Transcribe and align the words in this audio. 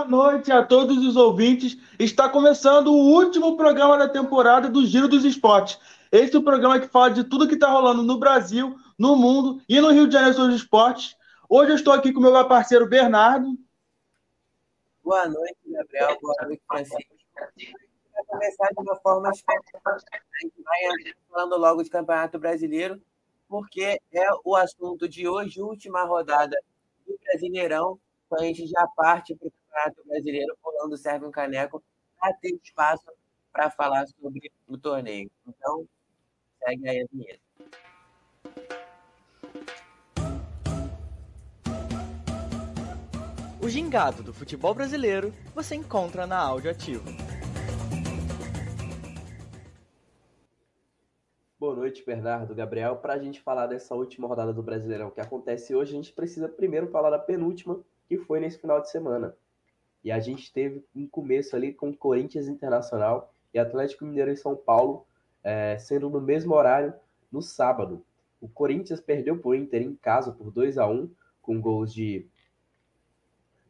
Boa 0.00 0.08
noite 0.08 0.50
a 0.50 0.64
todos 0.64 0.96
os 1.04 1.14
ouvintes. 1.14 1.76
Está 1.98 2.26
começando 2.26 2.86
o 2.86 3.12
último 3.12 3.54
programa 3.54 3.98
da 3.98 4.08
temporada 4.08 4.66
do 4.66 4.86
Giro 4.86 5.06
dos 5.06 5.26
Esportes. 5.26 5.78
Esse 6.10 6.34
é 6.34 6.38
o 6.38 6.42
programa 6.42 6.80
que 6.80 6.88
fala 6.88 7.10
de 7.10 7.22
tudo 7.22 7.46
que 7.46 7.52
está 7.52 7.68
rolando 7.68 8.02
no 8.02 8.18
Brasil, 8.18 8.78
no 8.98 9.14
mundo 9.14 9.60
e 9.68 9.78
no 9.78 9.90
Rio 9.90 10.06
de 10.06 10.14
Janeiro 10.14 10.34
sobre 10.34 10.54
esportes. 10.54 11.14
Hoje 11.46 11.72
eu 11.72 11.76
estou 11.76 11.92
aqui 11.92 12.14
com 12.14 12.18
o 12.18 12.22
meu 12.22 12.48
parceiro 12.48 12.88
Bernardo. 12.88 13.58
Boa 15.04 15.28
noite, 15.28 15.58
Gabriel. 15.66 16.18
Boa 16.22 16.34
noite, 16.44 16.62
Francisco. 16.66 17.14
Vai 18.14 18.24
começar 18.26 18.68
de 18.68 18.80
uma 18.80 18.96
forma 18.96 19.28
especial. 19.28 19.82
A 19.84 19.98
gente 20.42 20.62
vai 20.64 21.14
falando 21.30 21.58
logo 21.58 21.82
de 21.82 21.90
Campeonato 21.90 22.38
Brasileiro, 22.38 22.98
porque 23.46 24.00
é 24.14 24.28
o 24.46 24.56
assunto 24.56 25.06
de 25.06 25.28
hoje, 25.28 25.60
última 25.60 26.04
rodada 26.04 26.56
do 27.06 27.18
Brasileirão. 27.22 28.00
Então 28.26 28.38
a 28.38 28.46
gente 28.46 28.66
já 28.66 28.86
parte 28.96 29.34
para 29.34 29.48
o 29.48 29.52
Campeonato 29.70 30.04
Brasileiro, 30.04 30.58
rolando 30.62 30.96
serve 30.96 31.26
um 31.26 31.30
caneco, 31.30 31.82
para 32.18 32.34
ter 32.34 32.58
espaço 32.62 33.06
para 33.52 33.70
falar 33.70 34.06
sobre 34.06 34.52
o 34.66 34.76
torneio. 34.76 35.30
Então, 35.46 35.86
segue 36.58 36.88
aí 36.88 37.02
a 37.02 37.06
vinheta. 37.10 37.40
O 43.62 43.68
gingado 43.68 44.22
do 44.22 44.34
futebol 44.34 44.74
brasileiro 44.74 45.32
você 45.54 45.76
encontra 45.76 46.26
na 46.26 46.38
Áudio 46.38 46.70
Ativo. 46.70 47.04
Boa 51.58 51.76
noite, 51.76 52.04
Bernardo, 52.04 52.54
Gabriel. 52.54 52.96
Para 52.96 53.14
a 53.14 53.18
gente 53.18 53.40
falar 53.40 53.66
dessa 53.66 53.94
última 53.94 54.26
rodada 54.26 54.52
do 54.52 54.62
Brasileirão 54.62 55.10
que 55.10 55.20
acontece 55.20 55.74
hoje, 55.74 55.92
a 55.92 55.96
gente 55.96 56.12
precisa 56.12 56.48
primeiro 56.48 56.88
falar 56.88 57.10
da 57.10 57.18
penúltima, 57.18 57.80
que 58.08 58.16
foi 58.16 58.40
nesse 58.40 58.58
final 58.58 58.80
de 58.80 58.90
semana. 58.90 59.36
E 60.02 60.10
a 60.10 60.18
gente 60.18 60.52
teve 60.52 60.84
um 60.94 61.06
começo 61.06 61.54
ali 61.54 61.72
com 61.72 61.94
Corinthians 61.94 62.48
Internacional 62.48 63.32
e 63.52 63.58
Atlético 63.58 64.04
Mineiro 64.04 64.30
em 64.30 64.36
São 64.36 64.56
Paulo, 64.56 65.06
é, 65.42 65.78
sendo 65.78 66.08
no 66.08 66.20
mesmo 66.20 66.54
horário 66.54 66.94
no 67.30 67.42
sábado. 67.42 68.04
O 68.40 68.48
Corinthians 68.48 69.00
perdeu 69.00 69.38
por 69.38 69.54
Inter 69.54 69.82
em 69.82 69.94
casa 69.94 70.32
por 70.32 70.50
2 70.50 70.78
a 70.78 70.86
1 70.86 71.10
com 71.42 71.60
gols 71.60 71.92
de 71.92 72.26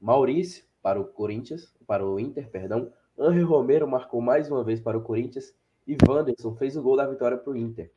Maurício 0.00 0.64
para 0.82 1.00
o 1.00 1.04
Corinthians, 1.04 1.74
para 1.86 2.06
o 2.06 2.18
Inter, 2.18 2.48
perdão. 2.48 2.92
Henry 3.18 3.42
Romero 3.42 3.86
marcou 3.86 4.20
mais 4.20 4.50
uma 4.50 4.64
vez 4.64 4.80
para 4.80 4.96
o 4.96 5.02
Corinthians 5.02 5.54
e 5.86 5.96
Wanderson 6.08 6.54
fez 6.54 6.76
o 6.76 6.82
gol 6.82 6.96
da 6.96 7.06
vitória 7.06 7.36
para 7.36 7.52
o 7.52 7.56
Inter. 7.56 7.92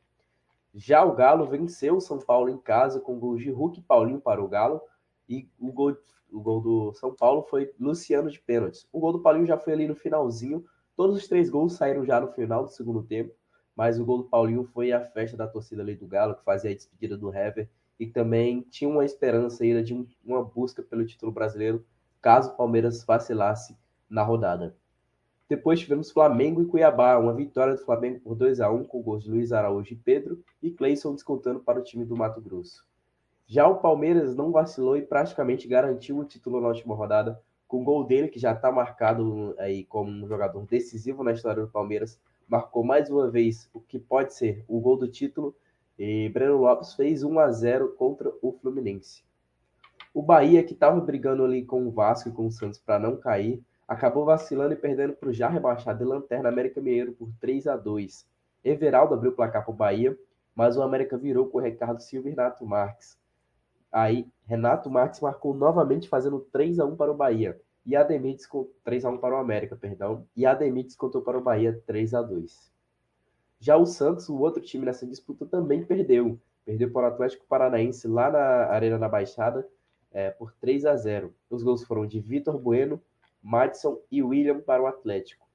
Já 0.74 1.04
o 1.04 1.14
Galo 1.14 1.46
venceu 1.46 1.96
o 1.96 2.00
São 2.00 2.18
Paulo 2.18 2.48
em 2.48 2.58
casa 2.58 3.00
com 3.00 3.18
gols 3.18 3.40
de 3.40 3.50
Hulk 3.50 3.78
e 3.78 3.82
Paulinho 3.82 4.20
para 4.20 4.42
o 4.42 4.48
Galo 4.48 4.82
e 5.28 5.48
o 5.58 5.72
gol 5.72 5.96
o 6.34 6.40
gol 6.40 6.60
do 6.60 6.92
São 6.94 7.14
Paulo 7.14 7.42
foi 7.42 7.72
Luciano 7.78 8.28
de 8.28 8.40
pênaltis. 8.40 8.88
O 8.92 8.98
gol 8.98 9.12
do 9.12 9.20
Paulinho 9.20 9.46
já 9.46 9.56
foi 9.56 9.72
ali 9.72 9.86
no 9.86 9.94
finalzinho. 9.94 10.64
Todos 10.96 11.16
os 11.16 11.28
três 11.28 11.48
gols 11.48 11.74
saíram 11.74 12.04
já 12.04 12.20
no 12.20 12.32
final 12.32 12.64
do 12.64 12.70
segundo 12.70 13.04
tempo. 13.04 13.32
Mas 13.76 14.00
o 14.00 14.04
gol 14.04 14.18
do 14.18 14.24
Paulinho 14.24 14.64
foi 14.64 14.92
a 14.92 15.00
festa 15.00 15.36
da 15.36 15.46
torcida 15.46 15.82
ali 15.82 15.94
do 15.94 16.06
Galo, 16.06 16.34
que 16.34 16.44
fazia 16.44 16.70
a 16.70 16.74
despedida 16.74 17.16
do 17.16 17.32
Hever. 17.32 17.68
E 17.98 18.06
também 18.06 18.62
tinha 18.62 18.90
uma 18.90 19.04
esperança 19.04 19.62
ainda 19.62 19.82
de 19.82 19.94
um, 19.94 20.06
uma 20.24 20.42
busca 20.42 20.82
pelo 20.82 21.06
título 21.06 21.30
brasileiro, 21.30 21.84
caso 22.20 22.50
o 22.50 22.56
Palmeiras 22.56 23.04
vacilasse 23.04 23.76
na 24.10 24.22
rodada. 24.22 24.76
Depois 25.48 25.78
tivemos 25.78 26.10
Flamengo 26.10 26.62
e 26.62 26.66
Cuiabá, 26.66 27.18
uma 27.18 27.34
vitória 27.34 27.74
do 27.74 27.84
Flamengo 27.84 28.18
por 28.20 28.34
2 28.34 28.60
a 28.60 28.70
1 28.70 28.84
com 28.84 29.02
gols 29.02 29.22
de 29.22 29.30
Luiz 29.30 29.52
Araújo 29.52 29.92
e 29.92 29.96
Pedro, 29.96 30.42
e 30.60 30.70
Cleison 30.70 31.14
descontando 31.14 31.60
para 31.60 31.78
o 31.78 31.84
time 31.84 32.04
do 32.04 32.16
Mato 32.16 32.40
Grosso. 32.40 32.84
Já 33.46 33.68
o 33.68 33.76
Palmeiras 33.76 34.34
não 34.34 34.50
vacilou 34.50 34.96
e 34.96 35.02
praticamente 35.02 35.68
garantiu 35.68 36.18
o 36.18 36.24
título 36.24 36.60
na 36.60 36.68
última 36.68 36.94
rodada, 36.94 37.40
com 37.68 37.82
o 37.82 37.84
gol 37.84 38.04
dele, 38.04 38.28
que 38.28 38.38
já 38.38 38.52
está 38.52 38.72
marcado 38.72 39.54
aí 39.58 39.84
como 39.84 40.10
um 40.10 40.26
jogador 40.26 40.64
decisivo 40.66 41.22
na 41.22 41.32
história 41.32 41.62
do 41.62 41.68
Palmeiras. 41.68 42.18
Marcou 42.48 42.82
mais 42.82 43.10
uma 43.10 43.30
vez 43.30 43.68
o 43.74 43.80
que 43.80 43.98
pode 43.98 44.34
ser 44.34 44.64
o 44.66 44.80
gol 44.80 44.96
do 44.96 45.08
título. 45.08 45.54
E 45.98 46.28
Breno 46.30 46.56
Lopes 46.56 46.94
fez 46.94 47.22
1 47.22 47.38
a 47.38 47.52
0 47.52 47.94
contra 47.96 48.32
o 48.42 48.52
Fluminense. 48.52 49.22
O 50.12 50.22
Bahia, 50.22 50.62
que 50.62 50.72
estava 50.72 51.00
brigando 51.00 51.44
ali 51.44 51.64
com 51.64 51.86
o 51.86 51.90
Vasco 51.90 52.28
e 52.28 52.32
com 52.32 52.46
o 52.46 52.50
Santos 52.50 52.78
para 52.78 52.98
não 52.98 53.16
cair, 53.16 53.62
acabou 53.86 54.24
vacilando 54.24 54.72
e 54.72 54.76
perdendo 54.76 55.12
para 55.12 55.28
o 55.28 55.32
já 55.32 55.48
rebaixado 55.48 56.02
e 56.02 56.06
Lanterna 56.06 56.48
América 56.48 56.80
Mineiro 56.80 57.12
por 57.12 57.28
3 57.40 57.66
a 57.66 57.76
2 57.76 58.26
Everaldo 58.64 59.12
abriu 59.12 59.30
o 59.30 59.34
placar 59.34 59.62
para 59.62 59.72
o 59.72 59.76
Bahia, 59.76 60.18
mas 60.54 60.76
o 60.76 60.82
América 60.82 61.18
virou 61.18 61.46
com 61.46 61.58
o 61.58 61.60
Ricardo 61.60 62.00
Silva 62.00 62.28
e 62.28 62.30
Renato 62.30 62.64
Marques. 62.64 63.18
Aí, 63.94 64.26
Renato 64.44 64.90
Marques 64.90 65.20
marcou 65.20 65.54
novamente, 65.54 66.08
fazendo 66.08 66.40
3 66.50 66.80
a 66.80 66.84
1 66.84 66.96
para 66.96 67.12
o 67.12 67.16
Bahia. 67.16 67.60
E 67.86 67.94
Ademir 67.94 68.34
descontou 68.34 68.74
3 68.82 69.04
a 69.04 69.10
1 69.10 69.18
para 69.18 69.36
o 69.36 69.38
América, 69.38 69.76
perdão. 69.76 70.26
E 70.34 70.44
Ademir 70.44 70.82
descontou 70.82 71.22
para 71.22 71.38
o 71.38 71.40
Bahia 71.40 71.80
3 71.86 72.12
a 72.12 72.20
2. 72.20 72.72
Já 73.60 73.76
o 73.76 73.86
Santos, 73.86 74.28
o 74.28 74.36
outro 74.36 74.60
time 74.60 74.84
nessa 74.84 75.06
disputa, 75.06 75.46
também 75.46 75.84
perdeu. 75.84 76.40
Perdeu 76.64 76.90
para 76.90 77.08
o 77.08 77.12
Atlético 77.12 77.46
Paranaense 77.46 78.08
lá 78.08 78.32
na 78.32 78.66
Arena 78.66 78.98
da 78.98 79.08
Baixada 79.08 79.64
é, 80.10 80.28
por 80.32 80.52
3 80.54 80.86
a 80.86 80.96
0. 80.96 81.32
Os 81.48 81.62
gols 81.62 81.84
foram 81.84 82.04
de 82.04 82.18
Vitor 82.18 82.58
Bueno, 82.58 83.00
Madison 83.40 84.00
e 84.10 84.24
William 84.24 84.60
para 84.60 84.82
o 84.82 84.88
Atlético. 84.88 85.46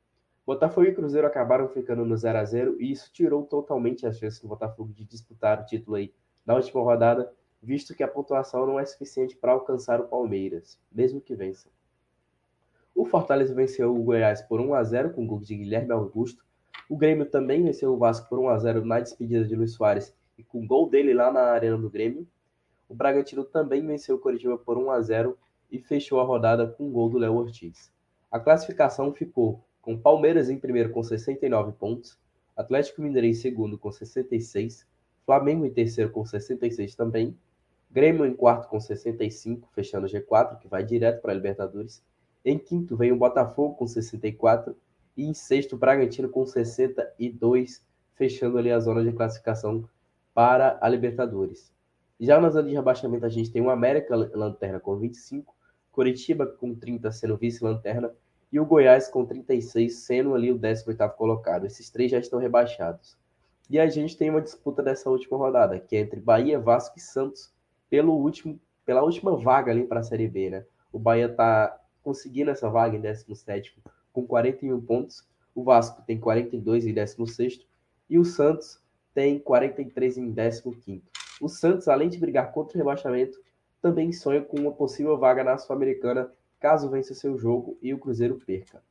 Botafogo 0.46 0.88
e 0.88 0.96
Cruzeiro 0.96 1.28
acabaram 1.28 1.68
ficando 1.68 2.06
no 2.06 2.16
0 2.16 2.38
a 2.38 2.46
0 2.46 2.82
e 2.82 2.90
isso 2.90 3.12
tirou 3.12 3.44
totalmente 3.44 4.08
a 4.08 4.14
chance 4.14 4.42
do 4.42 4.48
Botafogo 4.48 4.94
de 4.94 5.04
disputar 5.04 5.62
o 5.62 5.66
título 5.66 5.98
aí 5.98 6.14
na 6.46 6.56
última 6.56 6.82
rodada, 6.82 7.32
visto 7.62 7.94
que 7.94 8.04
a 8.04 8.08
pontuação 8.08 8.66
não 8.66 8.80
é 8.80 8.86
suficiente 8.86 9.36
para 9.36 9.52
alcançar 9.52 10.00
o 10.00 10.08
Palmeiras, 10.08 10.80
mesmo 10.92 11.20
que 11.20 11.36
vença. 11.36 11.70
O 12.96 13.06
Fortaleza 13.06 13.54
venceu 13.54 13.96
o 13.96 14.04
Goiás 14.04 14.42
por 14.42 14.60
1 14.60 14.74
a 14.74 14.84
0 14.84 15.12
com 15.12 15.26
gol 15.26 15.40
de 15.40 15.56
Guilherme 15.56 15.92
Augusto. 15.92 16.44
O 16.90 16.98
Grêmio 16.98 17.26
também 17.26 17.64
venceu 17.64 17.94
o 17.94 17.98
Vasco 17.98 18.28
por 18.28 18.40
1 18.40 18.50
a 18.50 18.58
0 18.58 18.86
na 18.86 19.00
despedida 19.00 19.46
de 19.46 19.56
Luiz 19.56 19.74
Soares 19.74 20.14
e 20.38 20.44
com 20.44 20.66
gol 20.66 20.90
dele 20.90 21.14
lá 21.14 21.32
na 21.32 21.42
arena 21.42 21.78
do 21.78 21.90
Grêmio. 21.90 22.28
O 22.88 22.96
Bragantino 22.96 23.44
também 23.44 23.86
venceu 23.86 24.16
o 24.16 24.20
Coritiba 24.20 24.58
por 24.58 24.78
1 24.78 24.92
a 24.92 25.02
0 25.02 25.38
e 25.72 25.80
fechou 25.80 26.20
a 26.20 26.24
rodada 26.24 26.68
com 26.68 26.92
gol 26.92 27.10
do 27.10 27.18
Léo 27.18 27.36
Ortiz. 27.36 27.92
A 28.32 28.40
classificação 28.40 29.14
ficou 29.14 29.64
com 29.82 29.98
Palmeiras 29.98 30.50
em 30.50 30.58
primeiro 30.58 30.92
com 30.92 31.04
69 31.04 31.72
pontos, 31.74 32.18
Atlético 32.56 33.02
Mineiro 33.02 33.28
em 33.28 33.34
segundo 33.34 33.78
com 33.78 33.92
66, 33.92 34.86
Flamengo 35.26 35.66
em 35.66 35.72
terceiro 35.72 36.12
com 36.12 36.26
66 36.26 36.96
também, 36.96 37.38
Grêmio 37.92 38.26
em 38.26 38.36
quarto 38.36 38.68
com 38.70 38.80
65, 38.80 39.68
fechando 39.74 40.06
o 40.06 40.10
G4, 40.10 40.60
que 40.60 40.68
vai 40.68 40.84
direto 40.84 41.22
para 41.22 41.32
a 41.32 41.36
Libertadores. 41.36 42.04
Em 42.46 42.58
quinto 42.58 42.96
vem 42.96 43.12
o 43.12 43.18
Botafogo 43.18 43.76
com 43.76 43.88
64 43.88 44.76
e 45.18 45.26
em 45.26 45.34
sexto 45.34 45.74
o 45.76 45.78
Bragantino 45.78 46.30
com 46.30 46.46
62, 46.46 47.84
fechando 48.14 48.58
ali 48.58 48.72
a 48.72 48.80
zona 48.80 49.04
de 49.04 49.12
classificação 49.12 49.90
para 50.34 50.78
a 50.82 50.88
Libertadores. 50.88 51.74
Já 52.20 52.40
na 52.40 52.50
zona 52.50 52.68
de 52.68 52.76
rebaixamento 52.76 53.26
a 53.26 53.30
gente 53.30 53.52
tem 53.52 53.62
o 53.62 53.70
América 53.70 54.16
Lanterna 54.16 54.80
com 54.80 54.96
25, 54.98 55.56
Curitiba 55.92 56.46
com 56.46 56.76
30 56.76 57.12
sendo 57.12 57.38
vice-lanterna 57.38 58.14
e 58.52 58.60
o 58.60 58.66
Goiás 58.66 59.08
com 59.10 59.26
36 59.26 59.96
sendo 59.96 60.36
ali 60.36 60.52
o 60.52 60.60
18º 60.60 61.16
colocado. 61.16 61.66
Esses 61.66 61.90
três 61.90 62.12
já 62.12 62.20
estão 62.20 62.40
rebaixados. 62.40 63.18
E 63.70 63.80
a 63.80 63.88
gente 63.88 64.16
tem 64.16 64.30
uma 64.30 64.42
disputa 64.42 64.82
dessa 64.82 65.10
última 65.10 65.38
rodada, 65.38 65.80
que 65.80 65.96
é 65.96 66.00
entre 66.00 66.20
Bahia, 66.20 66.60
Vasco 66.60 66.98
e 66.98 67.02
Santos, 67.02 67.52
pelo 67.90 68.14
último, 68.14 68.60
pela 68.86 69.04
última 69.04 69.36
vaga 69.36 69.72
ali 69.72 69.86
para 69.86 70.00
a 70.00 70.04
Série 70.04 70.28
B, 70.28 70.50
né? 70.50 70.66
O 70.92 71.00
Bahia 71.00 71.26
está 71.26 71.80
conseguindo 72.04 72.52
essa 72.52 72.70
vaga 72.70 72.96
em 72.96 73.02
17 73.02 73.82
com 74.12 74.26
41 74.26 74.80
pontos. 74.82 75.28
O 75.54 75.64
Vasco 75.64 76.02
tem 76.04 76.20
42 76.20 76.86
em 76.86 76.94
16 76.94 77.66
e 78.10 78.18
o 78.18 78.26
Santos 78.26 78.82
tem 79.14 79.40
43 79.40 80.18
em 80.18 80.34
15. 80.34 81.04
O 81.42 81.48
Santos, 81.48 81.88
além 81.88 82.10
de 82.10 82.18
brigar 82.18 82.52
contra 82.52 82.76
o 82.76 82.78
rebaixamento, 82.78 83.38
também 83.82 84.12
sonha 84.12 84.42
com 84.42 84.60
uma 84.60 84.72
possível 84.72 85.18
vaga 85.18 85.44
na 85.44 85.58
Sul-Americana 85.58 86.32
caso 86.60 86.90
vença 86.90 87.14
seu 87.14 87.38
jogo 87.38 87.78
e 87.82 87.94
o 87.94 88.00
Cruzeiro 88.00 88.40
perca. 88.46 88.84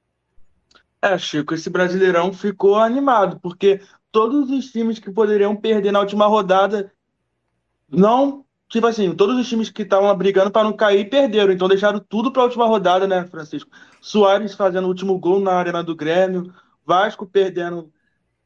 É, 1.01 1.17
Chico, 1.17 1.55
esse 1.55 1.71
Brasileirão 1.71 2.33
ficou 2.33 2.77
animado, 2.77 3.39
porque 3.41 3.81
todos 4.11 4.51
os 4.51 4.73
times 4.73 4.99
que 4.99 5.11
poderiam 5.11 5.55
perder 5.55 5.93
na 5.93 6.01
última 6.01 6.27
rodada 6.27 6.93
não 7.89 8.44
tipo 8.69 8.87
assim, 8.87 9.15
todos 9.15 9.38
os 9.38 9.49
times 9.49 9.70
que 9.70 9.82
estavam 9.82 10.15
brigando 10.17 10.50
para 10.50 10.65
não 10.65 10.73
cair 10.73 11.09
perderam, 11.09 11.53
então 11.53 11.69
deixaram 11.69 11.99
tudo 11.99 12.31
para 12.31 12.43
a 12.43 12.44
última 12.44 12.67
rodada, 12.67 13.06
né, 13.06 13.26
Francisco? 13.26 13.70
Soares 14.00 14.55
fazendo 14.55 14.85
o 14.85 14.88
último 14.88 15.19
gol 15.19 15.41
na 15.41 15.53
Arena 15.53 15.82
do 15.82 15.97
Grêmio, 15.97 16.53
Vasco 16.85 17.26
perdendo, 17.26 17.91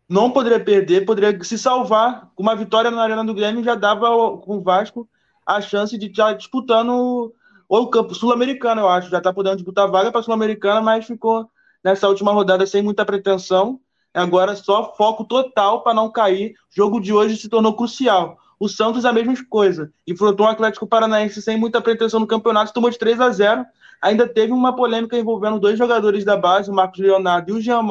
não 0.09 0.31
poderia 0.31 0.63
perder, 0.63 1.05
poderia 1.05 1.43
se 1.43 1.59
salvar. 1.59 2.31
Com 2.35 2.43
uma 2.43 2.57
vitória 2.57 2.91
na 2.91 3.03
Arena 3.03 3.25
do 3.25 3.35
Grêmio 3.35 3.65
já 3.65 3.75
dava 3.75 4.07
com 4.39 4.59
o 4.59 4.63
Vasco 4.63 5.09
a 5.47 5.61
chance 5.61 5.97
de 5.97 6.07
estar 6.07 6.35
disputando 6.35 7.33
o 7.69 7.87
campo 7.87 8.15
sul-americano, 8.15 8.83
eu 8.83 8.89
acho. 8.89 9.11
Já 9.11 9.19
está 9.19 9.33
podendo 9.33 9.57
disputar 9.57 9.91
vaga 9.91 10.13
para 10.13 10.23
sul-americana, 10.23 10.81
mas 10.81 11.07
ficou 11.07 11.49
nessa 11.83 12.09
última 12.09 12.33
rodada 12.33 12.67
sem 12.67 12.83
muita 12.83 13.05
pretensão. 13.05 13.81
Agora 14.13 14.55
só 14.55 14.95
foco 14.95 15.25
total 15.25 15.83
para 15.83 15.95
não 15.95 16.11
cair. 16.11 16.53
O 16.53 16.77
jogo 16.77 17.01
de 17.01 17.13
hoje 17.13 17.37
se 17.39 17.49
tornou 17.49 17.75
crucial. 17.75 18.37
O 18.63 18.69
Santos 18.69 19.05
a 19.05 19.13
mesma 19.13 19.35
coisa. 19.51 19.93
Enfrentou 20.07 20.47
o 20.47 20.49
Atlético 20.49 20.87
Paranaense 20.87 21.43
sem 21.43 21.57
muita 21.57 21.81
pretensão 21.81 22.21
no 22.21 22.29
campeonato, 22.29 22.73
tomou 22.73 22.91
de 22.91 22.97
3 22.97 23.21
a 23.21 23.29
0 23.29 23.67
ainda 24.01 24.29
teve 24.29 24.53
uma 24.53 24.77
polêmica 24.77 25.19
envolvendo 25.19 25.59
dois 25.59 25.77
jogadores 25.77 26.25
da 26.25 26.37
base, 26.37 26.71
o 26.71 26.73
Marcos 26.73 27.01
Leonardo 27.01 27.51
e 27.51 27.55
o 27.55 27.61
Jean, 27.61 27.83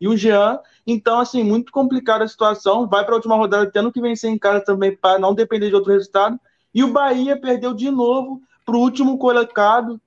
e 0.00 0.08
o 0.08 0.16
Jean. 0.16 0.58
Então, 0.84 1.20
assim, 1.20 1.44
muito 1.44 1.70
complicada 1.70 2.24
a 2.24 2.28
situação. 2.28 2.88
Vai 2.88 3.04
para 3.04 3.14
a 3.14 3.18
última 3.18 3.36
rodada 3.36 3.70
tendo 3.70 3.92
que 3.92 4.00
vencer 4.00 4.28
em 4.28 4.36
casa 4.36 4.64
também 4.64 4.96
para 4.96 5.16
não 5.16 5.32
depender 5.32 5.68
de 5.68 5.76
outro 5.76 5.92
resultado. 5.92 6.40
E 6.74 6.82
o 6.82 6.92
Bahia 6.92 7.40
perdeu 7.40 7.72
de 7.72 7.88
novo 7.88 8.42
para 8.64 8.74
o 8.74 8.80
último 8.80 9.18
colocado, 9.18 10.00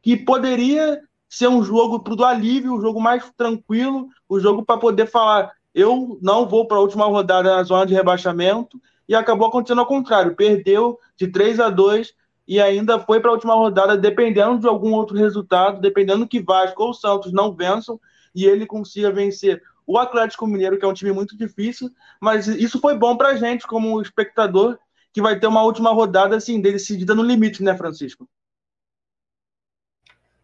que 0.00 0.16
poderia 0.16 1.02
ser 1.28 1.48
um 1.48 1.62
jogo 1.62 2.00
para 2.00 2.14
o 2.14 2.16
do 2.16 2.24
alívio, 2.24 2.72
um 2.72 2.80
jogo 2.80 2.98
mais 2.98 3.30
tranquilo, 3.36 4.08
o 4.26 4.38
um 4.38 4.40
jogo 4.40 4.64
para 4.64 4.80
poder 4.80 5.04
falar: 5.04 5.52
eu 5.74 6.18
não 6.22 6.48
vou 6.48 6.66
para 6.66 6.78
a 6.78 6.80
última 6.80 7.04
rodada 7.04 7.54
na 7.54 7.62
zona 7.62 7.84
de 7.84 7.92
rebaixamento. 7.92 8.80
E 9.08 9.14
acabou 9.14 9.48
acontecendo 9.48 9.80
ao 9.80 9.86
contrário, 9.86 10.34
perdeu 10.34 10.98
de 11.16 11.28
3 11.28 11.60
a 11.60 11.70
2 11.70 12.12
e 12.46 12.60
ainda 12.60 12.98
foi 12.98 13.20
para 13.20 13.30
a 13.30 13.34
última 13.34 13.54
rodada, 13.54 13.96
dependendo 13.96 14.58
de 14.58 14.68
algum 14.68 14.92
outro 14.92 15.16
resultado, 15.16 15.80
dependendo 15.80 16.26
que 16.26 16.40
Vasco 16.40 16.82
ou 16.82 16.94
Santos 16.94 17.32
não 17.32 17.52
vençam, 17.52 18.00
e 18.34 18.44
ele 18.44 18.66
consiga 18.66 19.10
vencer 19.10 19.62
o 19.86 19.98
Atlético 19.98 20.46
Mineiro, 20.46 20.78
que 20.78 20.84
é 20.84 20.88
um 20.88 20.94
time 20.94 21.12
muito 21.12 21.36
difícil, 21.36 21.90
mas 22.20 22.46
isso 22.46 22.80
foi 22.80 22.96
bom 22.96 23.16
para 23.16 23.30
a 23.30 23.36
gente, 23.36 23.66
como 23.66 24.00
espectador, 24.00 24.78
que 25.12 25.22
vai 25.22 25.38
ter 25.38 25.46
uma 25.46 25.62
última 25.62 25.90
rodada 25.90 26.36
assim, 26.36 26.60
decidida 26.60 27.14
no 27.14 27.22
limite, 27.22 27.62
né, 27.62 27.76
Francisco? 27.76 28.28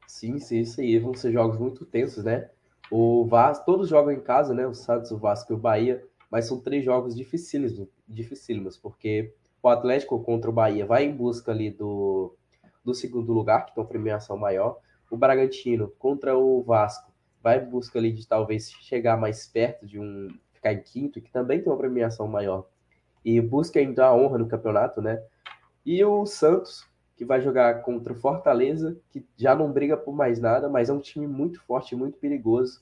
Sim, 0.06 0.38
sim, 0.38 0.60
isso 0.60 0.80
aí. 0.80 0.98
Vão 0.98 1.14
ser 1.14 1.32
jogos 1.32 1.58
muito 1.58 1.84
tensos, 1.84 2.24
né? 2.24 2.48
O 2.90 3.26
Vasco, 3.26 3.66
todos 3.66 3.88
jogam 3.88 4.12
em 4.12 4.20
casa, 4.20 4.54
né? 4.54 4.66
O 4.66 4.74
Santos, 4.74 5.10
o 5.10 5.18
Vasco 5.18 5.52
e 5.52 5.56
o 5.56 5.58
Bahia, 5.58 6.02
mas 6.32 6.46
são 6.46 6.58
três 6.58 6.82
jogos 6.82 7.14
dificílimos, 7.14 7.86
dificílimos 8.08 8.78
porque 8.78 9.34
o 9.62 9.68
Atlético 9.68 10.18
contra 10.24 10.48
o 10.48 10.52
Bahia 10.52 10.86
vai 10.86 11.04
em 11.04 11.14
busca 11.14 11.52
ali 11.52 11.70
do, 11.70 12.34
do 12.82 12.94
segundo 12.94 13.34
lugar, 13.34 13.66
que 13.66 13.74
tem 13.74 13.84
uma 13.84 13.88
premiação 13.88 14.38
maior. 14.38 14.78
O 15.10 15.16
Bragantino 15.16 15.92
contra 15.98 16.34
o 16.34 16.62
Vasco 16.62 17.12
vai 17.42 17.62
em 17.62 17.68
busca 17.68 17.98
ali 17.98 18.10
de 18.10 18.26
talvez 18.26 18.70
chegar 18.80 19.18
mais 19.18 19.46
perto 19.46 19.86
de 19.86 20.00
um 20.00 20.28
ficar 20.54 20.72
em 20.72 20.82
quinto, 20.82 21.20
que 21.20 21.30
também 21.30 21.60
tem 21.60 21.70
uma 21.70 21.78
premiação 21.78 22.26
maior. 22.26 22.66
E 23.22 23.38
busca 23.38 23.78
ainda 23.78 24.06
a 24.06 24.16
honra 24.16 24.38
no 24.38 24.48
campeonato, 24.48 25.02
né? 25.02 25.22
E 25.84 26.02
o 26.02 26.24
Santos, 26.24 26.88
que 27.14 27.26
vai 27.26 27.42
jogar 27.42 27.82
contra 27.82 28.14
o 28.14 28.16
Fortaleza, 28.16 28.96
que 29.10 29.22
já 29.36 29.54
não 29.54 29.70
briga 29.70 29.98
por 29.98 30.14
mais 30.14 30.40
nada, 30.40 30.66
mas 30.68 30.88
é 30.88 30.94
um 30.94 31.00
time 31.00 31.26
muito 31.26 31.60
forte, 31.60 31.94
muito 31.94 32.16
perigoso. 32.16 32.80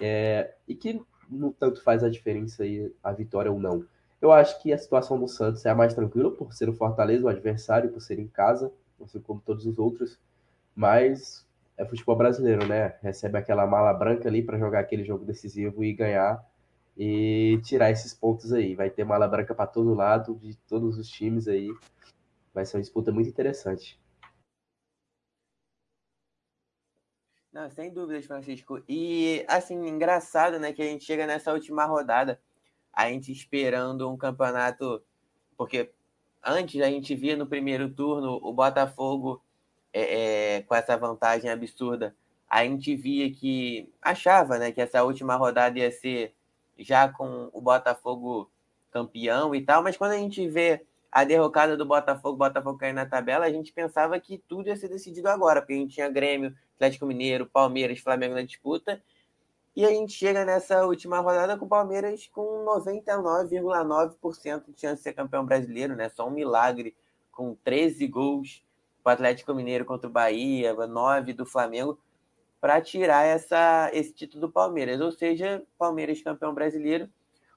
É, 0.00 0.54
e 0.68 0.76
que 0.76 1.02
não 1.30 1.52
tanto 1.52 1.82
faz 1.82 2.02
a 2.02 2.08
diferença 2.08 2.62
aí 2.62 2.92
a 3.02 3.12
vitória 3.12 3.50
ou 3.50 3.58
não. 3.58 3.84
Eu 4.20 4.32
acho 4.32 4.60
que 4.62 4.72
a 4.72 4.78
situação 4.78 5.18
do 5.18 5.28
Santos 5.28 5.64
é 5.66 5.70
a 5.70 5.74
mais 5.74 5.94
tranquila 5.94 6.30
por 6.30 6.52
ser 6.54 6.68
o 6.68 6.72
Fortaleza, 6.72 7.24
o 7.24 7.28
adversário, 7.28 7.90
por 7.90 8.00
ser 8.00 8.18
em 8.18 8.26
casa, 8.26 8.72
assim 9.02 9.20
como 9.20 9.42
todos 9.44 9.66
os 9.66 9.78
outros. 9.78 10.18
Mas 10.74 11.46
é 11.76 11.84
futebol 11.84 12.16
brasileiro, 12.16 12.66
né? 12.66 12.94
Recebe 13.02 13.38
aquela 13.38 13.66
mala 13.66 13.92
branca 13.92 14.28
ali 14.28 14.42
para 14.42 14.58
jogar 14.58 14.80
aquele 14.80 15.04
jogo 15.04 15.24
decisivo 15.24 15.84
e 15.84 15.92
ganhar 15.92 16.44
e 16.96 17.60
tirar 17.64 17.90
esses 17.90 18.14
pontos 18.14 18.52
aí. 18.52 18.74
Vai 18.74 18.88
ter 18.88 19.04
mala 19.04 19.28
branca 19.28 19.54
para 19.54 19.66
todo 19.66 19.94
lado, 19.94 20.36
de 20.36 20.56
todos 20.68 20.96
os 20.98 21.08
times 21.08 21.48
aí. 21.48 21.68
Vai 22.52 22.64
ser 22.64 22.76
uma 22.76 22.82
disputa 22.82 23.10
muito 23.12 23.28
interessante. 23.28 23.98
Não, 27.54 27.70
sem 27.70 27.88
dúvidas, 27.88 28.26
Francisco. 28.26 28.82
E, 28.88 29.44
assim, 29.46 29.76
engraçado, 29.86 30.58
né, 30.58 30.72
que 30.72 30.82
a 30.82 30.86
gente 30.86 31.04
chega 31.04 31.24
nessa 31.24 31.52
última 31.52 31.84
rodada 31.84 32.40
a 32.92 33.08
gente 33.08 33.30
esperando 33.30 34.10
um 34.10 34.16
campeonato, 34.16 35.00
porque 35.56 35.92
antes 36.42 36.80
a 36.82 36.86
gente 36.86 37.14
via 37.14 37.36
no 37.36 37.46
primeiro 37.46 37.88
turno 37.88 38.40
o 38.42 38.52
Botafogo 38.52 39.40
é, 39.92 40.56
é, 40.56 40.62
com 40.62 40.74
essa 40.74 40.96
vantagem 40.96 41.48
absurda, 41.48 42.14
a 42.48 42.64
gente 42.64 42.94
via 42.96 43.32
que 43.32 43.92
achava 44.02 44.58
né, 44.58 44.72
que 44.72 44.80
essa 44.80 45.04
última 45.04 45.36
rodada 45.36 45.78
ia 45.78 45.92
ser 45.92 46.34
já 46.76 47.08
com 47.08 47.50
o 47.52 47.60
Botafogo 47.60 48.50
campeão 48.90 49.54
e 49.54 49.62
tal, 49.62 49.80
mas 49.80 49.96
quando 49.96 50.12
a 50.12 50.18
gente 50.18 50.48
vê 50.48 50.84
a 51.14 51.22
derrocada 51.22 51.76
do 51.76 51.86
Botafogo, 51.86 52.36
Botafogo 52.36 52.76
cair 52.76 52.92
na 52.92 53.06
tabela, 53.06 53.46
a 53.46 53.50
gente 53.50 53.72
pensava 53.72 54.18
que 54.18 54.38
tudo 54.48 54.68
ia 54.68 54.74
ser 54.74 54.88
decidido 54.88 55.28
agora, 55.28 55.60
porque 55.60 55.72
a 55.72 55.76
gente 55.76 55.94
tinha 55.94 56.08
Grêmio, 56.08 56.52
Atlético 56.74 57.06
Mineiro, 57.06 57.46
Palmeiras, 57.46 58.00
Flamengo 58.00 58.34
na 58.34 58.42
disputa, 58.42 59.00
e 59.76 59.86
a 59.86 59.90
gente 59.90 60.12
chega 60.12 60.44
nessa 60.44 60.84
última 60.84 61.20
rodada 61.20 61.56
com 61.56 61.66
o 61.66 61.68
Palmeiras 61.68 62.28
com 62.32 62.64
99,9% 62.64 64.74
de 64.74 64.80
chance 64.80 64.96
de 64.96 65.02
ser 65.02 65.12
campeão 65.12 65.46
brasileiro, 65.46 65.94
né? 65.94 66.08
Só 66.08 66.26
um 66.26 66.32
milagre, 66.32 66.96
com 67.30 67.54
13 67.62 68.08
gols 68.08 68.64
o 69.04 69.08
Atlético 69.08 69.54
Mineiro 69.54 69.84
contra 69.84 70.08
o 70.08 70.12
Bahia, 70.12 70.74
9 70.74 71.32
do 71.32 71.46
Flamengo, 71.46 71.96
para 72.60 72.80
tirar 72.80 73.24
essa, 73.24 73.88
esse 73.92 74.12
título 74.12 74.48
do 74.48 74.52
Palmeiras. 74.52 75.00
Ou 75.00 75.12
seja, 75.12 75.62
Palmeiras 75.78 76.20
campeão 76.22 76.52
brasileiro, 76.52 77.08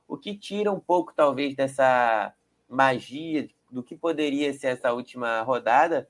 o 0.07 0.15
que 0.15 0.37
tira 0.37 0.71
um 0.71 0.79
pouco, 0.79 1.11
talvez, 1.15 1.55
dessa 1.55 2.35
magia 2.67 3.47
do 3.71 3.83
que 3.83 3.95
poderia 3.95 4.53
ser 4.53 4.67
essa 4.67 4.93
última 4.93 5.41
rodada, 5.41 6.09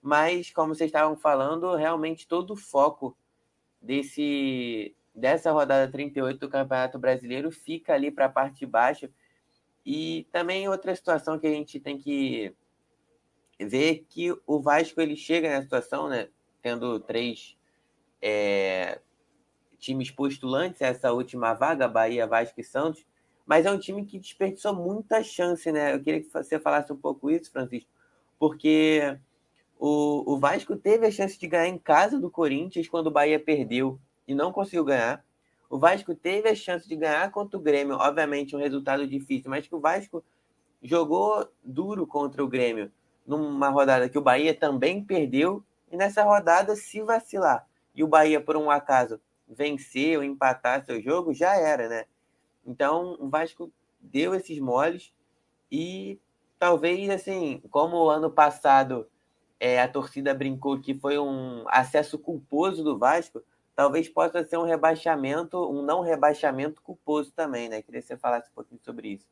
mas, 0.00 0.50
como 0.50 0.74
vocês 0.74 0.88
estavam 0.88 1.16
falando, 1.16 1.74
realmente 1.74 2.26
todo 2.26 2.52
o 2.52 2.56
foco 2.56 3.16
desse 3.80 4.94
dessa 5.14 5.50
rodada 5.50 5.90
38 5.90 6.38
do 6.38 6.48
Campeonato 6.48 6.96
Brasileiro 6.98 7.50
fica 7.50 7.92
ali 7.92 8.10
para 8.10 8.26
a 8.26 8.28
parte 8.28 8.60
de 8.60 8.66
baixo. 8.66 9.08
E 9.84 10.28
também 10.30 10.68
outra 10.68 10.94
situação 10.94 11.38
que 11.38 11.46
a 11.46 11.50
gente 11.50 11.80
tem 11.80 11.98
que 11.98 12.54
ver 13.58 14.06
que 14.08 14.32
o 14.46 14.60
Vasco 14.60 15.00
ele 15.00 15.16
chega 15.16 15.50
na 15.50 15.62
situação, 15.62 16.08
né, 16.08 16.28
tendo 16.62 17.00
três 17.00 17.56
é, 18.22 19.00
times 19.78 20.10
postulantes 20.10 20.80
essa 20.80 21.12
última 21.12 21.52
vaga, 21.54 21.88
Bahia, 21.88 22.26
Vasco 22.26 22.60
e 22.60 22.64
Santos, 22.64 23.04
mas 23.48 23.64
é 23.64 23.72
um 23.72 23.78
time 23.78 24.04
que 24.04 24.18
desperdiçou 24.18 24.74
muita 24.74 25.22
chance, 25.22 25.72
né? 25.72 25.94
Eu 25.94 26.02
queria 26.02 26.20
que 26.20 26.28
você 26.30 26.60
falasse 26.60 26.92
um 26.92 26.96
pouco 26.98 27.30
isso, 27.30 27.50
Francisco, 27.50 27.88
porque 28.38 29.18
o, 29.78 30.34
o 30.34 30.38
Vasco 30.38 30.76
teve 30.76 31.06
a 31.06 31.10
chance 31.10 31.38
de 31.38 31.46
ganhar 31.46 31.66
em 31.66 31.78
casa 31.78 32.20
do 32.20 32.30
Corinthians 32.30 32.86
quando 32.88 33.06
o 33.06 33.10
Bahia 33.10 33.40
perdeu 33.40 33.98
e 34.26 34.34
não 34.34 34.52
conseguiu 34.52 34.84
ganhar. 34.84 35.24
O 35.70 35.78
Vasco 35.78 36.14
teve 36.14 36.50
a 36.50 36.54
chance 36.54 36.86
de 36.86 36.94
ganhar 36.94 37.30
contra 37.30 37.58
o 37.58 37.62
Grêmio, 37.62 37.96
obviamente 37.96 38.54
um 38.54 38.58
resultado 38.58 39.06
difícil, 39.06 39.50
mas 39.50 39.66
que 39.66 39.74
o 39.74 39.80
Vasco 39.80 40.22
jogou 40.82 41.48
duro 41.64 42.06
contra 42.06 42.44
o 42.44 42.48
Grêmio 42.48 42.92
numa 43.26 43.70
rodada 43.70 44.10
que 44.10 44.18
o 44.18 44.22
Bahia 44.22 44.54
também 44.54 45.02
perdeu 45.02 45.64
e 45.90 45.96
nessa 45.96 46.22
rodada 46.22 46.76
se 46.76 47.00
vacilar 47.00 47.66
e 47.94 48.04
o 48.04 48.08
Bahia 48.08 48.42
por 48.42 48.58
um 48.58 48.70
acaso 48.70 49.18
vencer 49.48 50.18
ou 50.18 50.22
empatar 50.22 50.84
seu 50.84 51.00
jogo 51.00 51.32
já 51.32 51.56
era, 51.56 51.88
né? 51.88 52.04
Então 52.68 53.16
o 53.18 53.30
Vasco 53.30 53.72
deu 53.98 54.34
esses 54.34 54.58
moles 54.60 55.12
e 55.72 56.20
talvez 56.58 57.08
assim, 57.08 57.62
como 57.70 58.10
ano 58.10 58.30
passado 58.30 59.06
é, 59.58 59.80
a 59.80 59.88
torcida 59.88 60.34
brincou 60.34 60.78
que 60.78 60.94
foi 60.94 61.18
um 61.18 61.64
acesso 61.68 62.18
culposo 62.18 62.84
do 62.84 62.98
Vasco, 62.98 63.42
talvez 63.74 64.08
possa 64.08 64.44
ser 64.44 64.58
um 64.58 64.64
rebaixamento, 64.64 65.58
um 65.68 65.82
não 65.82 66.02
rebaixamento 66.02 66.82
culposo 66.82 67.32
também, 67.32 67.70
né? 67.70 67.80
Queria 67.80 68.02
que 68.02 68.06
você 68.06 68.16
falasse 68.18 68.50
um 68.50 68.54
pouquinho 68.54 68.80
sobre 68.84 69.08
isso. 69.14 69.26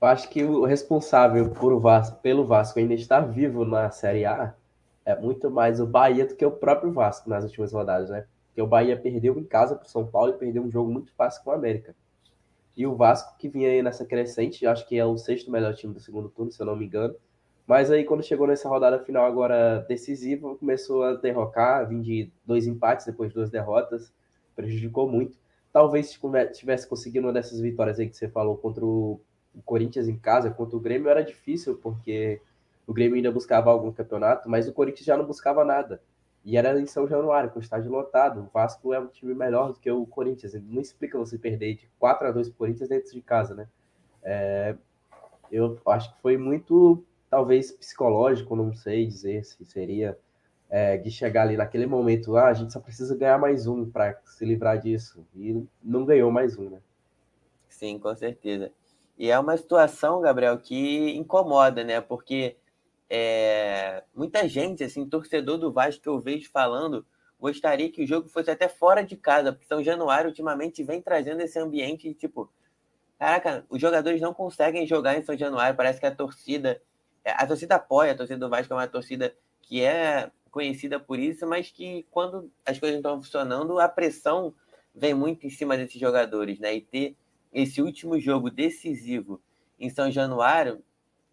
Eu 0.00 0.08
acho 0.08 0.28
que 0.28 0.42
o 0.42 0.64
responsável 0.64 1.50
por 1.50 1.78
Vasco, 1.78 2.16
pelo 2.20 2.44
Vasco 2.44 2.78
ainda 2.78 2.94
estar 2.94 3.20
vivo 3.20 3.64
na 3.64 3.90
Série 3.90 4.24
A 4.24 4.54
é 5.04 5.14
muito 5.14 5.50
mais 5.50 5.80
o 5.80 5.86
Bahia 5.86 6.26
do 6.26 6.34
que 6.34 6.44
o 6.44 6.50
próprio 6.50 6.92
Vasco 6.92 7.30
nas 7.30 7.44
últimas 7.44 7.72
rodadas, 7.72 8.10
né? 8.10 8.26
Porque 8.50 8.62
o 8.62 8.66
Bahia 8.66 8.96
perdeu 8.96 9.38
em 9.38 9.44
casa 9.44 9.74
para 9.74 9.86
o 9.86 9.90
São 9.90 10.06
Paulo 10.06 10.34
e 10.34 10.38
perdeu 10.38 10.62
um 10.62 10.70
jogo 10.70 10.92
muito 10.92 11.12
fácil 11.14 11.42
com 11.42 11.50
o 11.50 11.54
América. 11.54 11.94
E 12.76 12.86
o 12.86 12.94
Vasco, 12.94 13.36
que 13.38 13.48
vinha 13.48 13.68
aí 13.68 13.82
nessa 13.82 14.04
crescente, 14.04 14.66
acho 14.66 14.86
que 14.86 14.98
é 14.98 15.04
o 15.04 15.16
sexto 15.16 15.50
melhor 15.50 15.74
time 15.74 15.94
do 15.94 16.00
segundo 16.00 16.28
turno, 16.28 16.52
se 16.52 16.60
eu 16.60 16.66
não 16.66 16.76
me 16.76 16.86
engano, 16.86 17.14
mas 17.70 17.88
aí, 17.88 18.02
quando 18.02 18.24
chegou 18.24 18.48
nessa 18.48 18.68
rodada 18.68 18.98
final 18.98 19.24
agora 19.24 19.84
decisiva, 19.88 20.56
começou 20.56 21.04
a 21.04 21.14
derrocar, 21.14 21.88
vim 21.88 22.00
de 22.00 22.28
dois 22.44 22.66
empates 22.66 23.06
depois 23.06 23.30
de 23.30 23.36
duas 23.36 23.48
derrotas, 23.48 24.12
prejudicou 24.56 25.08
muito. 25.08 25.38
Talvez 25.72 26.08
se 26.08 26.18
tivesse 26.52 26.88
conseguido 26.88 27.28
uma 27.28 27.32
dessas 27.32 27.60
vitórias 27.60 28.00
aí 28.00 28.08
que 28.08 28.16
você 28.16 28.28
falou 28.28 28.56
contra 28.56 28.84
o 28.84 29.20
Corinthians 29.64 30.08
em 30.08 30.18
casa, 30.18 30.50
contra 30.50 30.76
o 30.76 30.80
Grêmio, 30.80 31.08
era 31.08 31.22
difícil, 31.22 31.76
porque 31.76 32.42
o 32.88 32.92
Grêmio 32.92 33.14
ainda 33.14 33.30
buscava 33.30 33.70
algum 33.70 33.92
campeonato, 33.92 34.50
mas 34.50 34.66
o 34.66 34.72
Corinthians 34.72 35.06
já 35.06 35.16
não 35.16 35.24
buscava 35.24 35.64
nada. 35.64 36.02
E 36.44 36.56
era 36.56 36.80
em 36.80 36.86
São 36.86 37.06
Januário, 37.06 37.50
com 37.50 37.58
o 37.58 37.62
estádio 37.62 37.90
lotado. 37.90 38.40
O 38.40 38.50
Vasco 38.52 38.94
é 38.94 38.98
um 38.98 39.06
time 39.06 39.34
melhor 39.34 39.72
do 39.72 39.78
que 39.78 39.90
o 39.90 40.06
Corinthians. 40.06 40.54
Não 40.54 40.80
explica 40.80 41.18
você 41.18 41.38
perder 41.38 41.74
de 41.74 41.90
4 41.98 42.28
a 42.28 42.32
2 42.32 42.48
para 42.48 42.54
o 42.54 42.58
Corinthians 42.58 42.88
dentro 42.88 43.12
de 43.12 43.20
casa, 43.20 43.54
né? 43.54 43.68
É, 44.22 44.74
eu 45.52 45.78
acho 45.86 46.14
que 46.14 46.22
foi 46.22 46.36
muito 46.36 47.04
talvez 47.28 47.70
psicológico, 47.72 48.56
não 48.56 48.74
sei 48.74 49.06
dizer 49.06 49.44
se 49.44 49.64
seria 49.64 50.18
é, 50.70 50.96
de 50.96 51.10
chegar 51.10 51.42
ali 51.42 51.56
naquele 51.56 51.86
momento, 51.86 52.36
ah, 52.36 52.46
a 52.46 52.52
gente 52.54 52.72
só 52.72 52.80
precisa 52.80 53.16
ganhar 53.16 53.38
mais 53.38 53.66
um 53.66 53.90
para 53.90 54.18
se 54.24 54.44
livrar 54.44 54.78
disso. 54.78 55.26
E 55.34 55.64
não 55.82 56.04
ganhou 56.04 56.30
mais 56.30 56.56
um, 56.56 56.70
né? 56.70 56.78
Sim, 57.68 57.98
com 57.98 58.14
certeza. 58.14 58.70
E 59.18 59.30
é 59.30 59.38
uma 59.38 59.56
situação, 59.56 60.20
Gabriel, 60.20 60.56
que 60.58 61.10
incomoda, 61.16 61.84
né? 61.84 62.00
Porque 62.00 62.56
é, 63.10 64.04
muita 64.14 64.46
gente, 64.48 64.84
assim, 64.84 65.04
torcedor 65.04 65.58
do 65.58 65.72
Vasco 65.72 66.00
que 66.00 66.08
eu 66.08 66.20
vejo 66.20 66.48
falando, 66.48 67.04
gostaria 67.40 67.90
que 67.90 68.04
o 68.04 68.06
jogo 68.06 68.28
fosse 68.28 68.52
até 68.52 68.68
fora 68.68 69.02
de 69.02 69.16
casa, 69.16 69.52
porque 69.52 69.66
São 69.66 69.82
Januário 69.82 70.28
ultimamente 70.28 70.84
vem 70.84 71.02
trazendo 71.02 71.40
esse 71.40 71.58
ambiente, 71.58 72.14
tipo, 72.14 72.48
caraca, 73.18 73.66
os 73.68 73.80
jogadores 73.80 74.20
não 74.20 74.32
conseguem 74.32 74.86
jogar 74.86 75.18
em 75.18 75.22
São 75.22 75.36
Januário, 75.36 75.76
parece 75.76 75.98
que 75.98 76.06
a 76.06 76.14
torcida, 76.14 76.80
é, 77.24 77.32
a 77.32 77.44
torcida 77.44 77.74
apoia, 77.74 78.12
a 78.12 78.16
torcida 78.16 78.38
do 78.38 78.48
Vasco 78.48 78.72
é 78.72 78.76
uma 78.76 78.86
torcida 78.86 79.34
que 79.60 79.82
é 79.82 80.30
conhecida 80.52 81.00
por 81.00 81.18
isso, 81.18 81.46
mas 81.46 81.70
que 81.70 82.06
quando 82.10 82.50
as 82.64 82.78
coisas 82.78 83.00
não 83.02 83.12
estão 83.12 83.22
funcionando, 83.22 83.80
a 83.80 83.88
pressão 83.88 84.54
vem 84.94 85.14
muito 85.14 85.46
em 85.46 85.50
cima 85.50 85.76
desses 85.76 86.00
jogadores, 86.00 86.58
né? 86.58 86.74
E 86.74 86.80
ter 86.80 87.16
esse 87.52 87.80
último 87.80 88.18
jogo 88.20 88.50
decisivo 88.50 89.40
em 89.78 89.88
São 89.88 90.10
Januário, 90.10 90.82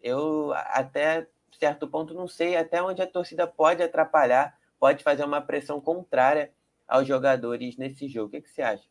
eu 0.00 0.52
até 0.54 1.26
certo 1.58 1.88
ponto, 1.88 2.14
não 2.14 2.28
sei 2.28 2.56
até 2.56 2.82
onde 2.82 3.02
a 3.02 3.06
torcida 3.06 3.46
pode 3.46 3.82
atrapalhar, 3.82 4.54
pode 4.78 5.02
fazer 5.02 5.24
uma 5.24 5.40
pressão 5.40 5.80
contrária 5.80 6.52
aos 6.86 7.06
jogadores 7.06 7.76
nesse 7.76 8.08
jogo. 8.08 8.28
O 8.28 8.30
que, 8.30 8.42
que 8.42 8.50
você 8.50 8.62
acha? 8.62 8.84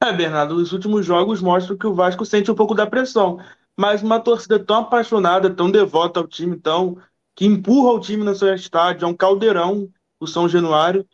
É, 0.00 0.12
Bernardo, 0.12 0.54
os 0.54 0.72
últimos 0.72 1.04
jogos 1.04 1.40
mostram 1.40 1.76
que 1.76 1.86
o 1.86 1.94
Vasco 1.94 2.24
sente 2.24 2.50
um 2.50 2.54
pouco 2.54 2.74
da 2.74 2.86
pressão, 2.86 3.40
mas 3.76 4.02
uma 4.02 4.20
torcida 4.20 4.58
tão 4.58 4.76
apaixonada, 4.76 5.50
tão 5.50 5.70
devota 5.70 6.20
ao 6.20 6.28
time, 6.28 6.56
tão 6.56 6.98
que 7.34 7.46
empurra 7.46 7.92
o 7.92 8.00
time 8.00 8.24
no 8.24 8.34
seu 8.34 8.54
estádio, 8.54 9.04
é 9.04 9.08
um 9.08 9.14
caldeirão, 9.14 9.88
o 10.20 10.26
São 10.26 10.48
Januário, 10.48 11.06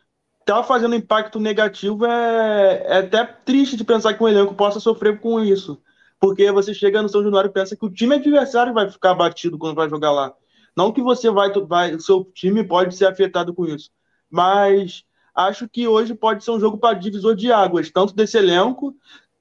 tá 0.45 0.63
fazendo 0.63 0.95
impacto 0.95 1.39
negativo, 1.39 2.05
é, 2.05 2.83
é 2.85 2.97
até 2.97 3.25
triste 3.25 3.75
de 3.75 3.83
pensar 3.83 4.13
que 4.13 4.23
um 4.23 4.27
elenco 4.27 4.53
possa 4.53 4.79
sofrer 4.79 5.19
com 5.19 5.39
isso 5.39 5.81
porque 6.19 6.51
você 6.51 6.73
chega 6.73 7.01
no 7.01 7.09
São 7.09 7.23
Januário 7.23 7.49
e 7.49 7.53
pensa 7.53 7.75
que 7.75 7.85
o 7.85 7.89
time 7.89 8.15
adversário 8.15 8.73
vai 8.73 8.89
ficar 8.89 9.13
batido 9.13 9.57
quando 9.57 9.75
vai 9.75 9.89
jogar 9.89 10.11
lá. 10.11 10.33
Não 10.75 10.91
que 10.91 11.01
você 11.01 11.29
vai, 11.29 11.51
vai 11.51 11.95
o 11.95 11.99
seu 11.99 12.25
time 12.33 12.63
pode 12.63 12.95
ser 12.95 13.05
afetado 13.05 13.53
com 13.53 13.65
isso, 13.65 13.89
mas 14.29 15.03
acho 15.33 15.67
que 15.69 15.87
hoje 15.87 16.13
pode 16.13 16.43
ser 16.43 16.51
um 16.51 16.59
jogo 16.59 16.77
para 16.77 16.97
divisor 16.97 17.35
de 17.35 17.51
águas, 17.51 17.89
tanto 17.89 18.13
desse 18.13 18.37
elenco 18.37 18.95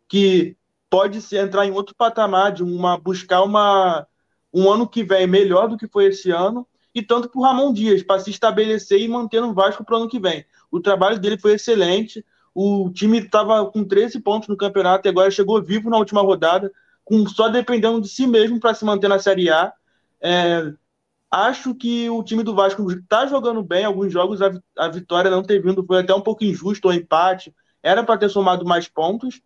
que 0.09 0.57
pode 0.88 1.21
se 1.21 1.37
entrar 1.37 1.66
em 1.66 1.73
outro 1.73 1.95
patamar 1.95 2.52
de 2.52 2.62
uma 2.62 2.97
buscar 2.97 3.43
uma 3.43 4.07
um 4.52 4.71
ano 4.71 4.88
que 4.88 5.02
vem 5.02 5.26
melhor 5.26 5.69
do 5.69 5.76
que 5.76 5.88
foi 5.88 6.07
esse 6.07 6.31
ano, 6.31 6.64
e 6.95 7.02
tanto 7.02 7.28
para 7.28 7.40
o 7.40 7.43
Ramon 7.43 7.73
Dias, 7.73 8.04
para 8.04 8.21
se 8.21 8.31
estabelecer 8.31 9.00
e 9.00 9.09
manter 9.09 9.40
no 9.40 9.52
Vasco 9.52 9.85
para 9.85 9.97
o 9.97 9.99
ano 9.99 10.09
que 10.09 10.21
vem. 10.21 10.47
O 10.71 10.81
trabalho 10.81 11.19
dele 11.19 11.37
foi 11.37 11.54
excelente, 11.54 12.25
o 12.54 12.90
time 12.90 13.18
estava 13.18 13.66
com 13.70 13.84
13 13.84 14.20
pontos 14.20 14.49
no 14.49 14.56
campeonato 14.56 15.06
e 15.06 15.11
agora 15.11 15.30
chegou 15.30 15.62
vivo 15.62 15.90
na 15.90 15.99
última 15.99 16.23
rodada, 16.23 16.70
com 17.04 17.26
só 17.26 17.49
dependendo 17.49 18.00
de 18.00 18.08
si 18.08 18.26
mesmo 18.26 18.61
para 18.61 18.75
se 18.75 18.84
manter 18.84 19.08
na 19.08 19.18
Série 19.18 19.50
A. 19.50 19.73
É, 20.23 20.73
acho 21.30 21.75
que 21.75 22.08
o 22.08 22.23
time 22.23 22.44
do 22.44 22.54
Vasco 22.54 22.88
está 22.92 23.26
jogando 23.26 23.62
bem 23.62 23.84
alguns 23.84 24.12
jogos. 24.12 24.40
A, 24.40 24.52
a, 24.78 24.88
vitória 24.88 25.30
não 25.30 25.42
ter 25.42 25.61
vindo 25.61 25.84
foi 25.84 26.00
até 26.00 26.14
um 26.14 26.20
pouco 26.20 26.44
injusto, 26.44 26.88
o 26.88 26.92
empate. 26.92 27.52
Era 27.82 28.04
para 28.04 28.18
ter 28.18 28.28
somado 28.28 28.64
mais 28.64 28.88
pontos, 28.88 29.42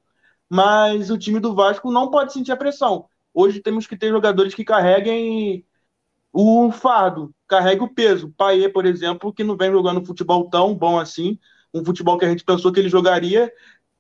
mas 0.48 1.10
o 1.10 1.18
time 1.18 1.40
do 1.40 1.54
Vasco 1.54 1.90
não 1.90 2.10
pode 2.10 2.32
sentir 2.32 2.52
a 2.52 2.56
pressão. 2.56 3.06
Hoje 3.32 3.60
temos 3.60 3.86
que 3.86 3.96
ter 3.96 4.10
jogadores 4.10 4.54
que 4.54 4.64
carreguem 4.64 5.64
o 6.32 6.70
fardo, 6.70 7.34
carreguem 7.46 7.84
o 7.84 7.92
peso. 7.92 8.32
Paê, 8.36 8.68
por 8.68 8.84
exemplo, 8.84 9.32
que 9.32 9.42
não 9.42 9.56
vem 9.56 9.72
jogando 9.72 10.04
futebol 10.04 10.48
tão 10.50 10.74
bom 10.74 10.98
assim, 10.98 11.38
um 11.72 11.84
futebol 11.84 12.18
que 12.18 12.24
a 12.24 12.28
gente 12.28 12.44
pensou 12.44 12.72
que 12.72 12.80
ele 12.80 12.88
jogaria, 12.88 13.52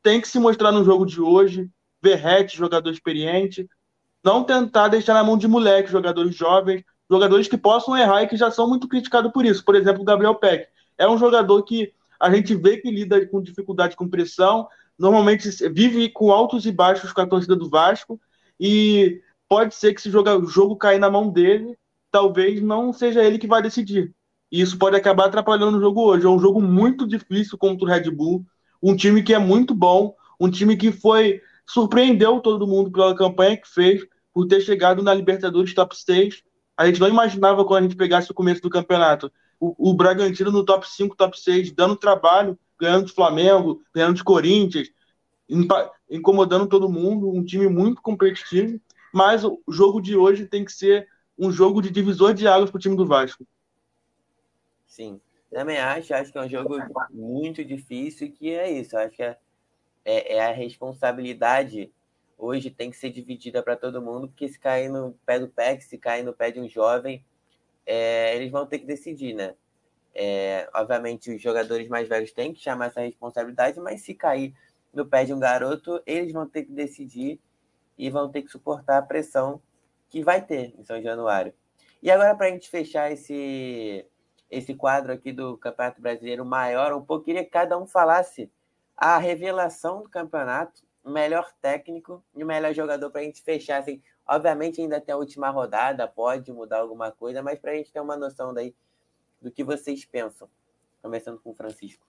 tem 0.02 0.20
que 0.20 0.28
se 0.28 0.38
mostrar 0.38 0.72
no 0.72 0.84
jogo 0.84 1.04
de 1.04 1.20
hoje. 1.20 1.68
Verrete, 2.02 2.56
jogador 2.56 2.90
experiente. 2.90 3.68
Não 4.24 4.44
tentar 4.44 4.88
deixar 4.88 5.14
na 5.14 5.24
mão 5.24 5.36
de 5.36 5.48
moleques, 5.48 5.90
jogadores 5.90 6.34
jovens, 6.34 6.84
jogadores 7.10 7.48
que 7.48 7.56
possam 7.56 7.96
errar 7.96 8.22
e 8.22 8.28
que 8.28 8.36
já 8.36 8.50
são 8.50 8.68
muito 8.68 8.88
criticados 8.88 9.32
por 9.32 9.44
isso. 9.44 9.64
Por 9.64 9.74
exemplo, 9.74 10.02
o 10.02 10.04
Gabriel 10.04 10.34
Peck. 10.34 10.68
É 10.96 11.08
um 11.08 11.18
jogador 11.18 11.62
que 11.62 11.92
a 12.20 12.30
gente 12.30 12.54
vê 12.54 12.76
que 12.78 12.90
lida 12.90 13.24
com 13.26 13.40
dificuldade 13.40 13.96
com 13.96 14.08
pressão, 14.08 14.68
normalmente 14.98 15.48
vive 15.68 16.08
com 16.08 16.32
altos 16.32 16.66
e 16.66 16.72
baixos 16.72 17.12
com 17.12 17.20
a 17.20 17.26
torcida 17.26 17.54
do 17.54 17.70
Vasco, 17.70 18.20
e 18.58 19.20
pode 19.48 19.74
ser 19.74 19.94
que 19.94 20.02
se 20.02 20.08
o 20.08 20.46
jogo 20.46 20.76
cair 20.76 20.98
na 20.98 21.08
mão 21.08 21.30
dele, 21.30 21.78
talvez 22.10 22.60
não 22.60 22.92
seja 22.92 23.22
ele 23.22 23.38
que 23.38 23.46
vai 23.46 23.62
decidir. 23.62 24.12
E 24.50 24.60
isso 24.60 24.78
pode 24.78 24.96
acabar 24.96 25.26
atrapalhando 25.26 25.78
o 25.78 25.80
jogo 25.80 26.02
hoje. 26.02 26.26
É 26.26 26.28
um 26.28 26.38
jogo 26.38 26.60
muito 26.60 27.06
difícil 27.06 27.58
contra 27.58 27.84
o 27.84 27.88
Red 27.88 28.10
Bull, 28.10 28.44
um 28.82 28.96
time 28.96 29.22
que 29.22 29.34
é 29.34 29.38
muito 29.38 29.74
bom, 29.74 30.14
um 30.40 30.50
time 30.50 30.76
que 30.76 30.90
foi 30.90 31.40
surpreendeu 31.66 32.40
todo 32.40 32.66
mundo 32.66 32.90
pela 32.90 33.14
campanha 33.14 33.56
que 33.56 33.68
fez, 33.68 34.06
por 34.32 34.46
ter 34.46 34.60
chegado 34.60 35.02
na 35.02 35.12
Libertadores 35.12 35.74
top 35.74 35.96
6. 35.96 36.42
A 36.76 36.86
gente 36.86 37.00
não 37.00 37.08
imaginava 37.08 37.64
quando 37.64 37.80
a 37.80 37.82
gente 37.82 37.96
pegasse 37.96 38.30
o 38.30 38.34
começo 38.34 38.62
do 38.62 38.70
campeonato. 38.70 39.30
O, 39.60 39.90
o 39.90 39.94
Bragantino 39.94 40.50
no 40.50 40.64
top 40.64 40.88
5, 40.88 41.16
top 41.16 41.38
6, 41.38 41.72
dando 41.72 41.96
trabalho, 41.96 42.58
ganhando 42.80 43.06
de 43.06 43.12
Flamengo, 43.12 43.82
ganhando 43.92 44.14
de 44.14 44.24
Corinthians, 44.24 44.88
incomodando 46.08 46.66
todo 46.66 46.88
mundo, 46.88 47.28
um 47.28 47.44
time 47.44 47.68
muito 47.68 48.00
competitivo. 48.00 48.80
Mas 49.12 49.44
o 49.44 49.60
jogo 49.68 50.00
de 50.00 50.16
hoje 50.16 50.46
tem 50.46 50.64
que 50.64 50.72
ser 50.72 51.06
um 51.36 51.50
jogo 51.50 51.82
de 51.82 51.90
divisor 51.90 52.32
de 52.32 52.46
águas 52.46 52.70
para 52.70 52.78
o 52.78 52.80
time 52.80 52.96
do 52.96 53.06
Vasco. 53.06 53.44
Sim. 54.98 55.20
Também 55.48 55.78
acho, 55.78 56.12
acho 56.12 56.32
que 56.32 56.38
é 56.38 56.42
um 56.42 56.48
jogo 56.48 56.76
muito 57.08 57.64
difícil 57.64 58.26
e 58.26 58.30
que 58.30 58.50
é 58.50 58.68
isso. 58.68 58.98
Acho 58.98 59.14
que 59.14 59.22
é, 59.22 59.38
é, 60.04 60.34
é, 60.34 60.44
a 60.44 60.50
responsabilidade 60.50 61.92
hoje 62.36 62.68
tem 62.68 62.90
que 62.90 62.96
ser 62.96 63.10
dividida 63.10 63.62
para 63.62 63.76
todo 63.76 64.02
mundo, 64.02 64.26
porque 64.26 64.48
se 64.48 64.58
cair 64.58 64.88
no 64.88 65.16
pé 65.24 65.38
do 65.38 65.48
PEC, 65.48 65.82
se 65.84 65.98
cair 65.98 66.24
no 66.24 66.34
pé 66.34 66.50
de 66.50 66.58
um 66.60 66.68
jovem, 66.68 67.24
é, 67.86 68.34
eles 68.34 68.50
vão 68.50 68.66
ter 68.66 68.80
que 68.80 68.86
decidir, 68.86 69.34
né? 69.34 69.54
É, 70.12 70.68
obviamente, 70.74 71.32
os 71.32 71.40
jogadores 71.40 71.88
mais 71.88 72.08
velhos 72.08 72.32
têm 72.32 72.52
que 72.52 72.60
chamar 72.60 72.86
essa 72.86 73.00
responsabilidade, 73.00 73.78
mas 73.78 74.02
se 74.02 74.14
cair 74.14 74.52
no 74.92 75.06
pé 75.06 75.24
de 75.24 75.32
um 75.32 75.38
garoto, 75.38 76.02
eles 76.04 76.32
vão 76.32 76.46
ter 76.48 76.64
que 76.64 76.72
decidir 76.72 77.40
e 77.96 78.10
vão 78.10 78.28
ter 78.28 78.42
que 78.42 78.50
suportar 78.50 78.98
a 78.98 79.02
pressão 79.02 79.62
que 80.08 80.24
vai 80.24 80.44
ter 80.44 80.74
em 80.76 80.82
São 80.82 81.00
Januário. 81.00 81.54
E 82.02 82.10
agora, 82.10 82.34
para 82.34 82.46
a 82.46 82.50
gente 82.50 82.68
fechar 82.68 83.12
esse, 83.12 84.04
esse 84.50 84.74
quadro 84.74 85.12
aqui 85.12 85.32
do 85.32 85.56
Campeonato 85.58 86.00
Brasileiro 86.00 86.44
maior 86.44 86.92
um 86.92 87.02
pouco, 87.02 87.24
queria 87.24 87.44
que 87.44 87.50
cada 87.50 87.78
um 87.78 87.86
falasse 87.86 88.50
a 88.96 89.18
revelação 89.18 90.02
do 90.02 90.08
campeonato, 90.08 90.82
melhor 91.04 91.52
técnico 91.60 92.22
e 92.34 92.44
melhor 92.44 92.74
jogador 92.74 93.10
para 93.10 93.20
a 93.20 93.24
gente 93.24 93.42
fechar. 93.42 93.78
Assim, 93.78 94.02
obviamente 94.26 94.80
ainda 94.80 95.00
tem 95.00 95.14
a 95.14 95.18
última 95.18 95.50
rodada, 95.50 96.08
pode 96.08 96.52
mudar 96.52 96.78
alguma 96.78 97.12
coisa, 97.12 97.42
mas 97.42 97.58
para 97.58 97.72
a 97.72 97.74
gente 97.74 97.92
ter 97.92 98.00
uma 98.00 98.16
noção 98.16 98.52
daí 98.52 98.74
do 99.40 99.50
que 99.50 99.62
vocês 99.62 100.04
pensam. 100.04 100.48
Começando 101.00 101.38
com 101.38 101.50
o 101.50 101.54
Francisco. 101.54 102.06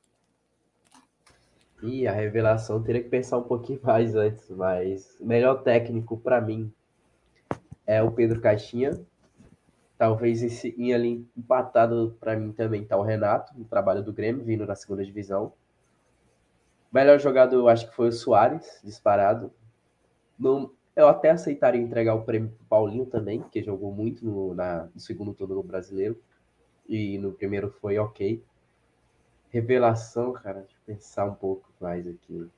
E 1.81 2.07
a 2.07 2.11
revelação 2.11 2.81
teria 2.83 3.03
que 3.03 3.09
pensar 3.09 3.37
um 3.37 3.43
pouquinho 3.43 3.79
mais 3.85 4.15
antes, 4.15 4.49
mas 4.49 5.17
melhor 5.19 5.63
técnico 5.63 6.17
para 6.17 6.41
mim 6.41 6.73
é 7.85 8.01
o 8.03 8.11
Pedro 8.11 8.41
Caixinha, 8.41 8.99
Talvez 9.99 10.41
esse 10.41 10.73
em 10.77 10.93
ali 10.93 11.27
empatado 11.35 12.15
para 12.21 12.33
mim 12.33 12.53
também 12.53 12.85
tá 12.85 12.95
o 12.95 13.03
Renato, 13.03 13.51
no 13.59 13.65
trabalho 13.65 14.01
do 14.01 14.13
Grêmio, 14.13 14.45
vindo 14.45 14.65
na 14.65 14.73
segunda 14.73 15.03
divisão. 15.03 15.51
Melhor 16.89 17.19
jogador, 17.19 17.57
eu 17.57 17.67
acho 17.67 17.89
que 17.89 17.93
foi 17.93 18.07
o 18.07 18.11
Soares, 18.13 18.79
disparado. 18.81 19.51
No, 20.39 20.73
eu 20.95 21.09
até 21.09 21.31
aceitaria 21.31 21.81
entregar 21.81 22.15
o 22.15 22.23
prêmio 22.23 22.49
pro 22.49 22.65
Paulinho 22.69 23.05
também, 23.07 23.41
que 23.51 23.61
jogou 23.61 23.91
muito 23.91 24.25
no, 24.25 24.53
na, 24.53 24.87
no 24.95 25.01
segundo 25.01 25.33
turno 25.33 25.55
no 25.55 25.63
brasileiro. 25.63 26.17
E 26.87 27.17
no 27.17 27.33
primeiro 27.33 27.69
foi 27.69 27.99
ok. 27.99 28.41
Revelação, 29.49 30.31
cara, 30.31 30.61
deixa 30.61 30.75
eu 30.77 30.95
pensar 30.95 31.25
um 31.25 31.35
pouco 31.35 31.69
mais 31.77 32.07
aqui. 32.07 32.49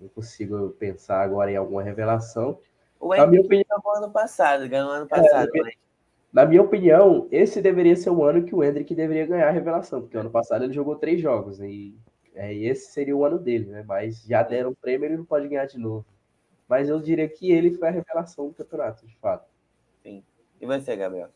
Não 0.00 0.06
consigo 0.10 0.70
pensar 0.78 1.22
agora 1.22 1.50
em 1.50 1.56
alguma 1.56 1.82
revelação. 1.82 2.60
O 3.00 3.12
Henrique 3.12 3.40
opinião... 3.40 3.82
ganhou 3.82 3.96
ano 3.96 4.12
passado, 4.12 4.68
ganhou 4.68 4.90
ano 4.90 5.08
passado. 5.08 5.50
É, 5.56 5.85
na 6.36 6.44
minha 6.44 6.60
opinião, 6.60 7.26
esse 7.30 7.62
deveria 7.62 7.96
ser 7.96 8.10
o 8.10 8.22
ano 8.22 8.44
que 8.44 8.54
o 8.54 8.62
Hendrick 8.62 8.94
deveria 8.94 9.24
ganhar 9.24 9.48
a 9.48 9.50
revelação, 9.50 10.02
porque 10.02 10.18
ano 10.18 10.28
passado 10.28 10.64
ele 10.64 10.72
jogou 10.74 10.94
três 10.96 11.18
jogos 11.18 11.58
e 11.60 11.94
é, 12.34 12.54
esse 12.54 12.92
seria 12.92 13.16
o 13.16 13.24
ano 13.24 13.38
dele, 13.38 13.70
né? 13.70 13.82
Mas 13.88 14.22
já 14.22 14.42
deram 14.42 14.72
o 14.72 14.76
prêmio, 14.76 15.06
ele 15.06 15.16
não 15.16 15.24
pode 15.24 15.48
ganhar 15.48 15.64
de 15.64 15.78
novo. 15.78 16.04
Mas 16.68 16.90
eu 16.90 17.00
diria 17.00 17.26
que 17.26 17.50
ele 17.50 17.72
foi 17.72 17.88
a 17.88 17.90
revelação 17.90 18.48
do 18.48 18.52
campeonato, 18.52 19.06
de 19.06 19.16
fato. 19.16 19.48
Sim. 20.02 20.22
E 20.60 20.66
você, 20.66 20.94
Gabriel? 20.94 21.30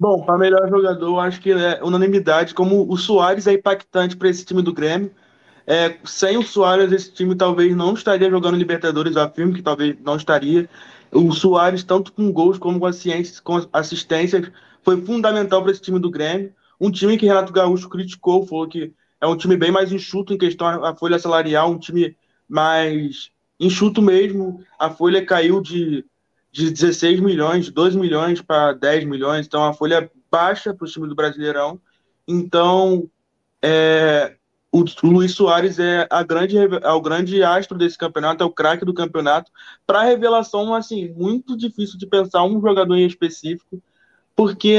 Bom, 0.00 0.24
para 0.24 0.38
melhor 0.38 0.66
jogador, 0.70 1.18
acho 1.18 1.38
que 1.38 1.52
é 1.52 1.84
unanimidade. 1.84 2.54
Como 2.54 2.90
o 2.90 2.96
Soares 2.96 3.46
é 3.46 3.52
impactante 3.52 4.16
para 4.16 4.30
esse 4.30 4.42
time 4.42 4.62
do 4.62 4.72
Grêmio, 4.72 5.14
é, 5.66 5.98
sem 6.04 6.36
o 6.36 6.42
Soares, 6.42 6.92
esse 6.92 7.12
time 7.12 7.34
talvez 7.34 7.74
não 7.74 7.94
estaria 7.94 8.30
jogando 8.30 8.56
Libertadores, 8.56 9.16
afirmo 9.16 9.52
que 9.52 9.62
talvez 9.62 9.96
não 10.00 10.16
estaria. 10.16 10.68
O 11.10 11.32
Soares, 11.32 11.82
tanto 11.82 12.12
com 12.12 12.32
gols 12.32 12.56
como 12.56 12.78
com, 12.78 12.90
com 13.42 13.68
assistências, 13.72 14.50
foi 14.84 15.04
fundamental 15.04 15.62
para 15.62 15.72
esse 15.72 15.82
time 15.82 15.98
do 15.98 16.10
Grêmio. 16.10 16.54
Um 16.80 16.90
time 16.90 17.18
que 17.18 17.26
Renato 17.26 17.52
Gaúcho 17.52 17.88
criticou, 17.88 18.46
falou 18.46 18.68
que 18.68 18.92
é 19.20 19.26
um 19.26 19.36
time 19.36 19.56
bem 19.56 19.72
mais 19.72 19.90
enxuto 19.90 20.32
em 20.32 20.38
questão 20.38 20.84
à 20.84 20.94
folha 20.94 21.18
salarial, 21.18 21.72
um 21.72 21.78
time 21.78 22.16
mais 22.48 23.30
enxuto 23.58 24.00
mesmo. 24.00 24.62
A 24.78 24.88
folha 24.88 25.24
caiu 25.24 25.60
de, 25.60 26.04
de 26.52 26.70
16 26.70 27.18
milhões, 27.18 27.70
12 27.70 27.98
milhões 27.98 28.40
para 28.40 28.72
10 28.72 29.04
milhões, 29.04 29.46
então 29.46 29.64
a 29.64 29.72
folha 29.72 30.08
baixa 30.30 30.72
para 30.72 30.84
o 30.84 30.88
time 30.88 31.08
do 31.08 31.14
Brasileirão. 31.14 31.80
Então, 32.28 33.10
é, 33.62 34.35
o, 34.76 35.08
Luiz 35.08 35.32
Soares 35.32 35.78
é, 35.78 36.06
a 36.10 36.22
grande, 36.22 36.56
é 36.58 36.90
o 36.90 37.00
grande 37.00 37.42
astro 37.42 37.78
desse 37.78 37.96
campeonato, 37.96 38.42
é 38.42 38.46
o 38.46 38.52
craque 38.52 38.84
do 38.84 38.92
campeonato. 38.92 39.50
Para 39.86 40.02
revelação, 40.02 40.74
assim, 40.74 41.12
muito 41.14 41.56
difícil 41.56 41.98
de 41.98 42.06
pensar 42.06 42.44
um 42.44 42.60
jogador 42.60 42.96
em 42.96 43.06
específico, 43.06 43.82
porque 44.34 44.76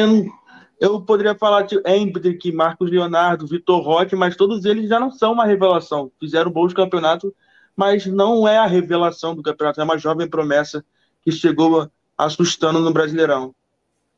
eu 0.79 1.01
poderia 1.01 1.33
falar 1.33 1.63
de 1.63 1.81
Hendrick, 1.85 2.51
Marcos 2.51 2.91
Leonardo, 2.91 3.47
Vitor 3.47 3.81
Roque, 3.81 4.15
mas 4.15 4.35
todos 4.35 4.65
eles 4.65 4.87
já 4.87 4.99
não 4.99 5.09
são 5.09 5.33
uma 5.33 5.45
revelação. 5.45 6.11
Fizeram 6.19 6.51
bons 6.51 6.73
campeonatos, 6.73 7.31
mas 7.75 8.05
não 8.05 8.47
é 8.47 8.57
a 8.57 8.67
revelação 8.67 9.35
do 9.35 9.41
campeonato, 9.41 9.81
é 9.81 9.83
uma 9.83 9.97
jovem 9.97 10.29
promessa 10.29 10.85
que 11.23 11.31
chegou 11.31 11.89
assustando 12.15 12.79
no 12.79 12.93
Brasileirão. 12.93 13.53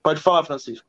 Pode 0.03 0.19
falar, 0.19 0.43
Francisco. 0.43 0.86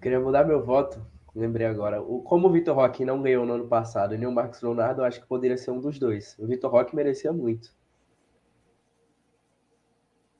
Queria 0.00 0.20
mudar 0.20 0.44
meu 0.44 0.64
voto 0.64 1.13
Lembrei 1.34 1.66
agora. 1.66 2.00
O, 2.00 2.22
como 2.22 2.46
o 2.46 2.52
Vitor 2.52 2.76
Roque 2.76 3.04
não 3.04 3.20
ganhou 3.20 3.44
no 3.44 3.54
ano 3.54 3.66
passado 3.66 4.16
nem 4.16 4.26
o 4.26 4.32
Marcos 4.32 4.62
Leonardo, 4.62 5.00
eu 5.00 5.04
acho 5.04 5.20
que 5.20 5.26
poderia 5.26 5.56
ser 5.56 5.72
um 5.72 5.80
dos 5.80 5.98
dois. 5.98 6.36
O 6.38 6.46
Vitor 6.46 6.70
Roque 6.70 6.94
merecia 6.94 7.32
muito. 7.32 7.70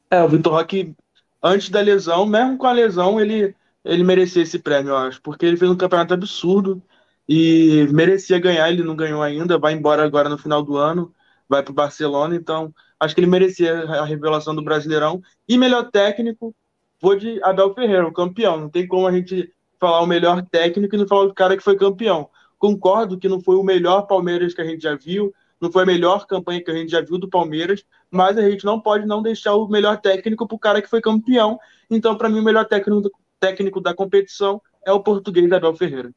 É, 0.08 0.22
o 0.22 0.28
Vitor 0.28 0.52
Roque, 0.52 0.94
antes 1.42 1.68
da 1.68 1.80
lesão, 1.80 2.24
mesmo 2.24 2.56
com 2.56 2.66
a 2.66 2.72
lesão, 2.72 3.20
ele, 3.20 3.56
ele 3.84 4.04
merecia 4.04 4.42
esse 4.42 4.58
prêmio, 4.60 4.90
eu 4.90 4.96
acho. 4.96 5.20
Porque 5.20 5.44
ele 5.44 5.56
fez 5.56 5.68
um 5.68 5.76
campeonato 5.76 6.14
absurdo 6.14 6.80
e 7.28 7.88
merecia 7.90 8.38
ganhar, 8.38 8.70
ele 8.70 8.84
não 8.84 8.94
ganhou 8.94 9.20
ainda, 9.20 9.58
vai 9.58 9.72
embora 9.72 10.04
agora 10.04 10.28
no 10.28 10.38
final 10.38 10.62
do 10.62 10.76
ano, 10.76 11.12
vai 11.48 11.62
para 11.62 11.72
o 11.72 11.74
Barcelona, 11.74 12.36
então 12.36 12.72
acho 13.00 13.14
que 13.14 13.20
ele 13.20 13.26
merecia 13.26 13.74
a 13.84 14.04
revelação 14.04 14.54
do 14.54 14.62
Brasileirão. 14.62 15.20
E 15.48 15.58
melhor 15.58 15.90
técnico, 15.90 16.54
vou 17.00 17.16
de 17.16 17.42
Abel 17.42 17.74
Ferreira, 17.74 18.06
o 18.06 18.12
campeão. 18.12 18.60
Não 18.60 18.68
tem 18.68 18.86
como 18.86 19.08
a 19.08 19.12
gente 19.12 19.52
falar 19.84 20.00
o 20.00 20.06
melhor 20.06 20.42
técnico 20.46 20.94
e 20.94 20.98
não 20.98 21.06
falar 21.06 21.24
o 21.24 21.34
cara 21.34 21.58
que 21.58 21.62
foi 21.62 21.76
campeão. 21.76 22.30
Concordo 22.58 23.18
que 23.18 23.28
não 23.28 23.38
foi 23.38 23.56
o 23.56 23.62
melhor 23.62 24.06
Palmeiras 24.06 24.54
que 24.54 24.62
a 24.62 24.64
gente 24.64 24.82
já 24.82 24.94
viu, 24.94 25.34
não 25.60 25.70
foi 25.70 25.82
a 25.82 25.86
melhor 25.86 26.26
campanha 26.26 26.64
que 26.64 26.70
a 26.70 26.74
gente 26.74 26.90
já 26.90 27.02
viu 27.02 27.18
do 27.18 27.28
Palmeiras, 27.28 27.84
mas 28.10 28.38
a 28.38 28.48
gente 28.48 28.64
não 28.64 28.80
pode 28.80 29.06
não 29.06 29.20
deixar 29.20 29.54
o 29.54 29.68
melhor 29.68 30.00
técnico 30.00 30.48
para 30.48 30.54
o 30.54 30.58
cara 30.58 30.80
que 30.80 30.88
foi 30.88 31.02
campeão. 31.02 31.58
Então, 31.90 32.16
para 32.16 32.30
mim, 32.30 32.40
o 32.40 32.42
melhor 32.42 32.64
técnico, 32.64 33.10
técnico 33.38 33.78
da 33.78 33.92
competição 33.92 34.58
é 34.86 34.92
o 34.92 35.02
português 35.02 35.52
Abel 35.52 35.74
Ferreira. 35.74 36.10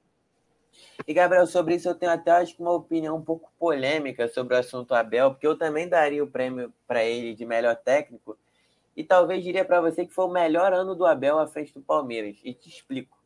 E, 1.06 1.14
Gabriel, 1.14 1.46
sobre 1.46 1.76
isso 1.76 1.90
eu 1.90 1.96
tenho 1.96 2.14
até 2.14 2.32
acho 2.32 2.56
que 2.56 2.62
uma 2.62 2.72
opinião 2.72 3.18
um 3.18 3.22
pouco 3.22 3.52
polêmica 3.60 4.30
sobre 4.30 4.56
o 4.56 4.58
assunto 4.58 4.94
Abel, 4.94 5.32
porque 5.32 5.46
eu 5.46 5.58
também 5.58 5.90
daria 5.90 6.24
o 6.24 6.28
prêmio 6.28 6.72
para 6.88 7.04
ele 7.04 7.36
de 7.36 7.46
melhor 7.46 7.76
técnico, 7.76 8.38
e 8.96 9.04
talvez 9.04 9.44
diria 9.44 9.66
para 9.66 9.82
você 9.82 10.06
que 10.06 10.14
foi 10.14 10.26
o 10.26 10.32
melhor 10.32 10.72
ano 10.72 10.96
do 10.96 11.06
Abel 11.06 11.38
à 11.38 11.46
frente 11.48 11.74
do 11.74 11.82
Palmeiras. 11.82 12.38
E 12.44 12.54
te 12.54 12.70
explico 12.70 13.17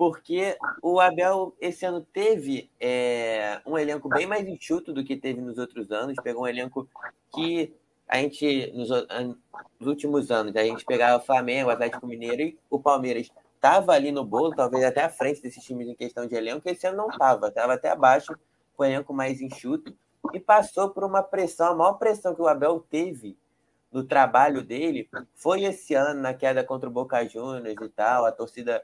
porque 0.00 0.56
o 0.80 0.98
Abel 0.98 1.54
esse 1.60 1.84
ano 1.84 2.00
teve 2.00 2.70
é, 2.80 3.60
um 3.66 3.76
elenco 3.76 4.08
bem 4.08 4.26
mais 4.26 4.48
enxuto 4.48 4.94
do 4.94 5.04
que 5.04 5.14
teve 5.14 5.42
nos 5.42 5.58
outros 5.58 5.92
anos. 5.92 6.16
Pegou 6.24 6.44
um 6.44 6.48
elenco 6.48 6.88
que 7.34 7.70
a 8.08 8.16
gente, 8.16 8.72
nos, 8.72 8.88
nos 8.88 9.86
últimos 9.86 10.30
anos, 10.30 10.56
a 10.56 10.64
gente 10.64 10.86
pegava 10.86 11.22
o 11.22 11.26
Flamengo, 11.26 11.68
o 11.68 11.72
Atlético 11.72 12.06
Mineiro 12.06 12.40
e 12.40 12.58
o 12.70 12.80
Palmeiras. 12.80 13.30
Estava 13.54 13.92
ali 13.92 14.10
no 14.10 14.24
bolo, 14.24 14.56
talvez 14.56 14.82
até 14.84 15.04
à 15.04 15.10
frente 15.10 15.42
desses 15.42 15.62
times 15.62 15.86
em 15.86 15.94
questão 15.94 16.26
de 16.26 16.34
elenco, 16.34 16.66
esse 16.66 16.86
ano 16.86 16.96
não 16.96 17.10
estava, 17.10 17.48
estava 17.48 17.74
até 17.74 17.90
abaixo, 17.90 18.34
com 18.74 18.82
o 18.82 18.86
elenco 18.86 19.12
mais 19.12 19.42
enxuto, 19.42 19.94
e 20.32 20.40
passou 20.40 20.88
por 20.88 21.04
uma 21.04 21.22
pressão, 21.22 21.72
a 21.72 21.76
maior 21.76 21.98
pressão 21.98 22.34
que 22.34 22.40
o 22.40 22.48
Abel 22.48 22.80
teve 22.88 23.36
no 23.92 24.02
trabalho 24.02 24.62
dele 24.62 25.10
foi 25.34 25.64
esse 25.64 25.92
ano, 25.92 26.22
na 26.22 26.32
queda 26.32 26.64
contra 26.64 26.88
o 26.88 26.92
Boca 26.92 27.22
Juniors 27.28 27.76
e 27.82 27.88
tal, 27.90 28.24
a 28.24 28.32
torcida 28.32 28.82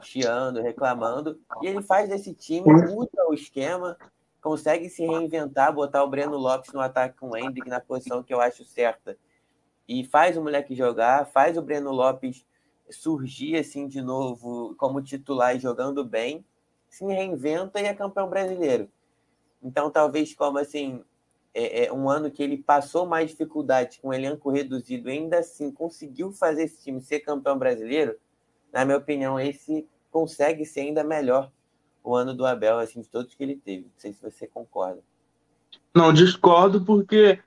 chiando, 0.00 0.62
reclamando, 0.62 1.38
e 1.62 1.66
ele 1.66 1.82
faz 1.82 2.08
desse 2.08 2.32
time, 2.32 2.66
muda 2.66 3.28
o 3.28 3.34
esquema, 3.34 3.96
consegue 4.40 4.88
se 4.88 5.04
reinventar, 5.04 5.72
botar 5.72 6.02
o 6.02 6.08
Breno 6.08 6.36
Lopes 6.36 6.72
no 6.72 6.80
ataque 6.80 7.18
com 7.18 7.30
o 7.30 7.36
Hendrick 7.36 7.68
na 7.68 7.80
posição 7.80 8.22
que 8.22 8.32
eu 8.32 8.40
acho 8.40 8.64
certa, 8.64 9.16
e 9.86 10.04
faz 10.04 10.36
o 10.36 10.42
moleque 10.42 10.74
jogar, 10.74 11.26
faz 11.26 11.56
o 11.56 11.62
Breno 11.62 11.92
Lopes 11.92 12.46
surgir 12.90 13.56
assim 13.56 13.86
de 13.86 14.00
novo 14.00 14.74
como 14.76 15.02
titular 15.02 15.56
e 15.56 15.60
jogando 15.60 16.04
bem, 16.04 16.44
se 16.88 17.04
reinventa 17.04 17.80
e 17.80 17.84
é 17.84 17.94
campeão 17.94 18.28
brasileiro. 18.28 18.88
Então, 19.62 19.90
talvez 19.90 20.34
como 20.34 20.58
assim, 20.58 21.02
é, 21.54 21.86
é 21.86 21.92
um 21.92 22.08
ano 22.08 22.30
que 22.30 22.42
ele 22.42 22.58
passou 22.58 23.06
mais 23.06 23.30
dificuldade 23.30 24.00
com 24.00 24.08
um 24.08 24.12
elenco 24.12 24.50
reduzido, 24.50 25.08
ainda 25.08 25.38
assim 25.38 25.70
conseguiu 25.70 26.32
fazer 26.32 26.64
esse 26.64 26.82
time 26.82 27.00
ser 27.00 27.20
campeão 27.20 27.58
brasileiro, 27.58 28.18
na 28.72 28.84
minha 28.84 28.98
opinião, 28.98 29.38
esse 29.38 29.86
consegue 30.10 30.64
ser 30.64 30.80
ainda 30.80 31.04
melhor 31.04 31.50
o 32.02 32.14
ano 32.14 32.34
do 32.34 32.44
Abel, 32.44 32.78
assim, 32.78 33.00
de 33.00 33.08
todos 33.08 33.34
que 33.34 33.42
ele 33.42 33.56
teve. 33.56 33.82
Não 33.82 33.92
sei 33.96 34.12
se 34.12 34.22
você 34.22 34.46
concorda. 34.46 35.00
Não, 35.94 36.12
discordo, 36.12 36.84
porque 36.84 37.38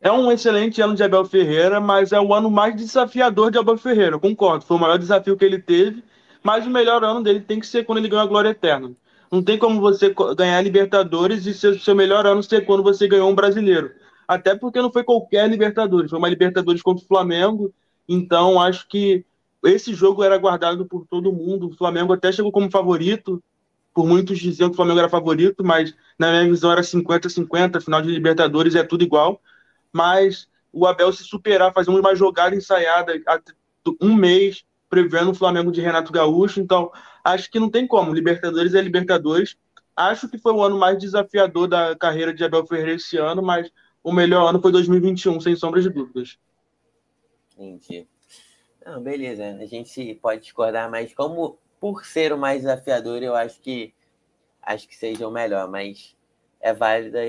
é 0.00 0.10
um 0.10 0.32
excelente 0.32 0.80
ano 0.80 0.94
de 0.94 1.02
Abel 1.02 1.24
Ferreira, 1.24 1.80
mas 1.80 2.12
é 2.12 2.20
o 2.20 2.32
ano 2.32 2.50
mais 2.50 2.74
desafiador 2.74 3.50
de 3.50 3.58
Abel 3.58 3.76
Ferreira. 3.76 4.16
Eu 4.16 4.20
concordo, 4.20 4.64
foi 4.64 4.76
o 4.76 4.80
maior 4.80 4.98
desafio 4.98 5.36
que 5.36 5.44
ele 5.44 5.60
teve, 5.60 6.02
mas 6.42 6.66
o 6.66 6.70
melhor 6.70 7.04
ano 7.04 7.22
dele 7.22 7.40
tem 7.40 7.60
que 7.60 7.66
ser 7.66 7.84
quando 7.84 7.98
ele 7.98 8.08
ganhou 8.08 8.24
a 8.24 8.28
Glória 8.28 8.48
Eterna. 8.48 8.92
Não 9.30 9.42
tem 9.42 9.58
como 9.58 9.80
você 9.80 10.12
ganhar 10.36 10.60
Libertadores 10.62 11.46
e 11.46 11.54
ser 11.54 11.78
seu 11.78 11.94
melhor 11.94 12.26
ano 12.26 12.42
ser 12.42 12.64
quando 12.64 12.82
você 12.82 13.06
ganhou 13.06 13.30
um 13.30 13.34
brasileiro. 13.34 13.92
Até 14.26 14.56
porque 14.56 14.80
não 14.80 14.90
foi 14.90 15.04
qualquer 15.04 15.48
Libertadores, 15.48 16.10
foi 16.10 16.18
uma 16.18 16.28
Libertadores 16.28 16.82
contra 16.82 17.04
o 17.04 17.06
Flamengo. 17.06 17.72
Então, 18.08 18.60
acho 18.60 18.88
que 18.88 19.24
esse 19.64 19.94
jogo 19.94 20.22
era 20.22 20.38
guardado 20.38 20.86
por 20.86 21.06
todo 21.06 21.32
mundo. 21.32 21.68
O 21.68 21.76
Flamengo 21.76 22.12
até 22.12 22.32
chegou 22.32 22.50
como 22.50 22.70
favorito, 22.70 23.42
por 23.94 24.06
muitos 24.06 24.38
diziam 24.38 24.68
que 24.68 24.74
o 24.74 24.76
Flamengo 24.76 25.00
era 25.00 25.08
favorito, 25.08 25.64
mas 25.64 25.94
na 26.18 26.30
minha 26.30 26.44
visão 26.44 26.70
era 26.70 26.82
50-50, 26.82 27.80
final 27.80 28.00
de 28.00 28.10
Libertadores 28.10 28.74
é 28.74 28.82
tudo 28.82 29.04
igual. 29.04 29.40
Mas 29.92 30.48
o 30.72 30.86
Abel 30.86 31.12
se 31.12 31.24
superar, 31.24 31.72
fazer 31.72 31.90
uma 31.90 32.14
jogada 32.14 32.54
ensaiada 32.54 33.12
um 34.00 34.14
mês, 34.14 34.64
prevendo 34.88 35.30
o 35.30 35.34
Flamengo 35.34 35.72
de 35.72 35.80
Renato 35.80 36.12
Gaúcho. 36.12 36.60
Então, 36.60 36.90
acho 37.24 37.50
que 37.50 37.60
não 37.60 37.70
tem 37.70 37.86
como. 37.86 38.14
Libertadores 38.14 38.74
é 38.74 38.80
Libertadores. 38.80 39.56
Acho 39.96 40.28
que 40.28 40.38
foi 40.38 40.52
o 40.52 40.62
ano 40.62 40.78
mais 40.78 40.98
desafiador 40.98 41.68
da 41.68 41.96
carreira 41.96 42.32
de 42.32 42.44
Abel 42.44 42.66
Ferreira 42.66 42.94
esse 42.94 43.16
ano, 43.16 43.42
mas 43.42 43.70
o 44.02 44.12
melhor 44.12 44.48
ano 44.48 44.60
foi 44.60 44.72
2021, 44.72 45.40
sem 45.40 45.56
sombras 45.56 45.84
de 45.84 45.90
dúvidas. 45.90 46.38
Entendi. 47.58 48.06
Não, 48.90 49.00
beleza. 49.00 49.56
A 49.60 49.66
gente 49.66 50.16
pode 50.16 50.42
discordar, 50.42 50.90
mas 50.90 51.14
como 51.14 51.56
por 51.78 52.04
ser 52.04 52.32
o 52.32 52.38
mais 52.38 52.62
desafiador, 52.62 53.22
eu 53.22 53.36
acho 53.36 53.60
que 53.60 53.94
acho 54.60 54.88
que 54.88 54.96
seja 54.96 55.28
o 55.28 55.30
melhor, 55.30 55.68
mas 55.68 56.16
é 56.60 56.74
válida 56.74 57.20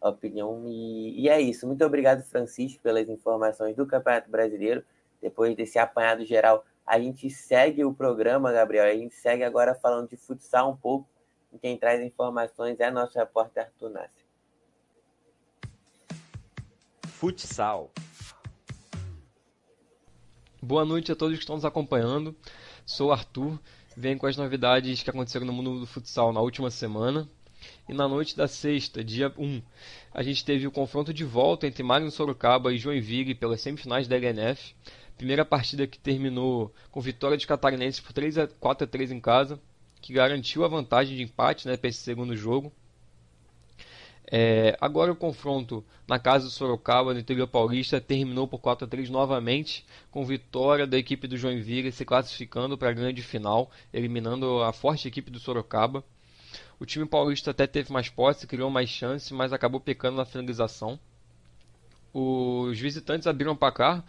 a 0.00 0.08
opinião 0.08 0.64
e, 0.66 1.20
e 1.20 1.28
é 1.28 1.38
isso. 1.38 1.66
Muito 1.66 1.84
obrigado, 1.84 2.22
Francisco, 2.22 2.82
pelas 2.82 3.06
informações 3.10 3.76
do 3.76 3.86
Campeonato 3.86 4.30
Brasileiro. 4.30 4.82
Depois 5.20 5.54
desse 5.54 5.78
apanhado 5.78 6.24
geral, 6.24 6.64
a 6.86 6.98
gente 6.98 7.28
segue 7.28 7.84
o 7.84 7.92
programa, 7.92 8.50
Gabriel. 8.50 8.86
A 8.86 8.94
gente 8.94 9.14
segue 9.14 9.44
agora 9.44 9.74
falando 9.74 10.08
de 10.08 10.16
futsal 10.16 10.70
um 10.70 10.76
pouco. 10.76 11.06
E 11.52 11.58
quem 11.58 11.76
traz 11.76 12.00
informações 12.00 12.80
é 12.80 12.90
nosso 12.90 13.18
repórter 13.18 13.64
Arthur 13.64 13.90
Nassi. 13.90 14.24
Futsal. 17.08 17.90
Boa 20.66 20.82
noite 20.82 21.12
a 21.12 21.14
todos 21.14 21.36
que 21.36 21.42
estão 21.42 21.56
nos 21.56 21.64
acompanhando. 21.66 22.34
Sou 22.86 23.12
Arthur, 23.12 23.60
venho 23.94 24.16
com 24.16 24.26
as 24.26 24.34
novidades 24.34 25.02
que 25.02 25.10
aconteceram 25.10 25.44
no 25.44 25.52
mundo 25.52 25.80
do 25.80 25.86
futsal 25.86 26.32
na 26.32 26.40
última 26.40 26.70
semana. 26.70 27.28
E 27.86 27.92
na 27.92 28.08
noite 28.08 28.34
da 28.34 28.48
sexta, 28.48 29.04
dia 29.04 29.30
1, 29.36 29.60
a 30.14 30.22
gente 30.22 30.42
teve 30.42 30.66
o 30.66 30.70
confronto 30.70 31.12
de 31.12 31.22
volta 31.22 31.66
entre 31.66 31.82
Magno 31.82 32.10
Sorocaba 32.10 32.72
e 32.72 32.78
Joinville 32.78 33.34
pelas 33.34 33.60
semifinais 33.60 34.08
da 34.08 34.16
LNF. 34.16 34.74
Primeira 35.18 35.44
partida 35.44 35.86
que 35.86 35.98
terminou 35.98 36.72
com 36.90 36.98
vitória 36.98 37.36
de 37.36 37.46
Catarinense 37.46 38.00
por 38.00 38.14
3 38.14 38.38
a 38.38 38.48
4 38.48 38.84
a 38.84 38.88
3 38.88 39.12
em 39.12 39.20
casa, 39.20 39.60
que 40.00 40.14
garantiu 40.14 40.64
a 40.64 40.68
vantagem 40.68 41.14
de 41.14 41.22
empate 41.24 41.68
né, 41.68 41.76
para 41.76 41.90
esse 41.90 41.98
segundo 41.98 42.34
jogo. 42.34 42.72
É, 44.30 44.76
agora 44.80 45.12
o 45.12 45.16
confronto 45.16 45.84
na 46.08 46.18
casa 46.18 46.44
do 46.46 46.50
Sorocaba, 46.50 47.12
no 47.12 47.20
interior 47.20 47.46
paulista, 47.46 48.00
terminou 48.00 48.48
por 48.48 48.58
4 48.58 48.86
a 48.86 48.88
3 48.88 49.10
novamente, 49.10 49.84
com 50.10 50.24
vitória 50.24 50.86
da 50.86 50.98
equipe 50.98 51.26
do 51.26 51.36
Joinville 51.36 51.92
se 51.92 52.04
classificando 52.04 52.76
para 52.78 52.90
a 52.90 52.94
grande 52.94 53.22
final, 53.22 53.70
eliminando 53.92 54.62
a 54.62 54.72
forte 54.72 55.08
equipe 55.08 55.30
do 55.30 55.38
Sorocaba. 55.38 56.02
O 56.80 56.86
time 56.86 57.06
paulista 57.06 57.50
até 57.50 57.66
teve 57.66 57.92
mais 57.92 58.08
posse, 58.08 58.46
criou 58.46 58.70
mais 58.70 58.88
chances, 58.88 59.30
mas 59.30 59.52
acabou 59.52 59.80
pecando 59.80 60.16
na 60.16 60.24
finalização. 60.24 60.98
Os 62.12 62.78
visitantes 62.78 63.26
abriram 63.26 63.52
o 63.52 63.56
placar 63.56 64.04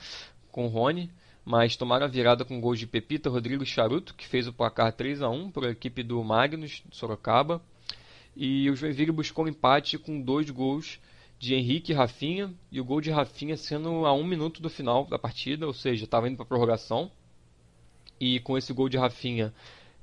com 0.52 0.66
o 0.66 0.70
Rony, 0.70 1.12
mas 1.44 1.76
tomaram 1.76 2.06
a 2.06 2.10
virada 2.10 2.44
com 2.46 2.60
gols 2.60 2.80
de 2.80 2.88
Pepita, 2.88 3.30
Rodrigo 3.30 3.64
e 3.64 3.68
Charuto, 3.68 4.16
que 4.16 4.28
fez 4.28 4.48
o 4.48 4.54
placar 4.54 4.94
3 4.94 5.22
a 5.22 5.30
1 5.30 5.52
para 5.52 5.68
a 5.68 5.72
equipe 5.72 6.02
do 6.02 6.24
Magnus, 6.24 6.82
do 6.86 6.96
Sorocaba. 6.96 7.62
E 8.36 8.70
o 8.70 8.76
Joinville 8.76 9.12
buscou 9.12 9.46
um 9.46 9.48
empate 9.48 9.98
com 9.98 10.22
dois 10.22 10.50
gols 10.50 11.00
de 11.40 11.54
Henrique 11.54 11.92
e 11.92 11.96
Rafinha, 11.96 12.54
e 12.72 12.80
o 12.82 12.86
gol 12.86 13.02
de 13.02 13.12
Rafinha 13.12 13.56
sendo 13.56 14.06
a 14.06 14.14
um 14.14 14.24
minuto 14.24 14.62
do 14.62 14.70
final 14.70 15.06
da 15.06 15.20
partida, 15.20 15.66
ou 15.66 15.74
seja, 15.74 16.06
estava 16.06 16.28
indo 16.28 16.38
para 16.38 16.46
prorrogação. 16.46 17.12
E 18.20 18.40
com 18.40 18.58
esse 18.58 18.74
gol 18.74 18.90
de 18.90 18.98
Rafinha, 18.98 19.54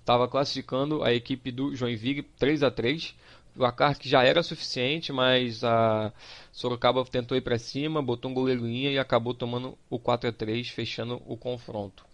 estava 0.00 0.28
classificando 0.28 1.02
a 1.02 1.12
equipe 1.12 1.50
do 1.50 1.74
Joinville 1.74 2.22
3 2.22 2.62
a 2.62 2.70
3 2.70 3.14
o 3.54 3.58
placar 3.58 3.98
que 3.98 4.08
já 4.08 4.24
era 4.24 4.42
suficiente, 4.42 5.12
mas 5.12 5.62
a 5.62 6.12
Sorocaba 6.50 7.04
tentou 7.04 7.36
ir 7.36 7.42
para 7.42 7.58
cima, 7.58 8.00
botou 8.00 8.30
um 8.30 8.34
goleiro 8.34 8.66
linha 8.66 8.90
e 8.90 8.98
acabou 8.98 9.34
tomando 9.34 9.76
o 9.90 9.98
4 9.98 10.30
a 10.30 10.32
3 10.32 10.68
fechando 10.70 11.22
o 11.26 11.36
confronto. 11.36 12.04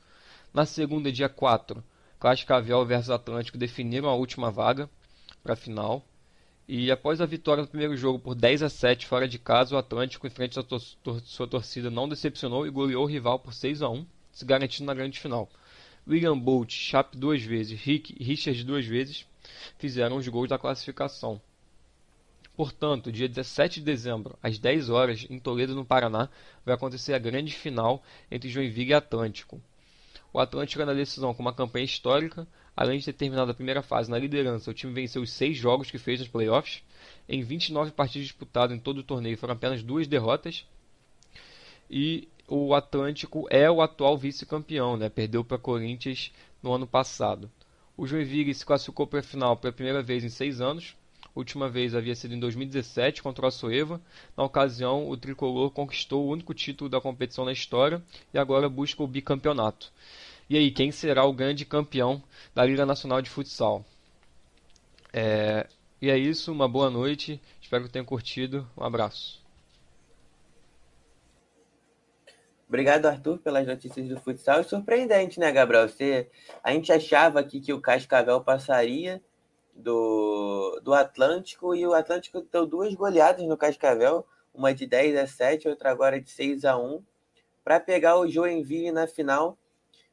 Na 0.52 0.66
segunda, 0.66 1.12
dia 1.12 1.28
4, 1.28 1.82
Cascavel 2.18 2.84
versus 2.84 3.10
Atlântico 3.10 3.56
definiram 3.56 4.08
a 4.08 4.14
última 4.14 4.50
vaga 4.50 4.90
para 5.42 5.52
a 5.52 5.56
final. 5.56 6.04
E 6.68 6.90
após 6.90 7.18
a 7.18 7.24
vitória 7.24 7.62
no 7.62 7.68
primeiro 7.68 7.96
jogo 7.96 8.18
por 8.18 8.34
10 8.34 8.62
a 8.62 8.68
7 8.68 9.06
fora 9.06 9.26
de 9.26 9.38
casa, 9.38 9.74
o 9.74 9.78
Atlântico, 9.78 10.26
em 10.26 10.30
frente 10.30 10.60
à 10.60 10.62
sua 11.24 11.46
torcida, 11.46 11.90
não 11.90 12.06
decepcionou 12.06 12.66
e 12.66 12.70
goleou 12.70 13.04
o 13.04 13.08
rival 13.08 13.38
por 13.38 13.54
6 13.54 13.80
a 13.80 13.88
1 13.88 14.04
se 14.30 14.44
garantindo 14.44 14.84
na 14.84 14.92
grande 14.92 15.18
final. 15.18 15.48
William 16.06 16.38
Bolt, 16.38 16.70
Chap 16.70 17.16
duas 17.16 17.42
vezes, 17.42 17.80
Rick 17.80 18.14
e 18.20 18.22
Richard 18.22 18.62
duas 18.64 18.84
vezes 18.84 19.26
fizeram 19.78 20.18
os 20.18 20.28
gols 20.28 20.50
da 20.50 20.58
classificação. 20.58 21.40
Portanto, 22.54 23.10
dia 23.10 23.28
17 23.28 23.80
de 23.80 23.86
dezembro, 23.86 24.38
às 24.42 24.58
10 24.58 24.90
horas, 24.90 25.26
em 25.30 25.38
Toledo, 25.38 25.74
no 25.74 25.86
Paraná, 25.86 26.28
vai 26.66 26.74
acontecer 26.74 27.14
a 27.14 27.18
grande 27.18 27.54
final 27.54 28.02
entre 28.30 28.50
Joinville 28.50 28.90
e 28.90 28.94
Atlântico. 28.94 29.58
O 30.32 30.38
Atlântico 30.38 30.84
na 30.84 30.92
decisão 30.92 31.32
com 31.32 31.42
uma 31.42 31.54
campanha 31.54 31.84
histórica, 31.84 32.46
além 32.76 32.98
de 32.98 33.06
ter 33.06 33.14
terminado 33.14 33.50
a 33.50 33.54
primeira 33.54 33.82
fase 33.82 34.10
na 34.10 34.18
liderança, 34.18 34.70
o 34.70 34.74
time 34.74 34.92
venceu 34.92 35.22
os 35.22 35.32
seis 35.32 35.56
jogos 35.56 35.90
que 35.90 35.98
fez 35.98 36.20
nos 36.20 36.28
playoffs. 36.28 36.82
Em 37.28 37.42
29 37.42 37.92
partidas 37.92 38.28
disputadas 38.28 38.76
em 38.76 38.80
todo 38.80 38.98
o 38.98 39.02
torneio 39.02 39.38
foram 39.38 39.54
apenas 39.54 39.82
duas 39.82 40.06
derrotas. 40.06 40.66
E 41.90 42.28
o 42.46 42.74
Atlântico 42.74 43.46
é 43.50 43.70
o 43.70 43.80
atual 43.80 44.16
vice-campeão, 44.16 44.96
né? 44.96 45.08
perdeu 45.08 45.44
para 45.44 45.58
Corinthians 45.58 46.32
no 46.62 46.72
ano 46.72 46.86
passado. 46.86 47.50
O 47.96 48.06
Joinville 48.06 48.54
se 48.54 48.64
classificou 48.64 49.06
para 49.06 49.20
a 49.20 49.22
final 49.22 49.56
pela 49.56 49.72
primeira 49.72 50.02
vez 50.02 50.22
em 50.22 50.28
seis 50.28 50.60
anos. 50.60 50.94
Última 51.38 51.68
vez 51.68 51.94
havia 51.94 52.16
sido 52.16 52.34
em 52.34 52.40
2017 52.40 53.22
contra 53.22 53.44
o 53.44 53.48
Açoeva. 53.48 54.00
Na 54.36 54.42
ocasião, 54.42 55.08
o 55.08 55.16
tricolor 55.16 55.70
conquistou 55.70 56.26
o 56.26 56.30
único 56.30 56.52
título 56.52 56.90
da 56.90 57.00
competição 57.00 57.44
na 57.44 57.52
história 57.52 58.02
e 58.34 58.38
agora 58.38 58.68
busca 58.68 59.04
o 59.04 59.06
bicampeonato. 59.06 59.92
E 60.50 60.56
aí, 60.56 60.72
quem 60.72 60.90
será 60.90 61.24
o 61.24 61.32
grande 61.32 61.64
campeão 61.64 62.20
da 62.52 62.64
Liga 62.64 62.84
Nacional 62.84 63.22
de 63.22 63.30
Futsal? 63.30 63.84
É... 65.12 65.68
E 66.02 66.10
é 66.10 66.18
isso, 66.18 66.50
uma 66.50 66.66
boa 66.66 66.90
noite. 66.90 67.40
Espero 67.62 67.84
que 67.84 67.90
tenham 67.90 68.04
curtido. 68.04 68.68
Um 68.76 68.82
abraço. 68.82 69.40
Obrigado, 72.66 73.06
Arthur, 73.06 73.38
pelas 73.38 73.64
notícias 73.64 74.08
do 74.08 74.18
futsal. 74.18 74.64
Surpreendente, 74.64 75.38
né, 75.38 75.52
Gabriel? 75.52 75.88
Você, 75.88 76.28
a 76.64 76.72
gente 76.72 76.92
achava 76.92 77.38
aqui 77.38 77.60
que 77.60 77.72
o 77.72 77.80
Cascavel 77.80 78.40
passaria 78.40 79.22
do, 79.78 80.80
do 80.82 80.92
Atlântico 80.92 81.74
e 81.74 81.86
o 81.86 81.94
Atlântico 81.94 82.42
deu 82.42 82.66
duas 82.66 82.92
goleadas 82.94 83.46
no 83.46 83.56
Cascavel, 83.56 84.26
uma 84.52 84.74
de 84.74 84.86
10 84.86 85.16
a 85.16 85.26
7, 85.26 85.68
outra 85.68 85.90
agora 85.90 86.20
de 86.20 86.30
6 86.30 86.64
a 86.64 86.76
1, 86.76 87.02
para 87.62 87.78
pegar 87.78 88.18
o 88.18 88.28
Joinville 88.28 88.90
na 88.90 89.06
final, 89.06 89.56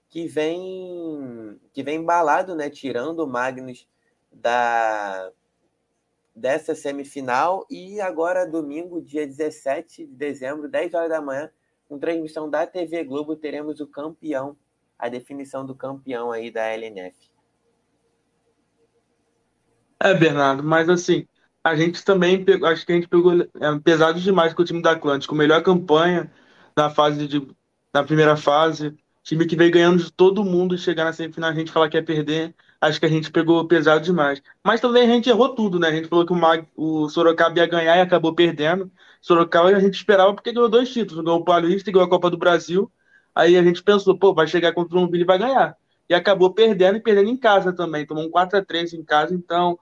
que 0.07 0.27
vem 0.27 1.59
que 1.73 1.81
vem 1.81 1.97
embalado, 1.97 2.55
né, 2.55 2.69
tirando 2.69 3.19
o 3.19 3.27
Magnus 3.27 3.87
da 4.31 5.31
dessa 6.35 6.75
semifinal 6.75 7.65
e 7.69 7.99
agora 8.01 8.45
domingo, 8.45 9.01
dia 9.01 9.25
17 9.25 10.05
de 10.05 10.13
dezembro, 10.13 10.67
10 10.67 10.93
horas 10.93 11.09
da 11.09 11.21
manhã, 11.21 11.49
com 11.87 11.97
transmissão 11.97 12.49
da 12.49 12.67
TV 12.67 13.03
Globo, 13.03 13.35
teremos 13.35 13.79
o 13.79 13.87
campeão, 13.87 14.57
a 14.99 15.07
definição 15.07 15.65
do 15.65 15.73
campeão 15.73 16.31
aí 16.31 16.51
da 16.51 16.65
LNF. 16.65 17.34
É, 20.01 20.13
Bernardo, 20.13 20.63
mas 20.63 20.89
assim, 20.89 21.27
a 21.63 21.75
gente 21.75 22.03
também 22.03 22.43
pegou, 22.43 22.67
acho 22.67 22.85
que 22.85 22.91
a 22.91 22.95
gente 22.95 23.07
pegou 23.07 23.33
é, 23.41 23.79
pesado 23.83 24.19
demais 24.19 24.53
com 24.53 24.61
o 24.61 24.65
time 24.65 24.81
da 24.81 24.91
Atlântico. 24.91 25.33
Melhor 25.33 25.63
campanha 25.63 26.31
na 26.75 26.89
fase 26.89 27.27
de, 27.27 27.47
na 27.93 28.03
primeira 28.03 28.35
fase. 28.35 28.95
Time 29.23 29.47
que 29.47 29.55
veio 29.55 29.71
ganhando 29.71 30.03
de 30.03 30.11
todo 30.11 30.43
mundo 30.43 30.75
e 30.75 30.77
chegar 30.77 31.05
na 31.05 31.13
semifinal 31.13 31.49
a 31.49 31.53
gente 31.53 31.71
falar 31.71 31.89
que 31.89 31.97
ia 31.97 32.03
perder. 32.03 32.53
Acho 32.79 32.99
que 32.99 33.05
a 33.07 33.09
gente 33.09 33.31
pegou 33.31 33.67
pesado 33.67 34.03
demais. 34.03 34.41
Mas 34.63 34.79
também 34.81 35.03
a 35.03 35.13
gente 35.13 35.29
errou 35.29 35.55
tudo, 35.55 35.79
né? 35.79 35.87
A 35.87 35.91
gente 35.91 36.07
falou 36.07 36.25
que 36.25 36.33
o, 36.33 36.35
Mag, 36.35 36.67
o 36.75 37.09
Sorocaba 37.09 37.57
ia 37.57 37.65
ganhar 37.65 37.97
e 37.97 38.01
acabou 38.01 38.35
perdendo. 38.35 38.91
Sorocaba 39.21 39.69
a 39.69 39.79
gente 39.79 39.95
esperava 39.95 40.33
porque 40.35 40.51
ganhou 40.53 40.69
dois 40.69 40.91
títulos, 40.93 41.23
ganhou 41.23 41.39
o 41.39 41.45
Paulista 41.45 41.89
e 41.89 41.93
ganhou 41.93 42.05
a 42.05 42.09
Copa 42.09 42.29
do 42.29 42.37
Brasil. 42.37 42.91
Aí 43.33 43.57
a 43.57 43.63
gente 43.63 43.81
pensou, 43.83 44.17
pô, 44.17 44.33
vai 44.33 44.47
chegar 44.47 44.73
contra 44.73 44.95
o 44.97 44.99
Joinville 44.99 45.23
e 45.23 45.25
vai 45.25 45.39
ganhar. 45.39 45.75
E 46.09 46.13
acabou 46.13 46.53
perdendo 46.53 46.97
e 46.97 47.01
perdendo 47.01 47.29
em 47.29 47.37
casa 47.37 47.73
também. 47.73 48.05
Tomou 48.05 48.23
um 48.23 48.29
4 48.29 48.59
a 48.59 48.65
3 48.65 48.93
em 48.93 49.03
casa, 49.03 49.33
então 49.33 49.79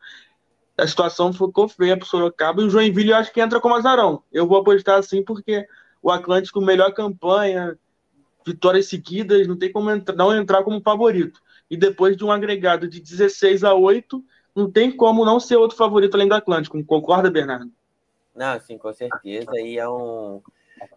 a 0.78 0.88
situação 0.88 1.32
ficou 1.34 1.68
feia 1.68 1.98
pro 1.98 2.08
Sorocaba. 2.08 2.62
E 2.62 2.66
o 2.66 2.70
Joinville 2.70 3.12
eu 3.12 3.18
acho 3.18 3.32
que 3.32 3.42
entra 3.42 3.60
como 3.60 3.76
azarão. 3.76 4.24
Eu 4.32 4.48
vou 4.48 4.58
apostar 4.58 4.98
assim 4.98 5.24
porque 5.24 5.68
o 6.02 6.12
Atlântico, 6.12 6.62
melhor 6.62 6.94
campanha, 6.94 7.78
vitórias 8.46 8.88
seguidas, 8.88 9.48
não 9.48 9.58
tem 9.58 9.72
como 9.72 9.90
entrar, 9.90 10.16
não 10.16 10.36
entrar 10.36 10.64
como 10.64 10.82
favorito. 10.82 11.42
E 11.70 11.78
depois 11.78 12.18
de 12.18 12.24
um 12.24 12.32
agregado 12.32 12.88
de 12.88 13.00
16 13.00 13.64
a 13.64 13.74
8, 13.74 14.24
não 14.56 14.70
tem 14.70 14.92
como 14.92 15.26
não 15.26 15.40
ser 15.40 15.56
outro 15.56 15.78
favorito 15.78 16.16
além 16.16 16.28
do 16.28 16.36
Atlântico. 16.36 16.84
Concorda, 16.84 17.32
Bernardo? 17.32 17.72
Não, 18.36 18.60
sim, 18.60 18.78
com 18.78 18.92
certeza. 18.94 19.52
E 19.60 19.78
é 19.78 19.88
um, 19.88 20.42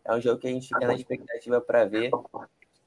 é 0.05 0.15
um 0.15 0.21
jogo 0.21 0.41
que 0.41 0.49
a 0.49 0.51
gente 0.51 0.69
fica 0.69 0.87
na 0.87 0.95
expectativa 0.95 1.61
para 1.61 1.85
ver. 1.85 2.11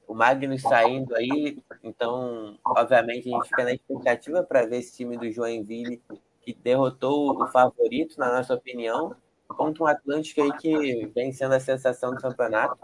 O 0.09 0.15
Magnus 0.15 0.63
saindo 0.63 1.15
aí, 1.15 1.63
então, 1.83 2.57
obviamente, 2.65 3.29
a 3.29 3.37
gente 3.37 3.47
fica 3.47 3.63
na 3.63 3.73
expectativa 3.73 4.41
para 4.41 4.65
ver 4.65 4.77
esse 4.77 4.97
time 4.97 5.15
do 5.15 5.31
Joinville 5.31 6.01
que 6.41 6.51
derrotou 6.51 7.39
o 7.39 7.47
favorito, 7.47 8.19
na 8.19 8.33
nossa 8.33 8.55
opinião, 8.55 9.15
contra 9.47 9.83
um 9.83 9.85
Atlântico 9.85 10.41
aí 10.41 10.51
que 10.53 11.05
vem 11.13 11.31
sendo 11.31 11.53
a 11.53 11.59
sensação 11.59 12.09
do 12.09 12.19
campeonato. 12.19 12.75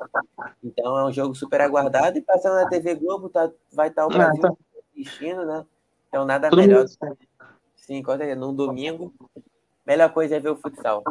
Então 0.63 0.95
é 0.99 1.03
um 1.03 1.11
jogo 1.11 1.33
super 1.33 1.61
aguardado 1.61 2.15
e 2.15 2.21
passando 2.21 2.61
na 2.61 2.69
TV 2.69 2.93
Globo 2.93 3.27
tá, 3.27 3.49
vai 3.73 3.87
estar 3.87 4.05
o 4.05 4.11
ah, 4.11 4.17
Brasil 4.17 4.45
ah, 4.45 4.49
tá. 4.49 4.55
assistindo, 4.91 5.47
né? 5.47 5.65
Então 6.07 6.25
nada 6.25 6.51
Todo 6.51 6.59
melhor. 6.59 6.85
Mundo. 7.01 7.17
Sim, 7.75 8.03
com 8.03 8.11
certeza. 8.11 8.39
Num 8.39 8.53
domingo, 8.53 9.11
melhor 9.83 10.13
coisa 10.13 10.35
é 10.35 10.39
ver 10.39 10.49
o 10.49 10.57
futsal. 10.57 11.03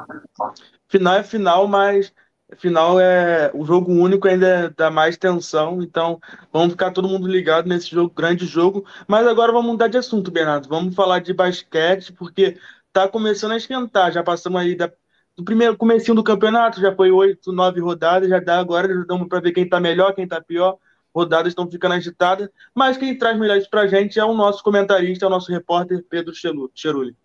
Final 0.86 1.14
é 1.14 1.24
final, 1.24 1.66
mas 1.66 2.14
final 2.56 3.00
é 3.00 3.50
o 3.54 3.64
jogo 3.64 3.92
único 3.92 4.28
ainda 4.28 4.72
dá 4.76 4.90
mais 4.90 5.16
tensão, 5.16 5.82
então 5.82 6.20
vamos 6.52 6.72
ficar 6.72 6.90
todo 6.90 7.08
mundo 7.08 7.26
ligado 7.26 7.68
nesse 7.68 7.90
jogo, 7.90 8.14
grande 8.14 8.46
jogo. 8.46 8.84
Mas 9.08 9.26
agora 9.26 9.52
vamos 9.52 9.72
mudar 9.72 9.88
de 9.88 9.96
assunto, 9.96 10.30
Bernardo. 10.30 10.68
Vamos 10.68 10.94
falar 10.94 11.20
de 11.20 11.32
basquete, 11.32 12.12
porque 12.12 12.58
tá 12.92 13.08
começando 13.08 13.52
a 13.52 13.56
esquentar. 13.56 14.12
Já 14.12 14.22
passamos 14.22 14.60
aí 14.60 14.76
da, 14.76 14.90
do 15.36 15.44
primeiro 15.44 15.76
comecinho 15.76 16.14
do 16.14 16.22
campeonato, 16.22 16.80
já 16.80 16.94
foi 16.94 17.10
oito, 17.10 17.52
nove 17.52 17.80
rodadas, 17.80 18.28
já 18.28 18.38
dá 18.38 18.58
agora, 18.58 18.88
já 18.88 19.04
damos 19.04 19.28
para 19.28 19.40
ver 19.40 19.52
quem 19.52 19.68
tá 19.68 19.80
melhor, 19.80 20.14
quem 20.14 20.28
tá 20.28 20.40
pior. 20.40 20.76
Rodadas 21.14 21.52
estão 21.52 21.70
ficando 21.70 21.94
agitadas, 21.94 22.48
mas 22.74 22.96
quem 22.96 23.16
traz 23.16 23.38
melhor 23.38 23.56
isso 23.56 23.70
pra 23.70 23.86
gente 23.86 24.18
é 24.18 24.24
o 24.24 24.34
nosso 24.34 24.64
comentarista, 24.64 25.24
é 25.24 25.28
o 25.28 25.30
nosso 25.30 25.50
repórter 25.50 26.04
Pedro 26.10 26.34
Cheruli. 26.34 27.16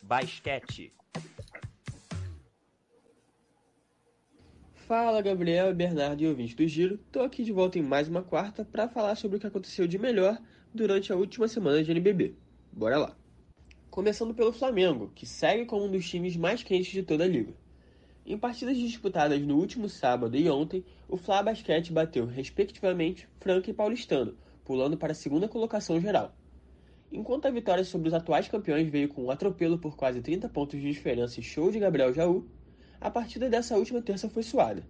Basquete. 0.00 0.93
Fala 4.86 5.22
Gabriel, 5.22 5.74
Bernardo 5.74 6.22
e 6.22 6.26
ouvinte 6.26 6.54
do 6.54 6.68
Giro. 6.68 6.98
Tô 7.10 7.22
aqui 7.22 7.42
de 7.42 7.50
volta 7.50 7.78
em 7.78 7.82
mais 7.82 8.06
uma 8.06 8.20
quarta 8.20 8.66
para 8.66 8.86
falar 8.86 9.14
sobre 9.14 9.38
o 9.38 9.40
que 9.40 9.46
aconteceu 9.46 9.86
de 9.86 9.98
melhor 9.98 10.38
durante 10.74 11.10
a 11.10 11.16
última 11.16 11.48
semana 11.48 11.82
de 11.82 11.90
NBB. 11.90 12.34
Bora 12.70 12.98
lá. 12.98 13.16
Começando 13.88 14.34
pelo 14.34 14.52
Flamengo, 14.52 15.10
que 15.14 15.24
segue 15.24 15.64
como 15.64 15.86
um 15.86 15.90
dos 15.90 16.06
times 16.06 16.36
mais 16.36 16.62
quentes 16.62 16.92
de 16.92 17.02
toda 17.02 17.24
a 17.24 17.26
liga. 17.26 17.54
Em 18.26 18.36
partidas 18.36 18.76
disputadas 18.76 19.40
no 19.40 19.56
último 19.56 19.88
sábado 19.88 20.36
e 20.36 20.50
ontem, 20.50 20.84
o 21.08 21.16
Fla 21.16 21.42
Basquete 21.42 21.90
bateu, 21.90 22.26
respectivamente, 22.26 23.26
Franca 23.40 23.70
e 23.70 23.74
Paulistano, 23.74 24.36
pulando 24.66 24.98
para 24.98 25.12
a 25.12 25.14
segunda 25.14 25.48
colocação 25.48 25.98
geral. 25.98 26.36
Enquanto 27.10 27.46
a 27.46 27.50
vitória 27.50 27.84
sobre 27.84 28.08
os 28.08 28.14
atuais 28.14 28.48
campeões 28.48 28.90
veio 28.90 29.08
com 29.08 29.24
um 29.24 29.30
atropelo 29.30 29.78
por 29.78 29.96
quase 29.96 30.20
30 30.20 30.46
pontos 30.50 30.78
de 30.78 30.92
diferença 30.92 31.40
e 31.40 31.42
show 31.42 31.70
de 31.70 31.78
Gabriel 31.78 32.12
Jaú, 32.12 32.46
a 33.00 33.10
partida 33.10 33.48
dessa 33.48 33.76
última 33.76 34.00
terça 34.00 34.28
foi 34.28 34.42
suada. 34.42 34.82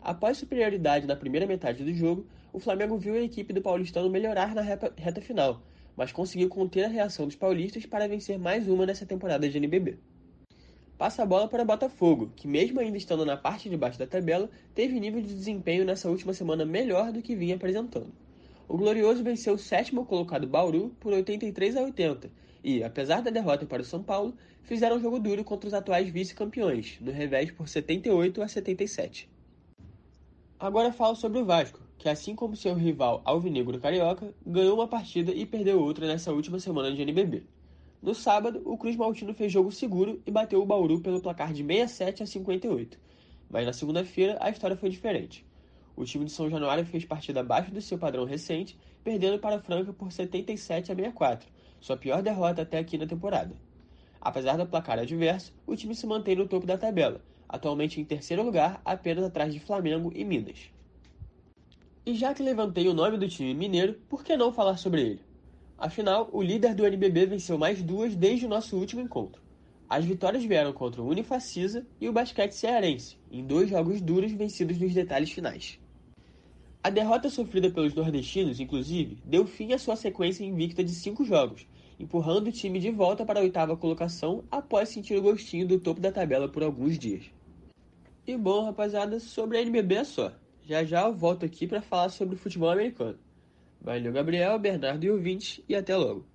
Após 0.00 0.38
superioridade 0.38 1.06
na 1.06 1.16
primeira 1.16 1.46
metade 1.46 1.84
do 1.84 1.92
jogo, 1.92 2.26
o 2.52 2.60
Flamengo 2.60 2.96
viu 2.96 3.14
a 3.14 3.20
equipe 3.20 3.52
do 3.52 3.60
paulistano 3.60 4.08
melhorar 4.08 4.54
na 4.54 4.62
reta 4.62 5.20
final, 5.20 5.62
mas 5.96 6.12
conseguiu 6.12 6.48
conter 6.48 6.84
a 6.84 6.88
reação 6.88 7.26
dos 7.26 7.34
paulistas 7.36 7.84
para 7.84 8.08
vencer 8.08 8.38
mais 8.38 8.68
uma 8.68 8.86
nessa 8.86 9.04
temporada 9.04 9.48
de 9.48 9.58
NBB. 9.58 9.98
Passa 10.96 11.22
a 11.22 11.26
bola 11.26 11.48
para 11.48 11.64
Botafogo, 11.64 12.32
que 12.34 12.48
mesmo 12.48 12.80
ainda 12.80 12.96
estando 12.96 13.24
na 13.24 13.36
parte 13.36 13.68
de 13.68 13.76
baixo 13.76 13.98
da 13.98 14.06
tabela, 14.06 14.50
teve 14.74 14.98
nível 14.98 15.20
de 15.20 15.34
desempenho 15.34 15.84
nessa 15.84 16.08
última 16.10 16.32
semana 16.32 16.64
melhor 16.64 17.12
do 17.12 17.22
que 17.22 17.36
vinha 17.36 17.54
apresentando. 17.54 18.12
O 18.68 18.76
Glorioso 18.76 19.22
venceu 19.22 19.54
o 19.54 19.58
sétimo 19.58 20.04
colocado 20.04 20.46
Bauru 20.46 20.90
por 21.00 21.12
83 21.12 21.76
a 21.76 21.82
80 21.82 22.30
e, 22.62 22.82
apesar 22.82 23.22
da 23.22 23.30
derrota 23.30 23.64
para 23.64 23.82
o 23.82 23.84
São 23.84 24.02
Paulo, 24.02 24.34
fizeram 24.62 24.96
um 24.96 25.00
jogo 25.00 25.18
duro 25.18 25.44
contra 25.44 25.68
os 25.68 25.74
atuais 25.74 26.08
vice-campeões, 26.08 26.98
no 27.00 27.10
revés 27.10 27.50
por 27.50 27.68
78 27.68 28.42
a 28.42 28.48
77. 28.48 29.28
Agora 30.58 30.92
falo 30.92 31.14
sobre 31.14 31.38
o 31.38 31.44
Vasco, 31.44 31.80
que 31.98 32.08
assim 32.08 32.34
como 32.34 32.56
seu 32.56 32.74
rival 32.74 33.22
Alvinegro 33.24 33.78
Carioca, 33.78 34.34
ganhou 34.46 34.74
uma 34.74 34.88
partida 34.88 35.32
e 35.32 35.46
perdeu 35.46 35.80
outra 35.80 36.06
nessa 36.06 36.32
última 36.32 36.58
semana 36.58 36.92
de 36.92 37.02
NBB. 37.02 37.44
No 38.00 38.14
sábado, 38.14 38.62
o 38.64 38.78
Cruz 38.78 38.96
Maltino 38.96 39.34
fez 39.34 39.52
jogo 39.52 39.72
seguro 39.72 40.22
e 40.24 40.30
bateu 40.30 40.62
o 40.62 40.66
Bauru 40.66 41.00
pelo 41.00 41.20
placar 41.20 41.52
de 41.52 41.64
67 41.64 42.22
a 42.22 42.26
58. 42.26 42.98
Mas 43.50 43.66
na 43.66 43.72
segunda-feira 43.72 44.36
a 44.40 44.50
história 44.50 44.76
foi 44.76 44.88
diferente. 44.88 45.44
O 45.96 46.04
time 46.04 46.24
de 46.24 46.30
São 46.30 46.48
Januário 46.48 46.86
fez 46.86 47.04
partida 47.04 47.40
abaixo 47.40 47.72
do 47.72 47.82
seu 47.82 47.98
padrão 47.98 48.24
recente, 48.24 48.78
perdendo 49.02 49.40
para 49.40 49.56
a 49.56 49.60
Franca 49.60 49.92
por 49.92 50.12
77 50.12 50.92
a 50.92 50.94
64, 50.94 51.48
sua 51.80 51.96
pior 51.96 52.22
derrota 52.22 52.62
até 52.62 52.78
aqui 52.78 52.96
na 52.96 53.06
temporada. 53.06 53.56
Apesar 54.28 54.58
do 54.58 54.66
placar 54.66 54.98
adverso, 54.98 55.54
o 55.66 55.74
time 55.74 55.94
se 55.94 56.06
mantém 56.06 56.36
no 56.36 56.46
topo 56.46 56.66
da 56.66 56.76
tabela, 56.76 57.22
atualmente 57.48 57.98
em 57.98 58.04
terceiro 58.04 58.42
lugar, 58.42 58.78
apenas 58.84 59.24
atrás 59.24 59.54
de 59.54 59.58
Flamengo 59.58 60.12
e 60.14 60.22
Minas. 60.22 60.70
E 62.04 62.14
já 62.14 62.34
que 62.34 62.42
levantei 62.42 62.86
o 62.88 62.92
nome 62.92 63.16
do 63.16 63.26
time 63.26 63.54
mineiro, 63.54 63.94
por 64.06 64.22
que 64.22 64.36
não 64.36 64.52
falar 64.52 64.76
sobre 64.76 65.00
ele? 65.00 65.20
Afinal, 65.78 66.28
o 66.30 66.42
líder 66.42 66.74
do 66.74 66.84
NBB 66.84 67.24
venceu 67.24 67.56
mais 67.56 67.82
duas 67.82 68.14
desde 68.14 68.44
o 68.44 68.50
nosso 68.50 68.76
último 68.76 69.00
encontro. 69.00 69.40
As 69.88 70.04
vitórias 70.04 70.44
vieram 70.44 70.74
contra 70.74 71.00
o 71.00 71.08
Unifacisa 71.08 71.86
e 71.98 72.06
o 72.06 72.12
Basquete 72.12 72.52
Cearense, 72.52 73.16
em 73.32 73.42
dois 73.42 73.70
jogos 73.70 73.98
duros 74.02 74.32
vencidos 74.32 74.78
nos 74.78 74.92
detalhes 74.92 75.30
finais. 75.30 75.80
A 76.84 76.90
derrota 76.90 77.30
sofrida 77.30 77.70
pelos 77.70 77.94
nordestinos, 77.94 78.60
inclusive, 78.60 79.16
deu 79.24 79.46
fim 79.46 79.72
à 79.72 79.78
sua 79.78 79.96
sequência 79.96 80.44
invicta 80.44 80.84
de 80.84 80.94
cinco 80.94 81.24
jogos, 81.24 81.66
empurrando 81.98 82.48
o 82.48 82.52
time 82.52 82.78
de 82.78 82.90
volta 82.90 83.24
para 83.24 83.40
a 83.40 83.42
oitava 83.42 83.76
colocação 83.76 84.44
após 84.50 84.88
sentir 84.88 85.16
o 85.16 85.22
gostinho 85.22 85.66
do 85.66 85.80
topo 85.80 86.00
da 86.00 86.12
tabela 86.12 86.48
por 86.48 86.62
alguns 86.62 86.98
dias. 86.98 87.24
E 88.26 88.36
bom, 88.36 88.64
rapaziada, 88.64 89.18
sobre 89.18 89.58
a 89.58 89.62
NBB 89.62 89.94
é 89.96 90.04
só. 90.04 90.32
Já 90.62 90.84
já 90.84 91.06
eu 91.06 91.14
volto 91.14 91.46
aqui 91.46 91.66
para 91.66 91.80
falar 91.80 92.10
sobre 92.10 92.34
o 92.34 92.38
futebol 92.38 92.70
americano. 92.70 93.18
Valeu, 93.80 94.12
Gabriel, 94.12 94.58
Bernardo 94.58 95.04
e 95.04 95.10
ouvintes, 95.10 95.62
e 95.68 95.74
até 95.74 95.96
logo. 95.96 96.26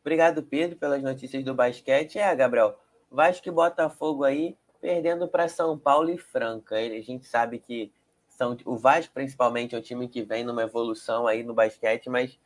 Obrigado, 0.00 0.42
Pedro, 0.42 0.76
pelas 0.76 1.02
notícias 1.02 1.44
do 1.44 1.54
basquete. 1.54 2.18
É, 2.18 2.34
Gabriel, 2.34 2.78
Vasco 3.10 3.48
e 3.48 3.50
Botafogo 3.52 4.24
aí 4.24 4.56
perdendo 4.80 5.28
para 5.28 5.48
São 5.48 5.78
Paulo 5.78 6.10
e 6.10 6.18
Franca. 6.18 6.76
A 6.76 7.00
gente 7.00 7.26
sabe 7.26 7.58
que 7.58 7.92
são, 8.28 8.56
o 8.64 8.76
Vasco, 8.76 9.12
principalmente, 9.12 9.74
é 9.74 9.78
um 9.78 9.82
time 9.82 10.08
que 10.08 10.22
vem 10.22 10.44
numa 10.44 10.62
evolução 10.62 11.26
aí 11.26 11.42
no 11.42 11.52
basquete, 11.52 12.08
mas 12.08 12.38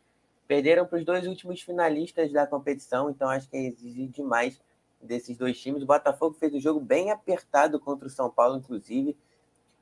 perderam 0.47 0.87
para 0.87 0.99
os 0.99 1.05
dois 1.05 1.27
últimos 1.27 1.61
finalistas 1.61 2.33
da 2.33 2.47
competição, 2.47 3.11
então 3.11 3.29
acho 3.29 3.49
que 3.49 3.57
exige 3.57 4.07
demais 4.09 4.61
desses 5.01 5.37
dois 5.37 5.61
times. 5.61 5.83
O 5.83 5.87
Botafogo 5.87 6.37
fez 6.39 6.55
um 6.55 6.61
jogo 6.61 6.81
bem 6.81 7.11
apertado 7.11 7.79
contra 7.79 8.07
o 8.07 8.11
São 8.11 8.31
Paulo, 8.31 8.57
inclusive. 8.57 9.17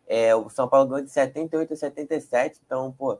É, 0.06 0.34
o 0.34 0.48
São 0.48 0.68
Paulo 0.68 0.88
ganhou 0.88 1.04
de 1.04 1.10
78 1.10 1.72
a 1.72 1.76
77, 1.76 2.60
então, 2.64 2.92
pô, 2.92 3.18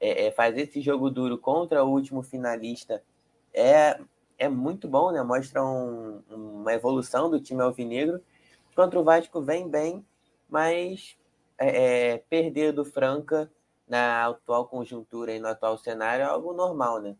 é, 0.00 0.26
é, 0.26 0.30
fazer 0.30 0.62
esse 0.62 0.80
jogo 0.80 1.10
duro 1.10 1.38
contra 1.38 1.84
o 1.84 1.90
último 1.90 2.22
finalista 2.22 3.02
é, 3.52 3.98
é 4.38 4.48
muito 4.48 4.86
bom, 4.86 5.10
né? 5.10 5.22
Mostra 5.22 5.64
um, 5.64 6.22
uma 6.30 6.72
evolução 6.72 7.30
do 7.30 7.40
time 7.40 7.62
alvinegro. 7.62 8.20
Contra 8.74 9.00
o 9.00 9.04
Vasco 9.04 9.40
vem 9.40 9.68
bem, 9.68 10.04
mas 10.48 11.16
é, 11.58 12.12
é, 12.12 12.18
perder 12.18 12.72
do 12.72 12.84
Franca 12.84 13.50
na 13.88 14.26
atual 14.26 14.66
conjuntura 14.66 15.32
e 15.32 15.38
no 15.38 15.48
atual 15.48 15.78
cenário 15.78 16.22
é 16.22 16.26
algo 16.26 16.52
normal, 16.52 17.00
né? 17.00 17.16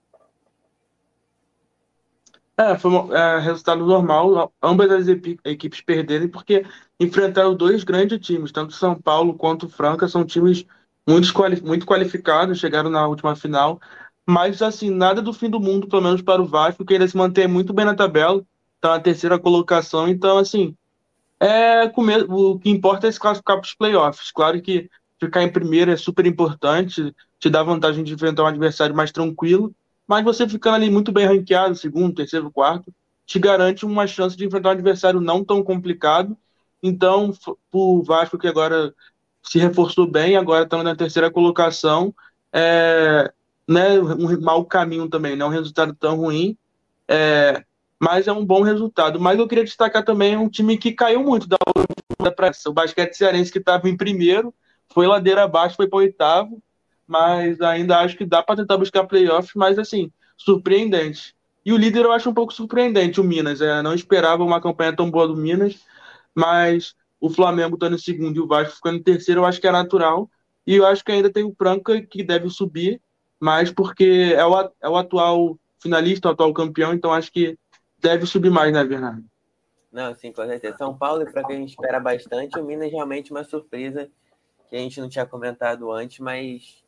É, 2.59 2.76
foi 2.79 2.90
um 2.90 3.14
é, 3.14 3.38
resultado 3.38 3.85
normal, 3.85 4.50
ambas 4.62 4.90
as 4.90 5.07
equipes 5.44 5.83
perderem, 5.83 6.26
porque 6.26 6.64
enfrentaram 6.98 7.55
dois 7.55 7.85
grandes 7.85 8.18
times, 8.18 8.50
tanto 8.50 8.72
São 8.72 8.98
Paulo 8.98 9.35
quanto 9.35 9.68
Franca, 9.68 10.09
são 10.09 10.24
times 10.24 10.64
muito, 11.07 11.31
muito 11.62 11.85
qualificados, 11.85 12.59
chegaram 12.59 12.88
na 12.88 13.07
última 13.07 13.37
final, 13.37 13.79
mas 14.26 14.62
assim, 14.62 14.88
nada 14.88 15.20
do 15.20 15.35
fim 15.35 15.50
do 15.50 15.61
mundo, 15.61 15.87
pelo 15.87 16.00
menos 16.00 16.22
para 16.22 16.40
o 16.40 16.46
Vasco, 16.46 16.85
que 16.85 16.94
ainda 16.94 17.07
se 17.07 17.16
mantém 17.16 17.46
muito 17.46 17.74
bem 17.74 17.85
na 17.85 17.94
tabela, 17.94 18.42
está 18.76 18.90
na 18.90 19.00
terceira 19.00 19.38
colocação, 19.38 20.09
então 20.09 20.38
assim, 20.38 20.74
é, 21.38 21.85
o 22.29 22.59
que 22.59 22.70
importa 22.70 23.07
é 23.07 23.12
se 23.12 23.20
classificar 23.20 23.59
para 23.59 23.66
os 23.66 23.74
playoffs. 23.74 24.33
Claro 24.33 24.61
que 24.62 24.88
ficar 25.18 25.42
em 25.42 25.50
primeiro 25.50 25.90
é 25.90 25.96
super 25.96 26.26
importante, 26.26 27.14
te 27.38 27.50
dá 27.50 27.62
vantagem 27.62 28.05
de 28.05 28.14
enfrentar 28.14 28.44
um 28.44 28.46
adversário 28.46 28.94
mais 28.94 29.12
tranquilo, 29.12 29.74
mas 30.07 30.24
você 30.24 30.48
ficando 30.48 30.76
ali 30.76 30.90
muito 30.90 31.12
bem 31.12 31.26
ranqueado, 31.26 31.74
segundo, 31.74 32.14
terceiro, 32.14 32.50
quarto, 32.50 32.92
te 33.24 33.38
garante 33.38 33.85
uma 33.85 34.07
chance 34.07 34.37
de 34.37 34.46
enfrentar 34.46 34.70
um 34.70 34.72
adversário 34.72 35.20
não 35.20 35.44
tão 35.44 35.62
complicado. 35.62 36.37
Então, 36.83 37.33
o 37.72 38.02
Vasco 38.02 38.38
que 38.38 38.46
agora 38.46 38.94
se 39.42 39.59
reforçou 39.59 40.07
bem, 40.07 40.37
agora 40.37 40.64
estamos 40.64 40.85
na 40.85 40.94
terceira 40.94 41.31
colocação, 41.31 42.14
é, 42.52 43.33
né, 43.66 43.98
um 43.98 44.40
mau 44.40 44.64
caminho 44.64 45.09
também, 45.09 45.35
não 45.35 45.46
é 45.46 45.48
um 45.48 45.52
resultado 45.52 45.94
tão 45.94 46.16
ruim. 46.16 46.57
É, 47.09 47.64
mas 47.98 48.26
é 48.26 48.33
um 48.33 48.44
bom 48.44 48.62
resultado. 48.62 49.18
Mas 49.18 49.38
eu 49.38 49.48
queria 49.48 49.64
destacar 49.64 50.05
também 50.05 50.37
um 50.37 50.48
time 50.48 50.76
que 50.76 50.92
caiu 50.92 51.22
muito 51.22 51.48
da 51.48 51.57
para 52.35 52.50
o 52.66 52.72
basquete 52.72 53.14
cearense 53.14 53.52
que 53.52 53.59
estava 53.59 53.88
em 53.88 53.96
primeiro, 53.96 54.52
foi 54.92 55.07
ladeira 55.07 55.44
abaixo, 55.44 55.77
foi 55.77 55.88
para 55.88 55.99
oitavo, 55.99 56.62
mas 57.07 57.61
ainda 57.61 57.99
acho 58.01 58.16
que 58.16 58.25
dá 58.25 58.42
para 58.42 58.57
tentar 58.57 58.77
buscar 58.77 59.05
playoffs, 59.07 59.53
mas 59.55 59.79
assim, 59.79 60.11
surpreendente. 60.37 61.35
E 61.64 61.72
o 61.72 61.77
líder 61.77 62.05
eu 62.05 62.12
acho 62.12 62.31
um 62.31 62.35
pouco 62.35 62.53
surpreendente, 62.53 63.20
o 63.20 63.25
Minas. 63.25 63.61
É, 63.61 63.83
não 63.83 63.94
esperava 63.94 64.44
uma 64.44 64.61
campanha 64.61 64.94
tão 64.94 65.11
boa 65.11 65.27
do 65.27 65.37
Minas, 65.37 65.81
mas 66.35 66.94
o 67.20 67.29
Flamengo 67.29 67.75
estando 67.75 67.96
em 67.96 67.99
segundo 67.99 68.37
e 68.37 68.40
o 68.40 68.46
Vasco 68.46 68.77
ficando 68.77 68.99
em 68.99 69.03
terceiro, 69.03 69.40
eu 69.40 69.44
acho 69.44 69.61
que 69.61 69.66
é 69.66 69.72
natural. 69.72 70.31
E 70.66 70.77
eu 70.77 70.87
acho 70.87 71.05
que 71.05 71.12
ainda 71.12 71.31
tem 71.31 71.44
o 71.44 71.55
Franca 71.57 72.01
que 72.01 72.22
deve 72.22 72.49
subir, 72.51 73.01
mas 73.38 73.70
porque 73.70 74.35
é 74.37 74.44
o, 74.44 74.70
é 74.81 74.88
o 74.88 74.96
atual 74.96 75.59
finalista, 75.81 76.29
o 76.29 76.33
atual 76.33 76.53
campeão, 76.53 76.92
então 76.92 77.12
acho 77.12 77.33
que 77.33 77.59
deve 77.99 78.27
subir 78.27 78.51
mais, 78.51 78.72
né, 78.72 78.85
Bernardo? 78.85 79.25
Não, 79.92 80.14
sim, 80.14 80.33
com 80.33 80.44
certeza. 80.44 80.77
São 80.77 80.96
Paulo, 80.96 81.25
para 81.33 81.44
quem 81.44 81.64
espera 81.64 81.99
bastante, 81.99 82.59
o 82.59 82.64
Minas 82.64 82.90
realmente 82.90 83.31
uma 83.31 83.44
surpresa 83.44 84.11
que 84.68 84.76
a 84.76 84.79
gente 84.79 85.00
não 85.00 85.09
tinha 85.09 85.26
comentado 85.26 85.90
antes, 85.90 86.18
mas 86.18 86.85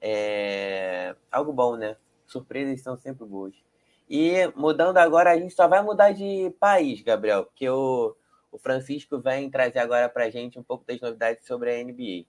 é 0.00 1.14
algo 1.30 1.52
bom, 1.52 1.76
né? 1.76 1.96
Surpresas 2.26 2.82
são 2.82 2.96
sempre 2.96 3.24
boas. 3.24 3.54
E 4.08 4.46
mudando 4.54 4.98
agora, 4.98 5.32
a 5.32 5.36
gente 5.36 5.54
só 5.54 5.66
vai 5.66 5.82
mudar 5.82 6.12
de 6.12 6.54
país, 6.60 7.02
Gabriel, 7.02 7.44
porque 7.44 7.68
o, 7.68 8.14
o 8.52 8.58
Francisco 8.58 9.18
vem 9.18 9.50
trazer 9.50 9.80
agora 9.80 10.08
para 10.08 10.24
a 10.24 10.30
gente 10.30 10.58
um 10.58 10.62
pouco 10.62 10.84
das 10.86 11.00
novidades 11.00 11.44
sobre 11.44 11.70
a 11.70 11.82
NBA. 11.82 12.24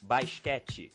Basquete. 0.00 0.92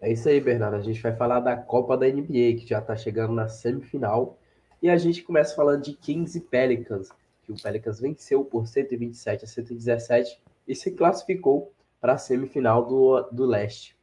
É 0.00 0.10
isso 0.10 0.28
aí, 0.28 0.40
Bernardo. 0.40 0.76
A 0.76 0.82
gente 0.82 1.00
vai 1.00 1.14
falar 1.14 1.40
da 1.40 1.56
Copa 1.56 1.96
da 1.96 2.06
NBA, 2.06 2.56
que 2.58 2.66
já 2.66 2.78
está 2.78 2.96
chegando 2.96 3.32
na 3.34 3.48
semifinal. 3.48 4.38
E 4.82 4.88
a 4.88 4.96
gente 4.96 5.22
começa 5.22 5.54
falando 5.54 5.82
de 5.82 5.92
Kings 5.92 6.38
e 6.38 6.40
Pelicans, 6.40 7.10
que 7.50 7.52
o 7.52 7.62
Pelicans 7.62 8.00
venceu 8.00 8.44
por 8.44 8.66
127 8.66 9.44
a 9.44 9.48
117 9.48 10.40
e 10.66 10.74
se 10.74 10.92
classificou 10.92 11.72
para 12.00 12.14
a 12.14 12.18
semifinal 12.18 12.86
do, 12.86 13.22
do 13.32 13.44
leste. 13.44 13.96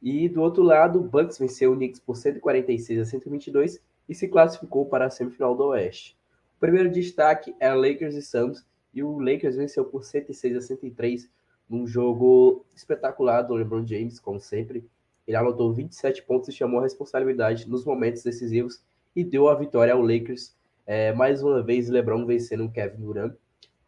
E 0.00 0.28
do 0.28 0.40
outro 0.40 0.62
lado, 0.62 1.00
o 1.00 1.04
Bucks 1.04 1.38
venceu 1.38 1.72
o 1.72 1.76
Knicks 1.76 2.00
por 2.00 2.16
146 2.16 3.00
a 3.00 3.04
122 3.04 3.80
e 4.08 4.14
se 4.14 4.28
classificou 4.28 4.86
para 4.86 5.06
a 5.06 5.10
semifinal 5.10 5.54
do 5.54 5.66
oeste. 5.66 6.16
O 6.56 6.60
primeiro 6.60 6.90
destaque 6.90 7.54
é 7.60 7.72
Lakers 7.72 8.14
e 8.14 8.22
Suns, 8.22 8.64
e 8.94 9.02
o 9.02 9.18
Lakers 9.18 9.56
venceu 9.56 9.84
por 9.84 10.04
106 10.04 10.56
a 10.56 10.60
103 10.60 11.28
num 11.68 11.86
jogo 11.86 12.64
espetacular 12.74 13.42
do 13.42 13.54
LeBron 13.54 13.86
James, 13.86 14.18
como 14.18 14.40
sempre, 14.40 14.88
ele 15.26 15.36
anotou 15.36 15.74
27 15.74 16.22
pontos 16.22 16.48
e 16.48 16.52
chamou 16.52 16.80
a 16.80 16.84
responsabilidade 16.84 17.68
nos 17.68 17.84
momentos 17.84 18.22
decisivos 18.22 18.82
e 19.14 19.22
deu 19.22 19.48
a 19.48 19.54
vitória 19.54 19.92
ao 19.92 20.00
Lakers. 20.00 20.56
É, 20.90 21.12
mais 21.12 21.42
uma 21.42 21.62
vez, 21.62 21.90
LeBron 21.90 22.24
vencendo 22.24 22.64
o 22.64 22.72
Kevin 22.72 23.02
Durant. 23.02 23.34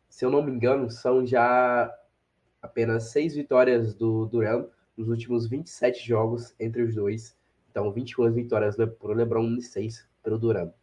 Se 0.07 0.23
eu 0.23 0.31
não 0.31 0.43
me 0.43 0.53
engano, 0.53 0.91
são 0.91 1.25
já 1.25 1.91
apenas 2.61 3.05
seis 3.05 3.35
vitórias 3.35 3.95
do 3.95 4.27
Durant 4.27 4.69
nos 4.95 5.09
últimos 5.09 5.49
27 5.49 6.07
jogos 6.07 6.55
entre 6.61 6.83
os 6.83 6.95
dois. 6.95 7.35
Então, 7.71 7.91
21 7.91 8.31
vitórias 8.33 8.77
para 8.77 8.91
o 9.01 9.15
LeBron 9.15 9.57
e 9.57 9.63
6 9.63 10.07
para 10.23 10.35
o 10.35 10.39
Durant. 10.39 10.75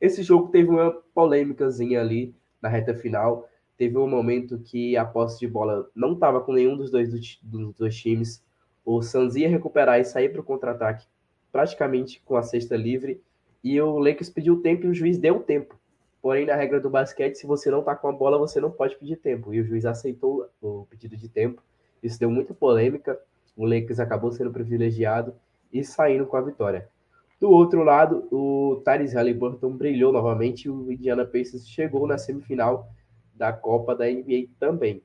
Esse 0.00 0.24
jogo 0.24 0.48
teve 0.48 0.68
uma 0.68 0.90
polêmicazinha 1.14 2.00
ali 2.00 2.34
na 2.60 2.68
reta 2.68 2.92
final. 2.92 3.48
Teve 3.76 3.96
um 3.96 4.08
momento 4.08 4.58
que 4.58 4.96
a 4.96 5.04
posse 5.04 5.38
de 5.38 5.46
bola 5.46 5.88
não 5.94 6.14
estava 6.14 6.40
com 6.40 6.52
nenhum 6.52 6.76
dos 6.76 6.90
dois, 6.90 7.38
dos 7.40 7.76
dois 7.76 7.96
times 7.96 8.42
o 8.84 9.00
Suns 9.02 9.36
ia 9.36 9.48
recuperar 9.48 10.00
e 10.00 10.04
sair 10.04 10.30
para 10.30 10.40
o 10.40 10.44
contra-ataque 10.44 11.06
praticamente 11.52 12.20
com 12.24 12.36
a 12.36 12.42
cesta 12.42 12.76
livre. 12.76 13.22
E 13.62 13.80
o 13.80 13.98
Lakers 13.98 14.30
pediu 14.30 14.60
tempo 14.60 14.86
e 14.86 14.88
o 14.88 14.94
juiz 14.94 15.18
deu 15.18 15.40
tempo. 15.40 15.78
Porém, 16.22 16.46
na 16.46 16.54
regra 16.54 16.80
do 16.80 16.90
basquete, 16.90 17.36
se 17.36 17.46
você 17.46 17.70
não 17.70 17.80
está 17.80 17.94
com 17.94 18.08
a 18.08 18.12
bola, 18.12 18.38
você 18.38 18.60
não 18.60 18.70
pode 18.70 18.96
pedir 18.96 19.16
tempo. 19.16 19.54
E 19.54 19.60
o 19.60 19.64
juiz 19.64 19.86
aceitou 19.86 20.48
o 20.60 20.86
pedido 20.88 21.16
de 21.16 21.28
tempo. 21.28 21.62
Isso 22.02 22.18
deu 22.18 22.30
muita 22.30 22.54
polêmica. 22.54 23.18
o 23.56 23.64
Lakers 23.64 24.00
acabou 24.00 24.32
sendo 24.32 24.50
privilegiado 24.50 25.34
e 25.72 25.84
saindo 25.84 26.26
com 26.26 26.36
a 26.36 26.40
vitória. 26.40 26.88
Do 27.40 27.50
outro 27.50 27.82
lado, 27.82 28.28
o 28.30 28.82
Tyrese 28.84 29.14
Halliburton 29.14 29.74
brilhou 29.76 30.12
novamente 30.12 30.64
e 30.66 30.70
o 30.70 30.92
Indiana 30.92 31.24
Pacers 31.24 31.66
chegou 31.66 32.06
na 32.06 32.18
semifinal 32.18 32.88
da 33.34 33.50
Copa 33.50 33.94
da 33.94 34.04
NBA 34.04 34.48
também. 34.58 35.02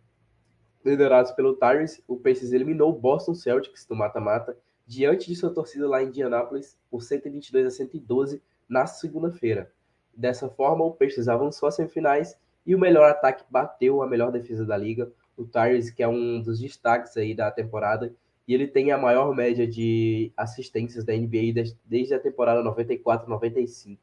Liderados 0.84 1.32
pelo 1.32 1.56
Tyrese, 1.56 2.04
o 2.08 2.18
Pacers 2.18 2.52
eliminou 2.52 2.92
o 2.92 3.00
Boston 3.00 3.34
Celtics 3.34 3.86
do 3.86 3.96
mata-mata 3.96 4.56
diante 4.86 5.28
de 5.28 5.36
sua 5.36 5.50
torcida 5.50 5.88
lá 5.88 6.04
em 6.04 6.08
Indianápolis 6.08 6.78
por 6.90 7.02
122 7.02 7.66
a 7.66 7.72
112 7.72 8.42
na 8.68 8.86
segunda-feira. 8.86 9.72
Dessa 10.16 10.50
forma, 10.50 10.86
o 10.86 10.92
Pacers 10.92 11.28
avançou 11.28 11.68
às 11.68 11.76
semifinais 11.76 12.38
e 12.66 12.74
o 12.74 12.80
melhor 12.80 13.10
ataque 13.10 13.44
bateu 13.50 14.02
a 14.02 14.08
melhor 14.08 14.32
defesa 14.32 14.66
da 14.66 14.78
liga, 14.78 15.12
o 15.38 15.46
Tyrese, 15.46 15.94
que 15.94 16.02
é 16.02 16.08
um 16.08 16.42
dos 16.42 16.60
destaques 16.60 17.16
aí 17.18 17.36
da 17.36 17.52
temporada, 17.52 18.14
e 18.48 18.54
ele 18.54 18.68
tem 18.68 18.92
a 18.92 18.98
maior 18.98 19.36
média 19.36 19.68
de 19.68 20.32
assistências 20.38 21.04
da 21.04 21.14
NBA 21.14 21.76
desde 21.84 22.14
a 22.14 22.20
temporada 22.20 22.64
94-95. 22.64 23.98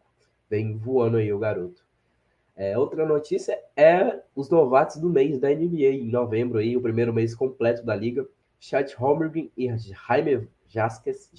Vem 0.51 0.77
voando 0.77 1.17
aí 1.17 1.33
o 1.33 1.39
garoto. 1.39 1.85
É, 2.55 2.77
outra 2.77 3.07
notícia 3.07 3.59
é 3.75 4.21
os 4.37 4.51
novatos 4.51 4.97
do 4.97 5.09
mês 5.09 5.39
da 5.39 5.49
NBA, 5.49 5.95
em 5.95 6.11
novembro, 6.11 6.59
aí, 6.59 6.77
o 6.77 6.83
primeiro 6.83 7.13
mês 7.13 7.35
completo 7.35 7.85
da 7.85 7.97
liga. 7.97 8.27
Chat 8.61 8.95
Holmgren 8.95 9.51
e 9.57 9.77
Jaime 9.77 10.49
Jaques, 10.73 11.31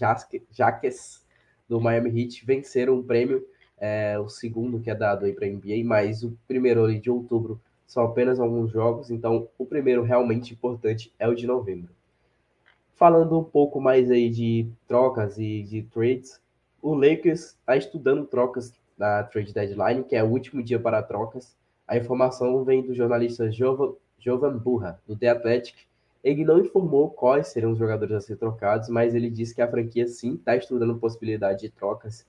Jaques, 0.52 1.26
do 1.68 1.80
Miami 1.82 2.22
Heat 2.22 2.46
venceram 2.46 3.00
o 3.00 3.04
prêmio, 3.04 3.46
é, 3.78 4.20
o 4.20 4.30
segundo 4.30 4.80
que 4.80 4.90
é 4.90 4.96
dado 4.96 5.26
aí 5.26 5.34
para 5.34 5.48
a 5.48 5.50
NBA, 5.50 5.84
mas 5.84 6.24
o 6.24 6.38
primeiro 6.48 6.84
ali 6.84 7.00
de 7.00 7.10
outubro 7.10 7.60
são 7.88 8.04
apenas 8.04 8.40
alguns 8.40 8.72
jogos, 8.72 9.10
então 9.10 9.48
o 9.58 9.66
primeiro 9.66 10.04
realmente 10.04 10.54
importante 10.54 11.12
é 11.18 11.28
o 11.28 11.36
de 11.36 11.46
novembro. 11.48 11.94
Falando 12.96 13.40
um 13.40 13.44
pouco 13.44 13.82
mais 13.82 14.10
aí 14.10 14.30
de 14.30 14.68
trocas 14.88 15.38
e 15.38 15.64
de 15.64 15.84
trades, 15.84 16.40
o 16.82 16.94
Lakers 16.94 17.56
está 17.56 17.76
estudando 17.76 18.26
trocas 18.26 18.74
da 18.98 19.24
trade 19.24 19.54
deadline, 19.54 20.04
que 20.04 20.16
é 20.16 20.24
o 20.24 20.30
último 20.30 20.62
dia 20.62 20.80
para 20.80 21.02
trocas. 21.02 21.56
A 21.88 21.98
informação 21.98 22.64
vem 22.64 22.82
do 22.82 22.94
jornalista 22.94 23.50
Jovan 23.52 24.58
Burra, 24.58 25.02
do 25.08 25.16
The 25.16 25.30
Athletic. 25.30 25.76
Ele 26.24 26.46
não 26.46 26.60
informou 26.60 27.10
quais 27.10 27.48
serão 27.48 27.72
os 27.72 27.78
jogadores 27.78 28.16
a 28.16 28.22
ser 28.22 28.38
trocados, 28.38 28.88
mas 28.88 29.14
ele 29.14 29.30
disse 29.30 29.54
que 29.54 29.62
a 29.62 29.68
franquia 29.68 30.08
sim 30.08 30.36
está 30.36 30.56
estudando 30.56 30.98
possibilidade 30.98 31.62
de 31.62 31.70
trocas 31.70 32.26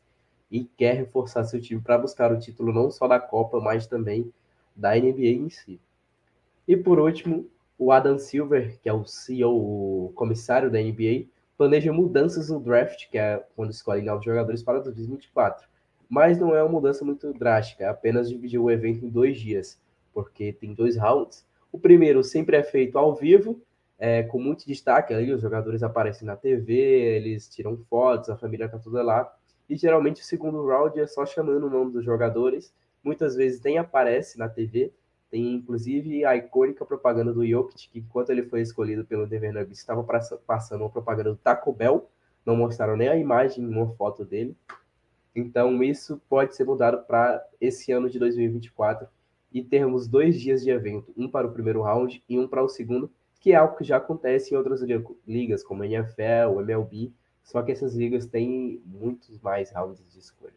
e 0.50 0.64
quer 0.64 0.94
reforçar 0.96 1.44
seu 1.44 1.60
time 1.60 1.80
para 1.80 1.98
buscar 1.98 2.32
o 2.32 2.38
título 2.38 2.72
não 2.72 2.90
só 2.90 3.06
da 3.06 3.20
Copa, 3.20 3.60
mas 3.60 3.86
também 3.86 4.32
da 4.74 4.94
NBA 4.96 5.26
em 5.26 5.48
si. 5.48 5.80
E 6.66 6.76
por 6.76 6.98
último, 6.98 7.46
o 7.78 7.92
Adam 7.92 8.18
Silver, 8.18 8.78
que 8.80 8.88
é 8.88 8.92
o 8.92 9.04
CEO, 9.04 10.06
o 10.06 10.12
comissário 10.14 10.70
da 10.70 10.80
NBA, 10.80 11.26
planeja 11.56 11.92
mudanças 11.92 12.48
no 12.48 12.58
draft, 12.58 13.08
que 13.08 13.18
é 13.18 13.44
quando 13.54 13.70
escolhe 13.70 14.02
novos 14.02 14.24
jogadores 14.24 14.62
para 14.62 14.80
2024. 14.80 15.68
Mas 16.08 16.38
não 16.38 16.54
é 16.54 16.62
uma 16.62 16.72
mudança 16.72 17.04
muito 17.04 17.32
drástica, 17.32 17.84
é 17.84 17.88
apenas 17.88 18.28
dividir 18.28 18.58
o 18.58 18.70
evento 18.70 19.04
em 19.04 19.08
dois 19.08 19.38
dias, 19.38 19.80
porque 20.12 20.52
tem 20.52 20.74
dois 20.74 20.96
rounds. 20.96 21.44
O 21.72 21.78
primeiro 21.78 22.22
sempre 22.22 22.56
é 22.56 22.62
feito 22.62 22.98
ao 22.98 23.14
vivo, 23.14 23.60
é, 23.98 24.22
com 24.22 24.38
muito 24.38 24.66
destaque 24.66 25.14
ali, 25.14 25.32
os 25.32 25.40
jogadores 25.40 25.82
aparecem 25.82 26.26
na 26.26 26.36
TV, 26.36 26.74
eles 26.74 27.48
tiram 27.48 27.76
fotos, 27.88 28.28
a 28.28 28.36
família 28.36 28.66
está 28.66 28.78
toda 28.78 29.02
lá. 29.02 29.32
E 29.68 29.76
geralmente 29.76 30.20
o 30.20 30.24
segundo 30.24 30.66
round 30.66 30.98
é 30.98 31.06
só 31.06 31.24
chamando 31.24 31.66
o 31.66 31.70
nome 31.70 31.92
dos 31.92 32.04
jogadores, 32.04 32.72
muitas 33.02 33.34
vezes 33.34 33.62
nem 33.62 33.78
aparece 33.78 34.38
na 34.38 34.48
TV, 34.48 34.92
tem 35.30 35.54
inclusive 35.54 36.24
a 36.24 36.36
icônica 36.36 36.84
propaganda 36.84 37.32
do 37.32 37.46
Jokic, 37.46 37.88
que 37.88 37.98
enquanto 37.98 38.30
ele 38.30 38.44
foi 38.44 38.60
escolhido 38.60 39.04
pelo 39.04 39.26
Denver 39.26 39.52
Nuggets, 39.52 39.78
estava 39.78 40.04
passando 40.46 40.82
uma 40.82 40.90
propaganda 40.90 41.30
do 41.30 41.36
Taco 41.36 41.72
Bell, 41.72 42.08
não 42.44 42.56
mostraram 42.56 42.96
nem 42.96 43.08
a 43.08 43.16
imagem, 43.16 43.66
uma 43.66 43.88
foto 43.94 44.24
dele. 44.24 44.56
Então 45.34 45.82
isso 45.82 46.20
pode 46.28 46.54
ser 46.54 46.64
mudado 46.64 47.04
para 47.06 47.44
esse 47.60 47.90
ano 47.90 48.08
de 48.08 48.18
2024 48.18 49.08
e 49.52 49.62
termos 49.62 50.06
dois 50.06 50.40
dias 50.40 50.62
de 50.62 50.70
evento, 50.70 51.12
um 51.16 51.28
para 51.28 51.46
o 51.46 51.52
primeiro 51.52 51.82
round 51.82 52.22
e 52.28 52.38
um 52.38 52.46
para 52.46 52.62
o 52.62 52.68
segundo, 52.68 53.10
que 53.44 53.52
é 53.52 53.56
algo 53.56 53.76
que 53.76 53.84
já 53.84 53.98
acontece 53.98 54.54
em 54.54 54.56
outras 54.56 54.80
ligas, 55.26 55.62
como 55.62 55.82
a 55.82 55.86
NFL, 55.86 56.48
o 56.56 56.62
MLB, 56.62 57.12
só 57.42 57.62
que 57.62 57.72
essas 57.72 57.94
ligas 57.94 58.24
têm 58.24 58.80
muitos 58.86 59.38
mais 59.38 59.70
rounds 59.70 60.02
de 60.10 60.18
escolha. 60.18 60.54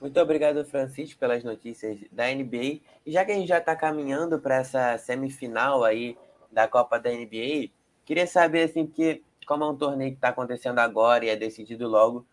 Muito 0.00 0.18
obrigado, 0.18 0.64
Francisco, 0.64 1.20
pelas 1.20 1.44
notícias 1.44 1.98
da 2.10 2.24
NBA. 2.34 2.80
E 3.04 3.12
já 3.12 3.22
que 3.22 3.32
a 3.32 3.34
gente 3.34 3.48
já 3.48 3.58
está 3.58 3.76
caminhando 3.76 4.40
para 4.40 4.56
essa 4.56 4.96
semifinal 4.96 5.84
aí 5.84 6.16
da 6.50 6.66
Copa 6.66 6.98
da 6.98 7.10
NBA, 7.10 7.68
queria 8.06 8.26
saber, 8.26 8.62
assim, 8.62 8.86
porque 8.86 9.22
como 9.46 9.62
é 9.62 9.68
um 9.68 9.76
torneio 9.76 10.12
que 10.12 10.16
está 10.16 10.28
acontecendo 10.30 10.78
agora 10.78 11.26
e 11.26 11.28
é 11.28 11.36
decidido 11.36 11.86
logo, 11.86 12.26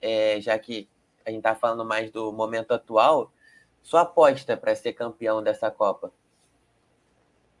é, 0.00 0.40
já 0.40 0.56
que 0.60 0.88
a 1.26 1.30
gente 1.30 1.38
está 1.38 1.56
falando 1.56 1.84
mais 1.84 2.12
do 2.12 2.32
momento 2.32 2.70
atual, 2.70 3.32
sua 3.82 4.02
aposta 4.02 4.56
para 4.56 4.76
ser 4.76 4.92
campeão 4.92 5.42
dessa 5.42 5.72
Copa? 5.72 6.12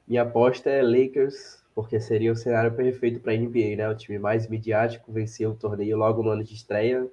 Minha 0.06 0.22
aposta 0.22 0.70
é 0.70 0.82
Lakers, 0.82 1.62
porque 1.74 2.00
seria 2.00 2.32
o 2.32 2.36
cenário 2.36 2.72
perfeito 2.74 3.20
para 3.20 3.32
a 3.32 3.36
NBA, 3.36 3.76
né? 3.76 3.88
O 3.88 3.96
time 3.96 4.18
mais 4.18 4.48
midiático 4.48 5.10
venceu 5.12 5.50
o 5.50 5.56
torneio 5.56 5.96
logo 5.96 6.22
no 6.22 6.30
ano 6.30 6.44
de 6.44 6.54
estreia 6.54 7.08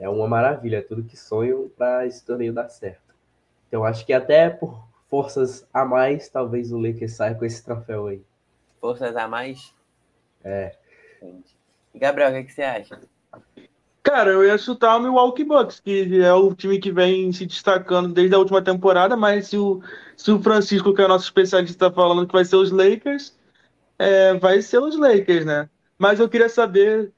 é 0.00 0.08
uma 0.08 0.26
maravilha, 0.26 0.78
é 0.78 0.82
tudo 0.82 1.04
que 1.04 1.16
sonho 1.16 1.70
para 1.76 2.06
esse 2.06 2.24
torneio 2.24 2.54
dar 2.54 2.70
certo. 2.70 3.14
Então 3.68 3.84
acho 3.84 4.04
que 4.04 4.14
até 4.14 4.48
por 4.48 4.82
forças 5.08 5.68
a 5.72 5.84
mais, 5.84 6.28
talvez 6.28 6.72
o 6.72 6.78
Lakers 6.78 7.12
saia 7.12 7.34
com 7.34 7.44
esse 7.44 7.62
troféu 7.62 8.06
aí. 8.06 8.22
Forças 8.80 9.14
a 9.14 9.28
mais? 9.28 9.74
É. 10.42 10.74
Gabriel, 11.94 12.30
o 12.30 12.32
que, 12.32 12.38
é 12.38 12.42
que 12.44 12.52
você 12.52 12.62
acha? 12.62 13.00
Cara, 14.02 14.30
eu 14.30 14.44
ia 14.44 14.56
chutar 14.56 14.96
o 14.96 15.00
Milwaukee 15.00 15.44
Bucks, 15.44 15.78
que 15.80 16.20
é 16.20 16.32
o 16.32 16.54
time 16.54 16.78
que 16.78 16.90
vem 16.90 17.30
se 17.32 17.44
destacando 17.46 18.12
desde 18.12 18.34
a 18.34 18.38
última 18.38 18.62
temporada, 18.62 19.16
mas 19.16 19.48
se 19.48 19.58
o, 19.58 19.82
se 20.16 20.30
o 20.32 20.42
Francisco, 20.42 20.94
que 20.94 21.02
é 21.02 21.04
o 21.04 21.08
nosso 21.08 21.26
especialista, 21.26 21.86
está 21.86 21.92
falando 21.92 22.26
que 22.26 22.32
vai 22.32 22.44
ser 22.44 22.56
os 22.56 22.70
Lakers, 22.70 23.36
é, 23.98 24.34
vai 24.34 24.62
ser 24.62 24.78
os 24.78 24.96
Lakers, 24.96 25.44
né? 25.44 25.68
Mas 25.98 26.18
eu 26.18 26.28
queria 26.28 26.48
saber 26.48 27.12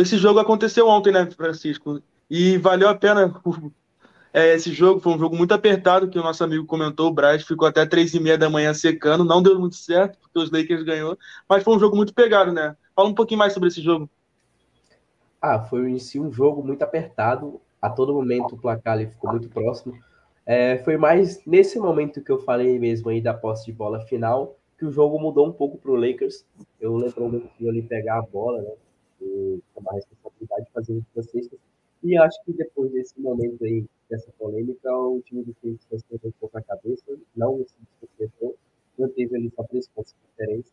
esse 0.00 0.16
jogo 0.16 0.38
aconteceu 0.38 0.88
ontem, 0.88 1.12
né, 1.12 1.26
Francisco? 1.30 2.02
E 2.30 2.56
valeu 2.58 2.88
a 2.88 2.94
pena 2.94 3.32
é, 4.32 4.54
esse 4.54 4.72
jogo. 4.72 5.00
Foi 5.00 5.12
um 5.14 5.18
jogo 5.18 5.36
muito 5.36 5.52
apertado, 5.52 6.08
que 6.08 6.18
o 6.18 6.22
nosso 6.22 6.42
amigo 6.42 6.64
comentou. 6.66 7.08
O 7.08 7.12
Braz 7.12 7.44
ficou 7.44 7.68
até 7.68 7.84
três 7.84 8.14
e 8.14 8.20
meia 8.20 8.38
da 8.38 8.48
manhã 8.48 8.72
secando. 8.72 9.24
Não 9.24 9.42
deu 9.42 9.58
muito 9.58 9.76
certo, 9.76 10.18
porque 10.18 10.38
os 10.38 10.50
Lakers 10.50 10.82
ganhou. 10.82 11.18
Mas 11.48 11.62
foi 11.62 11.76
um 11.76 11.78
jogo 11.78 11.96
muito 11.96 12.14
pegado, 12.14 12.52
né? 12.52 12.74
Fala 12.96 13.08
um 13.08 13.14
pouquinho 13.14 13.38
mais 13.38 13.52
sobre 13.52 13.68
esse 13.68 13.82
jogo. 13.82 14.08
Ah, 15.42 15.58
foi 15.60 15.90
em 15.90 15.98
si 15.98 16.20
um 16.20 16.30
jogo 16.32 16.62
muito 16.62 16.82
apertado. 16.82 17.60
A 17.80 17.90
todo 17.90 18.14
momento 18.14 18.54
o 18.54 18.58
placar 18.58 18.94
ali 18.94 19.06
ficou 19.08 19.30
muito 19.32 19.48
próximo. 19.48 19.92
É, 20.46 20.78
foi 20.78 20.96
mais 20.96 21.44
nesse 21.46 21.78
momento 21.78 22.22
que 22.22 22.30
eu 22.32 22.38
falei 22.40 22.78
mesmo 22.78 23.10
aí 23.10 23.20
da 23.20 23.34
posse 23.34 23.66
de 23.66 23.72
bola 23.72 24.00
final 24.02 24.56
que 24.78 24.84
o 24.84 24.90
jogo 24.92 25.18
mudou 25.18 25.46
um 25.46 25.52
pouco 25.52 25.78
para 25.78 25.90
o 25.90 25.96
Lakers. 25.96 26.44
Eu 26.80 26.96
lembro 26.96 27.28
muito 27.28 27.48
que 27.56 27.68
ali 27.68 27.82
pegar 27.82 28.18
a 28.18 28.22
bola, 28.22 28.62
né? 28.62 28.70
tomar 29.74 29.92
a 29.92 29.94
responsabilidade 29.94 30.66
de 30.66 30.72
fazer 30.72 31.02
as 31.16 31.26
cestas. 31.30 31.58
E 32.02 32.16
acho 32.16 32.44
que 32.44 32.52
depois 32.52 32.92
desse 32.92 33.20
momento 33.20 33.64
aí, 33.64 33.84
dessa 34.10 34.30
polêmica, 34.38 34.92
o 34.96 35.20
time 35.22 35.44
do 35.44 35.54
Phoenix 35.54 35.86
vai 35.90 36.00
um 36.24 36.32
pouco 36.40 36.58
a 36.58 36.62
cabeça, 36.62 37.04
não 37.36 37.58
se 37.66 37.74
desconcertou, 37.80 38.56
manteve 38.98 39.36
ali 39.36 39.50
só 39.54 39.62
três 39.64 39.88
pontos 39.88 40.12
de 40.12 40.18
diferença, 40.28 40.72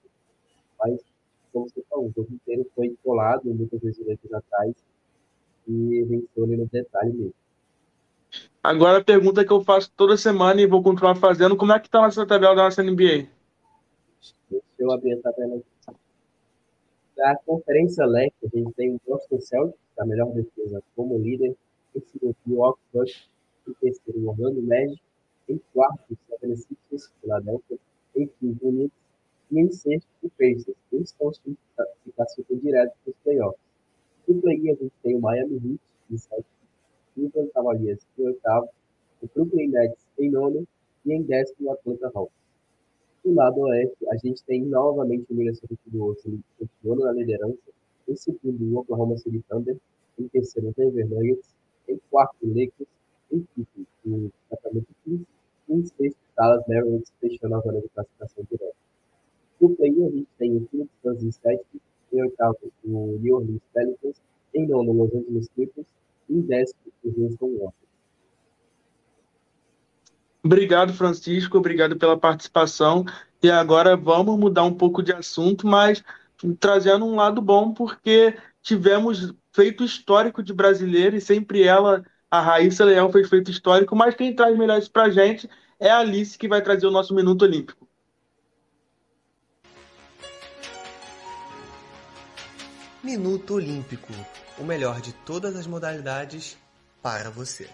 mas, 0.80 1.02
como 1.52 1.70
você 1.70 1.82
falou, 1.90 2.08
o 2.08 2.14
jogo 2.16 2.34
inteiro 2.34 2.70
foi 2.76 2.96
colado, 3.04 3.46
muitas 3.46 3.80
vezes 3.80 4.00
o 4.00 4.36
atrás, 4.36 4.76
e 5.68 6.04
venceu 6.04 6.44
ali 6.44 6.58
no 6.58 6.66
detalhe 6.66 7.14
mesmo. 7.14 7.34
Agora 8.62 9.00
a 9.00 9.04
pergunta 9.04 9.46
que 9.46 9.52
eu 9.52 9.62
faço 9.62 9.92
toda 9.96 10.18
semana 10.18 10.62
e 10.62 10.68
vou 10.68 10.84
continuar 10.84 11.16
fazendo, 11.16 11.56
como 11.56 11.72
é 11.72 11.80
que 11.80 11.90
tá 11.90 12.02
nossa 12.02 12.26
tabela 12.26 12.56
da 12.56 12.64
nossa 12.64 12.84
NBA? 12.84 13.28
Deixa 14.50 14.64
eu 14.78 14.92
abrir 14.92 15.14
a 15.14 15.22
tabela. 15.22 15.62
Da 17.16 17.36
Conferência 17.46 18.06
Leste, 18.06 18.38
a 18.46 18.58
gente 18.58 18.72
tem 18.74 18.96
o 18.96 19.02
Boston 19.08 19.40
Celtics, 19.42 19.80
a 19.98 20.06
melhor 20.06 20.32
defesa 20.32 20.82
como 20.96 21.18
líder, 21.18 21.56
em 21.96 22.02
segundo, 22.02 22.36
o 22.46 22.50
Milwaukee 22.50 22.82
Bucks, 22.94 23.30
em 23.68 23.74
terceiro, 23.74 24.20
o 24.20 24.30
Orlando 24.30 24.62
Magic, 24.62 25.02
em 25.50 25.62
quarto, 25.74 26.14
o 26.14 26.18
Seven 26.30 26.56
Sixers, 26.56 27.12
Philadelphia, 27.22 27.78
em 28.16 28.28
quinto, 28.40 28.68
o 28.68 28.72
Knicks, 28.72 28.98
e 29.52 29.60
em 29.60 29.72
sexto, 29.72 30.08
o 30.24 30.30
Pacers. 30.30 30.78
Eles 30.92 31.10
estão 31.10 31.34
se 31.34 31.58
classificando 32.16 32.62
direto 32.62 32.94
para 33.04 33.12
os 33.12 33.18
playoffs. 33.24 33.62
No 34.28 34.42
play 34.42 34.70
a 34.70 34.76
gente 34.76 34.94
tem 35.02 35.16
o 35.16 35.20
Miami 35.20 35.56
Heat, 35.56 35.82
em 36.12 36.18
sétimo, 36.18 36.46
Cleveland 37.16 37.52
Cavaliers, 37.52 38.06
em 38.18 38.26
oitavo, 38.26 38.70
o 39.22 39.28
Brooklyn 39.34 39.70
Nets, 39.70 40.06
em 40.20 40.30
nono, 40.30 40.68
e 41.06 41.14
em 41.14 41.24
décimo, 41.24 41.70
o 41.70 41.72
Atlanta 41.74 42.12
Hawks. 42.14 42.36
Do 43.24 43.34
lado 43.34 43.60
oeste, 43.62 44.08
a 44.10 44.16
gente 44.18 44.44
tem 44.44 44.64
novamente 44.64 45.26
o 45.30 45.36
Minnesota 45.36 45.76
Timberwolves 45.84 46.24
continuando 46.58 47.04
na 47.04 47.12
liderança. 47.12 47.58
Em 48.08 48.16
segundo, 48.16 48.64
o 48.64 48.80
Oklahoma 48.80 49.18
City 49.18 49.44
Thunder. 49.50 49.78
Em 50.18 50.28
terceiro, 50.28 50.70
o 50.70 50.74
Denver 50.74 51.10
Nuggets. 51.10 51.54
Em 51.88 52.00
quarto, 52.10 52.36
o 52.44 52.48
Lakers. 52.48 52.90
Em 53.32 53.46
quinto, 53.54 53.88
o 54.06 54.32
Sacramento 54.50 54.88
Kings. 55.04 55.26
E 55.68 55.74
em 55.74 55.86
sexto, 55.86 56.20
Dallas 56.36 56.66
Mavericks, 56.68 57.12
fechando 57.20 57.56
a 57.56 57.60
zona 57.60 57.82
de 57.82 57.90
classificação 57.90 58.44
direta. 58.50 58.76
No 59.60 59.76
play 59.76 59.92
a 59.92 60.10
gente 60.10 60.28
tem 60.38 60.56
o 60.56 60.68
Phoenix 60.70 60.92
Suns 61.04 61.24
em 61.24 61.32
sétimo, 61.32 61.82
em 62.14 62.22
oitavo 62.22 62.58
o 62.84 63.20
New 63.22 63.36
Orleans 63.36 63.62
Pelicans, 63.74 64.22
em 64.54 64.68
nono 64.68 64.94
Los 64.94 65.14
Angeles 65.14 65.50
Clippers 65.56 65.88
em 66.30 66.42
décimo 66.42 66.80
o 67.04 67.08
Houston 67.08 67.58
Rockets. 67.58 67.90
Obrigado, 70.44 70.94
Francisco. 70.94 71.58
Obrigado 71.58 71.98
pela 71.98 72.18
participação. 72.18 73.06
E 73.42 73.50
agora 73.50 73.98
vamos 73.98 74.38
mudar 74.38 74.64
um 74.64 74.74
pouco 74.74 75.02
de 75.02 75.12
assunto, 75.12 75.68
mas 75.68 76.04
trazendo 76.60 77.06
um 77.06 77.16
lado 77.16 77.42
bom, 77.42 77.74
porque 77.74 78.36
tivemos 78.62 79.34
feito 79.52 79.84
histórico 79.84 80.42
de 80.44 80.54
brasileiro 80.54 81.16
e 81.16 81.22
sempre 81.22 81.64
ela, 81.64 82.06
a 82.30 82.40
Raíssa 82.40 82.86
Leão, 82.86 83.12
fez 83.12 83.28
feito 83.28 83.52
histórico. 83.52 83.96
Mas 83.96 84.16
quem 84.16 84.36
traz 84.36 84.58
melhor 84.58 84.80
isso 84.80 84.92
pra 84.92 85.10
gente 85.10 85.50
é 85.80 85.90
a 85.90 86.00
Alice, 86.00 86.38
que 86.38 86.48
vai 86.48 86.62
trazer 86.62 86.86
o 86.86 86.92
nosso 86.92 87.14
Minuto 87.14 87.42
Olímpico. 87.42 87.89
Minuto 93.02 93.54
Olímpico 93.54 94.12
o 94.60 94.64
melhor 94.66 95.00
de 95.00 95.14
todas 95.14 95.56
as 95.56 95.66
modalidades 95.66 96.58
para 97.02 97.30
você. 97.30 97.70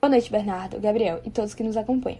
Boa 0.00 0.10
noite, 0.10 0.32
Bernardo, 0.32 0.80
Gabriel 0.80 1.20
e 1.24 1.30
todos 1.30 1.54
que 1.54 1.62
nos 1.62 1.76
acompanham. 1.76 2.18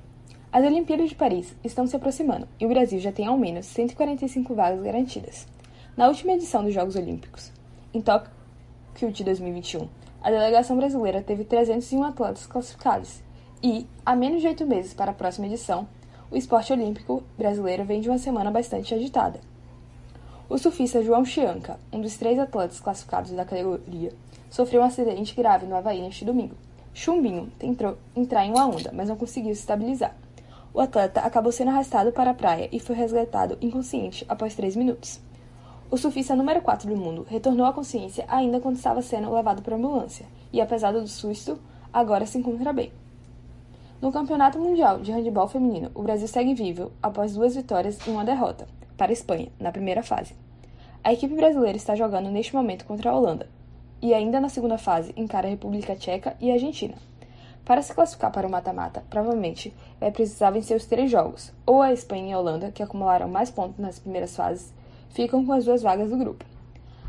As 0.52 0.64
Olimpíadas 0.64 1.08
de 1.08 1.16
Paris 1.16 1.56
estão 1.64 1.88
se 1.88 1.96
aproximando 1.96 2.46
e 2.60 2.64
o 2.64 2.68
Brasil 2.68 3.00
já 3.00 3.10
tem 3.10 3.26
ao 3.26 3.36
menos 3.36 3.66
145 3.66 4.54
vagas 4.54 4.80
garantidas. 4.80 5.48
Na 5.96 6.06
última 6.06 6.34
edição 6.34 6.62
dos 6.62 6.72
Jogos 6.72 6.94
Olímpicos, 6.94 7.50
em 7.92 8.00
Tóquio 8.00 9.10
de 9.10 9.24
2021, 9.24 9.88
a 10.22 10.30
delegação 10.30 10.76
brasileira 10.76 11.20
teve 11.20 11.42
301 11.44 12.04
atletas 12.04 12.46
classificados 12.46 13.24
e, 13.60 13.88
a 14.06 14.14
menos 14.14 14.40
de 14.40 14.46
oito 14.46 14.64
meses 14.64 14.94
para 14.94 15.10
a 15.10 15.14
próxima 15.14 15.48
edição, 15.48 15.88
o 16.30 16.36
esporte 16.36 16.72
olímpico 16.72 17.22
brasileiro 17.36 17.84
vem 17.84 18.00
de 18.00 18.08
uma 18.08 18.18
semana 18.18 18.50
bastante 18.50 18.94
agitada. 18.94 19.40
O 20.48 20.58
surfista 20.58 21.02
João 21.02 21.24
Chianca, 21.24 21.78
um 21.92 22.00
dos 22.00 22.16
três 22.16 22.38
atletas 22.38 22.80
classificados 22.80 23.30
da 23.32 23.44
categoria, 23.44 24.12
sofreu 24.50 24.82
um 24.82 24.84
acidente 24.84 25.34
grave 25.34 25.66
no 25.66 25.74
Havaí 25.74 26.02
neste 26.02 26.24
domingo. 26.24 26.54
Chumbinho 26.92 27.50
tentou 27.58 27.96
entrar 28.14 28.44
em 28.44 28.50
uma 28.50 28.66
onda, 28.66 28.90
mas 28.92 29.08
não 29.08 29.16
conseguiu 29.16 29.54
se 29.54 29.60
estabilizar. 29.60 30.14
O 30.72 30.80
atleta 30.80 31.20
acabou 31.20 31.50
sendo 31.50 31.70
arrastado 31.70 32.12
para 32.12 32.32
a 32.32 32.34
praia 32.34 32.68
e 32.70 32.78
foi 32.78 32.94
resgatado 32.94 33.56
inconsciente 33.60 34.24
após 34.28 34.54
três 34.54 34.76
minutos. 34.76 35.20
O 35.90 35.96
surfista 35.96 36.34
número 36.34 36.60
4 36.60 36.88
do 36.88 36.96
mundo 36.96 37.26
retornou 37.28 37.64
à 37.66 37.72
consciência 37.72 38.24
ainda 38.28 38.60
quando 38.60 38.76
estava 38.76 39.00
sendo 39.00 39.32
levado 39.32 39.62
para 39.62 39.76
a 39.76 39.78
ambulância 39.78 40.26
e, 40.52 40.60
apesar 40.60 40.92
do 40.92 41.06
susto, 41.06 41.58
agora 41.92 42.26
se 42.26 42.38
encontra 42.38 42.72
bem. 42.72 42.92
No 44.04 44.12
Campeonato 44.12 44.58
Mundial 44.58 45.00
de 45.00 45.10
Handebol 45.10 45.48
Feminino, 45.48 45.90
o 45.94 46.02
Brasil 46.02 46.28
segue 46.28 46.52
vivo 46.52 46.92
após 47.02 47.32
duas 47.32 47.56
vitórias 47.56 47.98
e 48.06 48.10
uma 48.10 48.22
derrota 48.22 48.68
para 48.98 49.10
a 49.10 49.14
Espanha 49.14 49.48
na 49.58 49.72
primeira 49.72 50.02
fase. 50.02 50.36
A 51.02 51.14
equipe 51.14 51.34
brasileira 51.34 51.78
está 51.78 51.94
jogando 51.94 52.30
neste 52.30 52.54
momento 52.54 52.84
contra 52.84 53.10
a 53.10 53.16
Holanda, 53.16 53.48
e 54.02 54.12
ainda 54.12 54.42
na 54.42 54.50
segunda 54.50 54.76
fase 54.76 55.14
encara 55.16 55.46
a 55.46 55.50
República 55.50 55.96
Tcheca 55.96 56.36
e 56.38 56.50
a 56.50 56.52
Argentina. 56.52 56.96
Para 57.64 57.80
se 57.80 57.94
classificar 57.94 58.30
para 58.30 58.46
o 58.46 58.50
mata-mata, 58.50 59.02
provavelmente 59.08 59.72
vai 59.98 60.10
precisar 60.10 60.50
vencer 60.50 60.76
os 60.76 60.84
três 60.84 61.10
jogos, 61.10 61.50
ou 61.64 61.80
a 61.80 61.90
Espanha 61.90 62.28
e 62.28 62.32
a 62.34 62.38
Holanda, 62.38 62.70
que 62.70 62.82
acumularam 62.82 63.26
mais 63.26 63.50
pontos 63.50 63.78
nas 63.78 63.98
primeiras 63.98 64.36
fases, 64.36 64.70
ficam 65.08 65.46
com 65.46 65.52
as 65.54 65.64
duas 65.64 65.80
vagas 65.80 66.10
do 66.10 66.18
grupo. 66.18 66.44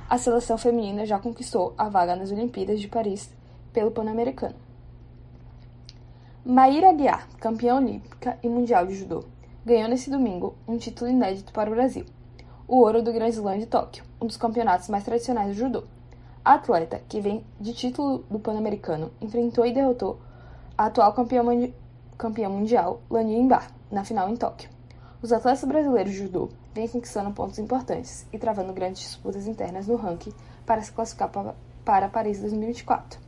A 0.09 0.17
seleção 0.17 0.57
feminina 0.57 1.05
já 1.05 1.19
conquistou 1.19 1.73
a 1.77 1.89
vaga 1.89 2.15
nas 2.15 2.31
Olimpíadas 2.31 2.79
de 2.79 2.87
Paris 2.87 3.29
pelo 3.73 3.91
Pan-Americano. 3.91 4.64
Maíra 6.47 6.91
Aguiar, 6.91 7.27
campeã 7.39 7.75
olímpica 7.75 8.37
e 8.43 8.47
mundial 8.47 8.85
de 8.85 8.93
judô, 8.93 9.23
ganhou 9.65 9.89
nesse 9.89 10.11
domingo 10.11 10.53
um 10.67 10.77
título 10.77 11.09
inédito 11.09 11.51
para 11.51 11.71
o 11.71 11.73
Brasil, 11.73 12.05
o 12.67 12.77
ouro 12.77 13.01
do 13.01 13.11
Grand 13.11 13.29
Slam 13.29 13.57
de 13.57 13.65
Tóquio, 13.65 14.03
um 14.21 14.27
dos 14.27 14.37
campeonatos 14.37 14.87
mais 14.87 15.03
tradicionais 15.03 15.47
do 15.47 15.59
judô. 15.59 15.85
A 16.45 16.53
atleta, 16.53 17.01
que 17.09 17.19
vem 17.19 17.43
de 17.59 17.73
título 17.73 18.19
do 18.29 18.37
Pan-Americano, 18.37 19.11
enfrentou 19.19 19.65
e 19.65 19.73
derrotou 19.73 20.19
a 20.77 20.85
atual 20.85 21.13
campeã, 21.13 21.41
campeã 22.15 22.47
mundial, 22.47 23.01
Lani 23.09 23.39
Imbar, 23.39 23.71
na 23.89 24.03
final 24.03 24.29
em 24.29 24.35
Tóquio. 24.35 24.69
Os 25.23 25.33
atletas 25.33 25.63
brasileiros 25.63 26.11
de 26.11 26.19
judô 26.19 26.49
vêm 26.75 26.87
conquistando 26.87 27.31
pontos 27.31 27.57
importantes 27.57 28.27
e 28.31 28.37
travando 28.37 28.71
grandes 28.71 29.01
disputas 29.01 29.47
internas 29.47 29.87
no 29.87 29.95
ranking 29.95 30.31
para 30.63 30.83
se 30.83 30.91
classificar 30.91 31.31
para 31.83 32.07
Paris 32.07 32.39
2024. 32.39 33.24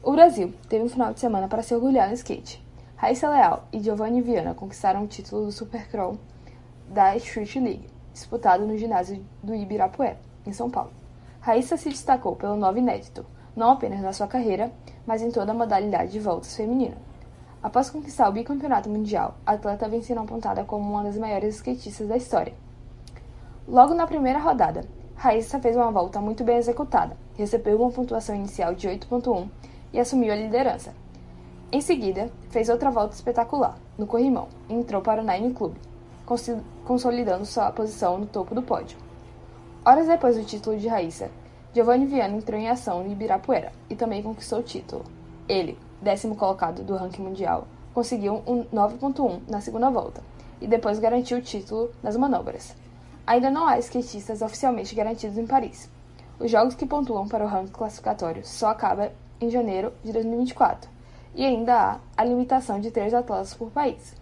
O 0.00 0.12
Brasil 0.12 0.54
teve 0.68 0.84
um 0.84 0.88
final 0.88 1.12
de 1.12 1.18
semana 1.18 1.48
para 1.48 1.62
se 1.62 1.74
orgulhar 1.74 2.06
no 2.06 2.14
skate. 2.14 2.64
Raíssa 2.94 3.28
Leal 3.28 3.64
e 3.72 3.80
Giovanni 3.80 4.22
Viana 4.22 4.54
conquistaram 4.54 5.02
o 5.02 5.08
título 5.08 5.46
do 5.46 5.52
Supercross 5.52 6.16
da 6.88 7.16
Street 7.16 7.56
League, 7.56 7.90
disputado 8.12 8.64
no 8.64 8.76
ginásio 8.76 9.24
do 9.42 9.54
Ibirapuera, 9.54 10.16
em 10.46 10.52
São 10.52 10.70
Paulo. 10.70 10.92
Raíssa 11.40 11.76
se 11.76 11.88
destacou 11.88 12.36
pelo 12.36 12.56
novo 12.56 12.78
inédito, 12.78 13.26
não 13.56 13.72
apenas 13.72 14.00
na 14.00 14.12
sua 14.12 14.28
carreira, 14.28 14.72
mas 15.04 15.20
em 15.20 15.32
toda 15.32 15.50
a 15.50 15.54
modalidade 15.54 16.12
de 16.12 16.20
voltas 16.20 16.56
feminina. 16.56 16.96
Após 17.60 17.90
conquistar 17.90 18.28
o 18.28 18.32
bicampeonato 18.32 18.88
mundial, 18.88 19.34
a 19.44 19.54
atleta 19.54 19.88
vem 19.88 20.00
sendo 20.00 20.20
apontada 20.20 20.64
como 20.64 20.88
uma 20.88 21.02
das 21.02 21.18
maiores 21.18 21.56
skatistas 21.56 22.06
da 22.06 22.16
história. 22.16 22.54
Logo 23.66 23.94
na 23.94 24.06
primeira 24.06 24.38
rodada, 24.38 24.84
Raíssa 25.16 25.58
fez 25.58 25.74
uma 25.74 25.90
volta 25.90 26.20
muito 26.20 26.44
bem 26.44 26.56
executada, 26.56 27.16
recebeu 27.36 27.80
uma 27.80 27.90
pontuação 27.90 28.36
inicial 28.36 28.76
de 28.76 28.88
8.1 28.88 29.48
e 29.92 30.00
assumiu 30.00 30.32
a 30.32 30.36
liderança. 30.36 30.94
Em 31.70 31.80
seguida, 31.80 32.30
fez 32.50 32.68
outra 32.68 32.90
volta 32.90 33.14
espetacular, 33.14 33.78
no 33.98 34.06
corrimão, 34.06 34.48
e 34.68 34.74
entrou 34.74 35.02
para 35.02 35.22
o 35.22 35.24
Nine 35.24 35.52
Club, 35.52 35.74
consolidando 36.84 37.44
sua 37.44 37.70
posição 37.70 38.18
no 38.18 38.26
topo 38.26 38.54
do 38.54 38.62
pódio. 38.62 38.98
Horas 39.84 40.06
depois 40.06 40.36
do 40.36 40.44
título 40.44 40.78
de 40.78 40.88
Raíssa, 40.88 41.30
Giovanni 41.74 42.06
Viana 42.06 42.36
entrou 42.36 42.58
em 42.58 42.68
ação 42.68 43.04
no 43.04 43.12
Ibirapuera 43.12 43.72
e 43.90 43.94
também 43.94 44.22
conquistou 44.22 44.60
o 44.60 44.62
título. 44.62 45.04
Ele, 45.48 45.78
décimo 46.00 46.34
colocado 46.34 46.82
do 46.82 46.96
ranking 46.96 47.22
mundial, 47.22 47.68
conseguiu 47.94 48.42
um 48.46 48.64
9.1 48.64 49.40
na 49.48 49.60
segunda 49.60 49.90
volta 49.90 50.22
e 50.60 50.66
depois 50.66 50.98
garantiu 50.98 51.38
o 51.38 51.42
título 51.42 51.90
nas 52.02 52.16
manobras. 52.16 52.74
Ainda 53.26 53.50
não 53.50 53.66
há 53.66 53.78
skatistas 53.78 54.40
oficialmente 54.40 54.94
garantidos 54.94 55.36
em 55.36 55.46
Paris. 55.46 55.88
Os 56.40 56.50
jogos 56.50 56.74
que 56.74 56.86
pontuam 56.86 57.28
para 57.28 57.44
o 57.44 57.48
ranking 57.48 57.72
classificatório 57.72 58.44
só 58.44 58.68
acabam 58.68 59.10
em 59.40 59.50
janeiro 59.50 59.92
de 60.04 60.12
2024 60.12 60.90
e 61.34 61.44
ainda 61.44 61.74
há 61.74 62.00
a 62.16 62.24
limitação 62.24 62.80
de 62.80 62.90
três 62.90 63.14
atletas 63.14 63.54
por 63.54 63.70
país. 63.70 64.14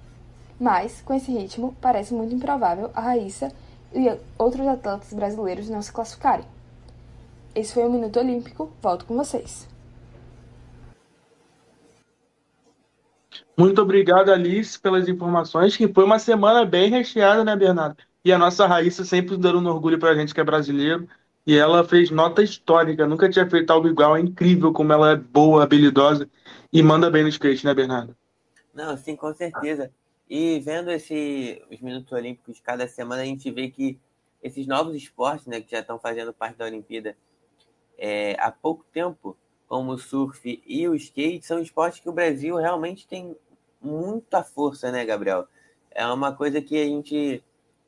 Mas, 0.61 1.03
com 1.03 1.15
esse 1.15 1.31
ritmo, 1.31 1.75
parece 1.81 2.15
muito 2.15 2.35
improvável 2.35 2.91
a 2.95 3.01
Raíssa 3.01 3.53
e 3.95 4.07
outros 4.39 4.67
atletas 4.67 5.13
brasileiros 5.13 5.69
não 5.69 5.81
se 5.81 5.93
classificarem. 5.93 6.45
Esse 7.55 7.73
foi 7.73 7.85
o 7.85 7.91
Minuto 7.91 8.19
Olímpico. 8.19 8.71
Volto 8.83 9.07
com 9.07 9.17
vocês. 9.17 9.67
Muito 13.57 13.81
obrigado, 13.81 14.31
Alice, 14.31 14.79
pelas 14.79 15.09
informações, 15.09 15.75
que 15.75 15.89
foi 15.89 16.05
uma 16.05 16.19
semana 16.19 16.67
bem 16.67 16.91
recheada, 16.91 17.43
né, 17.43 17.57
Bernardo? 17.57 17.97
E 18.23 18.31
a 18.31 18.39
nossa 18.39 18.67
Raíssa 18.67 19.05
sempre 19.05 19.37
dando 19.39 19.61
um 19.61 19.73
orgulho 19.73 19.99
pra 19.99 20.15
gente 20.15 20.35
que 20.35 20.41
é 20.41 20.45
brasileiro. 20.45 21.09
E 21.47 21.57
ela 21.57 21.85
fez 21.85 22.11
nota 22.11 22.43
histórica, 22.43 23.07
nunca 23.07 23.31
tinha 23.31 23.49
feito 23.49 23.71
algo 23.71 23.87
igual. 23.87 24.17
É 24.17 24.21
incrível 24.21 24.73
como 24.73 24.93
ela 24.93 25.13
é 25.13 25.17
boa, 25.17 25.63
habilidosa 25.63 26.29
e 26.73 26.83
manda 26.83 27.09
bem 27.09 27.23
no 27.23 27.29
skate, 27.29 27.65
né, 27.65 27.73
Bernardo? 27.73 28.17
Não, 28.75 28.97
sim, 28.97 29.15
com 29.15 29.33
certeza. 29.33 29.93
E 30.29 30.59
vendo 30.59 30.91
esse, 30.91 31.63
os 31.71 31.81
Minutos 31.81 32.11
Olímpicos 32.13 32.61
cada 32.61 32.89
semana, 32.89 33.23
a 33.23 33.25
gente 33.25 33.49
vê 33.51 33.71
que 33.71 33.99
esses 34.43 34.67
novos 34.67 34.97
esportes, 34.97 35.47
né, 35.47 35.61
que 35.61 35.71
já 35.71 35.81
estão 35.81 35.99
fazendo 35.99 36.33
parte 36.33 36.57
da 36.57 36.65
Olimpíada 36.65 37.17
é, 37.97 38.37
há 38.41 38.51
pouco 38.51 38.85
tempo, 38.93 39.37
como 39.69 39.93
o 39.93 39.99
surf 39.99 40.63
e 40.67 40.89
o 40.89 40.95
skate, 40.95 41.47
são 41.47 41.61
esportes 41.61 42.01
que 42.01 42.09
o 42.09 42.13
Brasil 42.13 42.57
realmente 42.57 43.07
tem 43.07 43.37
muita 43.81 44.43
força, 44.43 44.91
né, 44.91 45.05
Gabriel? 45.05 45.47
É 45.93 46.07
uma 46.07 46.35
coisa 46.35 46.61
que 46.61 46.81
a 46.81 46.85
gente 46.85 47.43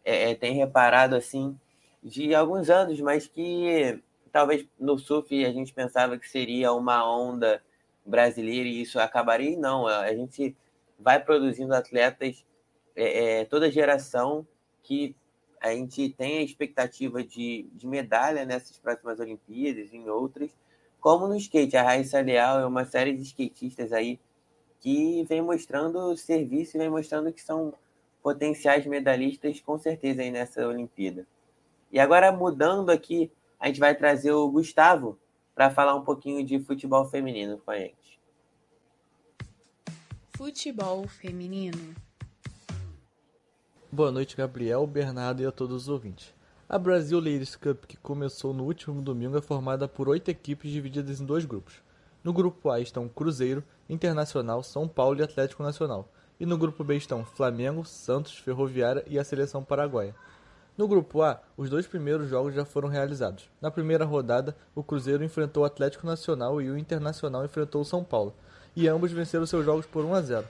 é, 0.05 0.31
é 0.31 0.35
tem 0.35 0.55
reparado 0.55 1.17
assim 1.17 1.59
de 2.03 2.35
alguns 2.35 2.71
anos, 2.71 3.01
mas 3.01 3.27
que 3.27 4.01
talvez 4.33 4.67
no 4.79 4.99
surf 4.99 5.45
a 5.45 5.53
gente 5.53 5.73
pensava 5.73 6.19
que 6.19 6.29
seria 6.29 6.73
uma 6.73 7.09
onda 7.09 7.63
brasileira 8.05 8.69
e 8.69 8.83
isso 8.83 8.99
acabaria, 8.99 9.57
não. 9.57 9.87
A 9.87 10.15
gente 10.15 10.57
vai 10.99 11.23
produzindo 11.23 11.75
atletas 11.75 12.45
é, 12.97 13.41
é, 13.41 13.45
toda 13.45 13.71
geração 13.71 14.47
que 14.83 15.15
a 15.61 15.73
gente 15.73 16.11
tem 16.11 16.39
a 16.39 16.43
expectativa 16.43 17.23
de, 17.23 17.69
de 17.73 17.87
medalha 17.87 18.45
nessas 18.45 18.79
próximas 18.79 19.21
Olimpíadas 19.21 19.93
e 19.93 19.97
em 19.97 20.09
outras, 20.09 20.51
como 21.01 21.27
no 21.27 21.37
skate. 21.37 21.77
A 21.77 21.83
Raíssa 21.83 22.21
Leal 22.21 22.61
é 22.61 22.67
uma 22.67 22.85
série 22.85 23.13
de 23.13 23.23
skatistas 23.23 23.93
aí 23.93 24.19
que 24.81 25.25
vem 25.25 25.43
mostrando 25.43 26.17
serviço 26.17 26.77
e 26.77 26.79
vem 26.79 26.91
mostrando 26.91 27.33
que 27.33 27.43
são 27.43 27.75
potenciais 28.23 28.87
medalhistas 28.87 29.61
com 29.61 29.79
certeza 29.79 30.23
aí 30.23 30.31
nessa 30.31 30.67
Olimpíada. 30.67 31.27
E 31.91 31.99
agora 31.99 32.31
mudando 32.31 32.91
aqui, 32.91 33.33
a 33.59 33.67
gente 33.67 33.81
vai 33.81 33.95
trazer 33.95 34.33
o 34.33 34.51
Gustavo 34.51 35.19
para 35.55 35.71
falar 35.71 35.95
um 35.95 36.03
pouquinho 36.03 36.45
de 36.45 36.61
futebol 36.61 37.05
feminino 37.07 37.59
com 37.59 37.71
a 37.71 37.79
gente. 37.79 38.21
Futebol 40.37 41.09
feminino. 41.09 41.95
Boa 43.91 44.13
noite, 44.13 44.37
Gabriel, 44.37 44.87
Bernardo 44.87 45.43
e 45.43 45.47
a 45.47 45.51
todos 45.51 45.83
os 45.83 45.89
ouvintes. 45.89 46.33
A 46.69 46.79
Brasil 46.79 47.19
Ladies 47.19 47.57
Cup, 47.57 47.87
que 47.87 47.97
começou 47.97 48.53
no 48.53 48.65
último 48.65 49.01
domingo, 49.01 49.39
é 49.39 49.41
formada 49.41 49.89
por 49.89 50.09
oito 50.11 50.31
equipes 50.31 50.71
divididas 50.71 51.21
em 51.21 51.25
dois 51.25 51.47
grupos. 51.47 51.83
No 52.23 52.33
grupo 52.33 52.71
A 52.71 52.79
estão 52.79 53.09
Cruzeiro, 53.09 53.65
Internacional, 53.89 54.63
São 54.63 54.87
Paulo 54.87 55.19
e 55.19 55.23
Atlético 55.23 55.63
Nacional. 55.63 56.07
E 56.39 56.45
no 56.45 56.59
grupo 56.59 56.85
B 56.85 56.97
estão 56.97 57.25
Flamengo, 57.25 57.85
Santos, 57.85 58.37
Ferroviária 58.37 59.03
e 59.09 59.19
a 59.19 59.25
Seleção 59.25 59.65
Paraguaia. 59.65 60.15
No 60.79 60.87
grupo 60.87 61.23
A, 61.23 61.41
os 61.57 61.69
dois 61.69 61.89
primeiros 61.89 62.31
jogos 62.31 62.55
já 62.55 62.65
foram 62.65 62.89
realizados. 62.89 63.51
Na 63.61 63.69
primeira 63.69 64.05
rodada, 64.05 64.55
o 64.77 64.83
Cruzeiro 64.85 65.25
enfrentou 65.25 65.65
o 65.65 65.67
Atlético 65.67 66.07
Nacional 66.07 66.63
e 66.63 66.71
o 66.71 66.79
Internacional 66.79 67.45
enfrentou 67.45 67.83
o 67.83 67.85
São 67.85 68.05
Paulo, 68.05 68.33
e 68.77 68.87
ambos 68.87 69.11
venceram 69.11 69.45
seus 69.45 69.65
jogos 69.65 69.87
por 69.87 70.05
1 70.05 70.15
a 70.15 70.23
0. 70.23 70.47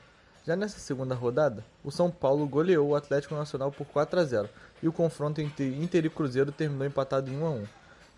Já 0.47 0.55
nessa 0.55 0.79
segunda 0.79 1.15
rodada, 1.15 1.65
o 1.83 1.91
São 1.91 2.11
Paulo 2.11 2.47
goleou 2.47 2.89
o 2.89 2.95
Atlético 2.95 3.35
Nacional 3.35 3.73
por 3.73 3.87
4 3.87 4.21
a 4.21 4.25
0 4.25 4.51
e 4.83 4.87
o 4.87 4.93
confronto 4.93 5.41
entre 5.41 5.75
Inter 5.83 6.05
e 6.05 6.11
Cruzeiro 6.11 6.53
terminou 6.53 6.87
empatado 6.87 7.31
em 7.31 7.39
1 7.39 7.47
a 7.47 7.51
1. 7.51 7.65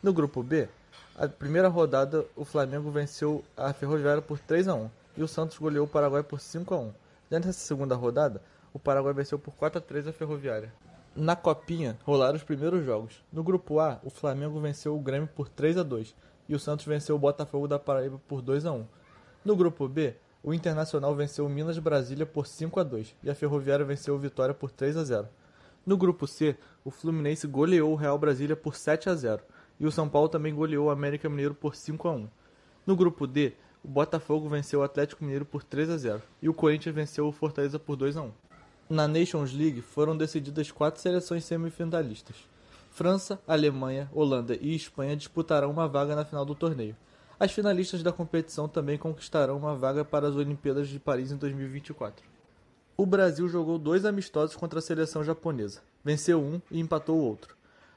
No 0.02 0.12
grupo 0.12 0.42
B, 0.42 0.68
a 1.16 1.28
primeira 1.28 1.68
rodada 1.68 2.26
o 2.34 2.44
Flamengo 2.44 2.90
venceu 2.90 3.44
a 3.56 3.72
Ferroviária 3.72 4.20
por 4.20 4.40
3 4.40 4.66
a 4.66 4.74
1 4.74 4.90
e 5.16 5.22
o 5.22 5.28
Santos 5.28 5.58
goleou 5.58 5.86
o 5.86 5.88
Paraguai 5.88 6.24
por 6.24 6.40
5 6.40 6.74
a 6.74 6.78
1. 6.78 6.92
Já 7.30 7.38
nessa 7.38 7.52
segunda 7.52 7.94
rodada, 7.94 8.42
o 8.74 8.80
Paraguai 8.80 9.14
venceu 9.14 9.38
por 9.38 9.54
4 9.54 9.78
a 9.78 9.80
3 9.80 10.08
a 10.08 10.12
Ferroviária. 10.12 10.72
Na 11.20 11.36
Copinha, 11.36 11.98
rolaram 12.02 12.36
os 12.36 12.42
primeiros 12.42 12.82
jogos. 12.82 13.22
No 13.30 13.44
grupo 13.44 13.78
A, 13.78 14.00
o 14.02 14.08
Flamengo 14.08 14.58
venceu 14.58 14.96
o 14.96 15.00
Grêmio 15.00 15.28
por 15.28 15.50
3 15.50 15.76
a 15.76 15.82
2 15.82 16.14
e 16.48 16.54
o 16.54 16.58
Santos 16.58 16.86
venceu 16.86 17.14
o 17.14 17.18
Botafogo 17.18 17.68
da 17.68 17.78
Paraíba 17.78 18.18
por 18.26 18.40
2 18.40 18.64
a 18.64 18.72
1. 18.72 18.86
No 19.44 19.54
grupo 19.54 19.86
B, 19.86 20.16
o 20.42 20.54
Internacional 20.54 21.14
venceu 21.14 21.44
o 21.44 21.48
Minas 21.50 21.78
Brasília 21.78 22.24
por 22.24 22.46
5 22.46 22.80
a 22.80 22.82
2 22.82 23.16
e 23.22 23.28
a 23.28 23.34
Ferroviária 23.34 23.84
venceu 23.84 24.14
o 24.14 24.18
Vitória 24.18 24.54
por 24.54 24.70
3 24.70 24.96
a 24.96 25.04
0. 25.04 25.28
No 25.84 25.98
grupo 25.98 26.26
C, 26.26 26.56
o 26.82 26.90
Fluminense 26.90 27.46
goleou 27.46 27.92
o 27.92 27.96
Real 27.96 28.18
Brasília 28.18 28.56
por 28.56 28.74
7 28.74 29.10
a 29.10 29.14
0 29.14 29.42
e 29.78 29.86
o 29.86 29.92
São 29.92 30.08
Paulo 30.08 30.30
também 30.30 30.54
goleou 30.54 30.86
o 30.86 30.90
América 30.90 31.28
Mineiro 31.28 31.54
por 31.54 31.76
5 31.76 32.08
a 32.08 32.12
1. 32.12 32.28
No 32.86 32.96
grupo 32.96 33.26
D, 33.26 33.52
o 33.84 33.88
Botafogo 33.88 34.48
venceu 34.48 34.80
o 34.80 34.84
Atlético 34.84 35.22
Mineiro 35.22 35.44
por 35.44 35.62
3 35.62 35.90
a 35.90 35.98
0 35.98 36.22
e 36.40 36.48
o 36.48 36.54
Corinthians 36.54 36.94
venceu 36.94 37.28
o 37.28 37.32
Fortaleza 37.32 37.78
por 37.78 37.96
2 37.96 38.16
a 38.16 38.22
1. 38.22 38.32
Na 38.91 39.07
Nations 39.07 39.53
League 39.53 39.82
foram 39.82 40.16
decididas 40.16 40.72
quatro 40.72 41.01
seleções 41.01 41.45
semifinalistas. 41.45 42.34
França, 42.91 43.41
Alemanha, 43.47 44.11
Holanda 44.12 44.59
e 44.61 44.74
Espanha 44.74 45.16
disputarão 45.16 45.70
uma 45.70 45.86
vaga 45.86 46.16
na 46.16 46.24
final 46.24 46.45
do 46.45 46.57
torneio. 46.57 46.97
As 47.38 47.53
finalistas 47.53 48.03
da 48.03 48.12
competição 48.12 48.68
também 48.68 48.99
conquistarão 48.99 49.57
uma 49.57 49.76
vaga 49.76 50.05
para 50.05 50.26
as 50.26 50.34
Olimpíadas 50.34 50.88
de 50.88 50.99
Paris 50.99 51.30
em 51.30 51.36
2024. 51.36 52.24
O 52.97 53.07
Brasil 53.07 53.49
jogou 53.49 53.78
dois 53.78 54.05
amistosos 54.05 54.57
contra 54.57 54.80
a 54.80 54.82
seleção 54.82 55.22
japonesa, 55.22 55.82
venceu 56.03 56.43
um 56.43 56.61
e 56.68 56.80
empatou 56.80 57.16
o 57.16 57.24
outro. 57.24 57.55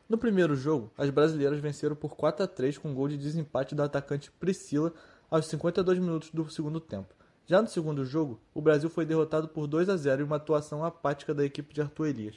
No 0.08 0.16
primeiro 0.16 0.56
jogo, 0.56 0.92
as 0.96 1.10
brasileiras 1.10 1.60
venceram 1.60 1.96
por 1.96 2.16
4 2.16 2.44
a 2.44 2.48
3 2.48 2.78
com 2.78 2.94
gol 2.94 3.08
de 3.08 3.18
desempate 3.18 3.74
da 3.74 3.86
atacante 3.86 4.30
Priscila 4.30 4.94
aos 5.32 5.48
52 5.48 5.98
minutos 5.98 6.30
do 6.30 6.48
segundo 6.52 6.80
tempo. 6.80 7.16
Já 7.46 7.62
no 7.62 7.68
segundo 7.68 8.06
jogo, 8.06 8.40
o 8.54 8.62
Brasil 8.62 8.90
foi 8.90 9.06
derrotado 9.06 9.50
por 9.50 9.68
2 9.68 9.90
a 9.90 9.98
0 9.98 10.22
em 10.22 10.26
uma 10.26 10.38
atuação 10.38 10.84
apática 10.84 11.34
da 11.34 11.44
equipe 11.44 11.74
de 11.74 11.82
Arthur 11.82 12.08
Elias. 12.08 12.36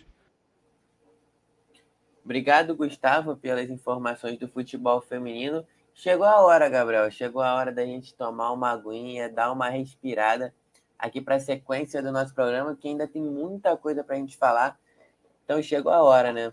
Obrigado, 2.24 2.74
Gustavo, 2.74 3.36
pelas 3.36 3.70
informações 3.70 4.36
do 4.36 4.48
futebol 4.48 5.00
feminino. 5.00 5.64
Chegou 5.94 6.26
a 6.26 6.40
hora, 6.40 6.68
Gabriel. 6.68 7.08
Chegou 7.08 7.40
a 7.40 7.54
hora 7.54 7.72
da 7.72 7.86
gente 7.86 8.14
tomar 8.14 8.50
uma 8.50 8.70
aguinha, 8.70 9.32
dar 9.32 9.52
uma 9.52 9.68
respirada 9.68 10.52
aqui 10.98 11.20
para 11.20 11.36
a 11.36 11.40
sequência 11.40 12.02
do 12.02 12.10
nosso 12.10 12.34
programa, 12.34 12.74
que 12.74 12.88
ainda 12.88 13.06
tem 13.06 13.22
muita 13.22 13.76
coisa 13.76 14.02
para 14.02 14.16
a 14.16 14.18
gente 14.18 14.36
falar. 14.36 14.76
Então 15.44 15.62
chegou 15.62 15.92
a 15.92 16.02
hora, 16.02 16.32
né? 16.32 16.52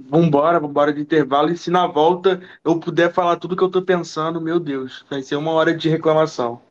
Vambora, 0.00 0.58
vambora 0.58 0.92
de 0.92 1.02
intervalo. 1.02 1.50
E 1.50 1.56
se 1.58 1.70
na 1.70 1.86
volta 1.86 2.40
eu 2.64 2.80
puder 2.80 3.12
falar 3.12 3.36
tudo 3.36 3.54
que 3.54 3.62
eu 3.62 3.70
tô 3.70 3.82
pensando, 3.82 4.40
meu 4.40 4.58
Deus, 4.58 5.04
vai 5.10 5.20
ser 5.20 5.36
uma 5.36 5.52
hora 5.52 5.76
de 5.76 5.88
reclamação. 5.88 6.62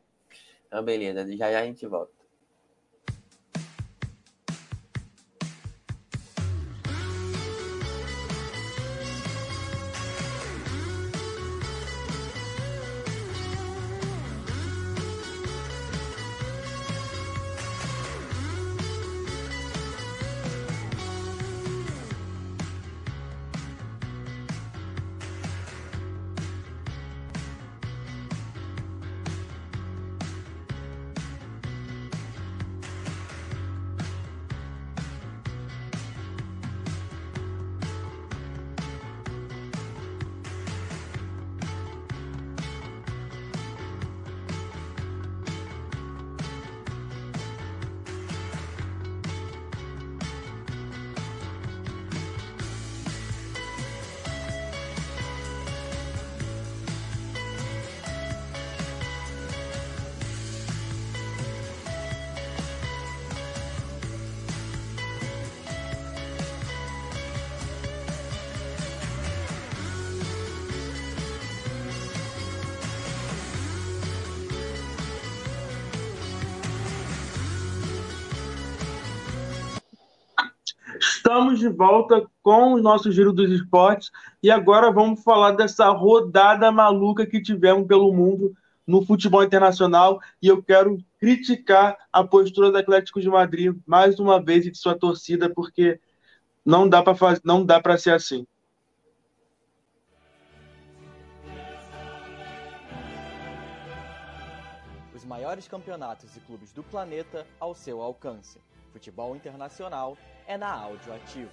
Então, 0.68 0.84
beleza. 0.84 1.26
Já 1.36 1.50
já 1.52 1.60
a 1.60 1.64
gente 1.66 1.86
volta. 1.86 2.17
Estamos 81.58 81.60
de 81.60 81.68
volta 81.76 82.30
com 82.40 82.74
o 82.74 82.80
nosso 82.80 83.10
Giro 83.10 83.32
dos 83.32 83.50
Esportes 83.50 84.12
e 84.40 84.48
agora 84.48 84.92
vamos 84.92 85.24
falar 85.24 85.52
dessa 85.52 85.88
rodada 85.88 86.70
maluca 86.70 87.26
que 87.26 87.42
tivemos 87.42 87.86
pelo 87.88 88.12
mundo 88.12 88.54
no 88.86 89.04
futebol 89.04 89.42
internacional 89.42 90.20
e 90.40 90.46
eu 90.46 90.62
quero 90.62 90.98
criticar 91.18 91.98
a 92.12 92.22
postura 92.22 92.70
do 92.70 92.78
Atlético 92.78 93.20
de 93.20 93.28
Madrid 93.28 93.76
mais 93.84 94.20
uma 94.20 94.40
vez 94.40 94.66
e 94.66 94.70
de 94.70 94.78
sua 94.78 94.96
torcida 94.96 95.52
porque 95.52 95.98
não 96.64 96.88
dá 96.88 97.02
para 97.02 97.16
fazer, 97.16 97.40
não 97.44 97.64
dá 97.64 97.80
para 97.80 97.98
ser 97.98 98.12
assim. 98.12 98.46
Os 105.12 105.24
maiores 105.24 105.66
campeonatos 105.66 106.36
e 106.36 106.40
clubes 106.40 106.72
do 106.72 106.84
planeta 106.84 107.44
ao 107.58 107.74
seu 107.74 108.00
alcance. 108.00 108.60
Futebol 108.92 109.34
internacional 109.34 110.16
é 110.48 110.56
na 110.56 110.72
Áudio 110.72 111.12
Ativo. 111.12 111.50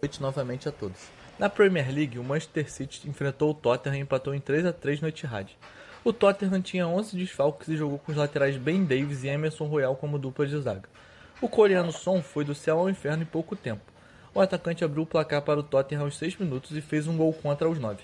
Noite 0.00 0.22
novamente 0.22 0.68
a 0.68 0.72
todos. 0.72 1.10
Na 1.36 1.48
Premier 1.50 1.92
League, 1.92 2.16
o 2.16 2.22
Manchester 2.22 2.70
City 2.70 3.08
enfrentou 3.08 3.50
o 3.50 3.54
Tottenham 3.54 3.96
e 3.96 4.00
empatou 4.00 4.32
em 4.34 4.40
3 4.40 4.66
a 4.66 4.72
3 4.72 5.00
no 5.00 5.08
Etihad. 5.08 5.58
O 6.04 6.12
Tottenham 6.12 6.62
tinha 6.62 6.86
11 6.86 7.16
desfalques 7.16 7.66
e 7.68 7.76
jogou 7.76 7.98
com 7.98 8.12
os 8.12 8.18
laterais 8.18 8.56
Ben 8.56 8.84
Davis 8.84 9.24
e 9.24 9.28
Emerson 9.28 9.66
Royal 9.66 9.96
como 9.96 10.18
dupla 10.18 10.46
de 10.46 10.60
zaga. 10.60 10.88
O 11.40 11.48
coreano 11.48 11.90
Son 11.90 12.22
foi 12.22 12.44
do 12.44 12.54
céu 12.54 12.78
ao 12.78 12.88
inferno 12.88 13.24
em 13.24 13.26
pouco 13.26 13.56
tempo. 13.56 13.82
O 14.32 14.40
atacante 14.40 14.84
abriu 14.84 15.02
o 15.02 15.06
placar 15.06 15.42
para 15.42 15.58
o 15.58 15.62
Tottenham 15.62 16.04
aos 16.04 16.16
6 16.16 16.36
minutos 16.36 16.76
e 16.76 16.80
fez 16.80 17.08
um 17.08 17.16
gol 17.16 17.32
contra 17.32 17.66
aos 17.66 17.80
9. 17.80 18.00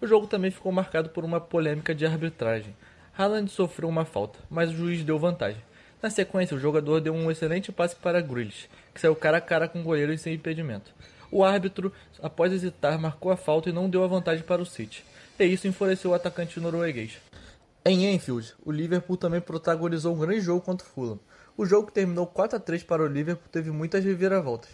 O 0.00 0.06
jogo 0.06 0.28
também 0.28 0.52
ficou 0.52 0.70
marcado 0.70 1.08
por 1.08 1.24
uma 1.24 1.40
polêmica 1.40 1.92
de 1.92 2.06
arbitragem. 2.06 2.76
Haaland 3.18 3.50
sofreu 3.50 3.88
uma 3.88 4.04
falta, 4.04 4.38
mas 4.50 4.70
o 4.70 4.76
juiz 4.76 5.02
deu 5.02 5.18
vantagem. 5.18 5.62
Na 6.02 6.10
sequência, 6.10 6.54
o 6.54 6.60
jogador 6.60 7.00
deu 7.00 7.14
um 7.14 7.30
excelente 7.30 7.72
passe 7.72 7.96
para 7.96 8.20
Grealish, 8.20 8.68
que 8.92 9.00
saiu 9.00 9.16
cara 9.16 9.38
a 9.38 9.40
cara 9.40 9.66
com 9.66 9.80
o 9.80 9.82
goleiro 9.82 10.12
e 10.12 10.18
sem 10.18 10.34
impedimento. 10.34 10.94
O 11.32 11.42
árbitro, 11.42 11.90
após 12.22 12.52
hesitar, 12.52 12.98
marcou 13.00 13.32
a 13.32 13.36
falta 13.36 13.70
e 13.70 13.72
não 13.72 13.88
deu 13.88 14.04
a 14.04 14.06
vantagem 14.06 14.44
para 14.44 14.60
o 14.60 14.66
City. 14.66 15.02
E 15.38 15.44
isso 15.44 15.66
enfureceu 15.66 16.10
o 16.10 16.14
atacante 16.14 16.60
norueguês. 16.60 17.16
Em 17.86 18.14
Enfield, 18.14 18.52
o 18.62 18.70
Liverpool 18.70 19.16
também 19.16 19.40
protagonizou 19.40 20.14
um 20.14 20.18
grande 20.18 20.42
jogo 20.42 20.60
contra 20.60 20.86
o 20.86 20.90
Fulham. 20.90 21.20
O 21.56 21.64
jogo 21.64 21.86
que 21.86 21.94
terminou 21.94 22.26
4 22.26 22.58
a 22.58 22.60
3 22.60 22.82
para 22.82 23.02
o 23.02 23.06
Liverpool 23.06 23.48
teve 23.50 23.70
muitas 23.70 24.04
reviravoltas. 24.04 24.70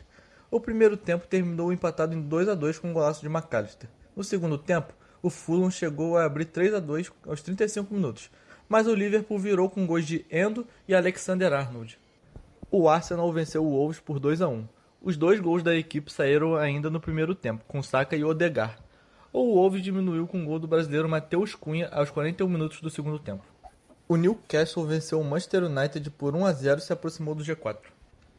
O 0.50 0.58
primeiro 0.58 0.96
tempo 0.96 1.28
terminou 1.28 1.72
empatado 1.72 2.12
em 2.12 2.20
2 2.20 2.48
a 2.48 2.54
2 2.56 2.80
com 2.80 2.88
o 2.88 2.90
um 2.90 2.94
golaço 2.94 3.20
de 3.20 3.28
McAllister. 3.28 3.88
No 4.16 4.24
segundo 4.24 4.58
tempo, 4.58 4.92
o 5.22 5.30
Fulham 5.30 5.70
chegou 5.70 6.16
a 6.16 6.24
abrir 6.24 6.46
3 6.46 6.74
a 6.74 6.80
2 6.80 7.12
aos 7.26 7.40
35 7.42 7.94
minutos, 7.94 8.30
mas 8.68 8.86
o 8.86 8.94
Liverpool 8.94 9.38
virou 9.38 9.70
com 9.70 9.86
gols 9.86 10.04
de 10.04 10.26
Endo 10.30 10.66
e 10.88 10.94
Alexander 10.94 11.52
Arnold. 11.52 11.98
O 12.70 12.88
Arsenal 12.88 13.32
venceu 13.32 13.64
o 13.64 13.70
Wolves 13.70 14.00
por 14.00 14.18
2 14.18 14.42
a 14.42 14.48
1. 14.48 14.66
Os 15.00 15.16
dois 15.16 15.38
gols 15.40 15.62
da 15.62 15.74
equipe 15.74 16.12
saíram 16.12 16.56
ainda 16.56 16.88
no 16.90 17.00
primeiro 17.00 17.34
tempo, 17.34 17.64
com 17.68 17.82
Saka 17.82 18.16
e 18.16 18.24
Odegar. 18.24 18.78
O 19.32 19.54
Wolves 19.54 19.82
diminuiu 19.82 20.26
com 20.26 20.42
o 20.42 20.46
gol 20.46 20.58
do 20.58 20.66
brasileiro 20.66 21.08
Matheus 21.08 21.54
Cunha 21.54 21.88
aos 21.92 22.10
41 22.10 22.48
minutos 22.48 22.80
do 22.80 22.90
segundo 22.90 23.18
tempo. 23.18 23.44
O 24.08 24.16
Newcastle 24.16 24.86
venceu 24.86 25.20
o 25.20 25.24
Manchester 25.24 25.64
United 25.64 26.10
por 26.10 26.34
1 26.34 26.44
a 26.44 26.52
0 26.52 26.78
e 26.78 26.82
se 26.82 26.92
aproximou 26.92 27.34
do 27.34 27.44
G4. 27.44 27.78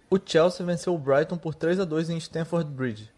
O 0.09 0.19
Chelsea 0.23 0.65
venceu 0.65 0.93
o 0.93 0.97
Brighton 0.99 1.37
por 1.37 1.55
3 1.55 1.79
a 1.79 1.85
2 1.85 2.11
em 2.11 2.17
Stamford 2.17 2.69
Bridge. 2.71 3.09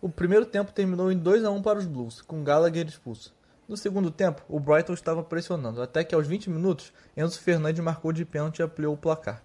O 0.00 0.08
primeiro 0.08 0.44
tempo 0.44 0.72
terminou 0.72 1.10
em 1.10 1.16
2 1.16 1.44
a 1.44 1.50
1 1.50 1.62
para 1.62 1.78
os 1.78 1.86
Blues, 1.86 2.20
com 2.20 2.44
Gallagher 2.44 2.86
expulso. 2.86 3.34
No 3.66 3.76
segundo 3.76 4.10
tempo, 4.10 4.42
o 4.48 4.60
Brighton 4.60 4.92
estava 4.92 5.22
pressionando, 5.22 5.80
até 5.80 6.04
que 6.04 6.14
aos 6.14 6.26
20 6.26 6.50
minutos, 6.50 6.92
Enzo 7.16 7.40
Fernandes 7.40 7.82
marcou 7.82 8.12
de 8.12 8.24
pênalti 8.24 8.58
e 8.58 8.62
ampliou 8.62 8.92
o 8.92 8.98
placar. 8.98 9.42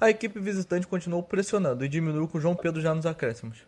A 0.00 0.10
equipe 0.10 0.40
visitante 0.40 0.86
continuou 0.86 1.22
pressionando 1.22 1.84
e 1.84 1.88
diminuiu 1.88 2.26
com 2.26 2.40
João 2.40 2.56
Pedro 2.56 2.80
já 2.80 2.94
nos 2.94 3.06
acréscimos. 3.06 3.58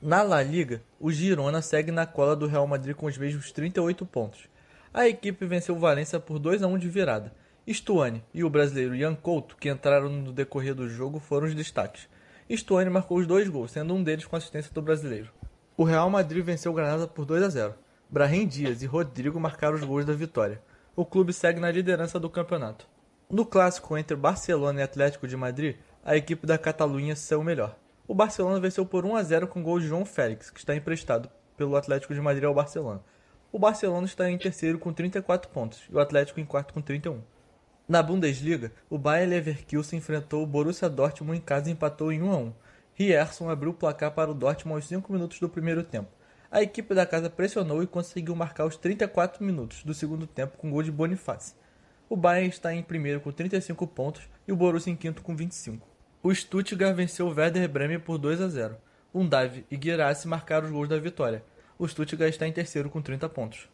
Na 0.00 0.22
La 0.22 0.42
Liga, 0.42 0.82
o 1.00 1.10
Girona 1.10 1.62
segue 1.62 1.90
na 1.90 2.06
cola 2.06 2.36
do 2.36 2.46
Real 2.46 2.66
Madrid 2.66 2.94
com 2.94 3.06
os 3.06 3.16
mesmos 3.16 3.50
38 3.52 4.04
pontos. 4.06 4.48
A 4.92 5.08
equipe 5.08 5.46
venceu 5.46 5.74
o 5.74 5.78
Valência 5.78 6.20
por 6.20 6.38
2 6.38 6.62
a 6.62 6.66
1 6.66 6.78
de 6.78 6.88
virada. 6.88 7.32
Stuane 7.68 8.22
e 8.34 8.44
o 8.44 8.50
brasileiro 8.50 8.94
Ian 8.94 9.14
Couto, 9.14 9.56
que 9.56 9.70
entraram 9.70 10.08
no 10.08 10.32
decorrer 10.32 10.74
do 10.74 10.88
jogo, 10.88 11.18
foram 11.18 11.46
os 11.46 11.54
destaques. 11.54 12.08
Stuane 12.50 12.90
marcou 12.90 13.18
os 13.18 13.26
dois 13.26 13.48
gols, 13.48 13.72
sendo 13.72 13.94
um 13.94 14.02
deles 14.02 14.26
com 14.26 14.36
assistência 14.36 14.72
do 14.74 14.82
brasileiro. 14.82 15.30
O 15.74 15.84
Real 15.84 16.10
Madrid 16.10 16.44
venceu 16.44 16.70
o 16.70 16.74
Granada 16.74 17.06
por 17.06 17.24
2 17.24 17.42
a 17.42 17.48
0. 17.48 17.74
Brahim 18.10 18.46
Dias 18.46 18.82
e 18.82 18.86
Rodrigo 18.86 19.40
marcaram 19.40 19.74
os 19.74 19.82
gols 19.82 20.04
da 20.04 20.12
vitória. 20.12 20.60
O 20.94 21.02
clube 21.02 21.32
segue 21.32 21.60
na 21.60 21.70
liderança 21.70 22.20
do 22.20 22.28
campeonato. 22.28 22.86
No 23.30 23.46
clássico 23.46 23.96
entre 23.96 24.14
Barcelona 24.14 24.80
e 24.80 24.82
Atlético 24.82 25.26
de 25.26 25.34
Madrid, 25.34 25.76
a 26.04 26.14
equipe 26.14 26.46
da 26.46 26.58
Catalunha 26.58 27.16
saiu 27.16 27.42
melhor. 27.42 27.74
O 28.06 28.14
Barcelona 28.14 28.60
venceu 28.60 28.84
por 28.84 29.06
1 29.06 29.16
a 29.16 29.22
0 29.22 29.48
com 29.48 29.62
gol 29.62 29.80
de 29.80 29.86
João 29.86 30.04
Félix, 30.04 30.50
que 30.50 30.58
está 30.58 30.76
emprestado 30.76 31.30
pelo 31.56 31.74
Atlético 31.74 32.12
de 32.12 32.20
Madrid 32.20 32.44
ao 32.44 32.52
Barcelona. 32.52 33.00
O 33.50 33.58
Barcelona 33.58 34.04
está 34.04 34.30
em 34.30 34.36
terceiro 34.36 34.78
com 34.78 34.92
34 34.92 35.48
pontos 35.48 35.82
e 35.90 35.94
o 35.94 36.00
Atlético 36.00 36.38
em 36.38 36.44
quarto 36.44 36.74
com 36.74 36.82
31. 36.82 37.22
Na 37.88 38.02
Bundesliga, 38.02 38.72
o 38.90 38.98
Bayer 38.98 39.28
Leverkusen 39.28 39.98
enfrentou 39.98 40.42
o 40.42 40.46
Borussia 40.46 40.90
Dortmund 40.90 41.38
em 41.38 41.40
casa 41.40 41.70
e 41.70 41.72
empatou 41.72 42.12
em 42.12 42.22
1 42.22 42.30
a 42.30 42.36
1. 42.36 42.52
Rierson 42.94 43.48
abriu 43.48 43.70
o 43.70 43.74
placar 43.74 44.12
para 44.12 44.30
o 44.30 44.34
Dortmund 44.34 44.76
aos 44.76 44.86
5 44.86 45.12
minutos 45.12 45.40
do 45.40 45.48
primeiro 45.48 45.82
tempo. 45.82 46.10
A 46.50 46.60
equipe 46.60 46.94
da 46.94 47.06
casa 47.06 47.30
pressionou 47.30 47.82
e 47.82 47.86
conseguiu 47.86 48.36
marcar 48.36 48.66
os 48.66 48.76
34 48.76 49.42
minutos 49.42 49.82
do 49.82 49.94
segundo 49.94 50.26
tempo 50.26 50.58
com 50.58 50.70
gol 50.70 50.82
de 50.82 50.92
Boniface. 50.92 51.54
O 52.10 52.16
Bayern 52.16 52.50
está 52.50 52.74
em 52.74 52.82
primeiro 52.82 53.20
com 53.20 53.32
35 53.32 53.86
pontos 53.86 54.28
e 54.46 54.52
o 54.52 54.56
Borussia 54.56 54.92
em 54.92 54.96
quinto 54.96 55.22
com 55.22 55.34
25. 55.34 55.88
O 56.22 56.34
Stuttgart 56.34 56.94
venceu 56.94 57.26
o 57.26 57.34
Werder 57.34 57.66
Bremen 57.68 57.98
por 57.98 58.18
2 58.18 58.42
a 58.42 58.48
0. 58.48 58.76
Undav 59.14 59.64
e 59.70 59.76
Guirassi 59.78 60.28
marcaram 60.28 60.66
os 60.66 60.72
gols 60.72 60.90
da 60.90 60.98
vitória. 60.98 61.42
O 61.78 61.88
Stuttgart 61.88 62.30
está 62.30 62.46
em 62.46 62.52
terceiro 62.52 62.90
com 62.90 63.00
30 63.00 63.28
pontos. 63.30 63.68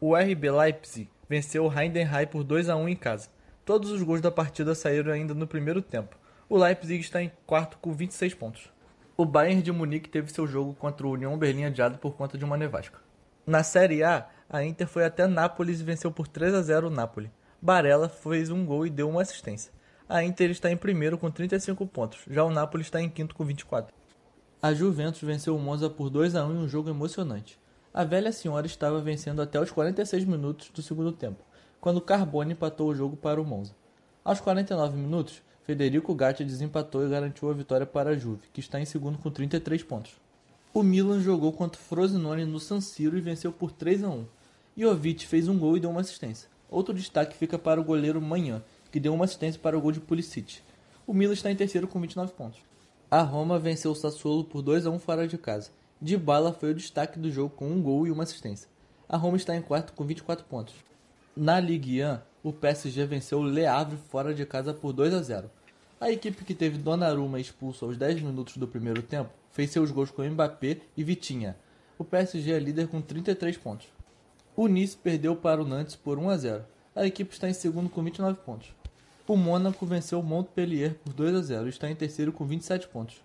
O 0.00 0.14
RB 0.14 0.50
Leipzig 0.50 1.10
venceu 1.28 1.64
o 1.64 1.72
Heidenheim 1.72 2.28
por 2.28 2.44
2 2.44 2.68
a 2.68 2.76
1 2.76 2.88
em 2.88 2.96
casa. 2.96 3.28
Todos 3.64 3.90
os 3.90 4.02
gols 4.02 4.20
da 4.20 4.30
partida 4.30 4.74
saíram 4.74 5.12
ainda 5.12 5.34
no 5.34 5.46
primeiro 5.46 5.82
tempo. 5.82 6.16
O 6.50 6.58
Leipzig 6.58 6.98
está 6.98 7.22
em 7.22 7.30
quarto 7.46 7.78
com 7.78 7.92
26 7.92 8.34
pontos. 8.34 8.72
O 9.16 9.24
Bayern 9.24 9.62
de 9.62 9.70
Munique 9.70 10.08
teve 10.08 10.32
seu 10.32 10.48
jogo 10.48 10.74
contra 10.74 11.06
o 11.06 11.12
União 11.12 11.38
Berlim 11.38 11.62
adiado 11.62 11.96
por 11.98 12.16
conta 12.16 12.36
de 12.36 12.44
uma 12.44 12.56
nevasca. 12.56 12.98
Na 13.46 13.62
Série 13.62 14.02
A, 14.02 14.28
a 14.48 14.64
Inter 14.64 14.88
foi 14.88 15.04
até 15.04 15.28
Nápoles 15.28 15.80
e 15.80 15.84
venceu 15.84 16.10
por 16.10 16.26
3 16.26 16.52
a 16.54 16.60
0 16.60 16.88
o 16.88 16.90
Napoli. 16.90 17.30
Barella 17.62 18.08
fez 18.08 18.50
um 18.50 18.66
gol 18.66 18.84
e 18.84 18.90
deu 18.90 19.08
uma 19.08 19.22
assistência. 19.22 19.72
A 20.08 20.24
Inter 20.24 20.50
está 20.50 20.68
em 20.72 20.76
primeiro 20.76 21.16
com 21.16 21.30
35 21.30 21.86
pontos, 21.86 22.18
já 22.28 22.42
o 22.42 22.50
Napoli 22.50 22.82
está 22.82 23.00
em 23.00 23.08
quinto 23.08 23.32
com 23.32 23.44
24. 23.44 23.94
A 24.60 24.74
Juventus 24.74 25.22
venceu 25.22 25.54
o 25.54 25.60
Monza 25.60 25.88
por 25.88 26.10
2 26.10 26.34
a 26.34 26.44
1 26.44 26.52
em 26.52 26.56
um 26.56 26.68
jogo 26.68 26.90
emocionante. 26.90 27.60
A 27.94 28.02
velha 28.02 28.32
senhora 28.32 28.66
estava 28.66 29.00
vencendo 29.00 29.40
até 29.40 29.60
os 29.60 29.70
46 29.70 30.24
minutos 30.24 30.68
do 30.70 30.82
segundo 30.82 31.12
tempo, 31.12 31.44
quando 31.80 32.00
Carbone 32.00 32.54
empatou 32.54 32.88
o 32.88 32.94
jogo 32.94 33.16
para 33.16 33.40
o 33.40 33.44
Monza. 33.44 33.72
Aos 34.24 34.40
49 34.40 34.96
minutos, 34.96 35.42
Federico 35.70 36.12
Gatti 36.16 36.42
desempatou 36.42 37.06
e 37.06 37.08
garantiu 37.08 37.48
a 37.48 37.54
vitória 37.54 37.86
para 37.86 38.10
a 38.10 38.16
Juve, 38.16 38.42
que 38.52 38.58
está 38.58 38.80
em 38.80 38.84
segundo 38.84 39.18
com 39.18 39.30
33 39.30 39.84
pontos. 39.84 40.10
O 40.74 40.82
Milan 40.82 41.20
jogou 41.20 41.52
contra 41.52 41.80
o 41.80 41.84
Frosinone 41.84 42.44
no 42.44 42.58
San 42.58 42.80
Siro 42.80 43.16
e 43.16 43.20
venceu 43.20 43.52
por 43.52 43.70
3 43.70 44.02
a 44.02 44.08
1. 44.08 44.24
Jovic 44.76 45.24
fez 45.28 45.46
um 45.46 45.56
gol 45.56 45.76
e 45.76 45.80
deu 45.80 45.88
uma 45.88 46.00
assistência. 46.00 46.48
Outro 46.68 46.92
destaque 46.92 47.36
fica 47.36 47.56
para 47.56 47.80
o 47.80 47.84
goleiro 47.84 48.20
Manhã, 48.20 48.64
que 48.90 48.98
deu 48.98 49.14
uma 49.14 49.26
assistência 49.26 49.60
para 49.60 49.78
o 49.78 49.80
gol 49.80 49.92
de 49.92 50.00
Pulisic. 50.00 50.58
O 51.06 51.14
Milan 51.14 51.34
está 51.34 51.52
em 51.52 51.54
terceiro 51.54 51.86
com 51.86 52.00
29 52.00 52.32
pontos. 52.32 52.58
A 53.08 53.22
Roma 53.22 53.56
venceu 53.56 53.92
o 53.92 53.94
Sassuolo 53.94 54.42
por 54.42 54.62
2 54.62 54.86
a 54.86 54.90
1 54.90 54.98
fora 54.98 55.28
de 55.28 55.38
casa. 55.38 55.70
Dybala 56.00 56.52
foi 56.52 56.72
o 56.72 56.74
destaque 56.74 57.16
do 57.16 57.30
jogo 57.30 57.54
com 57.54 57.70
um 57.70 57.80
gol 57.80 58.08
e 58.08 58.10
uma 58.10 58.24
assistência. 58.24 58.68
A 59.08 59.16
Roma 59.16 59.36
está 59.36 59.54
em 59.54 59.62
quarto 59.62 59.92
com 59.92 60.04
24 60.04 60.44
pontos. 60.46 60.74
Na 61.36 61.60
Ligue 61.60 62.04
1, 62.04 62.18
o 62.42 62.52
PSG 62.52 63.06
venceu 63.06 63.38
o 63.38 63.46
Le 63.46 63.66
Havre 63.66 63.96
fora 64.08 64.34
de 64.34 64.44
casa 64.44 64.74
por 64.74 64.92
2 64.92 65.14
a 65.14 65.22
0. 65.22 65.50
A 66.00 66.10
equipe 66.10 66.46
que 66.46 66.54
teve 66.54 66.78
Donnarumma 66.78 67.38
expulso 67.38 67.84
aos 67.84 67.98
10 67.98 68.22
minutos 68.22 68.56
do 68.56 68.66
primeiro 68.66 69.02
tempo 69.02 69.28
fez 69.50 69.70
seus 69.70 69.90
gols 69.90 70.10
com 70.10 70.24
Mbappé 70.24 70.78
e 70.96 71.04
Vitinha. 71.04 71.54
O 71.98 72.04
PSG 72.04 72.52
é 72.52 72.58
líder 72.58 72.88
com 72.88 73.02
33 73.02 73.58
pontos. 73.58 73.86
O 74.56 74.66
Nice 74.66 74.96
perdeu 74.96 75.36
para 75.36 75.60
o 75.60 75.66
Nantes 75.66 75.96
por 75.96 76.18
1 76.18 76.30
a 76.30 76.36
0. 76.38 76.64
A 76.96 77.06
equipe 77.06 77.34
está 77.34 77.50
em 77.50 77.52
segundo 77.52 77.90
com 77.90 78.02
29 78.02 78.38
pontos. 78.40 78.74
O 79.28 79.36
Mônaco 79.36 79.84
venceu 79.84 80.20
o 80.20 80.22
Montpellier 80.22 80.94
por 80.94 81.12
2 81.12 81.34
a 81.34 81.42
0 81.42 81.66
e 81.66 81.68
está 81.68 81.90
em 81.90 81.94
terceiro 81.94 82.32
com 82.32 82.46
27 82.46 82.88
pontos. 82.88 83.22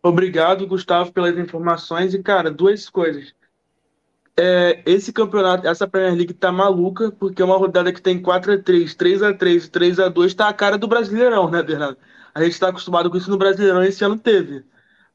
Obrigado, 0.00 0.64
Gustavo, 0.64 1.12
pelas 1.12 1.36
informações. 1.36 2.14
E, 2.14 2.22
cara, 2.22 2.52
duas 2.52 2.88
coisas. 2.88 3.34
É, 4.42 4.82
esse 4.86 5.12
campeonato, 5.12 5.68
essa 5.68 5.86
Premier 5.86 6.14
League 6.14 6.32
tá 6.32 6.50
maluca, 6.50 7.12
porque 7.12 7.42
é 7.42 7.44
uma 7.44 7.58
rodada 7.58 7.92
que 7.92 8.00
tem 8.00 8.18
4x3, 8.22 8.96
3x3 8.96 9.66
e 9.66 9.70
3x2, 9.70 10.34
tá 10.34 10.48
a 10.48 10.52
cara 10.54 10.78
do 10.78 10.88
Brasileirão, 10.88 11.50
né, 11.50 11.62
Bernardo? 11.62 11.98
A 12.34 12.42
gente 12.42 12.58
tá 12.58 12.68
acostumado 12.68 13.10
com 13.10 13.18
isso 13.18 13.30
no 13.30 13.36
Brasileirão, 13.36 13.82
esse 13.82 14.02
ano 14.02 14.18
teve. 14.18 14.64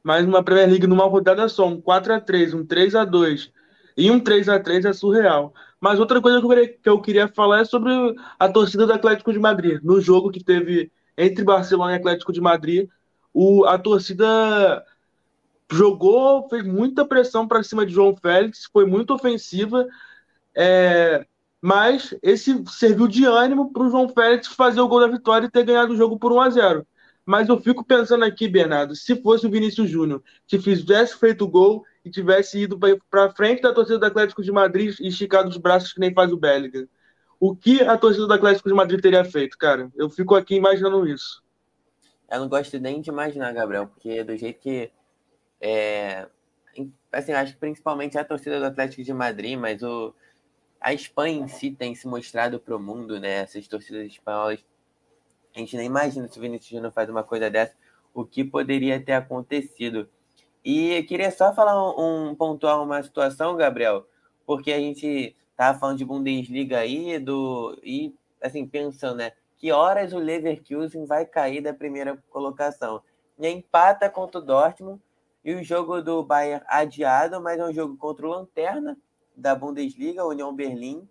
Mas 0.00 0.24
uma 0.24 0.44
Premier 0.44 0.68
League 0.68 0.86
numa 0.86 1.06
rodada 1.06 1.48
só, 1.48 1.66
um 1.66 1.80
4x3, 1.82 2.54
um 2.54 2.64
3x2 2.64 3.50
e 3.96 4.12
um 4.12 4.20
3x3 4.20 4.90
é 4.90 4.92
surreal. 4.92 5.52
Mas 5.80 5.98
outra 5.98 6.20
coisa 6.20 6.40
que 6.40 6.88
eu 6.88 7.00
queria 7.00 7.26
falar 7.26 7.62
é 7.62 7.64
sobre 7.64 7.90
a 8.38 8.48
torcida 8.48 8.86
do 8.86 8.92
Atlético 8.92 9.32
de 9.32 9.40
Madrid. 9.40 9.80
No 9.82 10.00
jogo 10.00 10.30
que 10.30 10.44
teve 10.44 10.92
entre 11.18 11.42
Barcelona 11.42 11.94
e 11.94 11.96
Atlético 11.96 12.32
de 12.32 12.40
Madrid, 12.40 12.88
o, 13.34 13.64
a 13.64 13.76
torcida 13.76 14.84
jogou, 15.70 16.48
fez 16.48 16.64
muita 16.64 17.04
pressão 17.04 17.46
para 17.46 17.62
cima 17.62 17.84
de 17.84 17.92
João 17.92 18.16
Félix, 18.16 18.68
foi 18.72 18.86
muito 18.86 19.12
ofensiva, 19.12 19.86
é, 20.54 21.26
mas 21.60 22.14
esse 22.22 22.62
serviu 22.68 23.08
de 23.08 23.24
ânimo 23.24 23.72
para 23.72 23.82
o 23.82 23.90
João 23.90 24.08
Félix 24.08 24.46
fazer 24.48 24.80
o 24.80 24.88
gol 24.88 25.00
da 25.00 25.08
vitória 25.08 25.46
e 25.46 25.50
ter 25.50 25.64
ganhado 25.64 25.92
o 25.92 25.96
jogo 25.96 26.18
por 26.18 26.32
1 26.32 26.40
a 26.40 26.50
0 26.50 26.86
Mas 27.24 27.48
eu 27.48 27.60
fico 27.60 27.84
pensando 27.84 28.24
aqui, 28.24 28.46
Bernardo, 28.46 28.94
se 28.94 29.16
fosse 29.20 29.46
o 29.46 29.50
Vinícius 29.50 29.90
Júnior 29.90 30.22
que 30.46 30.58
fizesse 30.58 31.18
feito 31.18 31.44
o 31.44 31.48
gol 31.48 31.84
e 32.04 32.10
tivesse 32.10 32.60
ido 32.60 32.78
para 33.10 33.32
frente 33.32 33.62
da 33.62 33.72
torcida 33.72 33.98
do 33.98 34.06
Atlético 34.06 34.42
de 34.42 34.52
Madrid 34.52 34.94
e 35.00 35.08
esticado 35.08 35.48
os 35.48 35.56
braços 35.56 35.92
que 35.92 36.00
nem 36.00 36.14
faz 36.14 36.32
o 36.32 36.36
Bellingham, 36.36 36.86
o 37.40 37.54
que 37.54 37.82
a 37.82 37.98
torcida 37.98 38.26
do 38.26 38.32
Atlético 38.32 38.68
de 38.68 38.74
Madrid 38.74 39.00
teria 39.00 39.24
feito, 39.24 39.58
cara? 39.58 39.90
Eu 39.96 40.08
fico 40.08 40.34
aqui 40.34 40.54
imaginando 40.54 41.06
isso. 41.08 41.42
Eu 42.30 42.40
não 42.40 42.48
gosto 42.48 42.78
nem 42.78 43.00
de 43.00 43.10
imaginar, 43.10 43.52
Gabriel, 43.52 43.86
porque 43.88 44.22
do 44.24 44.36
jeito 44.36 44.60
que 44.60 44.90
é, 45.60 46.28
assim, 47.12 47.32
acho 47.32 47.54
que 47.54 47.58
principalmente 47.58 48.18
a 48.18 48.24
torcida 48.24 48.58
do 48.58 48.66
Atlético 48.66 49.02
de 49.02 49.12
Madrid, 49.12 49.58
mas 49.58 49.82
o, 49.82 50.14
a 50.80 50.92
Espanha 50.92 51.40
em 51.40 51.48
si 51.48 51.70
tem 51.70 51.94
se 51.94 52.06
mostrado 52.06 52.60
para 52.60 52.76
o 52.76 52.80
mundo, 52.80 53.18
né? 53.18 53.42
Essas 53.42 53.66
torcidas 53.66 54.06
espanholas. 54.06 54.64
A 55.54 55.58
gente 55.58 55.76
nem 55.76 55.86
imagina 55.86 56.28
se 56.28 56.38
o 56.38 56.42
Vinícius 56.42 56.70
Júnior 56.70 56.92
faz 56.92 57.08
uma 57.08 57.24
coisa 57.24 57.50
dessa, 57.50 57.74
o 58.12 58.24
que 58.24 58.44
poderia 58.44 59.02
ter 59.02 59.12
acontecido. 59.12 60.08
E 60.64 61.02
queria 61.04 61.30
só 61.30 61.54
falar 61.54 61.80
um, 61.80 62.30
um 62.30 62.34
pontuar 62.34 62.82
uma 62.82 63.02
situação, 63.02 63.56
Gabriel, 63.56 64.06
porque 64.44 64.72
a 64.72 64.78
gente 64.78 65.34
tava 65.56 65.78
falando 65.78 65.98
de 65.98 66.04
Bundesliga 66.04 66.78
aí, 66.78 67.18
do, 67.18 67.78
e 67.82 68.14
assim, 68.42 68.66
pensando, 68.66 69.18
né? 69.18 69.32
Que 69.56 69.72
horas 69.72 70.12
o 70.12 70.18
Leverkusen 70.18 71.06
vai 71.06 71.24
cair 71.24 71.62
da 71.62 71.72
primeira 71.72 72.22
colocação? 72.28 73.02
E 73.38 73.48
empata 73.48 74.10
contra 74.10 74.38
o 74.38 74.44
Dortmund 74.44 75.00
e 75.46 75.54
o 75.54 75.62
jogo 75.62 76.02
do 76.02 76.24
Bayern 76.24 76.64
adiado, 76.66 77.40
mas 77.40 77.60
é 77.60 77.64
um 77.64 77.72
jogo 77.72 77.96
contra 77.96 78.26
o 78.26 78.30
Lanterna 78.30 78.98
da 79.36 79.54
Bundesliga, 79.54 80.26
União 80.26 80.52
Berlim, 80.52 81.08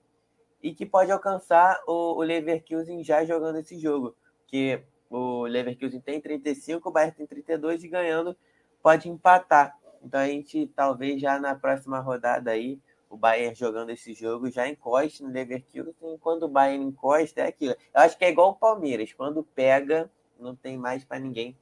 e 0.61 0.73
que 0.73 0.86
pode 0.86 1.09
alcançar 1.09 1.81
o, 1.88 2.17
o 2.17 2.21
Leverkusen 2.21 3.01
já 3.01 3.23
jogando 3.23 3.59
esse 3.59 3.79
jogo, 3.79 4.13
que 4.45 4.83
o 5.09 5.43
Leverkusen 5.43 6.01
tem 6.01 6.19
35, 6.19 6.89
o 6.89 6.91
Bayern 6.91 7.15
tem 7.15 7.25
32 7.25 7.86
e 7.86 7.88
ganhando 7.88 8.36
pode 8.83 9.07
empatar. 9.07 9.79
Então 10.03 10.19
a 10.19 10.27
gente 10.27 10.67
talvez 10.75 11.21
já 11.21 11.39
na 11.39 11.55
próxima 11.55 12.01
rodada 12.01 12.51
aí, 12.51 12.77
o 13.09 13.15
Bayern 13.15 13.55
jogando 13.55 13.91
esse 13.91 14.13
jogo 14.13 14.51
já 14.51 14.67
encoste 14.67 15.23
no 15.23 15.29
Leverkusen. 15.29 15.95
Quando 16.19 16.43
o 16.43 16.49
Bayern 16.49 16.83
encosta, 16.83 17.39
é 17.39 17.47
aquilo. 17.47 17.73
Eu 17.93 18.01
acho 18.01 18.17
que 18.17 18.25
é 18.25 18.31
igual 18.31 18.49
o 18.49 18.55
Palmeiras. 18.55 19.13
Quando 19.13 19.45
pega, 19.45 20.11
não 20.38 20.53
tem 20.53 20.77
mais 20.77 21.05
para 21.05 21.19
ninguém. 21.19 21.57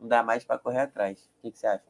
Não 0.00 0.08
dá 0.08 0.24
mais 0.24 0.42
para 0.42 0.58
correr 0.58 0.80
atrás. 0.80 1.30
O 1.38 1.42
que, 1.42 1.52
que 1.52 1.58
você 1.58 1.68
acha? 1.68 1.89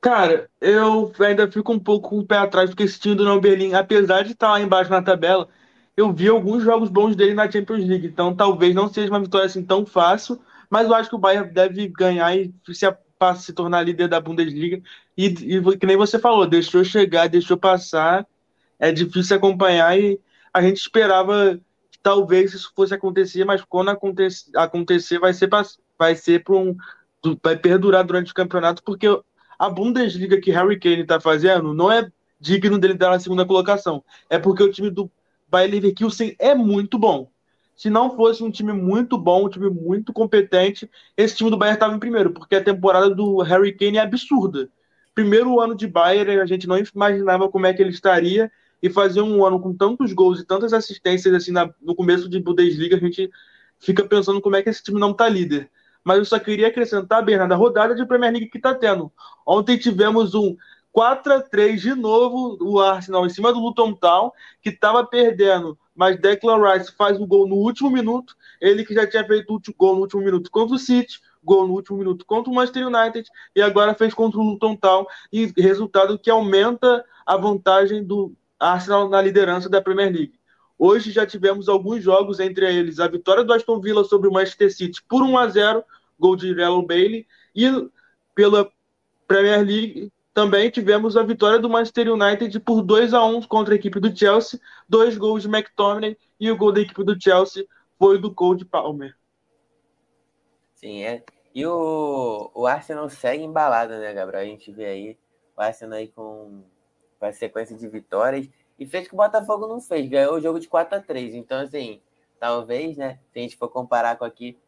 Cara, 0.00 0.48
eu 0.60 1.12
ainda 1.20 1.50
fico 1.50 1.72
um 1.72 1.78
pouco 1.78 2.08
com 2.10 2.18
o 2.20 2.26
pé 2.26 2.38
atrás, 2.38 2.70
porque 2.70 2.84
esse 2.84 2.98
time 2.98 3.14
do 3.14 3.40
Berlim, 3.40 3.74
apesar 3.74 4.22
de 4.24 4.32
estar 4.32 4.50
lá 4.50 4.60
embaixo 4.60 4.90
na 4.90 5.02
tabela, 5.02 5.46
eu 5.94 6.10
vi 6.12 6.28
alguns 6.28 6.62
jogos 6.62 6.88
bons 6.88 7.14
dele 7.14 7.34
na 7.34 7.50
Champions 7.50 7.86
League. 7.86 8.06
Então 8.06 8.34
talvez 8.34 8.74
não 8.74 8.88
seja 8.88 9.10
uma 9.10 9.20
vitória 9.20 9.46
assim 9.46 9.62
tão 9.62 9.84
fácil, 9.84 10.40
mas 10.70 10.86
eu 10.88 10.94
acho 10.94 11.10
que 11.10 11.16
o 11.16 11.18
Bayern 11.18 11.52
deve 11.52 11.86
ganhar 11.88 12.34
e 12.34 12.54
se, 12.72 12.86
se 13.36 13.52
tornar 13.52 13.82
líder 13.82 14.08
da 14.08 14.20
Bundesliga. 14.20 14.80
E, 15.16 15.26
e 15.26 15.78
que 15.78 15.86
nem 15.86 15.96
você 15.98 16.18
falou, 16.18 16.46
deixou 16.46 16.82
chegar, 16.82 17.28
deixou 17.28 17.58
passar. 17.58 18.26
É 18.78 18.90
difícil 18.90 19.36
acompanhar 19.36 19.98
e 19.98 20.18
a 20.54 20.62
gente 20.62 20.78
esperava 20.78 21.60
que 21.90 21.98
talvez 22.02 22.54
isso 22.54 22.72
fosse 22.74 22.94
acontecer, 22.94 23.44
mas 23.44 23.62
quando 23.62 23.90
acontecer, 23.90 24.50
acontecer 24.56 25.18
vai 25.18 25.34
ser 25.34 25.50
vai 25.98 26.14
ser 26.14 26.42
para 26.42 26.56
um 26.56 26.74
vai 27.42 27.56
perdurar 27.56 28.02
durante 28.04 28.32
o 28.32 28.34
campeonato, 28.34 28.82
porque 28.82 29.06
a 29.60 29.68
Bundesliga 29.68 30.40
que 30.40 30.50
Harry 30.50 30.80
Kane 30.80 31.02
está 31.02 31.20
fazendo 31.20 31.74
não 31.74 31.92
é 31.92 32.10
digno 32.40 32.78
dele 32.78 32.94
dar 32.94 33.10
na 33.10 33.20
segunda 33.20 33.44
colocação. 33.44 34.02
É 34.30 34.38
porque 34.38 34.62
o 34.62 34.72
time 34.72 34.88
do 34.88 35.10
Bayer 35.50 35.70
Leverkusen 35.70 36.34
é 36.38 36.54
muito 36.54 36.98
bom. 36.98 37.30
Se 37.76 37.90
não 37.90 38.16
fosse 38.16 38.42
um 38.42 38.50
time 38.50 38.72
muito 38.72 39.18
bom, 39.18 39.44
um 39.44 39.48
time 39.50 39.68
muito 39.68 40.14
competente, 40.14 40.90
esse 41.14 41.36
time 41.36 41.50
do 41.50 41.58
Bayern 41.58 41.76
estava 41.76 41.94
em 41.94 41.98
primeiro, 41.98 42.30
porque 42.30 42.56
a 42.56 42.64
temporada 42.64 43.14
do 43.14 43.42
Harry 43.42 43.74
Kane 43.74 43.98
é 43.98 44.00
absurda. 44.00 44.70
Primeiro 45.14 45.60
ano 45.60 45.74
de 45.74 45.86
Bayern, 45.86 46.40
a 46.40 46.46
gente 46.46 46.66
não 46.66 46.78
imaginava 46.78 47.46
como 47.50 47.66
é 47.66 47.74
que 47.74 47.82
ele 47.82 47.90
estaria, 47.90 48.50
e 48.82 48.88
fazer 48.88 49.20
um 49.20 49.44
ano 49.44 49.60
com 49.60 49.74
tantos 49.74 50.14
gols 50.14 50.40
e 50.40 50.46
tantas 50.46 50.72
assistências 50.72 51.34
assim 51.34 51.52
na, 51.52 51.70
no 51.82 51.94
começo 51.94 52.30
de 52.30 52.40
Bundesliga, 52.40 52.96
a 52.96 53.00
gente 53.00 53.30
fica 53.78 54.02
pensando 54.04 54.40
como 54.40 54.56
é 54.56 54.62
que 54.62 54.70
esse 54.70 54.82
time 54.82 54.98
não 54.98 55.10
está 55.10 55.28
líder 55.28 55.70
mas 56.04 56.18
eu 56.18 56.24
só 56.24 56.38
queria 56.38 56.68
acrescentar, 56.68 57.24
Bernardo, 57.24 57.52
a 57.52 57.56
rodada 57.56 57.94
de 57.94 58.06
Premier 58.06 58.32
League 58.32 58.50
que 58.50 58.58
está 58.58 58.74
tendo. 58.74 59.12
Ontem 59.46 59.78
tivemos 59.78 60.34
um 60.34 60.56
4 60.92 61.32
a 61.32 61.42
3 61.42 61.80
de 61.80 61.94
novo, 61.94 62.58
o 62.60 62.80
Arsenal 62.80 63.26
em 63.26 63.30
cima 63.30 63.52
do 63.52 63.60
Luton 63.60 63.92
Town, 63.92 64.32
que 64.60 64.70
estava 64.70 65.04
perdendo, 65.06 65.78
mas 65.94 66.20
Declan 66.20 66.60
Rice 66.62 66.92
faz 66.96 67.18
o 67.18 67.24
um 67.24 67.26
gol 67.26 67.46
no 67.46 67.56
último 67.56 67.90
minuto, 67.90 68.34
ele 68.60 68.84
que 68.84 68.94
já 68.94 69.06
tinha 69.06 69.24
feito 69.24 69.54
o 69.54 69.60
gol 69.76 69.94
no 69.94 70.00
último 70.02 70.22
minuto 70.22 70.50
contra 70.50 70.74
o 70.74 70.78
City, 70.78 71.20
gol 71.42 71.66
no 71.66 71.74
último 71.74 71.98
minuto 71.98 72.24
contra 72.26 72.50
o 72.50 72.54
Manchester 72.54 72.86
United 72.86 73.28
e 73.54 73.62
agora 73.62 73.94
fez 73.94 74.12
contra 74.12 74.38
o 74.38 74.42
Luton 74.42 74.76
Town, 74.76 75.06
e 75.32 75.52
resultado 75.56 76.18
que 76.18 76.30
aumenta 76.30 77.04
a 77.24 77.36
vantagem 77.36 78.02
do 78.04 78.34
Arsenal 78.58 79.08
na 79.08 79.22
liderança 79.22 79.68
da 79.68 79.80
Premier 79.80 80.12
League. 80.12 80.39
Hoje 80.82 81.12
já 81.12 81.26
tivemos 81.26 81.68
alguns 81.68 82.02
jogos, 82.02 82.40
entre 82.40 82.64
eles 82.74 82.98
a 83.00 83.06
vitória 83.06 83.44
do 83.44 83.52
Aston 83.52 83.78
Villa 83.78 84.02
sobre 84.02 84.30
o 84.30 84.32
Manchester 84.32 84.74
City 84.74 85.02
por 85.06 85.22
1 85.22 85.36
a 85.36 85.46
0 85.46 85.84
gol 86.18 86.34
de 86.34 86.54
Relon 86.54 86.86
Bailey, 86.86 87.26
e 87.54 87.68
pela 88.34 88.72
Premier 89.28 89.60
League 89.62 90.10
também 90.32 90.70
tivemos 90.70 91.18
a 91.18 91.22
vitória 91.22 91.58
do 91.58 91.68
Manchester 91.68 92.10
United 92.10 92.58
por 92.60 92.80
2 92.80 93.12
a 93.12 93.22
1 93.22 93.42
contra 93.42 93.74
a 93.74 93.76
equipe 93.76 94.00
do 94.00 94.16
Chelsea, 94.16 94.58
dois 94.88 95.18
gols 95.18 95.42
de 95.42 95.48
McTominay 95.48 96.16
e 96.40 96.50
o 96.50 96.56
gol 96.56 96.72
da 96.72 96.80
equipe 96.80 97.04
do 97.04 97.20
Chelsea 97.20 97.66
foi 97.98 98.18
do 98.18 98.34
Cole 98.34 98.64
Palmer. 98.64 99.14
Sim, 100.76 101.02
é. 101.02 101.22
E 101.54 101.66
o, 101.66 102.50
o 102.54 102.66
Arsenal 102.66 103.10
segue 103.10 103.44
embalado, 103.44 103.98
né, 103.98 104.14
Gabriel? 104.14 104.44
A 104.44 104.46
gente 104.46 104.72
vê 104.72 104.86
aí 104.86 105.18
o 105.54 105.60
Arsenal 105.60 105.98
aí 105.98 106.08
com, 106.08 106.62
com 107.18 107.26
a 107.26 107.32
sequência 107.32 107.76
de 107.76 107.86
vitórias 107.86 108.48
e 108.80 108.86
fez 108.86 109.06
que 109.06 109.12
o 109.12 109.16
Botafogo 109.18 109.66
não 109.66 109.78
fez, 109.78 110.08
ganhou 110.08 110.36
o 110.36 110.40
jogo 110.40 110.58
de 110.58 110.66
4 110.66 110.96
a 110.96 111.02
3 111.02 111.34
Então, 111.34 111.60
assim, 111.60 112.00
talvez, 112.40 112.96
né? 112.96 113.20
Se 113.30 113.38
a 113.38 113.42
gente 113.42 113.56
for 113.58 113.68
comparar 113.68 114.16
com 114.16 114.24
aqui, 114.24 114.58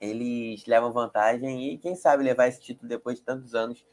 eles 0.00 0.64
levam 0.66 0.92
vantagem 0.92 1.72
e 1.72 1.78
quem 1.78 1.96
sabe 1.96 2.22
levar 2.22 2.46
esse 2.46 2.60
título 2.60 2.88
depois 2.88 3.18
de 3.18 3.24
tantos 3.24 3.52
anos 3.52 3.84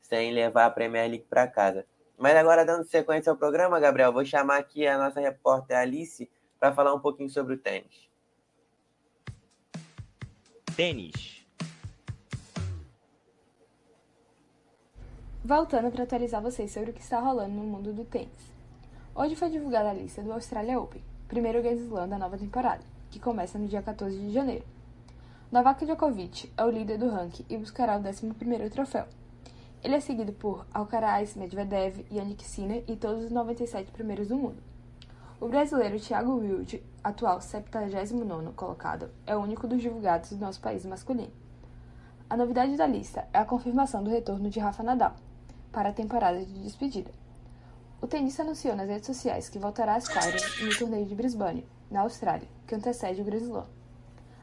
sem 0.00 0.32
levar 0.32 0.66
a 0.66 0.70
Premier 0.70 1.08
League 1.08 1.26
para 1.28 1.48
casa. 1.48 1.84
Mas 2.16 2.36
agora, 2.36 2.64
dando 2.64 2.84
sequência 2.84 3.30
ao 3.30 3.36
programa, 3.36 3.80
Gabriel, 3.80 4.12
vou 4.12 4.24
chamar 4.24 4.58
aqui 4.58 4.86
a 4.86 4.96
nossa 4.96 5.18
repórter 5.18 5.76
Alice 5.76 6.30
para 6.60 6.72
falar 6.72 6.94
um 6.94 7.00
pouquinho 7.00 7.28
sobre 7.28 7.54
o 7.54 7.58
tênis. 7.58 8.08
Tênis. 10.76 11.44
Voltando 15.44 15.90
para 15.90 16.04
atualizar 16.04 16.40
vocês 16.40 16.70
sobre 16.70 16.90
o 16.90 16.94
que 16.94 17.00
está 17.00 17.18
rolando 17.18 17.54
no 17.54 17.64
mundo 17.64 17.92
do 17.92 18.04
tênis. 18.04 18.53
Hoje 19.16 19.36
foi 19.36 19.48
divulgada 19.48 19.90
a 19.90 19.94
lista 19.94 20.22
do 20.22 20.32
Australia 20.32 20.76
Open, 20.80 21.00
primeiro 21.28 21.62
Grand 21.62 21.76
Slam 21.76 22.08
da 22.08 22.18
nova 22.18 22.36
temporada, 22.36 22.82
que 23.12 23.20
começa 23.20 23.56
no 23.56 23.68
dia 23.68 23.80
14 23.80 24.18
de 24.18 24.32
janeiro. 24.32 24.64
Novak 25.52 25.86
Djokovic 25.86 26.52
é 26.56 26.64
o 26.64 26.68
líder 26.68 26.98
do 26.98 27.08
ranking 27.08 27.44
e 27.48 27.56
buscará 27.56 27.96
o 27.96 28.02
11º 28.02 28.68
troféu. 28.70 29.06
Ele 29.84 29.94
é 29.94 30.00
seguido 30.00 30.32
por 30.32 30.66
Alcaraz, 30.74 31.36
Medvedev, 31.36 32.04
Yannick 32.10 32.42
Sinner 32.42 32.82
e 32.88 32.96
todos 32.96 33.26
os 33.26 33.30
97 33.30 33.92
primeiros 33.92 34.26
do 34.26 34.36
mundo. 34.36 34.60
O 35.40 35.46
brasileiro 35.46 36.00
Thiago 36.00 36.34
Wilde, 36.34 36.82
atual 37.04 37.38
79º 37.38 38.52
colocado, 38.56 39.10
é 39.24 39.36
o 39.36 39.40
único 39.40 39.68
dos 39.68 39.80
divulgados 39.80 40.30
do 40.30 40.38
nosso 40.38 40.60
país 40.60 40.84
masculino. 40.84 41.32
A 42.28 42.36
novidade 42.36 42.76
da 42.76 42.84
lista 42.88 43.28
é 43.32 43.38
a 43.38 43.44
confirmação 43.44 44.02
do 44.02 44.10
retorno 44.10 44.50
de 44.50 44.58
Rafa 44.58 44.82
Nadal 44.82 45.14
para 45.70 45.90
a 45.90 45.92
temporada 45.92 46.44
de 46.44 46.62
despedida. 46.64 47.12
O 48.04 48.06
tenista 48.06 48.42
anunciou 48.42 48.76
nas 48.76 48.86
redes 48.86 49.06
sociais 49.06 49.48
que 49.48 49.58
voltará 49.58 49.94
às 49.94 50.06
quadras 50.06 50.60
no 50.60 50.78
torneio 50.78 51.06
de 51.06 51.14
Brisbane, 51.14 51.66
na 51.90 52.02
Austrália, 52.02 52.46
que 52.66 52.74
antecede 52.74 53.22
o 53.22 53.24
Grand 53.24 53.38
Slam. 53.38 53.66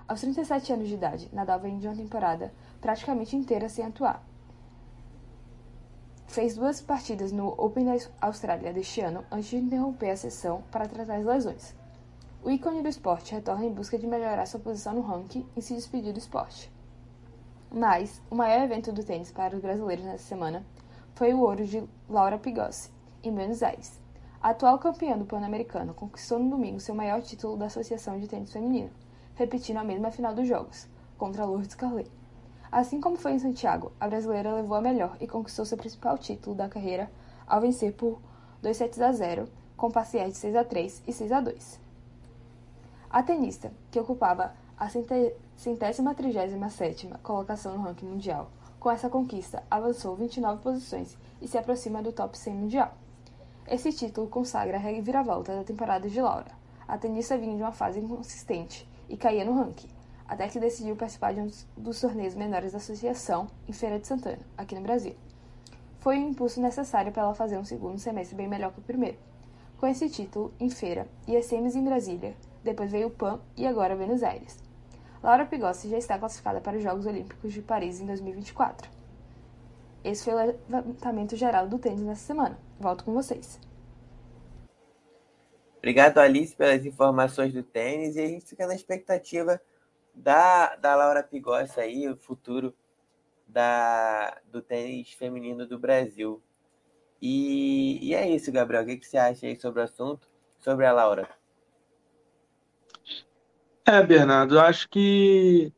Aos 0.08 0.20
37 0.20 0.74
anos 0.74 0.88
de 0.88 0.96
idade, 0.96 1.30
Nadal 1.32 1.60
vem 1.60 1.78
de 1.78 1.88
uma 1.88 1.96
temporada 1.96 2.52
praticamente 2.82 3.36
inteira 3.36 3.70
sem 3.70 3.86
atuar. 3.86 4.26
Fez 6.26 6.56
duas 6.56 6.82
partidas 6.82 7.32
no 7.32 7.50
Open 7.50 7.86
da 7.86 7.94
Austrália 8.20 8.74
deste 8.74 9.00
ano 9.00 9.24
antes 9.32 9.52
de 9.52 9.58
interromper 9.58 10.10
a 10.10 10.18
sessão 10.18 10.64
para 10.72 10.88
tratar 10.88 11.18
as 11.18 11.26
lesões. 11.26 11.76
O 12.44 12.50
ícone 12.50 12.82
do 12.82 12.90
esporte 12.90 13.36
retorna 13.36 13.66
em 13.66 13.72
busca 13.72 13.96
de 13.96 14.08
melhorar 14.08 14.48
sua 14.48 14.60
posição 14.60 14.96
no 14.96 15.02
ranking 15.02 15.46
e 15.56 15.62
se 15.62 15.76
despedir 15.76 16.14
do 16.14 16.18
esporte. 16.18 16.74
Mas, 17.72 18.24
o 18.28 18.34
maior 18.34 18.64
evento 18.64 18.92
do 18.92 19.04
tênis 19.04 19.32
para 19.32 19.56
os 19.56 19.62
brasileiros 19.62 20.04
nessa 20.04 20.24
semana 20.24 20.66
foi 21.14 21.32
o 21.32 21.42
ouro 21.42 21.64
de 21.64 21.88
Laura 22.10 22.40
Pigossi, 22.40 22.90
em 23.24 23.32
Buenos 23.32 23.62
Aires. 23.62 24.00
A 24.42 24.50
atual 24.50 24.80
campeã 24.80 25.18
do 25.18 25.26
Pan-Americano 25.26 25.94
conquistou 25.94 26.40
no 26.40 26.50
domingo 26.50 26.80
seu 26.80 26.96
maior 26.96 27.22
título 27.22 27.56
da 27.56 27.68
Associação 27.68 28.20
de 28.20 28.28
Tênis 28.28 28.52
Feminino, 28.52 28.90
repetindo 29.36 29.78
a 29.78 29.84
mesma 29.84 30.12
final 30.12 30.34
dos 30.34 30.48
Jogos, 30.48 30.88
contra 31.18 31.46
Lourdes 31.46 31.76
Carlet. 31.76 32.12
Assim 32.72 33.00
como 33.00 33.18
foi 33.18 33.34
em 33.34 33.40
Santiago, 33.40 33.92
a 34.00 34.08
brasileira 34.08 34.54
levou 34.54 34.76
a 34.76 34.82
melhor 34.82 35.16
e 35.20 35.28
conquistou 35.28 35.66
seu 35.66 35.78
principal 35.78 36.18
título 36.18 36.56
da 36.56 36.70
carreira 36.70 37.12
ao 37.46 37.62
vencer 37.62 37.94
por 37.94 38.20
2 38.62 38.76
sets 38.76 39.02
a 39.02 39.12
0, 39.12 39.48
com 39.76 39.92
parciais 39.92 40.34
de 40.34 40.40
6 40.40 40.56
a 40.56 40.64
3 40.64 41.04
e 41.08 41.14
6 41.14 41.32
a 41.32 41.42
2. 41.42 41.80
A 43.10 43.22
tenista, 43.22 43.72
que 43.92 44.00
ocupava 44.00 44.54
a 44.78 44.88
centésima 45.56 46.16
trigésima 46.16 46.70
sétima 46.70 47.20
colocação 47.22 47.76
no 47.78 47.84
ranking 47.84 48.06
mundial, 48.06 48.50
com 48.80 48.90
essa 48.90 49.10
conquista 49.10 49.62
avançou 49.70 50.16
29 50.16 50.64
posições 50.64 51.16
e 51.40 51.48
se 51.48 51.58
aproxima 51.58 52.02
do 52.02 52.12
top 52.12 52.36
100 52.36 52.54
mundial. 52.56 52.94
Esse 53.68 53.94
título 53.94 54.28
consagra 54.28 54.78
a 54.78 54.80
reviravolta 54.80 55.56
da 55.56 55.64
temporada 55.64 56.10
de 56.10 56.20
Laura. 56.20 56.52
A 56.88 56.98
tenista 56.98 57.38
vinha 57.38 57.56
de 57.56 57.62
uma 57.62 57.72
fase 57.72 58.00
inconsistente 58.00 58.88
e 59.08 59.16
caía 59.16 59.46
no 59.46 59.54
ranking, 59.54 59.88
até 60.28 60.48
que 60.48 60.60
decidiu 60.60 60.96
participar 60.96 61.34
de 61.34 61.42
um 61.42 61.50
dos 61.78 62.02
torneios 62.02 62.36
menores 62.36 62.72
da 62.72 62.80
associação 62.80 63.48
em 63.68 63.72
Feira 63.72 64.00
de 64.00 64.08
Santana, 64.08 64.42
aqui 64.58 64.76
no 64.76 64.82
Brasil. 64.82 65.16
Foi 66.00 66.18
o 66.18 66.30
impulso 66.30 66.60
necessário 66.60 67.12
para 67.12 67.24
ela 67.24 67.36
fazer 67.36 67.58
um 67.58 67.64
segundo 67.64 68.00
semestre 68.00 68.36
bem 68.36 68.48
melhor 68.48 68.74
que 68.74 68.80
o 68.80 68.84
primeiro. 68.84 69.18
Com 69.78 69.88
esse 69.88 70.10
título, 70.10 70.54
em 70.60 70.70
Feira, 70.70 71.08
e 71.28 71.38
as 71.38 71.46
semis 71.46 71.76
em 71.76 71.84
Brasília, 71.84 72.36
depois 72.64 72.92
veio 72.92 73.08
o 73.08 73.12
PAN 73.12 73.40
e 73.56 73.66
agora 73.66 73.96
Buenos 73.96 74.24
Aires. 74.24 74.58
Laura 75.24 75.46
Pigossi 75.46 75.88
já 75.88 75.98
está 75.98 76.18
classificada 76.18 76.60
para 76.60 76.78
os 76.78 76.84
Jogos 76.84 77.06
Olímpicos 77.06 77.54
de 77.54 77.62
Paris 77.62 78.00
em 78.00 78.06
2024. 78.06 79.01
Esse 80.04 80.26
foi 80.26 80.34
o 80.34 80.60
levantamento 80.70 81.36
geral 81.36 81.68
do 81.68 81.78
tênis 81.78 82.02
nessa 82.02 82.26
semana. 82.26 82.58
Volto 82.80 83.04
com 83.04 83.14
vocês. 83.14 83.60
Obrigado, 85.78 86.18
Alice, 86.20 86.56
pelas 86.56 86.86
informações 86.86 87.54
do 87.54 87.64
tênis. 87.64 88.16
E 88.16 88.22
a 88.22 88.28
gente 88.28 88.46
fica 88.46 88.68
na 88.68 88.76
expectativa 88.76 89.62
da, 90.14 90.76
da 90.76 90.96
Laura 90.96 91.24
Pigossi 91.24 91.80
aí, 91.80 92.08
o 92.08 92.16
futuro 92.16 92.74
da, 93.48 94.40
do 94.52 94.62
tênis 94.62 95.12
feminino 95.14 95.66
do 95.68 95.78
Brasil. 95.78 96.42
E, 97.22 98.00
e 98.02 98.16
é 98.16 98.28
isso, 98.30 98.52
Gabriel. 98.52 98.84
O 98.84 98.86
que, 98.86 98.98
que 98.98 99.08
você 99.08 99.18
acha 99.18 99.46
aí 99.46 99.60
sobre 99.60 99.82
o 99.82 99.84
assunto? 99.84 100.28
Sobre 100.60 100.86
a 100.86 100.92
Laura? 100.92 101.30
É, 103.86 104.04
Bernardo, 104.04 104.60
acho 104.60 104.88
que 104.90 105.74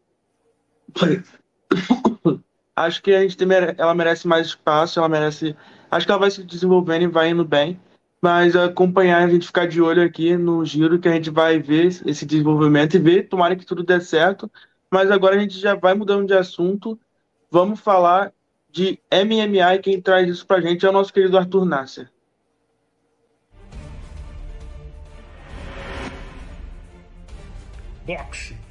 Acho 2.76 3.04
que 3.04 3.14
a 3.14 3.22
gente 3.22 3.38
tem, 3.38 3.48
ela 3.78 3.94
merece 3.94 4.28
mais 4.28 4.48
espaço, 4.48 5.00
ela 5.00 5.08
merece. 5.08 5.56
Acho 5.92 6.06
que 6.06 6.12
ela 6.12 6.20
vai 6.20 6.32
se 6.32 6.44
desenvolvendo 6.44 7.04
e 7.04 7.08
vai 7.08 7.30
indo 7.30 7.46
bem. 7.46 7.80
Mas 8.22 8.56
acompanhar, 8.56 9.24
a 9.24 9.30
gente 9.30 9.46
ficar 9.46 9.68
de 9.68 9.82
olho 9.82 10.02
aqui 10.02 10.36
no 10.38 10.66
giro, 10.66 10.98
que 10.98 11.08
a 11.08 11.12
gente 11.12 11.30
vai 11.30 11.60
ver 11.60 11.88
esse 12.06 12.26
desenvolvimento 12.26 12.96
e 12.96 13.00
ver, 13.00 13.28
tomara 13.28 13.56
que 13.56 13.66
tudo 13.66 13.84
dê 13.84 14.00
certo. 14.00 14.50
Mas 14.90 15.12
agora 15.12 15.36
a 15.36 15.40
gente 15.40 15.60
já 15.60 15.76
vai 15.76 15.94
mudando 15.94 16.26
de 16.26 16.34
assunto. 16.34 17.00
Vamos 17.52 17.80
falar 17.80 18.32
de 18.72 19.00
MMA 19.12 19.76
e 19.76 19.80
quem 19.80 20.02
traz 20.02 20.28
isso 20.28 20.48
pra 20.48 20.62
gente 20.62 20.86
é 20.86 20.90
o 20.90 20.94
nosso 20.94 21.14
querido 21.14 21.38
Arthur 21.38 21.66
Nasser. 21.66 22.10
Boxe. 28.06 28.63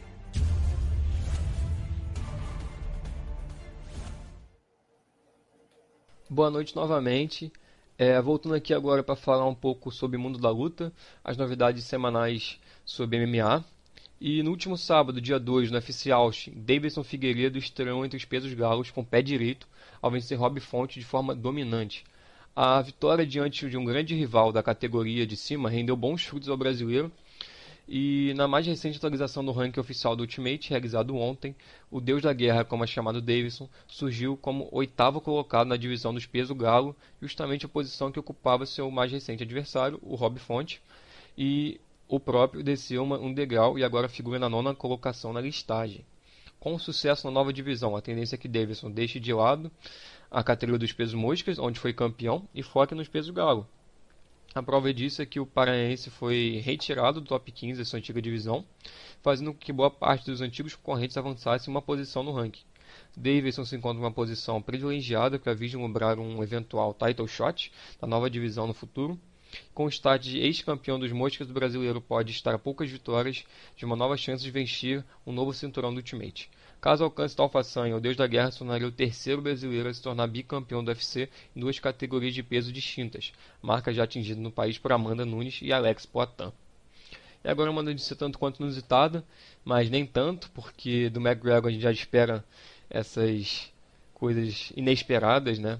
Boa 6.32 6.50
noite 6.50 6.74
novamente. 6.74 7.52
É, 7.98 8.18
voltando 8.18 8.54
aqui 8.54 8.72
agora 8.72 9.02
para 9.02 9.14
falar 9.14 9.46
um 9.46 9.54
pouco 9.54 9.90
sobre 9.90 10.16
o 10.16 10.20
mundo 10.20 10.38
da 10.38 10.48
luta, 10.48 10.90
as 11.22 11.36
novidades 11.36 11.84
semanais 11.84 12.58
sobre 12.86 13.26
MMA. 13.26 13.62
E 14.18 14.42
no 14.42 14.50
último 14.50 14.78
sábado, 14.78 15.20
dia 15.20 15.38
2, 15.38 15.70
no 15.70 15.76
FC 15.76 16.10
Austin, 16.10 16.52
Davidson 16.56 17.04
Figueiredo 17.04 17.58
estreou 17.58 18.02
entre 18.02 18.16
os 18.16 18.24
pesos 18.24 18.54
galos 18.54 18.90
com 18.90 19.04
pé 19.04 19.20
direito 19.20 19.68
ao 20.00 20.10
vencer 20.10 20.38
Rob 20.38 20.58
Fonte 20.58 20.98
de 20.98 21.04
forma 21.04 21.34
dominante. 21.34 22.02
A 22.56 22.80
vitória 22.80 23.26
diante 23.26 23.68
de 23.68 23.76
um 23.76 23.84
grande 23.84 24.14
rival 24.14 24.52
da 24.52 24.62
categoria 24.62 25.26
de 25.26 25.36
cima 25.36 25.68
rendeu 25.68 25.94
bons 25.94 26.24
frutos 26.24 26.48
ao 26.48 26.56
brasileiro 26.56 27.12
e 27.88 28.32
na 28.36 28.46
mais 28.46 28.66
recente 28.66 28.96
atualização 28.96 29.44
do 29.44 29.52
ranking 29.52 29.80
oficial 29.80 30.14
do 30.14 30.22
Ultimate, 30.22 30.70
realizado 30.70 31.16
ontem, 31.16 31.54
o 31.90 32.00
Deus 32.00 32.22
da 32.22 32.32
Guerra, 32.32 32.64
como 32.64 32.84
é 32.84 32.86
chamado 32.86 33.20
Davidson, 33.20 33.68
surgiu 33.86 34.36
como 34.36 34.68
oitavo 34.70 35.20
colocado 35.20 35.66
na 35.66 35.76
divisão 35.76 36.14
dos 36.14 36.26
peso 36.26 36.54
galo, 36.54 36.96
justamente 37.20 37.66
a 37.66 37.68
posição 37.68 38.12
que 38.12 38.20
ocupava 38.20 38.66
seu 38.66 38.90
mais 38.90 39.10
recente 39.10 39.42
adversário, 39.42 39.98
o 40.02 40.14
Rob 40.14 40.38
Fonte, 40.38 40.80
e 41.36 41.80
o 42.08 42.20
próprio 42.20 42.62
desceu 42.62 43.02
um 43.04 43.32
degrau 43.32 43.78
e 43.78 43.84
agora 43.84 44.08
figura 44.08 44.38
na 44.38 44.48
nona 44.48 44.74
colocação 44.74 45.32
na 45.32 45.40
listagem. 45.40 46.04
Com 46.60 46.78
sucesso 46.78 47.26
na 47.26 47.32
nova 47.32 47.52
divisão, 47.52 47.96
a 47.96 48.00
tendência 48.00 48.36
é 48.36 48.38
que 48.38 48.46
Davidson 48.46 48.90
deixe 48.90 49.18
de 49.18 49.32
lado 49.32 49.70
a 50.30 50.44
categoria 50.44 50.78
dos 50.78 50.92
pesos 50.92 51.14
moscas, 51.14 51.58
onde 51.58 51.80
foi 51.80 51.92
campeão, 51.92 52.48
e 52.54 52.62
foque 52.62 52.94
nos 52.94 53.08
pesos 53.08 53.30
galo, 53.30 53.66
a 54.54 54.62
prova 54.62 54.92
disso 54.92 55.22
é 55.22 55.26
que 55.26 55.40
o 55.40 55.46
Paraense 55.46 56.10
foi 56.10 56.60
retirado 56.62 57.20
do 57.20 57.26
top 57.26 57.50
15 57.50 57.78
da 57.78 57.84
sua 57.84 57.98
antiga 57.98 58.20
divisão, 58.20 58.64
fazendo 59.22 59.52
com 59.52 59.58
que 59.58 59.72
boa 59.72 59.90
parte 59.90 60.26
dos 60.26 60.42
antigos 60.42 60.74
concorrentes 60.74 61.16
avançasse 61.16 61.68
uma 61.68 61.80
posição 61.80 62.22
no 62.22 62.32
ranking. 62.32 62.64
Davidson 63.16 63.64
se 63.64 63.76
encontra 63.76 63.98
em 63.98 64.04
uma 64.04 64.12
posição 64.12 64.60
privilegiada 64.60 65.38
para 65.38 65.54
vislumbrar 65.54 66.18
um 66.18 66.42
eventual 66.42 66.92
title 66.92 67.26
shot 67.26 67.72
da 67.98 68.06
nova 68.06 68.28
divisão 68.28 68.66
no 68.66 68.74
futuro. 68.74 69.18
Com 69.72 69.84
o 69.86 69.88
status 69.88 70.28
de 70.28 70.38
ex-campeão 70.38 70.98
dos 70.98 71.12
moscas 71.12 71.46
do 71.46 71.54
brasileiro, 71.54 72.00
pode 72.00 72.32
estar 72.32 72.54
a 72.54 72.58
poucas 72.58 72.90
vitórias 72.90 73.44
de 73.76 73.84
uma 73.84 73.96
nova 73.96 74.16
chance 74.16 74.42
de 74.42 74.50
vencer 74.50 75.04
um 75.26 75.32
novo 75.32 75.52
cinturão 75.54 75.92
do 75.92 75.98
Ultimate. 75.98 76.50
Caso 76.82 77.04
alcance 77.04 77.36
tal 77.36 77.48
façanha, 77.48 77.96
o 77.96 78.00
Deus 78.00 78.16
da 78.16 78.26
Guerra 78.26 78.50
se 78.50 78.58
tornaria 78.58 78.88
o 78.88 78.90
terceiro 78.90 79.40
brasileiro 79.40 79.88
a 79.88 79.94
se 79.94 80.02
tornar 80.02 80.26
bicampeão 80.26 80.82
do 80.82 80.88
UFC 80.88 81.28
em 81.54 81.60
duas 81.60 81.78
categorias 81.78 82.34
de 82.34 82.42
peso 82.42 82.72
distintas, 82.72 83.32
marca 83.62 83.94
já 83.94 84.02
atingida 84.02 84.40
no 84.40 84.50
país 84.50 84.78
por 84.78 84.90
Amanda 84.90 85.24
Nunes 85.24 85.60
e 85.62 85.72
Alex 85.72 86.04
Poitin. 86.04 86.50
E 87.44 87.48
agora 87.48 87.70
uma 87.70 87.84
notícia 87.84 88.16
tanto 88.16 88.36
quanto 88.36 88.60
inusitada, 88.60 89.24
mas 89.64 89.88
nem 89.88 90.04
tanto, 90.04 90.50
porque 90.50 91.08
do 91.08 91.20
McGregor 91.20 91.68
a 91.68 91.72
gente 91.72 91.82
já 91.82 91.92
espera 91.92 92.44
essas 92.90 93.72
coisas 94.12 94.72
inesperadas, 94.76 95.60
né? 95.60 95.78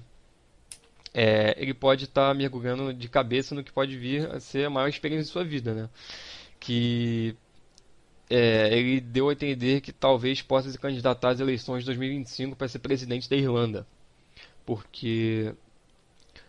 É, 1.13 1.53
ele 1.61 1.73
pode 1.73 2.05
estar 2.05 2.29
tá 2.29 2.33
mergulhando 2.33 2.93
de 2.93 3.09
cabeça 3.09 3.53
no 3.53 3.61
que 3.61 3.73
pode 3.73 3.97
vir 3.97 4.31
a 4.31 4.39
ser 4.39 4.67
a 4.67 4.69
maior 4.69 4.87
experiência 4.87 5.25
de 5.25 5.31
sua 5.31 5.43
vida, 5.43 5.73
né? 5.73 5.89
Que 6.61 7.35
é, 8.35 8.75
ele 8.75 8.99
deu 8.99 9.29
a 9.29 9.33
entender 9.33 9.79
que 9.79 9.91
talvez 9.91 10.41
possa 10.41 10.71
se 10.71 10.79
candidatar 10.79 11.29
às 11.29 11.39
eleições 11.39 11.81
de 11.81 11.85
2025 11.85 12.55
para 12.55 12.67
ser 12.67 12.79
presidente 12.79 13.29
da 13.29 13.35
Irlanda. 13.35 13.85
Porque 14.65 15.53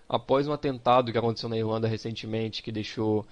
após 0.09 0.49
um 0.49 0.53
atentado 0.55 1.13
que 1.13 1.19
aconteceu 1.19 1.47
na 1.47 1.59
Irlanda 1.59 1.87
recentemente, 1.87 2.63
que 2.63 2.73
deixou 2.73 3.27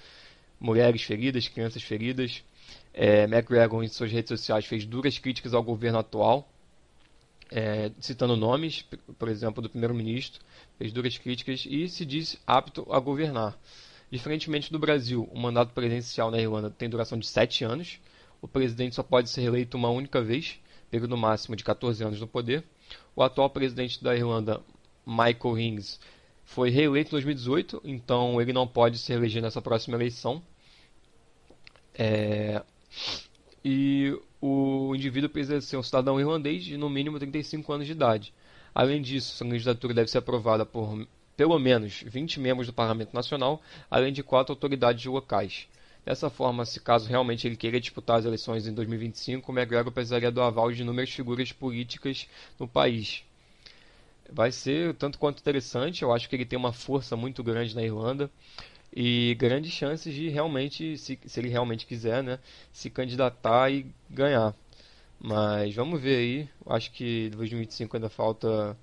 mulheres 0.61 1.03
feridas, 1.03 1.49
crianças 1.49 1.83
feridas, 1.83 2.45
é, 2.93 3.23
McGregor 3.23 3.83
em 3.83 3.89
suas 3.89 4.13
redes 4.13 4.29
sociais 4.29 4.67
fez 4.67 4.85
duras 4.85 5.19
críticas 5.19 5.55
ao 5.55 5.63
governo 5.63 5.99
atual, 5.99 6.47
é, 7.51 7.91
citando 8.01 8.37
nomes, 8.37 8.85
por 9.19 9.31
exemplo, 9.31 9.63
do 9.63 9.71
primeiro-ministro, 9.71 10.43
fez 10.77 10.93
duras 10.93 11.17
críticas 11.17 11.65
e 11.67 11.89
se 11.89 12.05
diz 12.05 12.39
apto 12.47 12.87
a 12.93 13.01
governar. 13.01 13.59
Diferentemente 14.11 14.71
do 14.71 14.79
Brasil, 14.79 15.27
o 15.33 15.39
mandato 15.39 15.73
presidencial 15.73 16.31
na 16.31 16.39
Irlanda 16.39 16.69
tem 16.69 16.91
duração 16.91 17.19
de 17.19 17.27
7 17.27 17.65
anos, 17.65 17.99
o 18.43 18.49
presidente 18.49 18.97
só 18.97 19.05
pode 19.05 19.31
ser 19.31 19.43
eleito 19.43 19.77
uma 19.77 19.89
única 19.89 20.21
vez, 20.21 20.59
período 20.91 21.17
máximo 21.17 21.55
de 21.55 21.63
14 21.63 22.03
anos 22.03 22.21
no 22.21 22.27
poder. 22.27 22.65
O 23.15 23.23
atual 23.23 23.49
presidente 23.49 24.03
da 24.03 24.15
Irlanda, 24.15 24.61
Michael 25.07 25.59
Hings, 25.59 26.01
foi 26.45 26.69
reeleito 26.69 27.11
em 27.11 27.13
2018, 27.13 27.81
então 27.85 28.41
ele 28.41 28.53
não 28.53 28.67
pode 28.67 28.99
se 28.99 29.13
eleger 29.13 29.41
nessa 29.41 29.63
próxima 29.63 29.97
eleição. 29.97 30.43
É... 31.95 32.63
E 33.65 34.19
o 34.41 34.93
indivíduo 34.95 35.31
precisa 35.31 35.61
ser 35.61 35.77
um 35.77 35.83
cidadão 35.83 36.19
irlandês 36.19 36.65
de 36.65 36.77
no 36.77 36.91
mínimo 36.91 37.19
35 37.19 37.73
anos 37.73 37.87
de 37.87 37.93
idade. 37.93 38.35
Além 38.75 39.01
disso, 39.01 39.37
sua 39.37 39.47
candidatura 39.47 39.95
deve 39.95 40.11
ser 40.11 40.19
aprovada 40.19 40.67
por 40.67 41.07
pelo 41.37 41.59
menos 41.59 42.03
20 42.03 42.41
membros 42.41 42.67
do 42.67 42.73
Parlamento 42.73 43.15
Nacional, 43.15 43.63
além 43.89 44.13
de 44.13 44.23
quatro 44.23 44.53
autoridades 44.53 45.05
locais. 45.07 45.69
Dessa 46.05 46.29
forma, 46.29 46.65
se 46.65 46.81
caso 46.81 47.09
realmente 47.09 47.47
ele 47.47 47.57
queira 47.57 47.81
disputar 47.81 48.19
as 48.19 48.25
eleições 48.25 48.67
em 48.67 48.75
2025, 48.75 49.53
o 49.53 49.55
McGregor 49.55 49.93
precisaria 49.93 50.33
do 50.33 50.43
aval 50.43 50.73
de 50.73 50.83
inúmeras 50.83 51.11
figuras 51.11 51.53
políticas 51.53 52.29
no 52.59 52.67
país. 52.67 53.23
Vai 54.31 54.51
ser 54.51 54.95
tanto 54.95 55.19
quanto 55.19 55.41
interessante, 55.41 56.03
eu 56.03 56.13
acho 56.13 56.29
que 56.29 56.35
ele 56.35 56.45
tem 56.45 56.59
uma 56.59 56.73
força 56.73 57.17
muito 57.17 57.43
grande 57.43 57.75
na 57.75 57.83
Irlanda 57.83 58.31
e 58.95 59.37
grandes 59.39 59.73
chances 59.73 60.15
de 60.15 60.29
realmente, 60.29 60.99
se, 60.99 61.19
se 61.25 61.41
ele 61.41 61.49
realmente 61.49 61.87
quiser, 61.87 62.23
né, 62.23 62.39
se 62.73 62.91
candidatar 62.91 63.71
e 63.71 63.87
ganhar. 64.11 64.55
Mas 65.21 65.75
vamos 65.75 66.01
ver 66.01 66.17
aí, 66.17 66.49
acho 66.67 66.91
que 66.93 67.31
2025 67.31 67.97
ainda 67.97 68.09
falta. 68.09 68.77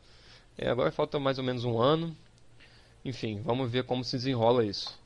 É, 0.58 0.70
agora 0.70 0.92
falta 0.92 1.20
mais 1.20 1.38
ou 1.38 1.44
menos 1.44 1.66
um 1.66 1.80
ano. 1.80 2.16
Enfim, 3.04 3.42
vamos 3.44 3.70
ver 3.72 3.84
como 3.84 4.04
se 4.04 4.18
desenrola 4.18 4.66
isso. 4.66 4.98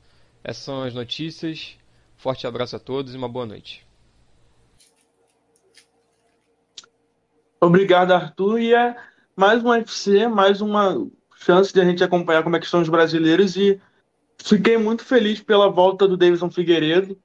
Essas 0.44 0.62
são 0.64 0.82
as 0.84 0.94
notícias. 0.94 1.76
Forte 2.16 2.46
abraço 2.46 2.76
a 2.76 2.78
todos 2.78 3.14
e 3.14 3.16
uma 3.16 3.28
boa 3.28 3.46
noite. 3.46 3.86
Obrigado, 7.60 8.12
Arthur. 8.12 8.58
E 8.58 8.74
é 8.74 8.96
mais 9.36 9.64
um 9.64 9.68
UFC, 9.68 10.28
mais 10.28 10.60
uma 10.60 11.06
chance 11.36 11.72
de 11.72 11.80
a 11.80 11.84
gente 11.84 12.04
acompanhar 12.04 12.42
como 12.42 12.56
é 12.56 12.58
que 12.58 12.64
estão 12.64 12.80
os 12.80 12.88
brasileiros 12.88 13.56
e 13.56 13.80
fiquei 14.42 14.76
muito 14.76 15.04
feliz 15.04 15.40
pela 15.40 15.68
volta 15.68 16.06
do 16.06 16.16
Davidson 16.16 16.50
Figueiredo, 16.50 17.18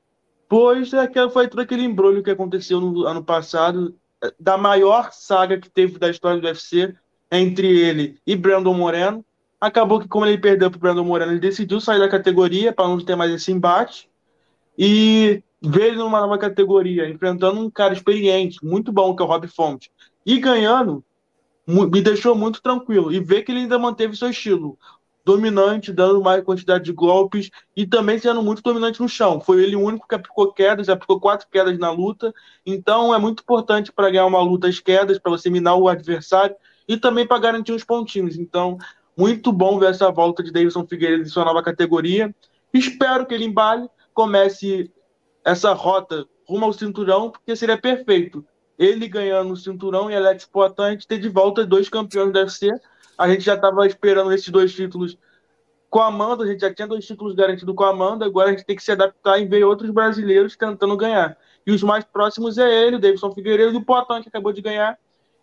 pois 0.48 0.94
é 0.94 1.10
foi 1.30 1.48
todo 1.48 1.60
aquele 1.60 1.84
embrulho 1.84 2.24
que 2.24 2.32
aconteceu 2.32 2.82
no 2.82 3.06
ano 3.06 3.24
passado, 3.24 3.96
da 4.40 4.58
maior 4.58 5.12
saga 5.12 5.60
que 5.60 5.70
teve 5.70 5.98
da 5.98 6.10
história 6.10 6.40
do 6.40 6.48
UFC 6.48 6.94
entre 7.32 7.68
ele 7.68 8.18
e 8.26 8.36
Brandon 8.36 8.74
Moreno. 8.74 9.24
Acabou 9.62 10.00
que, 10.00 10.08
como 10.08 10.26
ele 10.26 10.38
perdeu 10.38 10.72
para 10.72 10.80
Brandon 10.80 11.04
Moreno, 11.04 11.32
ele 11.34 11.40
decidiu 11.40 11.80
sair 11.82 12.00
da 12.00 12.10
categoria 12.10 12.72
para 12.72 12.88
não 12.88 13.00
ter 13.00 13.16
mais 13.16 13.32
esse 13.32 13.52
embate. 13.52 14.09
E 14.82 15.44
ver 15.62 15.88
ele 15.88 15.98
numa 15.98 16.22
nova 16.22 16.38
categoria, 16.38 17.10
enfrentando 17.10 17.60
um 17.60 17.70
cara 17.70 17.94
experiente, 17.94 18.64
muito 18.64 18.94
bom, 18.94 19.14
que 19.14 19.22
é 19.22 19.26
o 19.26 19.28
Rob 19.28 19.46
Fonte, 19.50 19.92
e 20.26 20.40
ganhando, 20.40 21.04
me 21.68 22.02
deixou 22.02 22.34
muito 22.34 22.62
tranquilo. 22.62 23.12
E 23.12 23.20
ver 23.20 23.44
que 23.44 23.52
ele 23.52 23.60
ainda 23.60 23.78
manteve 23.78 24.16
seu 24.16 24.30
estilo 24.30 24.80
dominante, 25.26 25.92
dando 25.92 26.22
mais 26.22 26.44
quantidade 26.44 26.86
de 26.86 26.94
golpes 26.94 27.52
e 27.76 27.86
também 27.86 28.18
sendo 28.18 28.42
muito 28.42 28.62
dominante 28.62 29.02
no 29.02 29.10
chão. 29.10 29.40
Foi 29.40 29.62
ele 29.62 29.76
o 29.76 29.82
único 29.82 30.08
que 30.08 30.16
aplicou 30.16 30.52
quedas, 30.54 30.90
aplicou 30.90 31.20
quatro 31.20 31.48
quedas 31.52 31.78
na 31.78 31.92
luta. 31.92 32.34
Então 32.66 33.14
é 33.14 33.20
muito 33.20 33.42
importante 33.44 33.92
para 33.92 34.10
ganhar 34.10 34.26
uma 34.26 34.42
luta 34.42 34.68
as 34.68 34.80
quedas, 34.80 35.20
para 35.20 35.30
você 35.30 35.50
minar 35.50 35.76
o 35.76 35.88
adversário 35.88 36.56
e 36.88 36.98
também 36.98 37.28
para 37.28 37.38
garantir 37.38 37.74
os 37.74 37.84
pontinhos. 37.84 38.38
Então, 38.38 38.78
muito 39.16 39.52
bom 39.52 39.78
ver 39.78 39.92
essa 39.92 40.10
volta 40.10 40.42
de 40.42 40.52
Davidson 40.52 40.88
Figueiredo 40.88 41.24
em 41.24 41.28
sua 41.28 41.46
nova 41.46 41.62
categoria. 41.62 42.34
Espero 42.74 43.26
que 43.26 43.34
ele 43.34 43.46
embale 43.46 43.88
comece 44.14 44.92
essa 45.44 45.74
rota 45.74 46.26
rumo 46.48 46.66
ao 46.66 46.74
cinturão, 46.74 47.30
porque 47.32 47.56
seria 47.56 47.78
perfeito. 47.78 48.46
Ele 48.78 49.08
ganhando 49.08 49.54
o 49.54 49.58
cinturão 49.58 50.10
e 50.10 50.16
Alex 50.16 50.46
Poitin, 50.46 50.82
a 50.82 50.92
gente 50.92 51.08
ter 51.08 51.20
de 51.20 51.30
volta 51.30 51.66
dois 51.66 51.90
campeões 51.90 52.32
do 52.32 52.40
UFC. 52.40 52.70
A 53.18 53.30
gente 53.30 53.42
já 53.42 53.56
estava 53.56 53.86
esperando 53.86 54.32
esses 54.32 54.50
dois 54.50 54.74
títulos 54.74 55.18
com 55.90 56.00
a 56.00 56.08
Amanda, 56.08 56.44
a 56.44 56.48
gente 56.48 56.62
já 56.62 56.74
tinha 56.74 56.88
dois 56.88 57.06
títulos 57.06 57.34
garantidos 57.34 57.76
com 57.76 57.84
a 57.84 57.90
Amanda, 57.90 58.26
agora 58.26 58.50
a 58.50 58.52
gente 58.52 58.66
tem 58.66 58.76
que 58.76 58.84
se 58.84 58.92
adaptar 58.92 59.40
e 59.40 59.46
ver 59.46 59.64
outros 59.64 59.90
brasileiros 59.90 60.56
tentando 60.56 60.96
ganhar. 60.96 61.38
E 61.66 61.72
os 61.72 61.84
mais 61.84 62.06
próximos 62.06 62.58
é 62.58 62.86
ele, 62.86 62.96
o 62.96 63.00
Davidson 63.00 63.32
Figueiredo 63.32 63.74
e 63.74 63.78
o 63.78 63.86
Poitin, 63.86 64.22
que 64.22 64.30
acabou 64.30 64.54
de 64.54 64.62
ganhar. 64.62 64.98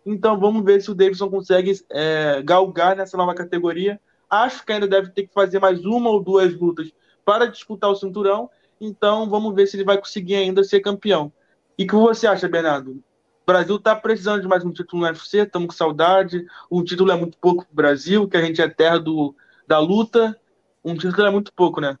Então 0.05 0.39
vamos 0.39 0.63
ver 0.63 0.81
se 0.81 0.89
o 0.89 0.95
Davidson 0.95 1.29
consegue 1.29 1.73
é, 1.89 2.41
galgar 2.41 2.95
nessa 2.95 3.17
nova 3.17 3.35
categoria. 3.35 3.99
Acho 4.29 4.65
que 4.65 4.71
ainda 4.71 4.87
deve 4.87 5.09
ter 5.09 5.27
que 5.27 5.33
fazer 5.33 5.59
mais 5.59 5.85
uma 5.85 6.09
ou 6.09 6.23
duas 6.23 6.53
lutas 6.57 6.91
para 7.25 7.45
disputar 7.45 7.89
o 7.89 7.95
cinturão. 7.95 8.49
Então 8.79 9.29
vamos 9.29 9.53
ver 9.55 9.67
se 9.67 9.75
ele 9.75 9.83
vai 9.83 9.97
conseguir 9.97 10.35
ainda 10.35 10.63
ser 10.63 10.79
campeão. 10.79 11.31
E 11.77 11.83
o 11.83 11.87
que 11.87 11.95
você 11.95 12.27
acha, 12.27 12.47
Bernardo? 12.47 12.91
O 12.91 13.45
Brasil 13.45 13.77
está 13.77 13.95
precisando 13.95 14.41
de 14.41 14.47
mais 14.47 14.65
um 14.65 14.71
título 14.71 15.01
no 15.01 15.07
UFC, 15.07 15.39
estamos 15.39 15.67
com 15.67 15.73
saudade. 15.73 16.45
Um 16.69 16.83
título 16.83 17.11
é 17.11 17.15
muito 17.15 17.37
pouco 17.37 17.63
para 17.63 17.71
o 17.71 17.75
Brasil, 17.75 18.27
que 18.27 18.35
a 18.35 18.41
gente 18.41 18.61
é 18.61 18.67
terra 18.67 18.99
do, 18.99 19.35
da 19.65 19.79
luta. 19.79 20.39
Um 20.83 20.95
título 20.95 21.27
é 21.27 21.31
muito 21.31 21.53
pouco, 21.53 21.79
né? 21.79 21.97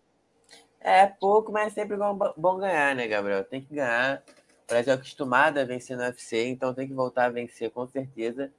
É 0.79 1.05
pouco, 1.05 1.51
mas 1.51 1.67
é 1.67 1.81
sempre 1.81 1.97
bom, 1.97 2.17
bom 2.35 2.57
ganhar, 2.57 2.95
né, 2.95 3.07
Gabriel? 3.07 3.43
Tem 3.43 3.61
que 3.61 3.73
ganhar. 3.73 4.23
O 4.63 4.67
Brasil 4.67 4.93
é 4.93 4.95
acostumado 4.95 5.57
a 5.57 5.63
vencer 5.63 5.95
no 5.95 6.03
UFC, 6.03 6.47
então 6.47 6.73
tem 6.73 6.87
que 6.87 6.93
voltar 6.93 7.25
a 7.25 7.29
vencer 7.29 7.71
com 7.71 7.87
certeza. 7.87 8.51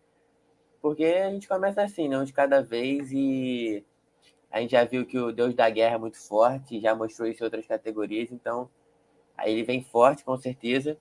Porque 0.81 1.05
a 1.05 1.31
gente 1.31 1.49
começa 1.49 1.83
assim, 1.83 2.09
não 2.09 2.25
de 2.25 2.33
cada 2.33 2.63
vez, 2.63 3.11
e 3.13 3.85
a 4.51 4.61
gente 4.61 4.73
já 4.73 4.85
viu 4.85 5.07
que 5.07 5.19
o 5.19 5.33
Deus 5.33 5.55
da 5.55 5.69
Guerra 5.69 5.97
é 5.97 5.99
muito 5.99 6.19
forte, 6.19 6.81
já 6.81 6.95
mostrou 6.95 7.29
isso 7.29 7.43
em 7.43 7.45
outras 7.45 7.67
categorias, 7.67 8.31
então 8.33 8.69
aí 9.37 9.53
ele 9.53 9.63
vem 9.63 9.83
forte 9.83 10.25
com 10.25 10.37
certeza 10.37 10.97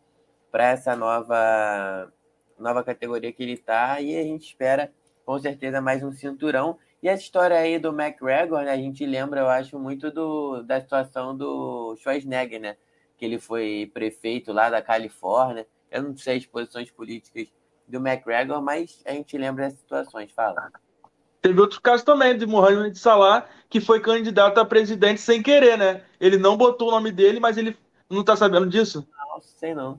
para 0.51 0.69
essa 0.69 0.95
nova 0.95 2.11
nova 2.57 2.83
categoria 2.83 3.31
que 3.31 3.43
ele 3.43 3.53
está 3.53 4.01
e 4.01 4.17
a 4.17 4.23
gente 4.23 4.47
espera 4.47 4.91
com 5.25 5.37
certeza 5.39 5.79
mais 5.79 6.03
um 6.03 6.11
cinturão. 6.11 6.77
E 7.01 7.07
essa 7.07 7.21
história 7.21 7.55
aí 7.57 7.77
do 7.77 7.89
McGregor, 7.89 8.63
né, 8.63 8.71
a 8.71 8.77
gente 8.77 9.05
lembra, 9.05 9.41
eu 9.41 9.47
acho, 9.47 9.77
muito 9.77 10.09
do, 10.11 10.63
da 10.63 10.81
situação 10.81 11.37
do 11.37 11.95
Schwarzenegger, 11.97 12.59
né? 12.59 12.77
que 13.17 13.25
ele 13.25 13.39
foi 13.39 13.89
prefeito 13.93 14.53
lá 14.53 14.69
da 14.69 14.81
Califórnia. 14.81 15.67
Eu 15.89 16.03
não 16.03 16.15
sei 16.15 16.37
as 16.37 16.45
posições 16.45 16.91
políticas 16.91 17.51
do 17.87 17.97
McGregor, 17.97 18.61
mas 18.61 19.01
a 19.05 19.11
gente 19.11 19.37
lembra 19.37 19.65
das 19.65 19.79
situações. 19.79 20.31
Fala. 20.31 20.71
Teve 21.47 21.61
outro 21.61 21.81
caso 21.81 22.03
também 22.03 22.37
de 22.37 22.45
Mohamed 22.45 22.99
Salah, 22.99 23.45
que 23.69 23.79
foi 23.79 24.01
candidato 24.01 24.57
a 24.57 24.65
presidente 24.65 25.21
sem 25.21 25.41
querer, 25.41 25.77
né? 25.77 26.01
Ele 26.19 26.35
não 26.37 26.57
botou 26.57 26.89
o 26.89 26.91
nome 26.91 27.09
dele, 27.09 27.39
mas 27.39 27.57
ele 27.57 27.77
não 28.09 28.21
tá 28.21 28.35
sabendo 28.35 28.67
disso? 28.67 29.07
Não, 29.17 29.39
sei 29.41 29.73
não. 29.73 29.97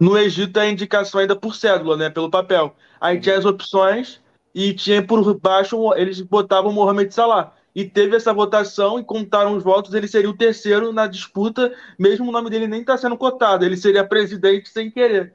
No 0.00 0.18
Egito 0.18 0.58
é 0.58 0.68
indicação 0.68 1.20
ainda 1.20 1.36
por 1.36 1.54
cédula, 1.54 1.96
né? 1.96 2.10
Pelo 2.10 2.28
papel. 2.28 2.74
Aí 3.00 3.20
tinha 3.20 3.38
as 3.38 3.44
opções 3.44 4.20
e 4.52 4.74
tinha 4.74 5.00
por 5.00 5.38
baixo, 5.38 5.94
eles 5.94 6.20
botavam 6.22 6.72
Mohamed 6.72 7.14
Salah 7.14 7.54
e 7.72 7.84
teve 7.84 8.16
essa 8.16 8.34
votação 8.34 8.98
e 8.98 9.04
contaram 9.04 9.56
os 9.56 9.62
votos, 9.62 9.94
ele 9.94 10.08
seria 10.08 10.28
o 10.28 10.36
terceiro 10.36 10.92
na 10.92 11.06
disputa, 11.06 11.72
mesmo 11.96 12.28
o 12.28 12.32
nome 12.32 12.50
dele 12.50 12.66
nem 12.66 12.80
está 12.80 12.96
sendo 12.96 13.16
cotado, 13.16 13.64
ele 13.64 13.76
seria 13.76 14.02
presidente 14.02 14.68
sem 14.68 14.90
querer. 14.90 15.34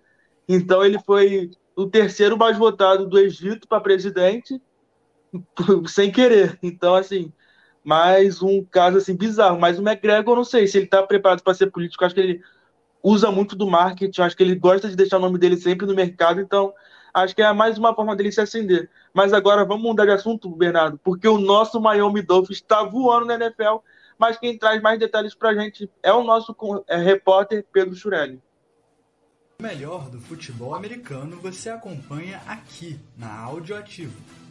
Então 0.49 0.83
ele 0.83 0.99
foi 0.99 1.49
o 1.77 1.85
terceiro 1.85 2.37
mais 2.37 2.57
votado 2.57 3.07
do 3.07 3.17
Egito 3.17 3.69
para 3.69 3.79
presidente 3.79 4.61
sem 5.87 6.11
querer. 6.11 6.57
Então 6.61 6.95
assim, 6.95 7.31
mais 7.83 8.41
um 8.41 8.63
caso 8.63 8.97
assim 8.97 9.15
bizarro. 9.15 9.59
Mas 9.59 9.79
o 9.79 9.81
McGregor, 9.81 10.33
eu 10.33 10.37
não 10.37 10.43
sei 10.43 10.67
se 10.67 10.77
ele 10.77 10.85
está 10.85 11.03
preparado 11.03 11.41
para 11.41 11.53
ser 11.53 11.71
político. 11.71 12.03
Acho 12.05 12.15
que 12.15 12.21
ele 12.21 12.41
usa 13.03 13.31
muito 13.31 13.55
do 13.55 13.67
marketing. 13.69 14.21
Acho 14.21 14.35
que 14.35 14.43
ele 14.43 14.55
gosta 14.55 14.89
de 14.89 14.95
deixar 14.95 15.17
o 15.17 15.21
nome 15.21 15.37
dele 15.37 15.57
sempre 15.57 15.85
no 15.85 15.95
mercado. 15.95 16.41
Então 16.41 16.73
Acho 17.15 17.33
que 17.33 17.41
é 17.41 17.53
mais 17.53 17.77
uma 17.77 17.95
forma 17.95 18.13
dele 18.13 18.29
se 18.29 18.41
acender. 18.41 18.89
Mas 19.13 19.31
agora 19.31 19.63
vamos 19.63 19.83
mudar 19.83 20.03
de 20.03 20.11
assunto, 20.11 20.49
Bernardo, 20.49 20.99
porque 21.01 21.25
o 21.25 21.37
nosso 21.37 21.79
Miami 21.79 22.21
Dolphins 22.21 22.57
está 22.57 22.83
voando 22.83 23.27
na 23.27 23.35
NFL, 23.35 23.77
mas 24.17 24.37
quem 24.37 24.57
traz 24.57 24.81
mais 24.81 24.99
detalhes 24.99 25.33
para 25.33 25.51
a 25.51 25.55
gente 25.55 25.89
é 26.03 26.11
o 26.11 26.25
nosso 26.25 26.53
é, 26.89 26.97
repórter 26.97 27.65
Pedro 27.71 27.95
Churelli. 27.95 28.41
O 29.61 29.63
melhor 29.63 30.09
do 30.09 30.19
futebol 30.19 30.75
americano 30.75 31.37
você 31.37 31.69
acompanha 31.69 32.41
aqui 32.45 32.99
na 33.15 33.33
Áudio 33.43 33.77
Ativo. 33.77 34.44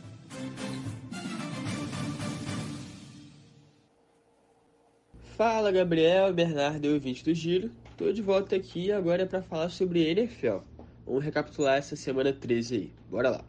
Fala 5.37 5.73
Gabriel, 5.73 6.33
Bernardo 6.33 6.87
e 6.87 6.93
ouvinte 6.95 7.25
do 7.25 7.35
Giro. 7.35 7.71
Estou 7.91 8.13
de 8.13 8.23
volta 8.23 8.55
aqui 8.55 8.93
agora 8.93 9.27
para 9.27 9.43
falar 9.43 9.69
sobre 9.69 10.09
NFL. 10.09 10.59
Vamos 11.05 11.25
recapitular 11.25 11.77
essa 11.77 11.97
semana 11.97 12.33
13 12.33 12.75
aí. 12.77 12.93
Bora 13.11 13.31
lá. 13.31 13.45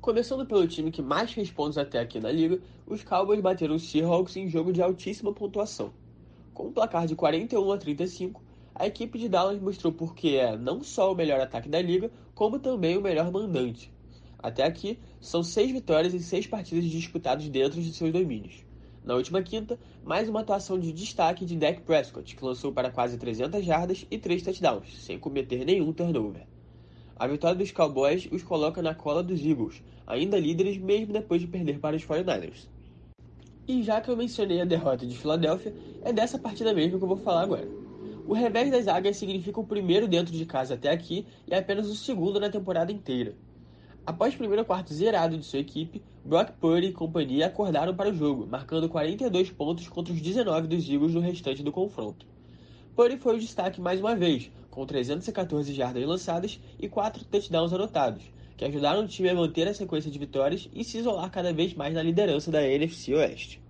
Começando 0.00 0.46
pelo 0.46 0.66
time 0.66 0.90
que 0.90 1.02
mais 1.02 1.30
fez 1.32 1.50
pontos 1.50 1.76
até 1.76 2.00
aqui 2.00 2.18
na 2.18 2.32
liga, 2.32 2.58
os 2.86 3.04
Cowboys 3.04 3.42
bateram 3.42 3.74
os 3.74 3.90
Seahawks 3.90 4.34
em 4.36 4.48
jogo 4.48 4.72
de 4.72 4.80
altíssima 4.80 5.34
pontuação. 5.34 5.92
Com 6.54 6.68
um 6.68 6.72
placar 6.72 7.06
de 7.06 7.14
41 7.14 7.72
a 7.72 7.76
35, 7.76 8.42
a 8.74 8.86
equipe 8.86 9.18
de 9.18 9.28
Dallas 9.28 9.60
mostrou 9.60 9.92
porque 9.92 10.30
é 10.30 10.56
não 10.56 10.82
só 10.82 11.12
o 11.12 11.14
melhor 11.14 11.40
ataque 11.40 11.68
da 11.68 11.82
liga, 11.82 12.10
como 12.34 12.58
também 12.58 12.96
o 12.96 13.02
melhor 13.02 13.30
mandante. 13.30 13.92
Até 14.42 14.64
aqui, 14.64 14.98
são 15.20 15.42
seis 15.42 15.70
vitórias 15.70 16.14
em 16.14 16.18
seis 16.18 16.46
partidas 16.46 16.84
disputadas 16.84 17.48
dentro 17.48 17.80
de 17.80 17.92
seus 17.92 18.12
domínios. 18.12 18.64
Na 19.04 19.14
última 19.14 19.42
quinta, 19.42 19.78
mais 20.02 20.28
uma 20.28 20.40
atuação 20.40 20.78
de 20.78 20.92
destaque 20.92 21.44
de 21.44 21.56
Dak 21.56 21.82
Prescott, 21.82 22.34
que 22.34 22.44
lançou 22.44 22.72
para 22.72 22.90
quase 22.90 23.18
300 23.18 23.64
jardas 23.64 24.06
e 24.10 24.18
3 24.18 24.42
touchdowns, 24.42 25.02
sem 25.02 25.18
cometer 25.18 25.64
nenhum 25.64 25.92
turnover. 25.92 26.46
A 27.16 27.26
vitória 27.26 27.56
dos 27.56 27.70
Cowboys 27.70 28.28
os 28.32 28.42
coloca 28.42 28.80
na 28.80 28.94
cola 28.94 29.22
dos 29.22 29.44
Eagles, 29.44 29.82
ainda 30.06 30.38
líderes 30.38 30.78
mesmo 30.78 31.12
depois 31.12 31.40
de 31.40 31.46
perder 31.46 31.78
para 31.78 31.96
os 31.96 32.04
49ers. 32.04 32.66
E 33.68 33.82
já 33.82 34.00
que 34.00 34.10
eu 34.10 34.16
mencionei 34.16 34.60
a 34.60 34.64
derrota 34.64 35.06
de 35.06 35.16
Filadélfia, 35.16 35.74
é 36.02 36.12
dessa 36.12 36.38
partida 36.38 36.72
mesmo 36.72 36.98
que 36.98 37.04
eu 37.04 37.08
vou 37.08 37.18
falar 37.18 37.42
agora. 37.42 37.68
O 38.26 38.32
revés 38.32 38.70
das 38.70 38.88
águias 38.88 39.16
significa 39.16 39.60
o 39.60 39.66
primeiro 39.66 40.08
dentro 40.08 40.32
de 40.32 40.46
casa 40.46 40.74
até 40.74 40.90
aqui 40.90 41.26
e 41.46 41.54
apenas 41.54 41.88
o 41.88 41.94
segundo 41.94 42.40
na 42.40 42.48
temporada 42.48 42.90
inteira. 42.90 43.34
Após 44.06 44.34
o 44.34 44.38
primeiro 44.38 44.64
quarto 44.64 44.94
zerado 44.94 45.36
de 45.36 45.44
sua 45.44 45.58
equipe, 45.58 46.02
Brock 46.24 46.52
Purdy 46.60 46.88
e 46.88 46.92
companhia 46.92 47.46
acordaram 47.46 47.94
para 47.94 48.08
o 48.08 48.14
jogo, 48.14 48.46
marcando 48.46 48.88
42 48.88 49.50
pontos 49.50 49.88
contra 49.88 50.12
os 50.12 50.20
19 50.20 50.68
dos 50.68 50.88
Eagles 50.88 51.14
no 51.14 51.20
restante 51.20 51.62
do 51.62 51.70
confronto. 51.70 52.26
Purdy 52.96 53.18
foi 53.18 53.36
o 53.36 53.40
destaque 53.40 53.80
mais 53.80 54.00
uma 54.00 54.16
vez, 54.16 54.50
com 54.70 54.86
314 54.86 55.72
jardas 55.74 56.04
lançadas 56.06 56.58
e 56.78 56.88
4 56.88 57.24
touchdowns 57.24 57.72
anotados, 57.72 58.22
que 58.56 58.64
ajudaram 58.64 59.04
o 59.04 59.08
time 59.08 59.28
a 59.28 59.34
manter 59.34 59.68
a 59.68 59.74
sequência 59.74 60.10
de 60.10 60.18
vitórias 60.18 60.68
e 60.72 60.82
se 60.82 60.98
isolar 60.98 61.30
cada 61.30 61.52
vez 61.52 61.74
mais 61.74 61.94
na 61.94 62.02
liderança 62.02 62.50
da 62.50 62.66
NFC 62.66 63.14
Oeste. 63.14 63.62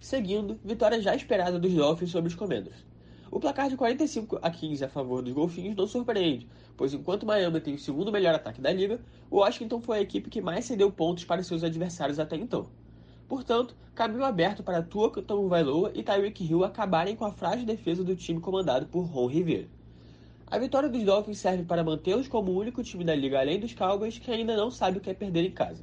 Seguindo, 0.00 0.58
vitória 0.64 1.00
já 1.00 1.14
esperada 1.14 1.58
dos 1.58 1.72
Dolphins 1.72 2.10
sobre 2.10 2.28
os 2.28 2.34
Commanders. 2.34 2.84
O 3.30 3.40
placar 3.40 3.68
de 3.70 3.76
45 3.76 4.38
a 4.42 4.50
15 4.50 4.84
a 4.84 4.88
favor 4.88 5.22
dos 5.22 5.32
Golfinhos 5.32 5.74
não 5.74 5.86
surpreende, 5.86 6.46
pois 6.76 6.94
enquanto 6.94 7.26
Miami 7.26 7.60
tem 7.60 7.74
o 7.74 7.78
segundo 7.78 8.12
melhor 8.12 8.34
ataque 8.34 8.60
da 8.60 8.72
liga, 8.72 9.00
o 9.30 9.38
Washington 9.38 9.80
foi 9.80 9.98
a 9.98 10.02
equipe 10.02 10.30
que 10.30 10.40
mais 10.40 10.64
cedeu 10.64 10.90
pontos 10.90 11.24
para 11.24 11.42
seus 11.42 11.64
adversários 11.64 12.18
até 12.18 12.36
então. 12.36 12.66
Portanto, 13.28 13.74
caminho 13.94 14.24
aberto 14.24 14.62
para 14.62 14.82
Tua 14.82 15.10
Tagovailoa 15.10 15.92
e 15.94 16.02
Tyreek 16.02 16.44
Hill 16.44 16.64
acabarem 16.64 17.16
com 17.16 17.24
a 17.24 17.32
frágil 17.32 17.64
defesa 17.64 18.04
do 18.04 18.14
time 18.14 18.40
comandado 18.40 18.86
por 18.86 19.04
Ron 19.04 19.26
Rivera. 19.26 19.68
A 20.46 20.58
vitória 20.58 20.88
dos 20.88 21.02
Dolphins 21.02 21.38
serve 21.38 21.64
para 21.64 21.82
mantê-los 21.82 22.28
como 22.28 22.52
o 22.52 22.58
único 22.58 22.82
time 22.82 23.04
da 23.04 23.14
liga 23.14 23.40
além 23.40 23.58
dos 23.58 23.72
Cowboys 23.72 24.18
que 24.18 24.30
ainda 24.30 24.54
não 24.54 24.70
sabe 24.70 24.98
o 24.98 25.00
que 25.00 25.08
é 25.08 25.14
perder 25.14 25.44
em 25.44 25.50
casa. 25.50 25.82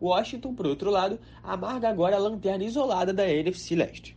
Washington, 0.00 0.54
por 0.54 0.66
outro 0.66 0.90
lado, 0.90 1.18
amarga 1.42 1.88
agora 1.88 2.14
a 2.14 2.20
lanterna 2.20 2.62
isolada 2.62 3.12
da 3.12 3.28
NFC 3.28 3.74
Leste. 3.74 4.16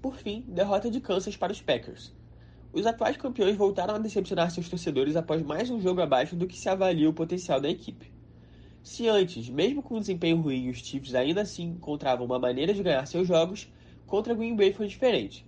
Por 0.00 0.16
fim, 0.16 0.44
derrota 0.48 0.90
de 0.90 1.00
Kansas 1.00 1.36
para 1.36 1.52
os 1.52 1.60
Packers. 1.60 2.12
Os 2.74 2.86
atuais 2.86 3.18
campeões 3.18 3.54
voltaram 3.54 3.94
a 3.94 3.98
decepcionar 3.98 4.50
seus 4.50 4.66
torcedores 4.66 5.14
após 5.14 5.42
mais 5.42 5.68
um 5.68 5.78
jogo 5.78 6.00
abaixo 6.00 6.34
do 6.34 6.46
que 6.46 6.56
se 6.56 6.70
avalia 6.70 7.06
o 7.06 7.12
potencial 7.12 7.60
da 7.60 7.68
equipe. 7.68 8.10
Se 8.82 9.06
antes, 9.06 9.50
mesmo 9.50 9.82
com 9.82 9.96
um 9.96 10.00
desempenho 10.00 10.40
ruim, 10.40 10.70
os 10.70 10.78
Chiefs 10.78 11.14
ainda 11.14 11.42
assim 11.42 11.64
encontravam 11.64 12.24
uma 12.24 12.38
maneira 12.38 12.72
de 12.72 12.82
ganhar 12.82 13.04
seus 13.06 13.28
jogos, 13.28 13.70
contra 14.06 14.34
Green 14.34 14.56
Bay 14.56 14.72
foi 14.72 14.86
diferente. 14.86 15.46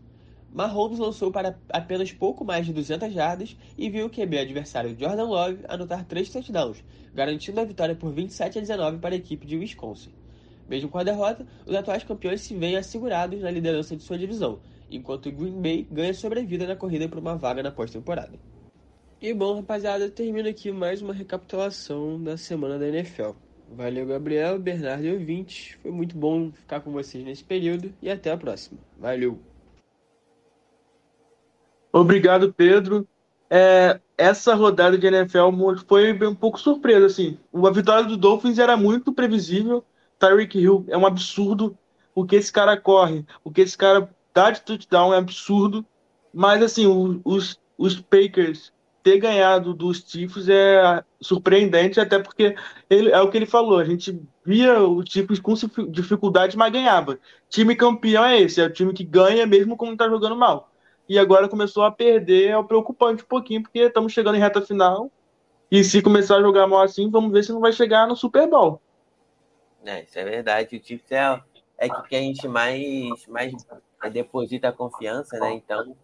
Mahomes 0.53 0.99
lançou 0.99 1.33
para 1.33 1.59
apenas 1.71 2.13
pouco 2.13 2.45
mais 2.45 2.67
de 2.67 2.75
200 2.75 3.11
jardas 3.11 3.57
e 3.79 3.89
viu 3.89 4.05
o 4.05 4.11
QB 4.11 4.41
adversário 4.41 4.95
Jordan 4.97 5.25
Love 5.25 5.65
anotar 5.67 6.05
três 6.05 6.29
touchdowns, 6.29 6.85
garantindo 7.15 7.59
a 7.59 7.65
vitória 7.65 7.97
por 7.97 8.13
27 8.13 8.59
a 8.59 8.61
19 8.61 8.99
para 8.99 9.15
a 9.15 9.19
equipe 9.19 9.47
de 9.47 9.57
Wisconsin. 9.57 10.13
Mesmo 10.69 10.91
com 10.91 10.99
a 10.99 11.03
derrota, 11.03 11.47
os 11.67 11.75
atuais 11.75 12.05
campeões 12.05 12.43
se 12.43 12.55
veem 12.55 12.77
assegurados 12.77 13.41
na 13.41 13.51
liderança 13.51 13.97
de 13.97 14.03
sua 14.03 14.19
divisão, 14.19 14.61
enquanto 14.97 15.31
Green 15.31 15.61
Bay 15.61 15.87
ganha 15.91 16.15
sobrevida 16.15 16.67
na 16.67 16.77
corrida 16.77 17.09
por 17.09 17.19
uma 17.19 17.37
vaga 17.37 17.63
na 17.63 17.71
pós-temporada. 17.71 18.39
E 19.21 19.33
bom, 19.33 19.57
rapaziada, 19.57 20.09
termino 20.11 20.49
aqui 20.49 20.71
mais 20.71 21.01
uma 21.01 21.15
recapitulação 21.15 22.23
da 22.23 22.37
semana 22.37 22.79
da 22.79 22.89
NFL. 22.89 23.31
Valeu, 23.71 24.07
Gabriel, 24.07 24.59
Bernardo 24.59 25.05
e 25.05 25.13
ouvintes. 25.13 25.77
Foi 25.83 25.91
muito 25.91 26.17
bom 26.17 26.53
ficar 26.53 26.81
com 26.81 26.93
vocês 26.93 27.25
nesse 27.25 27.43
período 27.43 27.93
e 28.03 28.11
até 28.11 28.31
a 28.31 28.37
próxima. 28.37 28.79
Valeu! 28.99 29.39
Obrigado, 31.93 32.53
Pedro. 32.53 33.09
É, 33.49 34.01
essa 34.19 34.55
rodada 34.55 34.99
de 34.99 35.07
NFL 35.07 35.51
foi 35.87 36.13
um 36.27 36.35
pouco 36.35 36.59
surpresa, 36.59 37.07
assim. 37.07 37.39
A 37.55 37.71
vitória 37.71 38.05
do 38.05 38.17
Dolphins 38.17 38.59
era 38.59 38.77
muito 38.77 39.13
previsível, 39.13 39.85
Tyreek 40.19 40.59
Hill 40.59 40.85
é 40.89 40.99
um 40.99 41.07
absurdo. 41.07 41.77
O 42.15 42.25
que 42.25 42.37
esse 42.37 42.53
cara 42.53 42.77
corre, 42.77 43.25
o 43.43 43.51
que 43.51 43.61
esse 43.61 43.77
cara 43.77 44.09
dá 44.35 44.51
de 44.51 44.61
touchdown 44.61 45.15
é 45.15 45.19
absurdo. 45.19 45.87
Mas, 46.33 46.63
assim, 46.63 46.87
os, 47.25 47.61
os 47.79 48.01
Packers 48.01 48.73
ter 49.05 49.19
ganhado 49.19 49.75
dos 49.75 49.99
Chiefs 49.99 50.49
é 50.49 51.05
surpreendente, 51.21 52.01
até 52.01 52.19
porque 52.19 52.57
ele, 52.89 53.11
é 53.11 53.21
o 53.21 53.31
que 53.31 53.37
ele 53.37 53.45
falou, 53.45 53.79
a 53.79 53.85
gente 53.85 54.19
via 54.43 54.81
o 54.81 55.05
Chiefs 55.07 55.39
com 55.39 55.53
dificuldade, 55.91 56.57
mas 56.57 56.73
ganhava. 56.73 57.19
Time 57.51 57.77
campeão 57.77 58.25
é 58.25 58.41
esse, 58.41 58.63
é 58.63 58.65
o 58.65 58.73
time 58.73 58.95
que 58.95 59.05
ganha 59.05 59.47
mesmo 59.47 59.77
quando 59.77 59.99
tá 59.99 60.09
jogando 60.09 60.35
mal. 60.35 60.71
E 61.07 61.19
agora 61.19 61.51
começou 61.51 61.83
a 61.83 61.93
perder, 61.93 62.59
é 62.59 62.63
preocupante 62.63 63.23
um 63.23 63.27
pouquinho, 63.27 63.63
porque 63.63 63.81
estamos 63.81 64.11
chegando 64.11 64.37
em 64.37 64.41
reta 64.41 64.63
final, 64.63 65.11
e 65.71 65.85
se 65.85 66.01
começar 66.01 66.39
a 66.39 66.43
jogar 66.43 66.67
mal 66.67 66.81
assim, 66.81 67.11
vamos 67.11 67.31
ver 67.31 67.45
se 67.45 67.53
não 67.53 67.61
vai 67.61 67.73
chegar 67.73 68.09
no 68.09 68.17
Super 68.17 68.49
Bowl. 68.49 68.81
É, 69.85 70.03
isso 70.03 70.19
é 70.19 70.25
verdade, 70.25 70.77
o 70.77 70.83
Chiefs 70.83 71.13
é, 71.13 71.43
é 71.77 71.89
que 71.91 72.17
a 72.17 72.21
gente 72.21 72.49
mais, 72.49 73.27
mais 73.27 73.53
deposita 74.11 74.69
a 74.69 74.73
confiança, 74.73 75.39
né, 75.39 75.53
então 75.53 75.97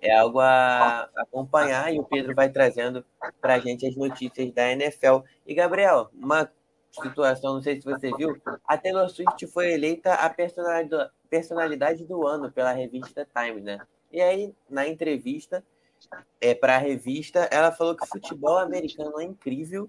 é 0.00 0.14
algo 0.14 0.38
a 0.38 1.08
acompanhar 1.16 1.92
e 1.92 1.98
o 1.98 2.04
Pedro 2.04 2.34
vai 2.34 2.50
trazendo 2.50 3.04
para 3.40 3.54
a 3.54 3.58
gente 3.58 3.86
as 3.86 3.96
notícias 3.96 4.52
da 4.52 4.70
NFL. 4.70 5.20
E, 5.46 5.54
Gabriel, 5.54 6.10
uma 6.12 6.50
situação, 6.90 7.54
não 7.54 7.62
sei 7.62 7.80
se 7.80 7.84
você 7.84 8.10
viu, 8.14 8.36
a 8.66 8.76
Taylor 8.76 9.08
Swift 9.08 9.46
foi 9.46 9.72
eleita 9.72 10.12
a 10.12 10.28
personalidade 10.28 12.04
do 12.04 12.26
ano 12.26 12.52
pela 12.52 12.72
revista 12.72 13.26
Time, 13.34 13.62
né? 13.62 13.78
E 14.10 14.20
aí, 14.20 14.54
na 14.68 14.86
entrevista 14.86 15.64
é, 16.40 16.54
para 16.54 16.76
a 16.76 16.78
revista, 16.78 17.48
ela 17.50 17.72
falou 17.72 17.96
que 17.96 18.06
futebol 18.06 18.58
americano 18.58 19.20
é 19.20 19.24
incrível. 19.24 19.86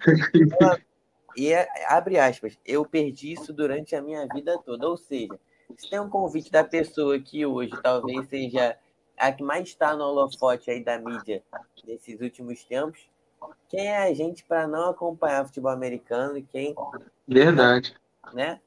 Ela, 0.62 0.80
e, 1.36 1.54
abre 1.88 2.18
aspas, 2.18 2.58
eu 2.66 2.86
perdi 2.86 3.34
isso 3.34 3.52
durante 3.52 3.96
a 3.96 4.02
minha 4.02 4.26
vida 4.34 4.58
toda. 4.66 4.88
Ou 4.88 4.96
seja, 4.96 5.38
se 5.78 5.90
tem 5.90 6.00
um 6.00 6.10
convite 6.10 6.52
da 6.52 6.64
pessoa 6.64 7.20
que 7.20 7.46
hoje 7.46 7.72
talvez 7.82 8.28
seja 8.30 8.78
a 9.18 9.32
que 9.32 9.44
mais 9.44 9.70
está 9.70 9.96
no 9.96 10.04
holofote 10.04 10.70
aí 10.70 10.84
da 10.84 10.98
mídia 10.98 11.44
nesses 11.86 12.20
últimos 12.20 12.64
tempos, 12.64 13.08
quem 13.70 13.88
é 13.88 13.98
a 13.98 14.14
gente 14.14 14.44
para 14.44 14.68
não 14.68 14.90
acompanhar 14.90 15.46
futebol 15.46 15.72
americano 15.72 16.38
e 16.38 16.44
quem. 16.44 16.76
Verdade. 17.28 17.96
Né? 18.34 18.60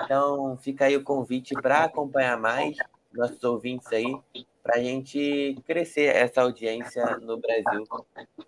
Então, 0.00 0.56
fica 0.58 0.86
aí 0.86 0.96
o 0.96 1.04
convite 1.04 1.54
para 1.54 1.84
acompanhar 1.84 2.38
mais 2.38 2.76
nossos 3.12 3.42
ouvintes 3.44 3.86
aí, 3.92 4.16
para 4.62 4.76
a 4.76 4.82
gente 4.82 5.56
crescer 5.66 6.14
essa 6.14 6.42
audiência 6.42 7.04
no 7.18 7.36
Brasil, 7.36 7.84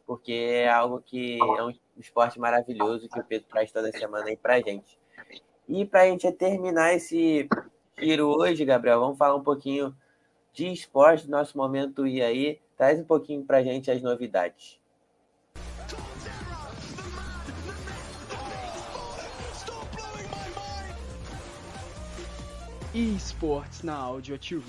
porque 0.06 0.32
é 0.32 0.68
algo 0.68 1.02
que 1.04 1.38
é 1.38 1.62
um 1.62 1.72
esporte 1.98 2.38
maravilhoso 2.38 3.08
que 3.08 3.18
o 3.18 3.24
Pedro 3.24 3.48
traz 3.48 3.70
toda 3.70 3.92
semana 3.92 4.26
aí 4.26 4.36
para 4.36 4.54
a 4.54 4.60
gente. 4.60 4.98
E 5.68 5.84
para 5.84 6.02
a 6.02 6.06
gente 6.06 6.30
terminar 6.32 6.94
esse 6.94 7.48
giro 8.04 8.28
hoje, 8.28 8.64
Gabriel, 8.64 9.00
vamos 9.00 9.16
falar 9.16 9.34
um 9.34 9.42
pouquinho 9.42 9.96
de 10.52 10.66
esporte, 10.70 11.28
nosso 11.28 11.56
momento 11.56 12.06
e 12.06 12.20
aí. 12.22 12.60
Traz 12.76 13.00
um 13.00 13.04
pouquinho 13.04 13.44
para 13.44 13.62
gente 13.62 13.90
as 13.90 14.02
novidades. 14.02 14.78
esportes 22.94 23.82
na 23.82 23.94
Audio 23.96 24.38
TV. 24.38 24.62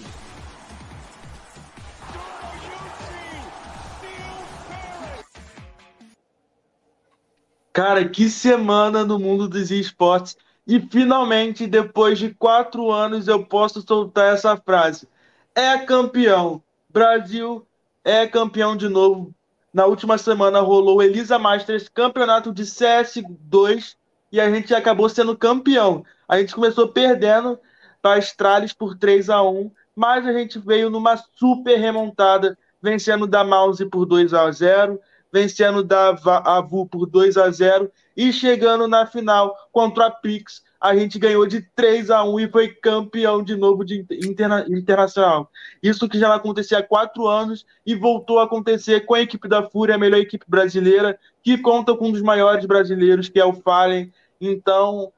Cara, 7.71 8.09
que 8.09 8.29
semana 8.29 9.05
no 9.05 9.19
mundo 9.19 9.47
dos 9.47 9.69
esportes. 9.69 10.35
E 10.67 10.79
finalmente, 10.79 11.67
depois 11.67 12.17
de 12.17 12.33
quatro 12.33 12.91
anos, 12.91 13.27
eu 13.27 13.45
posso 13.45 13.81
soltar 13.81 14.33
essa 14.33 14.57
frase 14.57 15.07
é 15.55 15.77
campeão. 15.77 16.61
Brasil 16.89 17.65
é 18.03 18.27
campeão 18.27 18.75
de 18.75 18.89
novo. 18.89 19.33
Na 19.73 19.85
última 19.85 20.17
semana 20.17 20.59
rolou 20.59 21.01
Elisa 21.01 21.39
Masters, 21.39 21.87
campeonato 21.87 22.53
de 22.53 22.63
CS2, 22.63 23.95
e 24.31 24.39
a 24.39 24.53
gente 24.53 24.75
acabou 24.75 25.07
sendo 25.07 25.37
campeão. 25.37 26.03
A 26.27 26.37
gente 26.37 26.53
começou 26.53 26.89
perdendo 26.89 27.57
para 28.01 28.19
Astralis 28.19 28.73
por 28.73 28.97
3 28.97 29.29
a 29.29 29.41
1 29.41 29.71
mas 29.95 30.27
a 30.27 30.33
gente 30.33 30.59
veio 30.59 30.89
numa 30.89 31.15
super 31.15 31.79
remontada, 31.79 32.57
vencendo 32.81 33.25
da 33.25 33.45
Mouse 33.45 33.85
por 33.85 34.05
2 34.05 34.33
a 34.33 34.51
0 34.51 34.99
vencendo 35.31 35.83
da 35.83 36.09
Avu 36.43 36.85
por 36.85 37.05
2 37.05 37.37
a 37.37 37.49
0 37.49 37.89
e 38.15 38.31
chegando 38.31 38.87
na 38.87 39.05
final 39.05 39.55
contra 39.71 40.07
a 40.07 40.11
Pix 40.11 40.63
a 40.79 40.95
gente 40.95 41.17
ganhou 41.17 41.47
de 41.47 41.61
3 41.75 42.11
a 42.11 42.23
1 42.23 42.39
e 42.41 42.47
foi 42.47 42.67
campeão 42.67 43.41
de 43.41 43.55
novo 43.55 43.83
de 43.83 44.05
interna, 44.23 44.65
internacional. 44.69 45.49
Isso 45.81 46.07
que 46.07 46.19
já 46.19 46.33
acontecia 46.35 46.77
há 46.77 46.83
quatro 46.83 47.27
anos 47.27 47.65
e 47.83 47.95
voltou 47.95 48.37
a 48.39 48.43
acontecer 48.43 49.01
com 49.05 49.15
a 49.15 49.21
equipe 49.21 49.47
da 49.47 49.63
Fúria, 49.63 49.95
a 49.95 49.97
melhor 49.97 50.19
equipe 50.19 50.45
brasileira, 50.47 51.17
que 51.41 51.57
conta 51.57 51.95
com 51.95 52.09
um 52.09 52.11
dos 52.11 52.21
maiores 52.21 52.65
brasileiros, 52.65 53.29
que 53.29 53.39
é 53.39 53.45
o 53.45 53.53
Fallen. 53.53 54.13
Então, 54.39 55.11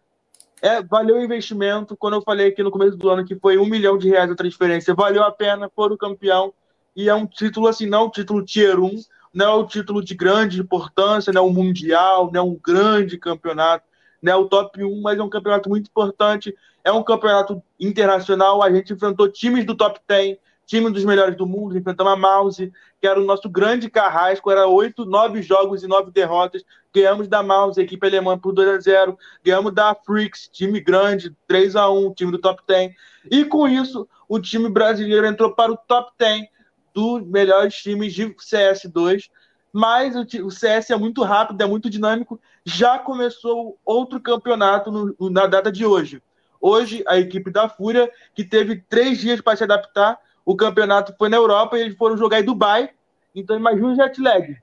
é, 0.61 0.81
valeu 0.81 1.17
o 1.17 1.23
investimento. 1.23 1.97
Quando 1.97 2.13
eu 2.13 2.21
falei 2.21 2.47
aqui 2.47 2.63
no 2.63 2.71
começo 2.71 2.95
do 2.95 3.09
ano 3.09 3.25
que 3.25 3.35
foi 3.35 3.57
um 3.57 3.65
milhão 3.65 3.97
de 3.97 4.07
reais 4.07 4.31
a 4.31 4.35
transferência, 4.35 4.95
valeu 4.95 5.23
a 5.23 5.31
pena, 5.31 5.69
foram 5.75 5.97
campeão. 5.97 6.53
E 6.95 7.09
é 7.09 7.13
um 7.13 7.27
título 7.27 7.67
assim, 7.67 7.85
não 7.85 8.05
um 8.05 8.09
título 8.09 8.43
tier 8.43 8.79
1, 8.79 9.01
não 9.37 9.45
é 9.45 9.55
um 9.57 9.67
título 9.67 10.03
de 10.03 10.15
grande 10.15 10.59
importância, 10.59 11.31
não 11.31 11.43
é 11.43 11.45
um 11.45 11.53
mundial, 11.53 12.31
não 12.33 12.39
é 12.41 12.43
um 12.43 12.55
grande 12.55 13.19
campeonato 13.19 13.85
né, 14.19 14.35
o 14.35 14.47
top 14.47 14.83
1, 14.83 14.99
mas 14.99 15.19
é 15.19 15.21
um 15.21 15.29
campeonato 15.29 15.69
muito 15.69 15.87
importante. 15.87 16.55
É 16.83 16.91
um 16.91 17.03
campeonato 17.03 17.61
internacional. 17.79 18.63
A 18.63 18.71
gente 18.71 18.93
enfrentou 18.93 19.29
times 19.29 19.63
do 19.63 19.75
top 19.75 19.99
10, 20.07 20.37
time 20.65 20.89
dos 20.89 21.05
melhores 21.05 21.37
do 21.37 21.45
mundo. 21.45 21.77
Enfrentamos 21.77 22.13
a 22.13 22.15
Mouse, 22.15 22.73
que 22.99 23.05
era 23.05 23.19
o 23.19 23.23
nosso 23.23 23.47
grande 23.47 23.91
carrasco. 23.91 24.49
Era 24.49 24.67
oito, 24.67 25.05
nove 25.05 25.43
jogos 25.43 25.83
e 25.83 25.87
nove 25.87 26.09
derrotas. 26.09 26.63
Ganhamos 26.91 27.27
da 27.27 27.43
Mouse, 27.43 27.79
equipe 27.79 28.07
alemã, 28.07 28.39
por 28.39 28.53
2 28.53 28.69
a 28.69 28.79
0 28.79 29.17
Ganhamos 29.43 29.71
da 29.71 29.93
Freaks, 29.93 30.49
time 30.51 30.79
grande, 30.79 31.31
3 31.47 31.75
a 31.75 31.91
1 31.91 32.13
time 32.15 32.31
do 32.31 32.39
top 32.39 32.63
10. 32.67 32.91
E 33.29 33.45
com 33.45 33.67
isso, 33.67 34.09
o 34.27 34.39
time 34.39 34.67
brasileiro 34.67 35.27
entrou 35.27 35.53
para 35.53 35.71
o 35.71 35.77
top 35.77 36.11
10 36.17 36.56
dos 36.93 37.25
melhores 37.25 37.75
times 37.75 38.13
de 38.13 38.27
CS2 38.35 39.29
mas 39.71 40.15
o, 40.15 40.49
CS 40.49 40.89
é 40.89 40.97
muito 40.97 41.21
rápido, 41.21 41.61
é 41.61 41.65
muito 41.67 41.87
dinâmico. 41.87 42.41
Já 42.65 42.97
começou 42.97 43.77
outro 43.85 44.19
campeonato 44.19 44.91
no, 44.91 45.29
na 45.29 45.45
data 45.45 45.71
de 45.71 45.85
hoje. 45.85 46.19
Hoje, 46.59 47.03
a 47.07 47.19
equipe 47.19 47.51
da 47.51 47.69
Fúria, 47.69 48.11
que 48.33 48.43
teve 48.43 48.83
três 48.89 49.19
dias 49.19 49.39
para 49.39 49.55
se 49.55 49.63
adaptar, 49.63 50.17
o 50.43 50.55
campeonato 50.55 51.13
foi 51.15 51.29
na 51.29 51.37
Europa 51.37 51.77
e 51.77 51.81
eles 51.81 51.95
foram 51.95 52.17
jogar 52.17 52.39
em 52.39 52.43
Dubai. 52.43 52.89
Então, 53.35 53.55
imagina 53.55 53.89
o 53.89 53.95
jet 53.95 54.19
lag. 54.19 54.57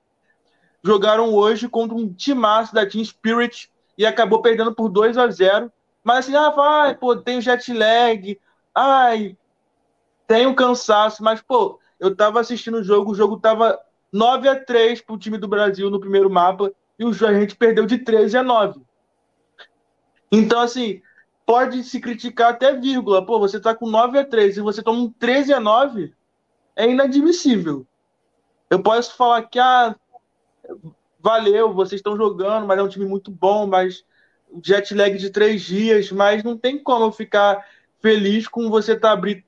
Jogaram 0.83 1.33
hoje 1.33 1.69
contra 1.69 1.97
um 1.97 2.13
timaço 2.13 2.75
da 2.75 2.85
Team 2.85 3.05
Spirit 3.05 3.71
e 3.97 4.05
acabou 4.05 4.43
perdendo 4.43 4.75
por 4.75 4.89
2 4.89 5.17
a 5.17 5.29
0 5.29 5.71
Mas 6.03 6.27
assim, 6.27 6.35
ah, 6.35 6.51
vai, 6.51 6.97
pô, 6.97 7.15
tem 7.15 7.39
o 7.39 7.41
jet 7.41 7.73
lag, 7.73 8.37
ai, 8.75 9.37
tem 10.27 10.47
um 10.47 10.55
cansaço, 10.55 11.23
mas, 11.23 11.41
pô, 11.41 11.79
eu 11.99 12.15
tava 12.15 12.41
assistindo 12.41 12.79
o 12.79 12.85
jogo, 12.85 13.13
o 13.13 13.15
jogo 13.15 13.39
tava 13.39 13.79
9 14.13 14.49
a 14.49 14.59
3 14.59 15.01
para 15.01 15.15
o 15.15 15.19
time 15.19 15.39
do 15.39 15.49
Brasil 15.49 15.91
no 15.91 16.01
primeiro 16.01 16.31
mapa 16.31 16.73
e 16.99 17.05
o 17.05 17.09
a 17.09 17.35
gente 17.35 17.57
perdeu 17.57 17.87
de 17.87 17.99
13 17.99 18.37
a 18.39 18.43
9. 18.43 18.81
Então, 20.31 20.61
assim, 20.61 21.01
pode 21.47 21.83
se 21.85 22.01
criticar 22.01 22.51
até 22.51 22.75
vírgula. 22.75 23.25
Pô, 23.25 23.39
você 23.39 23.61
tá 23.61 23.75
com 23.75 23.89
9 23.89 24.19
a 24.19 24.25
3 24.25 24.57
e 24.57 24.61
você 24.61 24.83
toma 24.83 25.01
um 25.01 25.11
13 25.11 25.53
a 25.53 25.61
9, 25.61 26.15
é 26.77 26.89
inadmissível. 26.89 27.87
Eu 28.71 28.83
posso 28.83 29.17
falar 29.17 29.43
que, 29.43 29.59
ah, 29.59 29.95
valeu, 31.21 31.73
vocês 31.73 31.99
estão 31.99 32.17
jogando, 32.17 32.67
mas 32.67 32.79
é 32.79 32.83
um 32.83 32.89
time 32.89 33.05
muito 33.05 33.31
bom, 33.31 33.67
mas 33.67 34.05
jet 34.63 34.95
lag 34.95 35.17
de 35.17 35.31
três 35.31 35.63
dias, 35.63 36.11
mas 36.13 36.43
não 36.43 36.57
tem 36.57 36.79
como 36.79 37.05
eu 37.07 37.13
ficar 37.13 37.65
feliz 38.05 38.47
com 38.47 38.69
você 38.69 38.95
tá 38.95 39.13
abrindo 39.13 39.43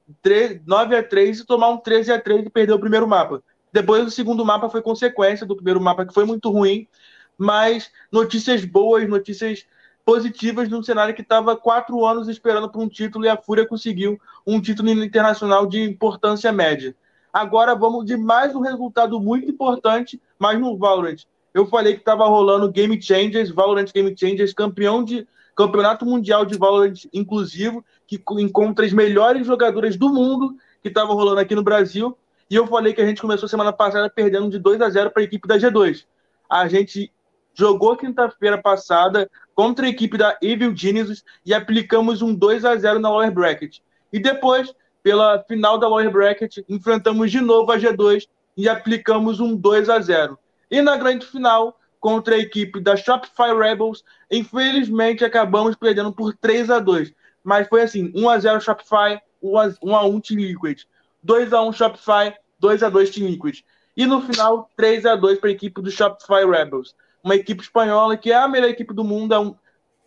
9 0.64 0.96
a 0.96 1.02
3 1.02 1.40
e 1.40 1.44
tomar 1.44 1.68
um 1.68 1.76
13 1.76 2.10
a 2.10 2.18
3 2.18 2.46
e 2.46 2.48
perder 2.48 2.72
o 2.72 2.80
primeiro 2.80 3.06
mapa. 3.06 3.42
Depois 3.70 4.06
o 4.06 4.10
segundo 4.10 4.46
mapa 4.46 4.70
foi 4.70 4.80
consequência 4.80 5.44
do 5.44 5.54
primeiro 5.54 5.78
mapa, 5.78 6.06
que 6.06 6.14
foi 6.14 6.24
muito 6.24 6.50
ruim, 6.50 6.88
mas 7.36 7.90
notícias 8.10 8.64
boas, 8.64 9.06
notícias 9.06 9.66
positivas 10.06 10.70
num 10.70 10.82
cenário 10.82 11.14
que 11.14 11.20
estava 11.20 11.54
quatro 11.54 12.02
anos 12.06 12.28
esperando 12.28 12.70
por 12.70 12.80
um 12.80 12.88
título 12.88 13.26
e 13.26 13.28
a 13.28 13.36
Fúria 13.36 13.66
conseguiu 13.66 14.18
um 14.46 14.58
título 14.58 14.88
internacional 14.88 15.66
de 15.66 15.82
importância 15.82 16.50
média. 16.50 16.96
Agora 17.30 17.74
vamos 17.74 18.06
de 18.06 18.16
mais 18.16 18.54
um 18.54 18.60
resultado 18.60 19.20
muito 19.20 19.50
importante, 19.50 20.18
mas 20.38 20.58
no 20.58 20.78
Valorant. 20.78 21.24
Eu 21.52 21.66
falei 21.66 21.92
que 21.92 22.00
estava 22.00 22.26
rolando 22.26 22.72
Game 22.72 23.02
Changers, 23.02 23.50
Valorant 23.50 23.92
Game 23.92 24.16
Changers, 24.16 24.54
campeão 24.54 25.04
de 25.04 25.28
campeonato 25.54 26.06
mundial 26.06 26.46
de 26.46 26.56
Valorant 26.56 27.04
inclusivo, 27.12 27.84
que 28.06 28.22
encontra 28.38 28.86
as 28.86 28.92
melhores 28.92 29.46
jogadoras 29.46 29.96
do 29.96 30.08
mundo 30.08 30.56
que 30.82 30.88
estavam 30.88 31.14
rolando 31.14 31.40
aqui 31.40 31.54
no 31.54 31.62
Brasil. 31.62 32.16
E 32.48 32.54
eu 32.54 32.66
falei 32.66 32.92
que 32.92 33.02
a 33.02 33.06
gente 33.06 33.20
começou 33.20 33.48
semana 33.48 33.72
passada 33.72 34.08
perdendo 34.08 34.48
de 34.48 34.58
2 34.58 34.80
a 34.80 34.88
0 34.88 35.10
para 35.10 35.22
a 35.22 35.24
equipe 35.24 35.48
da 35.48 35.58
G2. 35.58 36.06
A 36.48 36.68
gente 36.68 37.12
jogou 37.52 37.96
quinta-feira 37.96 38.60
passada 38.60 39.28
contra 39.54 39.86
a 39.86 39.88
equipe 39.88 40.16
da 40.16 40.38
Evil 40.40 40.76
Geniuses 40.76 41.24
e 41.44 41.52
aplicamos 41.52 42.22
um 42.22 42.34
2 42.34 42.64
a 42.64 42.76
0 42.76 43.00
na 43.00 43.10
lower 43.10 43.32
bracket. 43.32 43.78
E 44.12 44.20
depois, 44.20 44.72
pela 45.02 45.42
final 45.42 45.78
da 45.78 45.88
lower 45.88 46.10
bracket, 46.10 46.58
enfrentamos 46.68 47.30
de 47.30 47.40
novo 47.40 47.72
a 47.72 47.78
G2 47.78 48.28
e 48.56 48.68
aplicamos 48.68 49.40
um 49.40 49.56
2 49.56 49.88
a 49.88 50.00
0. 50.00 50.38
E 50.70 50.80
na 50.82 50.96
grande 50.96 51.26
final, 51.26 51.78
contra 51.98 52.36
a 52.36 52.38
equipe 52.38 52.80
da 52.80 52.96
Shopify 52.96 53.52
Rebels, 53.56 54.04
infelizmente 54.30 55.24
acabamos 55.24 55.74
perdendo 55.74 56.12
por 56.12 56.34
3 56.36 56.70
a 56.70 56.78
2 56.78 57.12
Mas 57.46 57.68
foi 57.68 57.82
assim: 57.82 58.10
1x0 58.10 58.60
Shopify, 58.60 59.20
1x1 59.40 60.20
Team 60.20 60.40
Liquid. 60.40 60.82
2x1 61.24 61.72
Shopify, 61.72 62.34
2x2 62.60 63.14
Team 63.14 63.28
Liquid. 63.28 63.60
E 63.96 64.04
no 64.04 64.20
final, 64.20 64.68
3x2 64.76 65.38
para 65.38 65.48
a 65.48 65.52
equipe 65.52 65.80
do 65.80 65.88
Shopify 65.88 66.44
Rebels. 66.44 66.96
Uma 67.22 67.36
equipe 67.36 67.62
espanhola 67.62 68.16
que 68.16 68.32
é 68.32 68.36
a 68.36 68.48
melhor 68.48 68.68
equipe 68.68 68.92
do 68.92 69.04
mundo. 69.04 69.56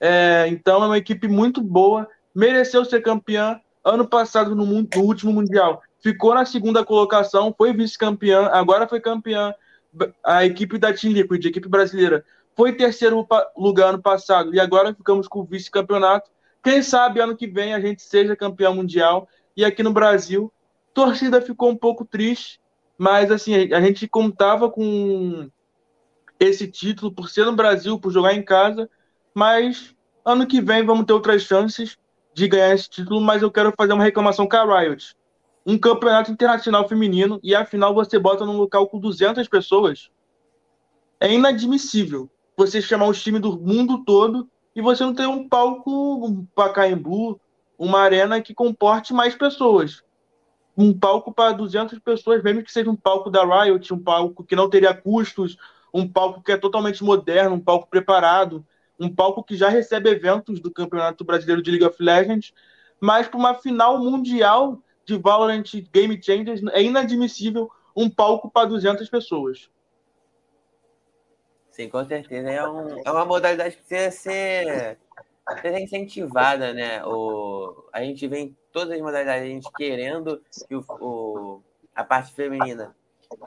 É, 0.02 0.44
é 0.44 0.48
então 0.50 0.84
é 0.84 0.88
uma 0.88 0.98
equipe 0.98 1.30
muito 1.30 1.62
boa. 1.62 2.06
Mereceu 2.36 2.84
ser 2.84 3.02
campeã 3.02 3.62
ano 3.86 4.06
passado 4.06 4.54
no, 4.54 4.66
mundo, 4.66 4.90
no 4.94 5.04
último 5.04 5.32
Mundial. 5.32 5.82
Ficou 6.02 6.36
na 6.36 6.46
segunda 6.46 6.84
colocação, 6.84 7.56
foi 7.58 7.72
vice-campeã, 7.72 8.50
agora 8.52 8.86
foi 8.86 9.00
campeã. 9.00 9.54
A 10.26 10.46
equipe 10.46 10.78
da 10.78 10.94
Team 10.94 11.14
Liquid, 11.14 11.46
a 11.46 11.50
equipe 11.50 11.70
brasileira, 11.70 12.26
foi 12.54 12.74
terceiro 12.74 13.26
lugar 13.58 13.90
ano 13.94 14.02
passado 14.02 14.54
e 14.54 14.60
agora 14.60 14.94
ficamos 14.94 15.26
com 15.26 15.40
o 15.40 15.46
vice-campeonato. 15.46 16.30
Quem 16.64 16.84
sabe 16.84 17.20
ano 17.20 17.36
que 17.36 17.48
vem 17.48 17.74
a 17.74 17.80
gente 17.80 18.02
seja 18.02 18.36
campeão 18.36 18.76
mundial. 18.76 19.28
E 19.56 19.64
aqui 19.64 19.84
no 19.84 19.94
Brasil, 19.94 20.52
torcida 20.94 21.42
ficou 21.42 21.70
um 21.70 21.76
pouco 21.76 22.06
triste, 22.06 22.60
mas 22.98 23.32
assim, 23.32 23.74
a 23.74 23.82
gente 23.82 24.08
contava 24.08 24.70
com 24.70 25.50
esse 26.40 26.68
título 26.70 27.12
por 27.12 27.30
ser 27.30 27.46
no 27.46 27.56
Brasil, 27.56 28.00
por 28.00 28.12
jogar 28.12 28.34
em 28.34 28.44
casa, 28.44 28.90
mas 29.34 29.94
ano 30.24 30.48
que 30.48 30.62
vem 30.62 30.86
vamos 30.86 31.06
ter 31.06 31.14
outras 31.14 31.42
chances 31.44 31.98
de 32.34 32.48
ganhar 32.48 32.74
esse 32.74 32.90
título, 32.90 33.20
mas 33.20 33.42
eu 33.42 33.52
quero 33.52 33.74
fazer 33.76 33.94
uma 33.94 34.04
reclamação 34.04 34.48
com 34.48 34.56
a 34.56 34.80
Riot. 34.80 35.16
Um 35.66 35.78
campeonato 35.78 36.32
internacional 36.32 36.88
feminino 36.88 37.40
e 37.44 37.54
afinal 37.54 37.94
você 37.94 38.18
bota 38.18 38.46
num 38.46 38.58
local 38.58 38.88
com 38.88 39.00
200 39.00 39.48
pessoas. 39.48 40.10
É 41.20 41.32
inadmissível 41.32 42.30
você 42.56 42.82
chamar 42.82 43.08
os 43.08 43.22
times 43.22 43.42
do 43.42 43.60
mundo 43.60 44.04
todo 44.06 44.50
e 44.76 44.82
você 44.82 45.04
não 45.04 45.14
ter 45.14 45.28
um 45.28 45.48
palco, 45.48 46.26
um 46.26 46.46
Pacaembu, 46.56 47.40
uma 47.78 48.00
arena 48.00 48.42
que 48.42 48.54
comporte 48.54 49.14
mais 49.14 49.36
pessoas. 49.36 50.04
Um 50.78 50.98
palco 50.98 51.34
para 51.34 51.54
200 51.54 52.00
pessoas, 52.00 52.44
mesmo 52.44 52.64
que 52.64 52.72
seja 52.72 52.90
um 52.90 52.96
palco 52.96 53.30
da 53.30 53.44
Riot, 53.44 53.94
um 53.94 54.00
palco 54.00 54.44
que 54.44 54.56
não 54.56 54.70
teria 54.70 54.94
custos, 54.94 55.58
um 55.94 56.08
palco 56.08 56.42
que 56.42 56.52
é 56.52 56.58
totalmente 56.58 57.04
moderno, 57.04 57.56
um 57.56 57.60
palco 57.60 57.88
preparado, 57.90 58.66
um 59.00 59.14
palco 59.14 59.44
que 59.44 59.56
já 59.56 59.70
recebe 59.70 60.10
eventos 60.10 60.60
do 60.60 60.72
Campeonato 60.72 61.24
Brasileiro 61.24 61.62
de 61.62 61.72
League 61.72 61.86
of 61.86 62.02
Legends, 62.02 62.54
mas 63.00 63.28
para 63.28 63.40
uma 63.40 63.54
final 63.54 63.98
mundial 64.00 64.82
de 65.06 65.18
Valorant 65.18 65.72
Game 65.92 66.22
Changers 66.22 66.62
é 66.72 66.84
inadmissível 66.84 67.72
um 67.96 68.10
palco 68.10 68.50
para 68.50 68.68
200 68.68 69.10
pessoas. 69.10 69.70
Sim, 71.80 71.88
com 71.88 72.06
certeza. 72.06 72.50
É, 72.50 72.68
um, 72.68 73.02
é 73.06 73.10
uma 73.10 73.24
modalidade 73.24 73.78
que 73.78 73.84
precisa 73.84 74.12
ser, 74.12 75.00
ser 75.62 75.80
incentivada, 75.80 76.74
né? 76.74 77.02
O, 77.06 77.86
a 77.94 78.04
gente 78.04 78.28
vem 78.28 78.54
todas 78.70 78.96
as 78.96 79.02
modalidades, 79.02 79.44
a 79.44 79.48
gente 79.48 79.72
querendo 79.78 80.44
que 80.68 80.76
o, 80.76 80.84
o 81.00 81.64
a 81.96 82.04
parte 82.04 82.34
feminina 82.34 82.94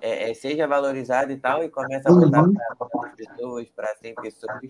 é, 0.00 0.30
é, 0.30 0.34
seja 0.34 0.66
valorizada 0.66 1.30
e 1.30 1.36
tal, 1.36 1.62
e 1.62 1.68
começa 1.68 2.08
a 2.08 2.12
botar 2.14 2.42
uhum. 2.42 2.54
para 2.54 3.10
pessoas, 3.10 3.68
para 3.68 3.94
100 3.96 4.14
pessoas 4.14 4.60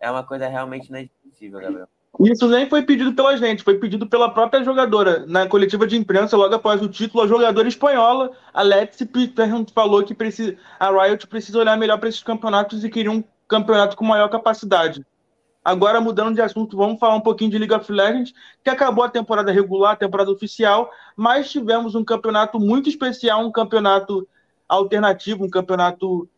é 0.00 0.10
uma 0.10 0.24
coisa 0.24 0.48
realmente 0.48 0.88
inadmissível, 0.88 1.60
Gabriel. 1.60 1.88
Isso 2.20 2.48
nem 2.48 2.68
foi 2.68 2.82
pedido 2.82 3.12
pela 3.12 3.36
gente, 3.36 3.62
foi 3.62 3.78
pedido 3.78 4.04
pela 4.06 4.28
própria 4.28 4.64
jogadora. 4.64 5.24
Na 5.26 5.46
coletiva 5.46 5.86
de 5.86 5.96
imprensa, 5.96 6.36
logo 6.36 6.52
após 6.52 6.82
o 6.82 6.88
título, 6.88 7.22
a 7.22 7.28
jogadora 7.28 7.68
espanhola, 7.68 8.32
Alex 8.52 8.98
Peter, 9.12 9.48
falou 9.72 10.02
que 10.02 10.14
precisa, 10.14 10.56
a 10.80 10.90
Riot 10.90 11.28
precisa 11.28 11.60
olhar 11.60 11.78
melhor 11.78 11.98
para 11.98 12.08
esses 12.08 12.22
campeonatos 12.22 12.82
e 12.82 12.90
queria 12.90 13.12
um 13.12 13.22
campeonato 13.46 13.96
com 13.96 14.04
maior 14.04 14.28
capacidade. 14.28 15.06
Agora, 15.64 16.00
mudando 16.00 16.34
de 16.34 16.40
assunto, 16.40 16.76
vamos 16.76 16.98
falar 16.98 17.14
um 17.14 17.20
pouquinho 17.20 17.50
de 17.50 17.58
League 17.58 17.74
of 17.74 17.90
Legends, 17.92 18.32
que 18.64 18.70
acabou 18.70 19.04
a 19.04 19.10
temporada 19.10 19.52
regular, 19.52 19.92
a 19.92 19.96
temporada 19.96 20.30
oficial, 20.30 20.90
mas 21.16 21.50
tivemos 21.50 21.94
um 21.94 22.04
campeonato 22.04 22.58
muito 22.58 22.88
especial, 22.88 23.46
um 23.46 23.52
campeonato 23.52 24.26
alternativo, 24.68 25.44
um 25.44 25.50
campeonato 25.50 26.28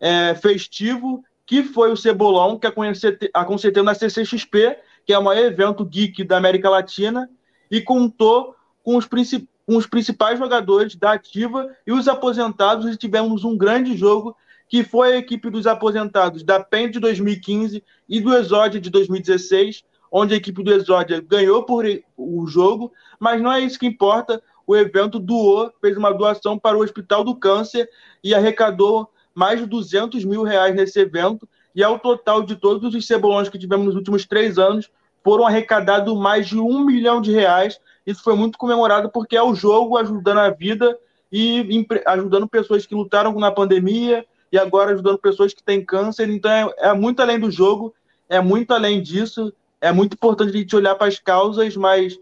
é, 0.00 0.34
festivo, 0.34 1.22
que 1.46 1.62
foi 1.62 1.92
o 1.92 1.96
Cebolão, 1.96 2.58
que 2.58 2.66
aconteceu 2.66 3.82
na 3.84 3.94
CCXP, 3.94 4.76
que 5.06 5.12
é 5.12 5.18
o 5.18 5.24
maior 5.24 5.44
evento 5.44 5.84
geek 5.84 6.24
da 6.24 6.36
América 6.36 6.68
Latina, 6.70 7.28
e 7.70 7.80
contou 7.80 8.54
com 8.82 8.96
os, 8.96 9.06
com 9.06 9.76
os 9.76 9.86
principais 9.86 10.38
jogadores 10.38 10.96
da 10.96 11.12
ativa 11.12 11.68
e 11.86 11.92
os 11.92 12.08
aposentados, 12.08 12.92
e 12.92 12.96
tivemos 12.96 13.44
um 13.44 13.56
grande 13.56 13.96
jogo, 13.96 14.36
que 14.68 14.84
foi 14.84 15.14
a 15.14 15.16
equipe 15.18 15.50
dos 15.50 15.66
aposentados 15.66 16.42
da 16.42 16.60
PEN 16.60 16.90
de 16.90 17.00
2015 17.00 17.82
e 18.08 18.20
do 18.20 18.36
Exódia 18.36 18.80
de 18.80 18.88
2016, 18.88 19.82
onde 20.10 20.34
a 20.34 20.36
equipe 20.36 20.62
do 20.62 20.72
Exódia 20.72 21.20
ganhou 21.20 21.64
por 21.64 21.84
o 22.16 22.46
jogo, 22.46 22.92
mas 23.18 23.40
não 23.40 23.52
é 23.52 23.60
isso 23.60 23.78
que 23.78 23.86
importa. 23.86 24.42
O 24.66 24.76
evento 24.76 25.18
doou, 25.18 25.72
fez 25.80 25.96
uma 25.96 26.12
doação 26.12 26.58
para 26.58 26.76
o 26.76 26.82
Hospital 26.82 27.24
do 27.24 27.34
Câncer 27.34 27.88
e 28.22 28.34
arrecadou 28.34 29.10
mais 29.34 29.60
de 29.60 29.66
200 29.66 30.24
mil 30.24 30.42
reais 30.42 30.74
nesse 30.74 31.00
evento, 31.00 31.48
e 31.74 31.82
ao 31.82 31.98
total 31.98 32.42
de 32.42 32.56
todos 32.56 32.94
os 32.94 33.06
cebolões 33.06 33.48
que 33.48 33.58
tivemos 33.58 33.86
nos 33.86 33.94
últimos 33.94 34.26
três 34.26 34.58
anos, 34.58 34.90
foram 35.22 35.46
arrecadados 35.46 36.16
mais 36.16 36.48
de 36.48 36.58
um 36.58 36.84
milhão 36.84 37.20
de 37.20 37.30
reais. 37.32 37.80
Isso 38.06 38.22
foi 38.22 38.34
muito 38.34 38.58
comemorado 38.58 39.10
porque 39.10 39.36
é 39.36 39.42
o 39.42 39.54
jogo 39.54 39.96
ajudando 39.96 40.38
a 40.38 40.50
vida 40.50 40.98
e 41.30 41.86
ajudando 42.06 42.48
pessoas 42.48 42.86
que 42.86 42.94
lutaram 42.94 43.32
na 43.34 43.50
pandemia 43.50 44.26
e 44.50 44.58
agora 44.58 44.92
ajudando 44.92 45.18
pessoas 45.18 45.54
que 45.54 45.62
têm 45.62 45.84
câncer. 45.84 46.28
Então 46.28 46.50
é, 46.50 46.88
é 46.88 46.92
muito 46.92 47.20
além 47.20 47.38
do 47.38 47.50
jogo, 47.50 47.94
é 48.28 48.40
muito 48.40 48.72
além 48.72 49.00
disso. 49.00 49.52
É 49.80 49.92
muito 49.92 50.14
importante 50.14 50.50
a 50.50 50.58
gente 50.58 50.76
olhar 50.76 50.94
para 50.94 51.06
as 51.06 51.18
causas, 51.18 51.74
mas 51.76 52.18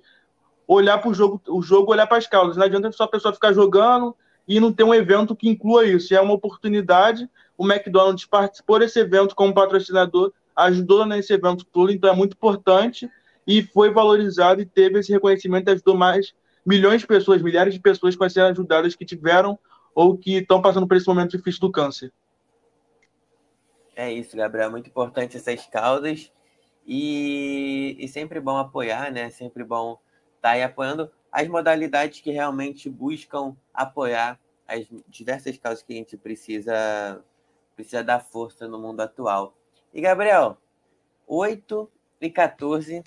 olhar 0.67 0.99
para 0.99 1.11
o 1.11 1.15
jogo, 1.15 1.41
o 1.49 1.61
jogo 1.61 1.91
olhar 1.91 2.07
para 2.07 2.19
as 2.19 2.27
causas. 2.27 2.57
Não 2.57 2.65
adianta 2.65 2.93
só 2.93 3.05
a 3.05 3.09
pessoa 3.09 3.35
ficar 3.35 3.53
jogando 3.53 4.15
e 4.47 4.61
não 4.61 4.73
ter 4.73 4.85
um 4.85 4.95
evento 4.95 5.35
que 5.35 5.49
inclua 5.49 5.85
isso. 5.85 6.15
É 6.15 6.21
uma 6.21 6.35
oportunidade. 6.35 7.29
O 7.59 7.67
McDonald's 7.67 8.25
participou 8.25 8.79
desse 8.79 9.01
evento 9.01 9.35
como 9.35 9.53
patrocinador, 9.53 10.33
ajudou 10.55 11.05
nesse 11.05 11.33
evento 11.33 11.65
todo, 11.65 11.93
então 11.93 12.09
é 12.09 12.15
muito 12.15 12.33
importante 12.35 13.11
e 13.47 13.63
foi 13.63 13.91
valorizado 13.91 14.63
e 14.63 14.67
teve 14.67 15.01
esse 15.01 15.13
reconhecimento, 15.13 15.69
ajudou 15.71 15.97
mais 15.97 16.33
milhões 16.65 17.01
de 17.01 17.07
pessoas, 17.07 17.43
milhares 17.43 17.75
de 17.75 17.81
pessoas 17.81 18.15
que 18.15 18.29
ser 18.31 18.43
ajudadas 18.43 18.95
que 18.95 19.05
tiveram 19.05 19.59
ou 19.95 20.17
que 20.17 20.37
estão 20.37 20.63
passando 20.63 20.87
por 20.87 20.97
esse 20.97 21.09
momento 21.09 21.37
difícil 21.37 21.61
do 21.61 21.73
câncer. 21.73 22.13
É 23.97 24.13
isso, 24.13 24.37
Gabriel. 24.37 24.71
Muito 24.71 24.89
importante 24.89 25.37
essas 25.37 25.67
causas 25.67 26.31
e, 26.87 27.97
e 27.99 28.07
sempre 28.07 28.39
bom 28.39 28.57
apoiar, 28.57 29.11
né? 29.11 29.29
Sempre 29.31 29.65
bom 29.65 29.99
estar 30.37 30.51
tá 30.51 30.51
aí 30.51 30.63
apoiando 30.63 31.11
as 31.33 31.49
modalidades 31.49 32.21
que 32.21 32.31
realmente 32.31 32.89
buscam 32.89 33.57
apoiar 33.75 34.39
as 34.67 34.87
diversas 35.09 35.57
causas 35.59 35.83
que 35.83 35.95
a 35.95 35.97
gente 35.97 36.17
precisa, 36.17 37.25
precisa 37.79 38.03
dar 38.03 38.19
força 38.19 38.67
no 38.67 38.77
mundo 38.77 39.01
atual. 39.01 39.57
E, 39.95 40.01
Gabriel, 40.01 40.59
8 41.29 41.89
e 42.21 42.29
14, 42.29 43.05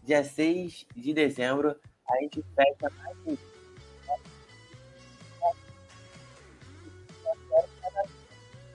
dia 0.00 0.22
6 0.22 0.86
de 0.94 1.12
dezembro, 1.12 1.74
a 2.08 2.16
gente 2.20 2.40
fecha 2.54 2.88
mais 2.98 3.16
um. 3.26 3.36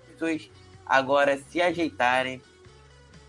Pessoas 0.10 0.52
agora 0.86 1.38
se 1.38 1.62
ajeitarem, 1.62 2.42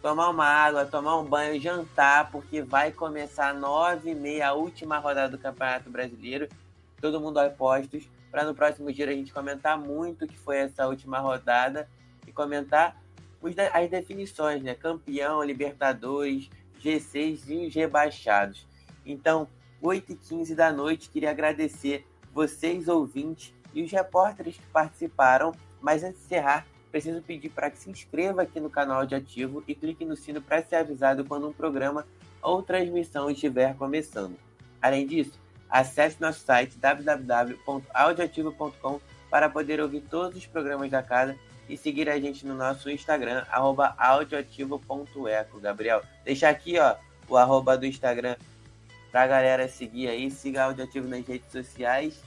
tomar 0.02 0.30
uma 0.30 0.46
água, 0.46 0.84
tomar 0.84 1.20
um 1.20 1.24
banho, 1.24 1.60
jantar, 1.60 2.32
porque 2.32 2.62
vai 2.62 2.90
começar 2.90 3.54
nove 3.54 4.10
e 4.10 4.14
meia 4.16 4.48
a 4.48 4.54
última 4.54 4.98
rodada 4.98 5.28
do 5.28 5.38
Campeonato 5.38 5.88
Brasileiro. 5.88 6.48
Todo 7.00 7.20
mundo 7.20 7.38
apostos 7.38 8.10
para 8.28 8.42
no 8.42 8.56
próximo 8.56 8.92
dia 8.92 9.08
a 9.08 9.12
gente 9.12 9.32
comentar 9.32 9.78
muito 9.78 10.24
o 10.24 10.28
que 10.28 10.36
foi 10.36 10.56
essa 10.56 10.88
última 10.88 11.20
rodada 11.20 11.88
e 12.28 12.32
comentar 12.32 12.96
as 13.72 13.90
definições, 13.90 14.62
né? 14.62 14.74
Campeão, 14.74 15.42
Libertadores, 15.42 16.50
G6 16.82 17.48
e 17.48 17.66
os 17.66 17.74
rebaixados. 17.74 18.66
Então, 19.04 19.48
8 19.80 20.12
e 20.12 20.16
15 20.16 20.54
da 20.54 20.72
noite, 20.72 21.08
queria 21.08 21.30
agradecer 21.30 22.06
vocês, 22.32 22.88
ouvintes, 22.88 23.54
e 23.74 23.82
os 23.82 23.90
repórteres 23.90 24.56
que 24.56 24.66
participaram. 24.72 25.52
Mas 25.80 26.02
antes 26.02 26.18
de 26.20 26.26
encerrar, 26.26 26.66
preciso 26.90 27.22
pedir 27.22 27.50
para 27.50 27.70
que 27.70 27.78
se 27.78 27.88
inscreva 27.90 28.42
aqui 28.42 28.58
no 28.58 28.70
canal 28.70 29.06
de 29.06 29.14
Ativo 29.14 29.62
e 29.68 29.74
clique 29.74 30.04
no 30.04 30.16
sino 30.16 30.42
para 30.42 30.60
ser 30.62 30.76
avisado 30.76 31.24
quando 31.24 31.48
um 31.48 31.52
programa 31.52 32.06
ou 32.42 32.62
transmissão 32.62 33.30
estiver 33.30 33.76
começando. 33.76 34.36
Além 34.80 35.06
disso, 35.06 35.38
acesse 35.68 36.20
nosso 36.20 36.40
site 36.40 36.78
www.audioativo.com 36.78 39.00
para 39.30 39.48
poder 39.48 39.80
ouvir 39.80 40.02
todos 40.02 40.36
os 40.38 40.46
programas 40.46 40.90
da 40.90 41.02
casa 41.02 41.36
e 41.68 41.76
seguir 41.76 42.08
a 42.08 42.18
gente 42.18 42.46
no 42.46 42.54
nosso 42.54 42.90
Instagram, 42.90 43.44
audioativo.eco. 43.98 45.60
Gabriel, 45.60 46.02
deixa 46.24 46.48
aqui 46.48 46.78
ó, 46.78 46.96
o 47.28 47.36
arroba 47.36 47.76
do 47.76 47.86
Instagram 47.86 48.36
para 49.10 49.22
a 49.22 49.26
galera 49.26 49.68
seguir 49.68 50.08
aí, 50.08 50.30
siga 50.30 50.64
Audioativo 50.64 51.08
nas 51.08 51.26
redes 51.26 51.50
sociais. 51.50 52.22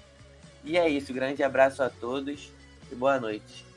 E 0.63 0.77
é 0.77 0.87
isso, 0.87 1.13
grande 1.13 1.43
abraço 1.43 1.81
a 1.81 1.89
todos 1.89 2.51
e 2.91 2.95
boa 2.95 3.19
noite. 3.19 3.70